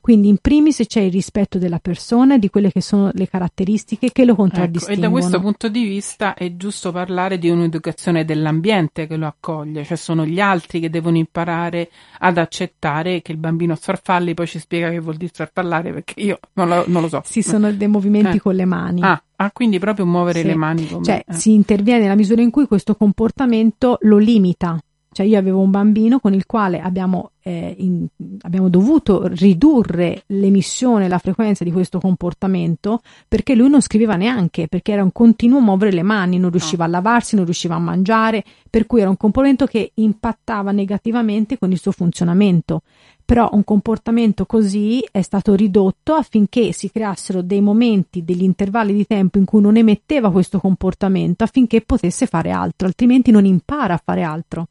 Quindi 0.00 0.28
in 0.28 0.38
primis 0.40 0.82
c'è 0.86 1.00
il 1.00 1.12
rispetto 1.12 1.58
della 1.58 1.78
persona 1.78 2.34
e 2.34 2.38
di 2.38 2.48
quelle 2.48 2.70
che 2.70 2.80
sono 2.80 3.10
le 3.12 3.28
caratteristiche 3.28 4.12
che 4.12 4.24
lo 4.24 4.34
contraddistinguono. 4.34 4.92
Ecco, 4.92 5.06
e 5.06 5.08
da 5.08 5.10
questo 5.10 5.40
punto 5.40 5.68
di 5.68 5.84
vista 5.84 6.34
è 6.34 6.56
giusto 6.56 6.92
parlare 6.92 7.38
di 7.38 7.48
un'educazione 7.48 8.24
dell'ambiente 8.24 9.06
che 9.06 9.16
lo 9.16 9.26
accoglie, 9.26 9.84
cioè 9.84 9.96
sono 9.96 10.24
gli 10.24 10.40
altri 10.40 10.80
che 10.80 10.90
devono 10.90 11.16
imparare 11.16 11.90
ad 12.18 12.38
accettare 12.38 13.22
che 13.22 13.32
il 13.32 13.38
bambino 13.38 13.74
sfarfalli, 13.74 14.34
poi 14.34 14.46
ci 14.46 14.58
spiega 14.58 14.90
che 14.90 15.00
vuol 15.00 15.16
dire 15.16 15.30
sfarfallare 15.32 15.92
perché 15.92 16.20
io 16.20 16.38
non 16.54 16.68
lo, 16.68 16.84
non 16.86 17.02
lo 17.02 17.08
so. 17.08 17.22
Sì, 17.24 17.42
sono 17.42 17.72
dei 17.72 17.88
movimenti 17.88 18.36
eh. 18.36 18.40
con 18.40 18.54
le 18.54 18.64
mani. 18.64 19.02
Ah, 19.02 19.22
ah, 19.36 19.50
quindi 19.52 19.78
proprio 19.78 20.06
muovere 20.06 20.40
sì. 20.40 20.46
le 20.46 20.54
mani. 20.54 20.86
Come, 20.88 21.04
cioè 21.04 21.24
eh. 21.26 21.34
si 21.34 21.52
interviene 21.52 22.02
nella 22.02 22.14
misura 22.14 22.42
in 22.42 22.50
cui 22.50 22.66
questo 22.66 22.94
comportamento 22.94 23.98
lo 24.02 24.18
limita 24.18 24.78
cioè 25.12 25.26
io 25.26 25.38
avevo 25.38 25.58
un 25.58 25.72
bambino 25.72 26.20
con 26.20 26.34
il 26.34 26.46
quale 26.46 26.78
abbiamo, 26.78 27.32
eh, 27.42 27.74
in, 27.78 28.06
abbiamo 28.42 28.68
dovuto 28.68 29.26
ridurre 29.26 30.22
l'emissione, 30.26 31.08
la 31.08 31.18
frequenza 31.18 31.64
di 31.64 31.72
questo 31.72 31.98
comportamento 31.98 33.00
perché 33.26 33.56
lui 33.56 33.68
non 33.68 33.82
scriveva 33.82 34.14
neanche, 34.14 34.68
perché 34.68 34.92
era 34.92 35.02
un 35.02 35.10
continuo 35.10 35.58
muovere 35.58 35.90
le 35.90 36.04
mani, 36.04 36.38
non 36.38 36.50
riusciva 36.50 36.84
a 36.84 36.86
lavarsi, 36.88 37.34
non 37.34 37.44
riusciva 37.44 37.74
a 37.74 37.80
mangiare, 37.80 38.44
per 38.70 38.86
cui 38.86 39.00
era 39.00 39.10
un 39.10 39.16
comportamento 39.16 39.66
che 39.66 39.90
impattava 39.94 40.70
negativamente 40.70 41.58
con 41.58 41.72
il 41.72 41.80
suo 41.80 41.90
funzionamento. 41.90 42.82
Però 43.24 43.48
un 43.52 43.64
comportamento 43.64 44.46
così 44.46 45.04
è 45.10 45.22
stato 45.22 45.54
ridotto 45.56 46.14
affinché 46.14 46.70
si 46.72 46.88
creassero 46.88 47.42
dei 47.42 47.60
momenti, 47.60 48.24
degli 48.24 48.44
intervalli 48.44 48.92
di 48.92 49.06
tempo 49.06 49.38
in 49.38 49.44
cui 49.44 49.60
non 49.60 49.76
emetteva 49.76 50.30
questo 50.30 50.60
comportamento 50.60 51.42
affinché 51.42 51.80
potesse 51.80 52.26
fare 52.26 52.52
altro, 52.52 52.86
altrimenti 52.86 53.32
non 53.32 53.44
impara 53.44 53.94
a 53.94 54.02
fare 54.04 54.22
altro 54.22 54.66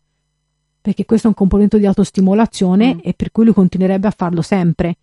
perché 0.81 1.05
questo 1.05 1.27
è 1.27 1.29
un 1.29 1.35
componente 1.35 1.79
di 1.79 1.85
autostimolazione 1.85 2.95
mm. 2.95 2.99
e 3.01 3.13
per 3.13 3.31
cui 3.31 3.45
lui 3.45 3.53
continuerebbe 3.53 4.07
a 4.07 4.13
farlo 4.15 4.41
sempre, 4.41 4.97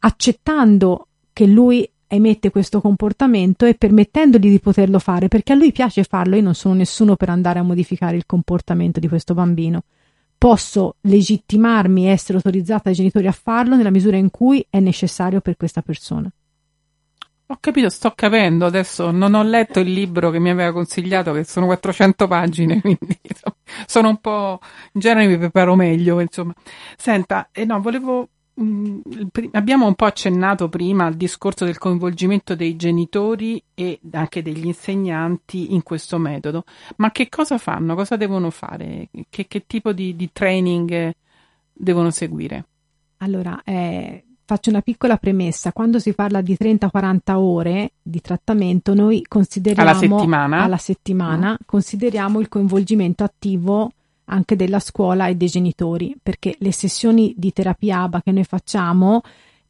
accettando 0.00 1.06
che 1.32 1.46
lui 1.46 1.88
emette 2.06 2.50
questo 2.50 2.80
comportamento 2.80 3.64
e 3.64 3.74
permettendogli 3.74 4.50
di 4.50 4.60
poterlo 4.60 4.98
fare, 4.98 5.28
perché 5.28 5.52
a 5.52 5.56
lui 5.56 5.72
piace 5.72 6.04
farlo, 6.04 6.36
io 6.36 6.42
non 6.42 6.54
sono 6.54 6.74
nessuno 6.74 7.16
per 7.16 7.30
andare 7.30 7.58
a 7.58 7.62
modificare 7.62 8.16
il 8.16 8.26
comportamento 8.26 9.00
di 9.00 9.08
questo 9.08 9.32
bambino. 9.32 9.84
Posso 10.36 10.96
legittimarmi 11.02 12.06
e 12.06 12.10
essere 12.10 12.36
autorizzata 12.36 12.82
dai 12.84 12.94
genitori 12.94 13.28
a 13.28 13.32
farlo 13.32 13.76
nella 13.76 13.90
misura 13.90 14.16
in 14.16 14.30
cui 14.30 14.64
è 14.68 14.80
necessario 14.80 15.40
per 15.40 15.56
questa 15.56 15.80
persona. 15.80 16.30
Ho 17.52 17.58
capito, 17.60 17.90
sto 17.90 18.12
capendo. 18.14 18.64
Adesso 18.64 19.10
non 19.10 19.34
ho 19.34 19.42
letto 19.42 19.78
il 19.78 19.92
libro 19.92 20.30
che 20.30 20.38
mi 20.38 20.48
aveva 20.48 20.72
consigliato, 20.72 21.32
che 21.32 21.44
sono 21.44 21.66
400 21.66 22.26
pagine, 22.26 22.80
quindi 22.82 23.18
sono 23.86 24.08
un 24.08 24.16
po'. 24.20 24.58
In 24.92 25.00
genere 25.00 25.26
mi 25.26 25.36
preparo 25.36 25.74
meglio, 25.74 26.18
insomma. 26.20 26.54
Senta, 26.96 27.50
eh 27.52 27.66
no, 27.66 27.78
volevo. 27.82 28.28
Mh, 28.54 28.64
mm, 28.64 29.00
abbiamo 29.52 29.86
un 29.86 29.94
po' 29.94 30.06
accennato 30.06 30.70
prima 30.70 31.04
al 31.04 31.14
discorso 31.14 31.66
del 31.66 31.76
coinvolgimento 31.76 32.54
dei 32.54 32.74
genitori 32.74 33.62
e 33.74 34.00
anche 34.12 34.40
degli 34.40 34.64
insegnanti 34.64 35.74
in 35.74 35.82
questo 35.82 36.16
metodo. 36.16 36.64
Ma 36.96 37.10
che 37.10 37.28
cosa 37.28 37.58
fanno? 37.58 37.94
Cosa 37.94 38.16
devono 38.16 38.48
fare? 38.48 39.10
Che, 39.28 39.46
che 39.46 39.64
tipo 39.66 39.92
di, 39.92 40.16
di 40.16 40.30
training 40.32 41.14
devono 41.70 42.10
seguire? 42.10 42.64
Allora, 43.18 43.60
eh, 43.62 44.24
faccio 44.44 44.70
una 44.70 44.80
piccola 44.80 45.16
premessa, 45.16 45.72
quando 45.72 45.98
si 45.98 46.12
parla 46.12 46.40
di 46.40 46.56
30-40 46.58 47.18
ore 47.34 47.92
di 48.02 48.20
trattamento, 48.20 48.94
noi 48.94 49.24
consideriamo 49.26 49.88
alla 49.88 49.98
settimana, 49.98 50.62
alla 50.62 50.76
settimana 50.76 51.52
mm. 51.52 51.64
consideriamo 51.66 52.40
il 52.40 52.48
coinvolgimento 52.48 53.24
attivo 53.24 53.90
anche 54.26 54.56
della 54.56 54.80
scuola 54.80 55.26
e 55.26 55.34
dei 55.34 55.48
genitori, 55.48 56.16
perché 56.22 56.54
le 56.58 56.72
sessioni 56.72 57.34
di 57.36 57.52
terapia 57.52 58.00
ABA 58.02 58.22
che 58.22 58.32
noi 58.32 58.44
facciamo, 58.44 59.20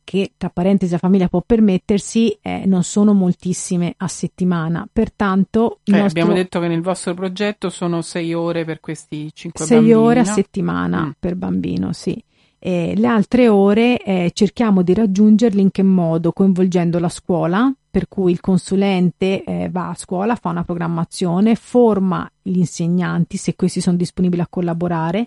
che 0.04 0.32
tra 0.36 0.50
parentesi 0.50 0.92
la 0.92 0.98
famiglia 0.98 1.28
può 1.28 1.42
permettersi, 1.44 2.36
eh, 2.40 2.64
non 2.66 2.82
sono 2.84 3.12
moltissime 3.12 3.94
a 3.96 4.08
settimana. 4.08 4.86
Pertanto, 4.92 5.78
eh, 5.84 5.92
nostro... 5.92 6.06
abbiamo 6.06 6.32
detto 6.32 6.60
che 6.60 6.68
nel 6.68 6.82
vostro 6.82 7.14
progetto 7.14 7.70
sono 7.70 8.02
6 8.02 8.34
ore 8.34 8.64
per 8.64 8.80
questi 8.80 9.30
5 9.32 9.64
bambini. 9.66 9.92
6 9.92 9.92
ore 9.94 10.20
a 10.20 10.24
settimana 10.24 11.06
mm. 11.06 11.10
per 11.18 11.34
bambino, 11.34 11.92
sì 11.92 12.22
E 12.64 12.94
le 12.96 13.08
altre 13.08 13.48
ore 13.48 14.00
eh, 14.04 14.30
cerchiamo 14.32 14.82
di 14.82 14.94
raggiungerli 14.94 15.60
in 15.60 15.72
che 15.72 15.82
modo? 15.82 16.30
Coinvolgendo 16.30 17.00
la 17.00 17.08
scuola, 17.08 17.74
per 17.90 18.06
cui 18.06 18.30
il 18.30 18.38
consulente 18.38 19.42
eh, 19.42 19.68
va 19.68 19.88
a 19.88 19.96
scuola, 19.96 20.36
fa 20.36 20.50
una 20.50 20.62
programmazione, 20.62 21.56
forma 21.56 22.30
gli 22.40 22.58
insegnanti 22.58 23.36
se 23.36 23.56
questi 23.56 23.80
sono 23.80 23.96
disponibili 23.96 24.42
a 24.42 24.46
collaborare, 24.48 25.26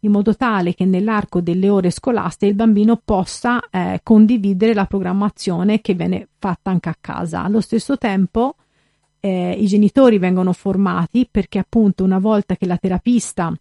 in 0.00 0.10
modo 0.10 0.36
tale 0.36 0.74
che 0.74 0.84
nell'arco 0.84 1.40
delle 1.40 1.70
ore 1.70 1.88
scolastiche 1.88 2.50
il 2.50 2.54
bambino 2.54 3.00
possa 3.02 3.62
eh, 3.70 4.00
condividere 4.02 4.74
la 4.74 4.84
programmazione 4.84 5.80
che 5.80 5.94
viene 5.94 6.28
fatta 6.38 6.68
anche 6.68 6.90
a 6.90 6.96
casa. 7.00 7.44
Allo 7.44 7.62
stesso 7.62 7.96
tempo 7.96 8.56
eh, 9.20 9.52
i 9.52 9.66
genitori 9.66 10.18
vengono 10.18 10.52
formati 10.52 11.26
perché 11.30 11.58
appunto 11.58 12.04
una 12.04 12.18
volta 12.18 12.56
che 12.56 12.66
la 12.66 12.76
terapista 12.76 13.54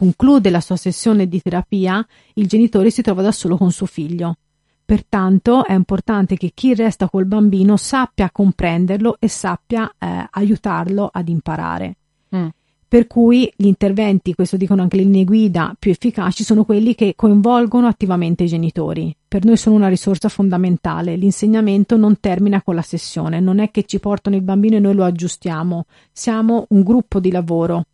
conclude 0.00 0.48
la 0.48 0.62
sua 0.62 0.76
sessione 0.76 1.28
di 1.28 1.42
terapia, 1.42 2.02
il 2.36 2.46
genitore 2.46 2.88
si 2.88 3.02
trova 3.02 3.20
da 3.20 3.32
solo 3.32 3.58
con 3.58 3.70
suo 3.70 3.84
figlio. 3.84 4.36
Pertanto 4.82 5.66
è 5.66 5.74
importante 5.74 6.38
che 6.38 6.52
chi 6.54 6.74
resta 6.74 7.06
col 7.06 7.26
bambino 7.26 7.76
sappia 7.76 8.30
comprenderlo 8.32 9.16
e 9.18 9.28
sappia 9.28 9.92
eh, 9.98 10.26
aiutarlo 10.30 11.10
ad 11.12 11.28
imparare. 11.28 11.96
Mm. 12.34 12.46
Per 12.88 13.06
cui 13.06 13.52
gli 13.54 13.66
interventi, 13.66 14.32
questo 14.32 14.56
dicono 14.56 14.80
anche 14.80 14.96
le 14.96 15.02
linee 15.02 15.24
guida, 15.24 15.76
più 15.78 15.90
efficaci 15.90 16.44
sono 16.44 16.64
quelli 16.64 16.94
che 16.94 17.12
coinvolgono 17.14 17.86
attivamente 17.86 18.44
i 18.44 18.48
genitori. 18.48 19.14
Per 19.28 19.44
noi 19.44 19.58
sono 19.58 19.76
una 19.76 19.88
risorsa 19.88 20.30
fondamentale. 20.30 21.14
L'insegnamento 21.14 21.98
non 21.98 22.18
termina 22.20 22.62
con 22.62 22.74
la 22.74 22.82
sessione, 22.82 23.38
non 23.38 23.58
è 23.58 23.70
che 23.70 23.84
ci 23.84 24.00
portano 24.00 24.34
il 24.34 24.42
bambino 24.42 24.76
e 24.76 24.80
noi 24.80 24.94
lo 24.94 25.04
aggiustiamo. 25.04 25.84
Siamo 26.10 26.64
un 26.70 26.82
gruppo 26.82 27.20
di 27.20 27.30
lavoro 27.30 27.84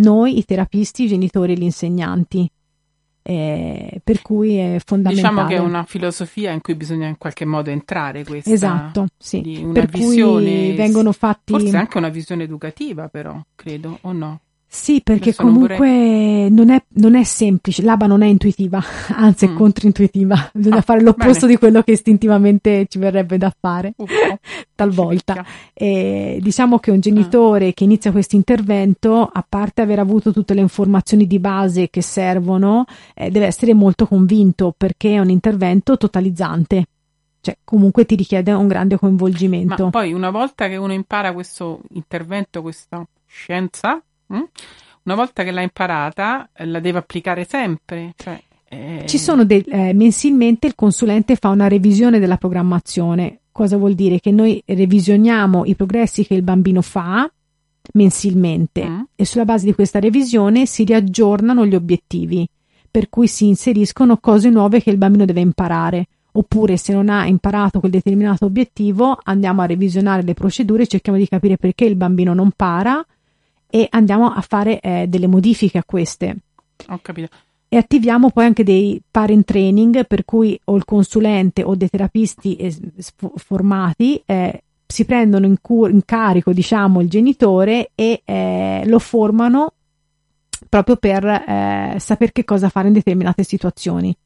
noi, 0.00 0.38
i 0.38 0.44
terapisti, 0.44 1.04
i 1.04 1.08
genitori 1.08 1.52
e 1.52 1.56
gli 1.56 1.62
insegnanti. 1.62 2.50
Eh, 3.22 4.00
per 4.02 4.22
cui 4.22 4.56
è 4.56 4.80
fondamentale. 4.84 5.28
Diciamo 5.28 5.48
che 5.48 5.56
è 5.56 5.58
una 5.58 5.84
filosofia 5.84 6.52
in 6.52 6.62
cui 6.62 6.74
bisogna 6.74 7.06
in 7.06 7.18
qualche 7.18 7.44
modo 7.44 7.70
entrare 7.70 8.24
questa. 8.24 8.50
Esatto, 8.50 9.06
sì. 9.18 9.68
per 9.72 9.86
visione, 9.86 10.50
cui 10.50 10.74
vengono 10.74 11.12
fatti... 11.12 11.52
Forse 11.52 11.76
anche 11.76 11.98
una 11.98 12.08
visione 12.08 12.44
educativa 12.44 13.08
però, 13.08 13.40
credo, 13.54 13.98
o 14.00 14.12
no? 14.12 14.40
Sì, 14.72 15.00
perché 15.02 15.30
Adesso 15.30 15.42
comunque 15.42 15.88
non, 16.48 16.54
non, 16.54 16.70
è, 16.70 16.82
non, 16.90 17.16
è, 17.16 17.24
semplice, 17.24 17.82
l'ABA 17.82 18.06
non 18.06 18.22
è 18.22 18.26
intuitiva, 18.28 18.80
anzi 19.16 19.46
è 19.46 19.48
mm. 19.48 19.56
controintuitiva, 19.56 20.50
bisogna 20.54 20.76
ah, 20.76 20.82
fare 20.82 21.02
l'opposto 21.02 21.40
bene. 21.40 21.52
di 21.52 21.58
quello 21.58 21.82
che 21.82 21.90
istintivamente 21.90 22.86
ci 22.88 23.00
verrebbe 23.00 23.36
da 23.36 23.52
fare, 23.58 23.94
uh, 23.96 24.06
talvolta. 24.72 25.44
E 25.74 26.38
diciamo 26.40 26.78
che 26.78 26.92
un 26.92 27.00
genitore 27.00 27.66
ah. 27.66 27.72
che 27.72 27.82
inizia 27.82 28.12
questo 28.12 28.36
intervento, 28.36 29.28
a 29.30 29.44
parte 29.46 29.82
aver 29.82 29.98
avuto 29.98 30.32
tutte 30.32 30.54
le 30.54 30.60
informazioni 30.60 31.26
di 31.26 31.40
base 31.40 31.90
che 31.90 32.00
servono, 32.00 32.84
eh, 33.16 33.28
deve 33.28 33.46
essere 33.46 33.74
molto 33.74 34.06
convinto 34.06 34.72
perché 34.76 35.14
è 35.14 35.18
un 35.18 35.30
intervento 35.30 35.96
totalizzante. 35.96 36.86
Cioè, 37.40 37.58
comunque 37.64 38.04
ti 38.06 38.14
richiede 38.14 38.52
un 38.52 38.68
grande 38.68 38.96
coinvolgimento. 38.96 39.82
Ma 39.82 39.90
poi, 39.90 40.12
una 40.12 40.30
volta 40.30 40.68
che 40.68 40.76
uno 40.76 40.92
impara 40.92 41.32
questo 41.32 41.80
intervento, 41.88 42.62
questa 42.62 43.04
scienza? 43.26 44.00
Una 45.02 45.14
volta 45.14 45.42
che 45.42 45.50
l'ha 45.50 45.62
imparata, 45.62 46.48
la 46.54 46.80
deve 46.80 46.98
applicare 46.98 47.44
sempre. 47.44 48.12
Cioè, 48.16 48.40
eh... 48.68 49.04
Ci 49.06 49.18
sono 49.18 49.44
dei, 49.44 49.62
eh, 49.62 49.92
mensilmente 49.92 50.66
il 50.68 50.74
consulente 50.74 51.36
fa 51.36 51.48
una 51.48 51.68
revisione 51.68 52.18
della 52.18 52.36
programmazione. 52.36 53.40
Cosa 53.50 53.76
vuol 53.76 53.94
dire? 53.94 54.20
Che 54.20 54.30
noi 54.30 54.62
revisioniamo 54.64 55.64
i 55.64 55.74
progressi 55.74 56.24
che 56.24 56.34
il 56.34 56.42
bambino 56.42 56.82
fa 56.82 57.30
mensilmente 57.94 58.88
mm. 58.88 59.00
e 59.16 59.24
sulla 59.24 59.44
base 59.44 59.64
di 59.64 59.74
questa 59.74 59.98
revisione 59.98 60.66
si 60.66 60.84
riaggiornano 60.84 61.66
gli 61.66 61.74
obiettivi, 61.74 62.46
per 62.88 63.08
cui 63.08 63.26
si 63.26 63.48
inseriscono 63.48 64.18
cose 64.18 64.50
nuove 64.50 64.80
che 64.80 64.90
il 64.90 64.98
bambino 64.98 65.24
deve 65.24 65.40
imparare. 65.40 66.06
Oppure 66.32 66.76
se 66.76 66.92
non 66.92 67.08
ha 67.08 67.26
imparato 67.26 67.80
quel 67.80 67.90
determinato 67.90 68.44
obiettivo, 68.44 69.18
andiamo 69.20 69.62
a 69.62 69.66
revisionare 69.66 70.22
le 70.22 70.34
procedure, 70.34 70.86
cerchiamo 70.86 71.18
di 71.18 71.26
capire 71.26 71.56
perché 71.56 71.84
il 71.86 71.96
bambino 71.96 72.34
non 72.34 72.52
para 72.54 73.04
e 73.70 73.86
andiamo 73.90 74.30
a 74.30 74.40
fare 74.40 74.80
eh, 74.80 75.06
delle 75.08 75.26
modifiche 75.26 75.78
a 75.78 75.84
queste. 75.84 76.36
Ho 76.88 76.98
capito. 77.00 77.28
E 77.68 77.76
attiviamo 77.76 78.30
poi 78.30 78.46
anche 78.46 78.64
dei 78.64 79.00
parent 79.08 79.44
training 79.44 80.04
per 80.06 80.24
cui 80.24 80.58
o 80.64 80.76
il 80.76 80.84
consulente 80.84 81.62
o 81.62 81.76
dei 81.76 81.88
terapisti 81.88 82.58
formati 83.36 84.20
eh, 84.26 84.64
si 84.84 85.04
prendono 85.04 85.46
in, 85.46 85.60
cur- 85.60 85.88
in, 85.88 86.04
carico 86.04 86.52
diciamo 86.52 87.00
il 87.00 87.08
genitore 87.08 87.92
e 87.94 88.22
eh, 88.24 88.82
lo 88.86 88.98
formano 88.98 89.74
proprio 90.68 90.96
per 90.96 91.24
eh, 91.24 91.96
sapere 92.00 92.32
che 92.32 92.44
cosa 92.44 92.70
fare 92.70 92.88
in 92.88 92.94
determinate 92.94 93.44
situazioni. 93.44 94.16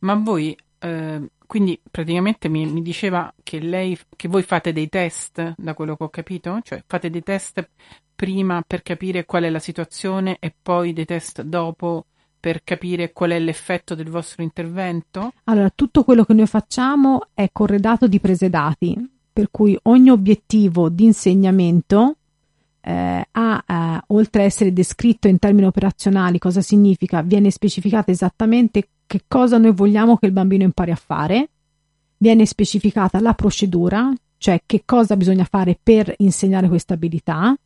Ma 0.00 0.14
voi 0.14 0.56
eh, 0.80 1.20
quindi 1.46 1.78
praticamente 1.88 2.48
mi, 2.48 2.66
mi, 2.66 2.82
diceva 2.82 3.32
che 3.42 3.60
lei 3.60 3.96
che 4.16 4.26
voi 4.26 4.42
fate 4.42 4.72
dei 4.72 4.88
test 4.88 5.54
da 5.56 5.74
quello 5.74 5.96
che 5.96 6.04
ho 6.04 6.08
capito 6.08 6.58
cioè 6.62 6.82
fate 6.86 7.10
dei 7.10 7.22
test 7.22 7.68
prima 8.22 8.62
per 8.64 8.82
capire 8.82 9.24
qual 9.24 9.42
è 9.42 9.50
la 9.50 9.58
situazione 9.58 10.36
e 10.38 10.54
poi 10.62 10.92
dei 10.92 11.04
test 11.04 11.42
dopo 11.42 12.04
per 12.38 12.62
capire 12.62 13.12
qual 13.12 13.32
è 13.32 13.38
l'effetto 13.40 13.96
del 13.96 14.10
vostro 14.10 14.44
intervento? 14.44 15.32
Allora, 15.44 15.72
tutto 15.74 16.04
quello 16.04 16.24
che 16.24 16.32
noi 16.32 16.46
facciamo 16.46 17.30
è 17.34 17.48
corredato 17.50 18.06
di 18.06 18.20
prese 18.20 18.48
dati, 18.48 18.96
per 19.32 19.48
cui 19.50 19.76
ogni 19.82 20.10
obiettivo 20.10 20.88
di 20.88 21.06
insegnamento 21.06 22.14
eh, 22.80 23.26
ha, 23.28 23.64
eh, 23.66 24.04
oltre 24.06 24.42
a 24.42 24.44
essere 24.44 24.72
descritto 24.72 25.26
in 25.26 25.40
termini 25.40 25.66
operazionali 25.66 26.38
cosa 26.38 26.60
significa, 26.60 27.22
viene 27.22 27.50
specificato 27.50 28.12
esattamente 28.12 28.86
che 29.04 29.22
cosa 29.26 29.58
noi 29.58 29.72
vogliamo 29.72 30.16
che 30.16 30.26
il 30.26 30.32
bambino 30.32 30.62
impari 30.62 30.92
a 30.92 30.96
fare, 30.96 31.48
viene 32.18 32.46
specificata 32.46 33.18
la 33.18 33.34
procedura, 33.34 34.12
cioè 34.36 34.62
che 34.64 34.82
cosa 34.84 35.16
bisogna 35.16 35.44
fare 35.44 35.76
per 35.82 36.14
insegnare 36.18 36.68
questa 36.68 36.94
abilità, 36.94 37.56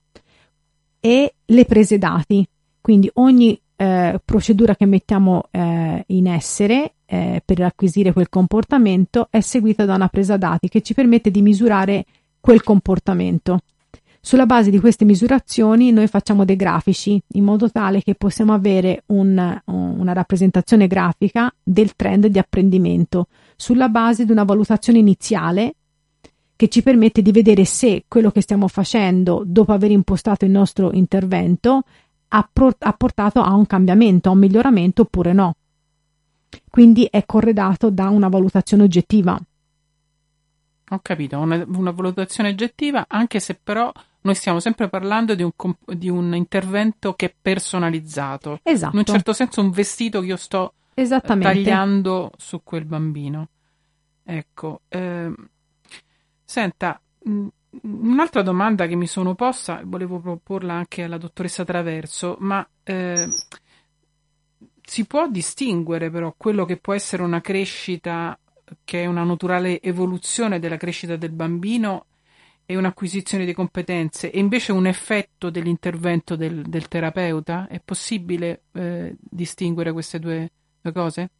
e 1.06 1.34
le 1.44 1.64
prese 1.66 1.98
dati. 1.98 2.44
Quindi 2.80 3.08
ogni 3.14 3.56
eh, 3.76 4.20
procedura 4.24 4.74
che 4.74 4.86
mettiamo 4.86 5.44
eh, 5.52 6.02
in 6.08 6.26
essere 6.26 6.94
eh, 7.06 7.40
per 7.44 7.62
acquisire 7.62 8.12
quel 8.12 8.28
comportamento 8.28 9.28
è 9.30 9.38
seguita 9.38 9.84
da 9.84 9.94
una 9.94 10.08
presa 10.08 10.36
dati 10.36 10.68
che 10.68 10.80
ci 10.80 10.94
permette 10.94 11.30
di 11.30 11.42
misurare 11.42 12.04
quel 12.40 12.64
comportamento. 12.64 13.60
Sulla 14.20 14.46
base 14.46 14.70
di 14.70 14.80
queste 14.80 15.04
misurazioni 15.04 15.92
noi 15.92 16.08
facciamo 16.08 16.44
dei 16.44 16.56
grafici 16.56 17.22
in 17.34 17.44
modo 17.44 17.70
tale 17.70 18.02
che 18.02 18.16
possiamo 18.16 18.52
avere 18.52 19.04
un, 19.06 19.60
una 19.66 20.12
rappresentazione 20.12 20.88
grafica 20.88 21.54
del 21.62 21.94
trend 21.94 22.26
di 22.26 22.38
apprendimento 22.40 23.28
sulla 23.54 23.88
base 23.88 24.24
di 24.24 24.32
una 24.32 24.42
valutazione 24.42 24.98
iniziale 24.98 25.74
che 26.56 26.68
ci 26.68 26.82
permette 26.82 27.20
di 27.20 27.30
vedere 27.30 27.66
se 27.66 28.04
quello 28.08 28.30
che 28.30 28.40
stiamo 28.40 28.66
facendo 28.66 29.42
dopo 29.44 29.72
aver 29.72 29.90
impostato 29.90 30.46
il 30.46 30.50
nostro 30.50 30.90
intervento 30.92 31.82
ha, 32.28 32.48
pro- 32.50 32.74
ha 32.78 32.92
portato 32.94 33.42
a 33.42 33.54
un 33.54 33.66
cambiamento, 33.66 34.30
a 34.30 34.32
un 34.32 34.38
miglioramento 34.38 35.02
oppure 35.02 35.34
no. 35.34 35.54
Quindi 36.68 37.06
è 37.10 37.24
corredato 37.26 37.90
da 37.90 38.08
una 38.08 38.28
valutazione 38.28 38.84
oggettiva. 38.84 39.38
Ho 40.90 41.00
capito, 41.02 41.38
una, 41.38 41.62
una, 41.66 41.90
valutazione 41.90 42.50
oggettiva, 42.50 43.04
anche 43.08 43.40
se 43.40 43.58
però 43.62 43.92
noi 44.22 44.34
stiamo 44.34 44.60
sempre 44.60 44.88
parlando 44.88 45.34
di 45.34 45.42
un, 45.42 45.50
di 45.84 46.08
un, 46.08 46.34
intervento 46.34 47.14
che 47.14 47.26
è 47.26 47.34
personalizzato. 47.38 48.60
Esatto. 48.62 48.92
In 48.92 48.98
un 49.00 49.04
certo 49.04 49.32
senso 49.32 49.60
un 49.60 49.70
vestito 49.70 50.20
che 50.20 50.26
io 50.26 50.36
sto 50.36 50.74
tagliando 50.94 52.30
su 52.36 52.60
quel 52.62 52.84
bambino. 52.84 53.48
Ecco, 54.22 54.80
eh, 54.88 55.32
Senta, 56.48 57.00
mm, 57.28 57.46
un'altra 57.82 58.42
domanda 58.42 58.86
che 58.86 58.94
mi 58.94 59.08
sono 59.08 59.34
posta, 59.34 59.82
volevo 59.84 60.20
proporla 60.20 60.74
anche 60.74 61.02
alla 61.02 61.18
dottoressa 61.18 61.64
Traverso, 61.64 62.36
ma 62.38 62.66
eh, 62.84 63.28
si 64.80 65.04
può 65.06 65.28
distinguere 65.28 66.08
però 66.08 66.32
quello 66.36 66.64
che 66.64 66.76
può 66.76 66.94
essere 66.94 67.24
una 67.24 67.40
crescita 67.40 68.38
che 68.84 69.02
è 69.02 69.06
una 69.06 69.24
naturale 69.24 69.80
evoluzione 69.82 70.60
della 70.60 70.76
crescita 70.76 71.16
del 71.16 71.32
bambino 71.32 72.06
e 72.64 72.76
un'acquisizione 72.76 73.44
di 73.44 73.52
competenze 73.52 74.30
e 74.30 74.38
invece 74.38 74.70
un 74.70 74.86
effetto 74.86 75.50
dell'intervento 75.50 76.36
del, 76.36 76.62
del 76.62 76.86
terapeuta? 76.86 77.66
È 77.66 77.80
possibile 77.84 78.62
eh, 78.72 79.16
distinguere 79.18 79.92
queste 79.92 80.20
due, 80.20 80.50
due 80.80 80.92
cose? 80.92 81.30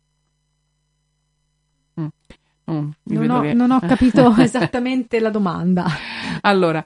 Mm. 2.00 2.06
Mm, 2.70 2.88
non, 3.02 3.30
ho, 3.30 3.52
non, 3.52 3.70
ho, 3.70 3.80
capito 3.80 4.34
esattamente 4.38 5.20
la 5.20 5.30
domanda. 5.30 5.86
Allora, 6.40 6.84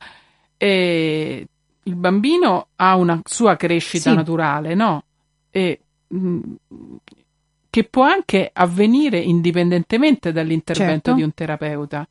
eh, 0.57 1.47
il 1.83 1.95
bambino 1.95 2.69
ha 2.77 2.97
una 2.97 3.21
sua 3.25 3.57
crescita 3.57 4.11
sì. 4.11 4.17
naturale, 4.17 4.75
no? 4.75 5.05
E, 5.51 5.81
mh, 6.09 6.19
mm, 6.19 6.41
che 7.71 7.85
può 7.85 8.03
anche 8.03 8.51
avvenire 8.53 9.19
indipendentemente 9.19 10.33
dall'intervento 10.33 10.95
certo. 10.95 11.15
di 11.15 11.23
un 11.23 11.33
terapeuta. 11.33 12.07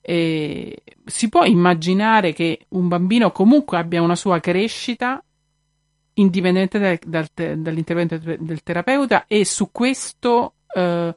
E 0.00 0.82
si 1.04 1.28
può 1.28 1.44
immaginare 1.44 2.32
che 2.32 2.66
un 2.70 2.88
bambino 2.88 3.30
comunque 3.32 3.78
abbia 3.78 4.02
una 4.02 4.16
sua 4.16 4.40
crescita 4.40 5.22
indipendentemente 6.14 7.08
dal, 7.08 7.28
dal, 7.34 7.58
dall'intervento 7.58 8.18
del 8.18 8.62
terapeuta 8.62 9.24
e 9.26 9.44
su 9.44 9.70
questo 9.70 10.54
eh, 10.74 11.14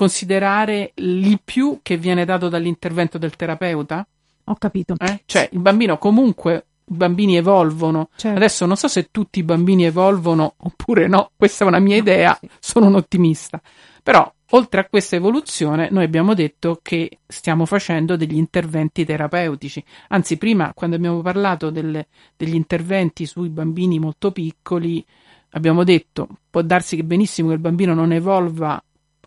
considerare 0.00 0.92
il 0.94 1.40
più 1.44 1.80
che 1.82 1.98
viene 1.98 2.24
dato 2.24 2.48
dall'intervento 2.48 3.18
del 3.18 3.36
terapeuta? 3.36 4.06
Ho 4.44 4.54
capito. 4.54 4.94
Eh? 4.98 5.24
Cioè, 5.26 5.50
il 5.52 5.58
bambino 5.58 5.98
comunque 5.98 6.64
i 6.86 6.94
bambini 6.94 7.36
evolvono. 7.36 8.08
Certo. 8.16 8.34
Adesso 8.34 8.64
non 8.64 8.76
so 8.76 8.88
se 8.88 9.08
tutti 9.10 9.40
i 9.40 9.42
bambini 9.42 9.84
evolvono 9.84 10.54
oppure 10.56 11.06
no, 11.06 11.32
questa 11.36 11.66
è 11.66 11.68
una 11.68 11.80
mia 11.80 11.96
idea, 11.96 12.34
sì. 12.40 12.48
sono 12.60 12.86
un 12.86 12.94
ottimista. 12.94 13.60
Però, 14.02 14.32
oltre 14.52 14.80
a 14.80 14.86
questa 14.88 15.16
evoluzione, 15.16 15.90
noi 15.90 16.04
abbiamo 16.04 16.32
detto 16.32 16.78
che 16.80 17.18
stiamo 17.26 17.66
facendo 17.66 18.16
degli 18.16 18.38
interventi 18.38 19.04
terapeutici. 19.04 19.84
Anzi, 20.08 20.38
prima, 20.38 20.72
quando 20.72 20.96
abbiamo 20.96 21.20
parlato 21.20 21.68
delle, 21.68 22.06
degli 22.38 22.54
interventi 22.54 23.26
sui 23.26 23.50
bambini 23.50 23.98
molto 23.98 24.32
piccoli, 24.32 25.04
abbiamo 25.50 25.84
detto, 25.84 26.26
può 26.48 26.62
darsi 26.62 26.96
che 26.96 27.04
benissimo 27.04 27.48
che 27.48 27.54
il 27.56 27.60
bambino 27.60 27.92
non 27.92 28.12
evolva 28.12 28.82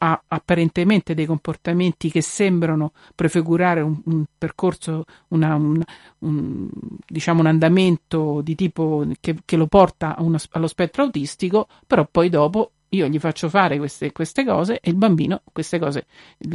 ha 0.06 0.22
apparentemente 0.28 1.14
dei 1.14 1.26
comportamenti 1.26 2.12
che 2.12 2.22
sembrano 2.22 2.92
prefigurare 3.16 3.80
un, 3.80 4.02
un 4.06 4.26
percorso, 4.38 5.06
una, 5.30 5.56
un, 5.56 5.82
un, 6.20 6.70
diciamo 7.08 7.40
un 7.40 7.46
andamento 7.46 8.42
di 8.42 8.54
tipo 8.54 9.06
che, 9.22 9.38
che 9.46 9.56
lo 9.56 9.68
porta 9.68 10.16
uno, 10.20 10.38
allo 10.52 10.68
spettro 10.68 11.04
autistico, 11.04 11.68
però 11.88 12.06
poi 12.12 12.28
dopo 12.28 12.72
io 12.90 13.08
gli 13.08 13.18
faccio 13.18 13.48
fare 13.48 13.78
queste, 13.78 14.12
queste 14.12 14.44
cose 14.44 14.80
e 14.82 14.90
il 14.90 14.98
bambino 14.98 15.42
queste 15.54 15.80
cose, 15.80 16.06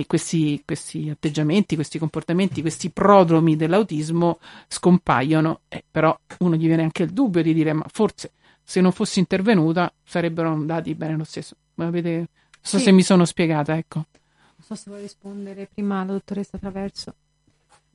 questi, 0.07 0.63
questi, 0.65 1.09
atteggiamenti, 1.09 1.75
questi 1.75 1.99
comportamenti, 1.99 2.61
questi 2.61 2.91
prodromi 2.91 3.57
dell'autismo 3.57 4.39
scompaiono, 4.69 5.61
eh, 5.69 5.83
però 5.91 6.17
uno 6.41 6.55
gli 6.55 6.67
viene 6.67 6.83
anche 6.83 7.05
il 7.05 7.13
dubbio 7.13 7.43
di 7.43 7.55
dire 7.55 7.73
ma 7.73 7.87
forse 7.91 8.33
se 8.63 8.83
non 8.83 8.93
fossi 8.93 9.21
intervenuta 9.21 9.91
sarebbero 10.05 10.51
andati 10.51 10.95
bene 10.95 11.17
lo 11.17 11.25
stesso. 11.25 11.57
Ma 11.77 11.87
avete 11.87 12.29
so 12.61 12.79
sì. 12.79 12.85
se 12.85 12.93
mi 12.93 13.03
sono 13.03 13.25
spiegata, 13.25 13.77
ecco. 13.77 13.97
Non 13.99 14.65
so 14.65 14.75
se 14.75 14.91
vuoi 14.91 15.03
rispondere 15.03 15.69
prima 15.73 16.05
la 16.05 16.13
dottoressa 16.13 16.59
Traverso. 16.59 17.15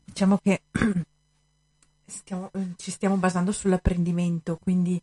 Diciamo 0.06 0.38
che 0.38 0.61
stiamo, 2.06 2.52
ci 2.77 2.91
stiamo 2.91 3.18
basando 3.18 3.52
sull'apprendimento, 3.52 4.57
quindi 4.61 5.02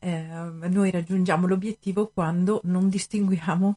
eh, 0.00 0.26
noi 0.68 0.90
raggiungiamo 0.90 1.46
l'obiettivo 1.46 2.10
quando 2.12 2.60
non 2.64 2.88
distinguiamo 2.88 3.76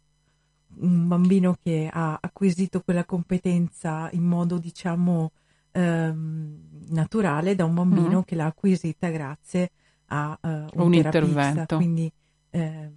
un 0.74 1.08
bambino 1.08 1.58
che 1.62 1.90
ha 1.92 2.18
acquisito 2.20 2.82
quella 2.82 3.06
competenza 3.06 4.10
in 4.14 4.24
modo, 4.24 4.58
diciamo, 4.58 5.32
ehm, 5.72 6.60
naturale 6.90 7.56
da 7.56 7.66
un 7.66 7.74
bambino 7.74 8.20
mm. 8.20 8.24
che 8.24 8.36
l'ha 8.36 8.46
acquisita 8.46 9.10
grazie 9.10 9.72
a 10.08 10.38
uh, 10.42 10.48
un, 10.48 10.70
un 10.74 10.94
intervento. 10.94 11.76
Quindi 11.76 12.12
eh, 12.52 12.92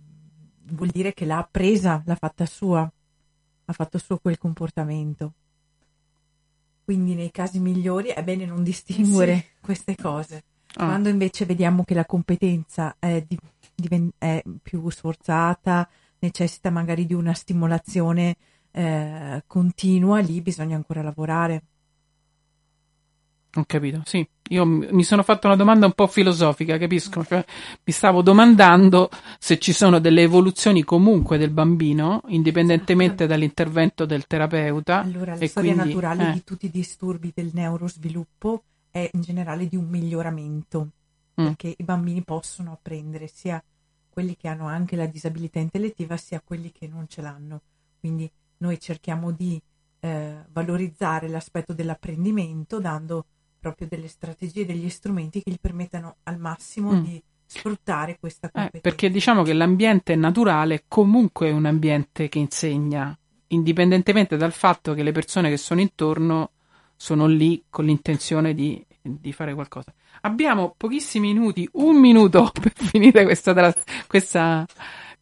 vuol 0.67 0.89
dire 0.89 1.13
che 1.13 1.25
l'ha 1.25 1.39
appresa, 1.39 2.03
l'ha 2.05 2.15
fatta 2.15 2.47
sua, 2.47 2.91
ha 3.67 3.73
fatto 3.73 3.99
suo 3.99 4.19
quel 4.19 4.39
comportamento. 4.39 5.33
Quindi 6.85 7.15
nei 7.15 7.31
casi 7.31 7.59
migliori 7.61 8.09
è 8.09 8.23
bene 8.23 8.45
non 8.45 8.63
distinguere 8.63 9.37
sì. 9.37 9.45
queste 9.61 9.97
cose. 9.97 10.45
Ah. 10.77 10.87
Quando 10.87 11.09
invece 11.09 11.47
vediamo 11.47 11.85
che 11.85 11.95
la 11.95 12.05
competenza 12.05 12.97
è, 12.99 13.25
di, 13.27 13.39
diven- 13.75 14.13
è, 14.19 14.43
più 14.63 14.89
sforzata, 14.91 15.89
necessita 16.19 16.71
magari 16.71 17.07
di 17.07 17.15
una 17.15 17.33
stimolazione 17.33 18.37
eh, 18.71 19.43
continua, 19.47 20.19
lì 20.21 20.41
bisogna 20.41 20.77
ancora 20.77 21.03
lavorare. 21.03 21.63
Ho 23.57 23.65
capito, 23.67 24.03
sì. 24.05 24.27
Io 24.49 24.67
mi 24.67 25.05
sono 25.05 25.23
fatto 25.23 25.47
una 25.47 25.57
domanda 25.57 25.87
un 25.87 25.93
po' 25.93 26.07
filosofica, 26.07 26.77
capisco? 26.77 27.25
Cioè, 27.25 27.45
mi 27.85 27.93
stavo 27.93 28.21
domandando 28.21 29.09
se 29.39 29.59
ci 29.59 29.73
sono 29.73 30.01
delle 30.01 30.23
evoluzioni 30.23 30.83
comunque 30.83 31.39
del 31.39 31.51
bambino, 31.51 32.21
indipendentemente 32.27 33.27
dall'intervento 33.27 34.05
del 34.05 34.27
terapeuta. 34.27 35.01
Allora, 35.01 35.37
la 35.37 35.47
storia 35.47 35.73
quindi, 35.73 35.95
naturale 35.95 36.29
eh. 36.29 36.33
di 36.33 36.45
tutti 36.45 36.67
i 36.67 36.71
disturbi 36.71 37.33
del 37.35 37.51
neurosviluppo 37.53 38.63
è 38.91 39.09
in 39.13 39.21
generale 39.21 39.69
di 39.69 39.77
un 39.77 39.87
miglioramento, 39.87 40.89
mm. 41.41 41.45
perché 41.45 41.75
i 41.77 41.85
bambini 41.85 42.23
possono 42.23 42.73
apprendere 42.73 43.29
sia 43.29 43.63
quelli 44.11 44.37
che 44.37 44.49
hanno 44.49 44.67
anche 44.67 44.97
la 44.97 45.07
disabilità 45.07 45.61
intellettiva, 45.61 46.17
sia 46.17 46.43
quelli 46.45 46.73
che 46.73 46.89
non 46.89 47.07
ce 47.09 47.23
l'hanno. 47.23 47.61
Quindi 48.01 48.31
noi 48.59 48.79
cerchiamo 48.81 49.31
di 49.31 49.61
eh, 50.01 50.45
valorizzare 50.53 51.29
l'aspetto 51.29 51.73
dell'apprendimento 51.73 52.79
dando 52.79 53.25
proprio 53.65 53.89
delle 53.89 54.09
strategie, 54.09 54.67
degli 54.67 54.91
strumenti 54.91 55.43
che 55.43 55.51
gli 55.51 55.59
permettano 55.59 56.17
al 56.25 56.39
massimo 56.39 56.93
mm. 56.93 57.03
di 57.03 57.23
sfruttare 57.47 58.19
questa 58.21 58.49
eh, 58.49 58.51
competenza. 58.51 58.77
Eh, 58.77 58.81
perché 58.83 59.11
diciamo 59.11 59.43
che 59.43 59.55
l'ambiente 59.55 60.15
naturale 60.17 60.85
comunque 60.87 61.49
è 61.49 61.53
un 61.53 61.65
ambiente 61.65 62.29
che 62.29 62.39
insegna, 62.39 63.19
indipendentemente 63.49 64.37
dal 64.37 64.53
fatto 64.53 64.93
che 64.93 65.03
le 65.03 65.13
persone 65.13 65.49
che 65.49 65.57
sono 65.57 65.81
intorno 65.81 66.51
sono 66.95 67.27
lì 67.27 67.65
con 67.71 67.87
l'intenzione 67.87 68.53
di, 68.53 68.85
di 69.01 69.33
fare 69.33 69.55
qualcosa. 69.55 69.95
Abbiamo 70.21 70.75
pochissimi 70.77 71.33
minuti, 71.33 71.67
un 71.73 71.99
minuto 71.99 72.51
per 72.61 72.73
finire 72.75 73.25
questa, 73.25 73.75
questa 74.07 74.67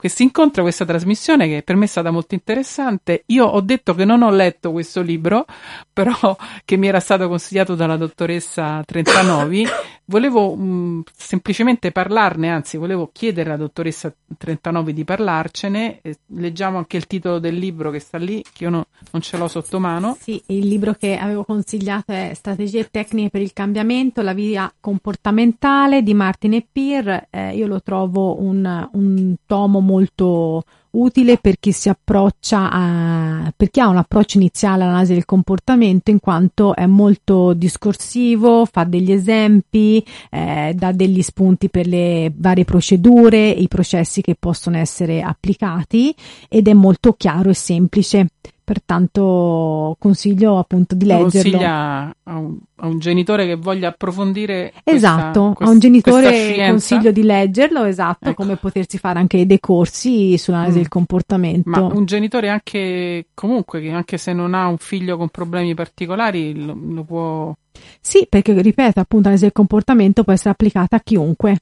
questo 0.03 0.25
incontro, 0.25 0.63
questa 0.63 0.85
trasmissione 0.85 1.47
che 1.47 1.63
per 1.63 1.77
me 1.77 1.85
è 1.85 1.87
stata 1.87 2.11
molto 2.11 2.35
interessante. 2.35 3.23
Io 3.27 3.45
ho 3.45 3.61
detto 3.61 3.95
che 3.95 4.05
non 4.05 4.23
ho 4.23 4.33
letto 4.33 4.73
questo 4.73 5.01
libro, 5.01 5.45
però 5.93 6.37
che 6.65 6.77
mi 6.77 6.89
era 6.89 6.99
stato 6.99 7.29
consigliato 7.29 7.77
dalla 7.77 7.97
dottoressa 7.97 8.83
Trentanovi. 8.85 9.65
Volevo 10.05 10.55
mh, 10.55 10.63
mm, 10.63 11.01
semplicemente 11.15 11.93
parlarne, 11.93 12.51
anzi 12.51 12.77
volevo 12.77 13.11
chiedere 13.13 13.51
alla 13.51 13.59
dottoressa 13.59 14.13
Trentanovi 14.37 14.93
di 14.93 15.05
parlarcene. 15.05 16.01
Eh, 16.03 16.19
leggiamo 16.27 16.79
anche 16.79 16.97
il 16.97 17.07
titolo 17.07 17.39
del 17.39 17.57
libro 17.57 17.91
che 17.91 17.99
sta 17.99 18.19
lì, 18.19 18.43
che 18.53 18.65
io 18.65 18.71
no, 18.71 18.87
non 19.13 19.23
ce 19.23 19.37
l'ho 19.37 19.49
sotto 19.49 19.79
mano. 19.79 20.17
Sì, 20.21 20.43
il 20.47 20.67
libro 20.67 20.95
che 20.95 21.17
avevo 21.17 21.45
consigliato 21.45 22.13
è 22.13 22.33
Strategie 22.35 22.81
e 22.81 22.89
tecniche 22.91 23.31
per 23.31 23.43
il 23.43 23.53
cambiamento, 23.53 24.23
la 24.23 24.35
via 24.35 24.73
comportamentale 24.81 26.03
di 26.03 26.15
Martin 26.15 26.55
e 26.55 26.67
Peer. 26.71 27.29
Eh, 27.31 27.55
io 27.55 27.67
lo 27.67 27.81
trovo 27.81 28.41
un, 28.41 28.89
un 28.93 29.35
tomo 29.47 29.81
molto 29.81 30.65
utile 30.93 31.39
per 31.39 31.57
chi 31.59 31.73
si 31.73 31.89
approccia 31.89 32.71
a, 32.71 33.53
per 33.57 33.71
chi 33.71 33.81
ha 33.81 33.89
un 33.89 33.97
approccio 33.97 34.39
iniziale 34.39 34.83
all'analisi 34.83 35.15
del 35.15 35.25
comportamento 35.25 36.11
in 36.11 36.21
quanto 36.21 36.75
è 36.75 36.87
molto 36.87 37.53
discorsivo, 37.53 38.65
fa 38.65 38.85
degli 38.85 39.13
esempi, 39.13 40.05
eh, 40.31 40.73
dà 40.75 40.93
degli 40.93 41.23
spunti 41.23 41.69
per 41.69 41.87
le 41.87 42.33
varie 42.35 42.65
procedure, 42.65 43.49
i 43.49 43.69
processi 43.69 44.21
che 44.21 44.37
possono 44.39 44.77
essere 44.77 45.23
applicati 45.23 46.15
ed 46.49 46.69
è 46.69 46.73
molto 46.73 47.13
chiaro 47.15 47.51
e 47.51 47.55
semplice 47.55 48.29
pertanto 48.65 49.97
consiglio 49.99 50.59
appunto 50.59 50.95
di 50.95 51.05
leggerlo. 51.05 51.31
Consiglia 51.31 52.17
a 52.23 52.37
un, 52.37 52.59
a 52.77 52.87
un 52.87 52.99
genitore 52.99 53.47
che 53.47 53.57
voglia 53.57 53.89
approfondire 53.89 54.73
esatto, 54.85 55.53
questa, 55.55 55.65
a 55.65 55.75
un 55.75 55.79
genitore 55.79 56.67
consiglio 56.69 57.11
di 57.11 57.23
leggerlo, 57.23 57.85
esatto, 57.85 58.31
ecco. 58.31 58.43
come 58.43 58.57
potersi 58.57 58.99
fare 58.99 59.19
anche 59.19 59.45
dei 59.47 59.61
corsi 59.61 60.39
sull'analisi 60.39 60.77
mm. 60.79 60.81
del 60.81 60.89
comportamento. 60.89 61.71
Ma 61.71 61.81
un 61.81 62.05
genitore 62.05 62.49
anche 62.49 63.27
comunque 63.35 63.81
che 63.81 63.91
anche 63.91 64.19
se 64.19 64.33
non 64.33 64.55
ha 64.55 64.67
un 64.67 64.79
figlio 64.79 65.17
con 65.17 65.29
problemi 65.29 65.75
particolari 65.75 66.65
lo, 66.65 66.77
lo 66.81 67.05
può 67.05 67.55
Sì, 68.01 68.27
perché 68.29 68.53
ripeto, 68.61 69.01
appunto 69.01 69.25
l'analisi 69.25 69.45
del 69.45 69.53
comportamento 69.53 70.25
può 70.25 70.33
essere 70.33 70.51
applicata 70.51 70.97
a 70.97 71.01
chiunque. 71.01 71.59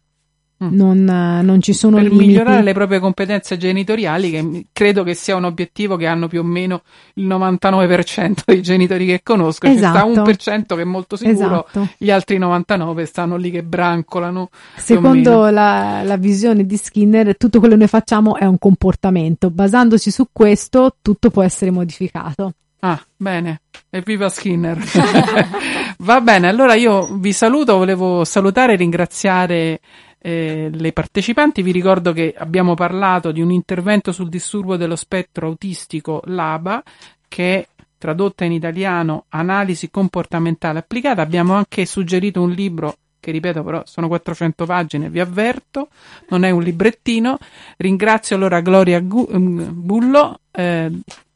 Mm. 0.63 0.75
Non, 0.75 1.05
non, 1.43 1.63
ci 1.63 1.73
sono 1.73 1.97
per 1.97 2.05
limiti. 2.05 2.27
migliorare 2.27 2.63
le 2.63 2.75
proprie 2.75 2.99
competenze 2.99 3.57
genitoriali, 3.57 4.31
che 4.31 4.67
credo 4.73 5.03
che 5.03 5.15
sia 5.15 5.35
un 5.35 5.45
obiettivo 5.45 5.97
che 5.97 6.07
hanno 6.07 6.29
più 6.29 6.41
o 6.41 6.43
meno 6.43 6.83
il 7.15 7.27
99% 7.27 8.43
dei 8.45 8.61
genitori 8.61 9.07
che 9.07 9.21
conosco. 9.23 9.67
Esatto. 9.67 10.23
C'è 10.23 10.35
sta 10.35 10.53
1% 10.53 10.77
che 10.77 10.83
è 10.83 10.85
molto 10.85 11.17
sicuro, 11.17 11.67
esatto. 11.67 11.89
gli 11.97 12.11
altri 12.11 12.39
99% 12.39 13.05
stanno 13.05 13.37
lì 13.37 13.51
che 13.51 13.63
brancolano. 13.63 14.51
Secondo 14.77 15.49
la, 15.49 16.03
la, 16.03 16.17
visione 16.19 16.67
di 16.67 16.77
Skinner, 16.77 17.39
tutto 17.39 17.59
quello 17.59 17.73
che 17.73 17.81
noi 17.81 17.89
facciamo 17.89 18.37
è 18.37 18.45
un 18.45 18.59
comportamento. 18.59 19.49
Basandosi 19.51 20.11
su 20.11 20.27
questo, 20.31 20.97
tutto 21.01 21.31
può 21.31 21.43
essere 21.43 21.71
modificato. 21.71 22.53
Ah, 22.81 23.03
bene. 23.17 23.63
Evviva 23.89 24.29
Skinner. 24.29 24.79
Va 25.99 26.21
bene, 26.21 26.49
allora 26.49 26.75
io 26.75 27.15
vi 27.17 27.33
saluto, 27.33 27.77
volevo 27.77 28.25
salutare 28.25 28.75
e 28.75 28.77
ringraziare 28.77 29.81
eh, 30.21 30.71
le 30.73 30.93
partecipanti. 30.93 31.63
Vi 31.63 31.73
ricordo 31.73 32.13
che 32.13 32.35
abbiamo 32.37 32.75
parlato 32.75 33.33
di 33.33 33.41
un 33.41 33.51
intervento 33.51 34.13
sul 34.13 34.29
disturbo 34.29 34.77
dello 34.77 34.97
spettro 34.97 35.47
autistico 35.47 36.23
LABA 36.25 36.83
che 37.27 37.59
è 37.59 37.67
tradotta 37.97 38.45
in 38.45 38.53
italiano 38.53 39.25
Analisi 39.31 39.91
comportamentale 39.91 40.79
applicata. 40.79 41.23
Abbiamo 41.23 41.55
anche 41.55 41.87
suggerito 41.87 42.43
un 42.43 42.51
libro 42.51 42.97
che 43.21 43.31
ripeto 43.31 43.63
però 43.63 43.83
sono 43.85 44.09
400 44.09 44.65
pagine, 44.65 45.11
vi 45.11 45.21
avverto, 45.21 45.89
non 46.31 46.45
è 46.45 46.51
un 46.51 46.63
librettino. 46.63 47.39
Ringrazio 47.77 48.35
allora 48.35 48.61
Gloria 48.61 49.01
mm, 49.01 49.69
Bullo, 49.73 50.41
eh, 50.51 50.91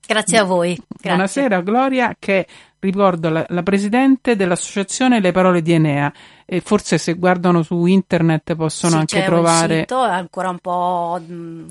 Grazie 0.07 0.39
a 0.39 0.45
voi. 0.45 0.75
Grazie. 0.75 1.11
Buonasera 1.11 1.61
Gloria 1.61 2.15
che 2.19 2.47
ricordo 2.79 3.31
la, 3.31 3.45
la, 3.49 3.63
presidente 3.63 4.37
dell'associazione 4.37 5.21
Le 5.21 5.33
Parole 5.33 5.63
di 5.63 5.73
Enea. 5.73 6.13
E 6.45 6.61
forse 6.61 6.99
se 6.99 7.15
guardano 7.15 7.63
su 7.63 7.87
internet 7.87 8.55
possono 8.55 8.93
sì, 8.93 8.99
anche 8.99 9.21
c'è 9.21 9.25
trovare 9.25 9.75
un 9.75 9.81
sito, 9.81 10.05
è 10.05 10.11
ancora 10.11 10.51
un 10.51 10.59
po' 10.59 11.21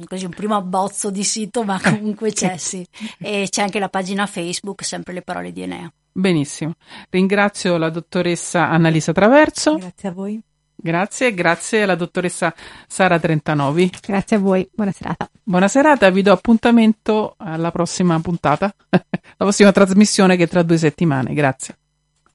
così 0.06 0.26
un 0.26 0.32
primo 0.32 0.56
abbozzo 0.56 1.12
di 1.12 1.24
sito 1.24 1.64
ma 1.64 1.80
comunque 1.84 2.32
c'è 2.32 2.58
sì. 2.58 2.86
E 3.20 3.48
c'è 3.50 3.62
anche 3.62 3.80
la 3.80 3.90
pagina 3.90 4.26
Facebook 4.26 4.84
sempre 4.84 5.14
Le 5.14 5.22
Parole 5.22 5.52
di 5.52 5.62
Enea. 5.62 5.92
Benissimo. 6.12 6.74
Ringrazio 7.10 7.78
la 7.78 7.90
dottoressa 7.90 8.70
Annalisa 8.70 9.12
Traverso. 9.12 9.76
Grazie 9.76 10.10
a 10.10 10.12
voi 10.12 10.42
Grazie, 10.86 11.34
grazie 11.34 11.84
alla 11.84 11.96
dottoressa 11.96 12.54
Sara 12.88 13.18
Trentanovi. 13.18 13.90
Grazie 14.06 14.36
a 14.36 14.40
voi, 14.40 14.70
buona 14.70 14.92
serata. 14.92 15.30
Buona 15.42 15.70
serata, 15.70 16.10
vi 16.10 16.22
do 16.22 16.34
appuntamento 16.34 17.36
alla 17.38 17.72
prossima 17.72 18.20
puntata, 18.20 18.76
la 18.90 19.00
prossima 19.38 19.72
trasmissione 19.72 20.36
che 20.36 20.44
è 20.44 20.48
tra 20.50 20.62
due 20.62 20.78
settimane. 20.78 21.34
Grazie. 21.34 21.78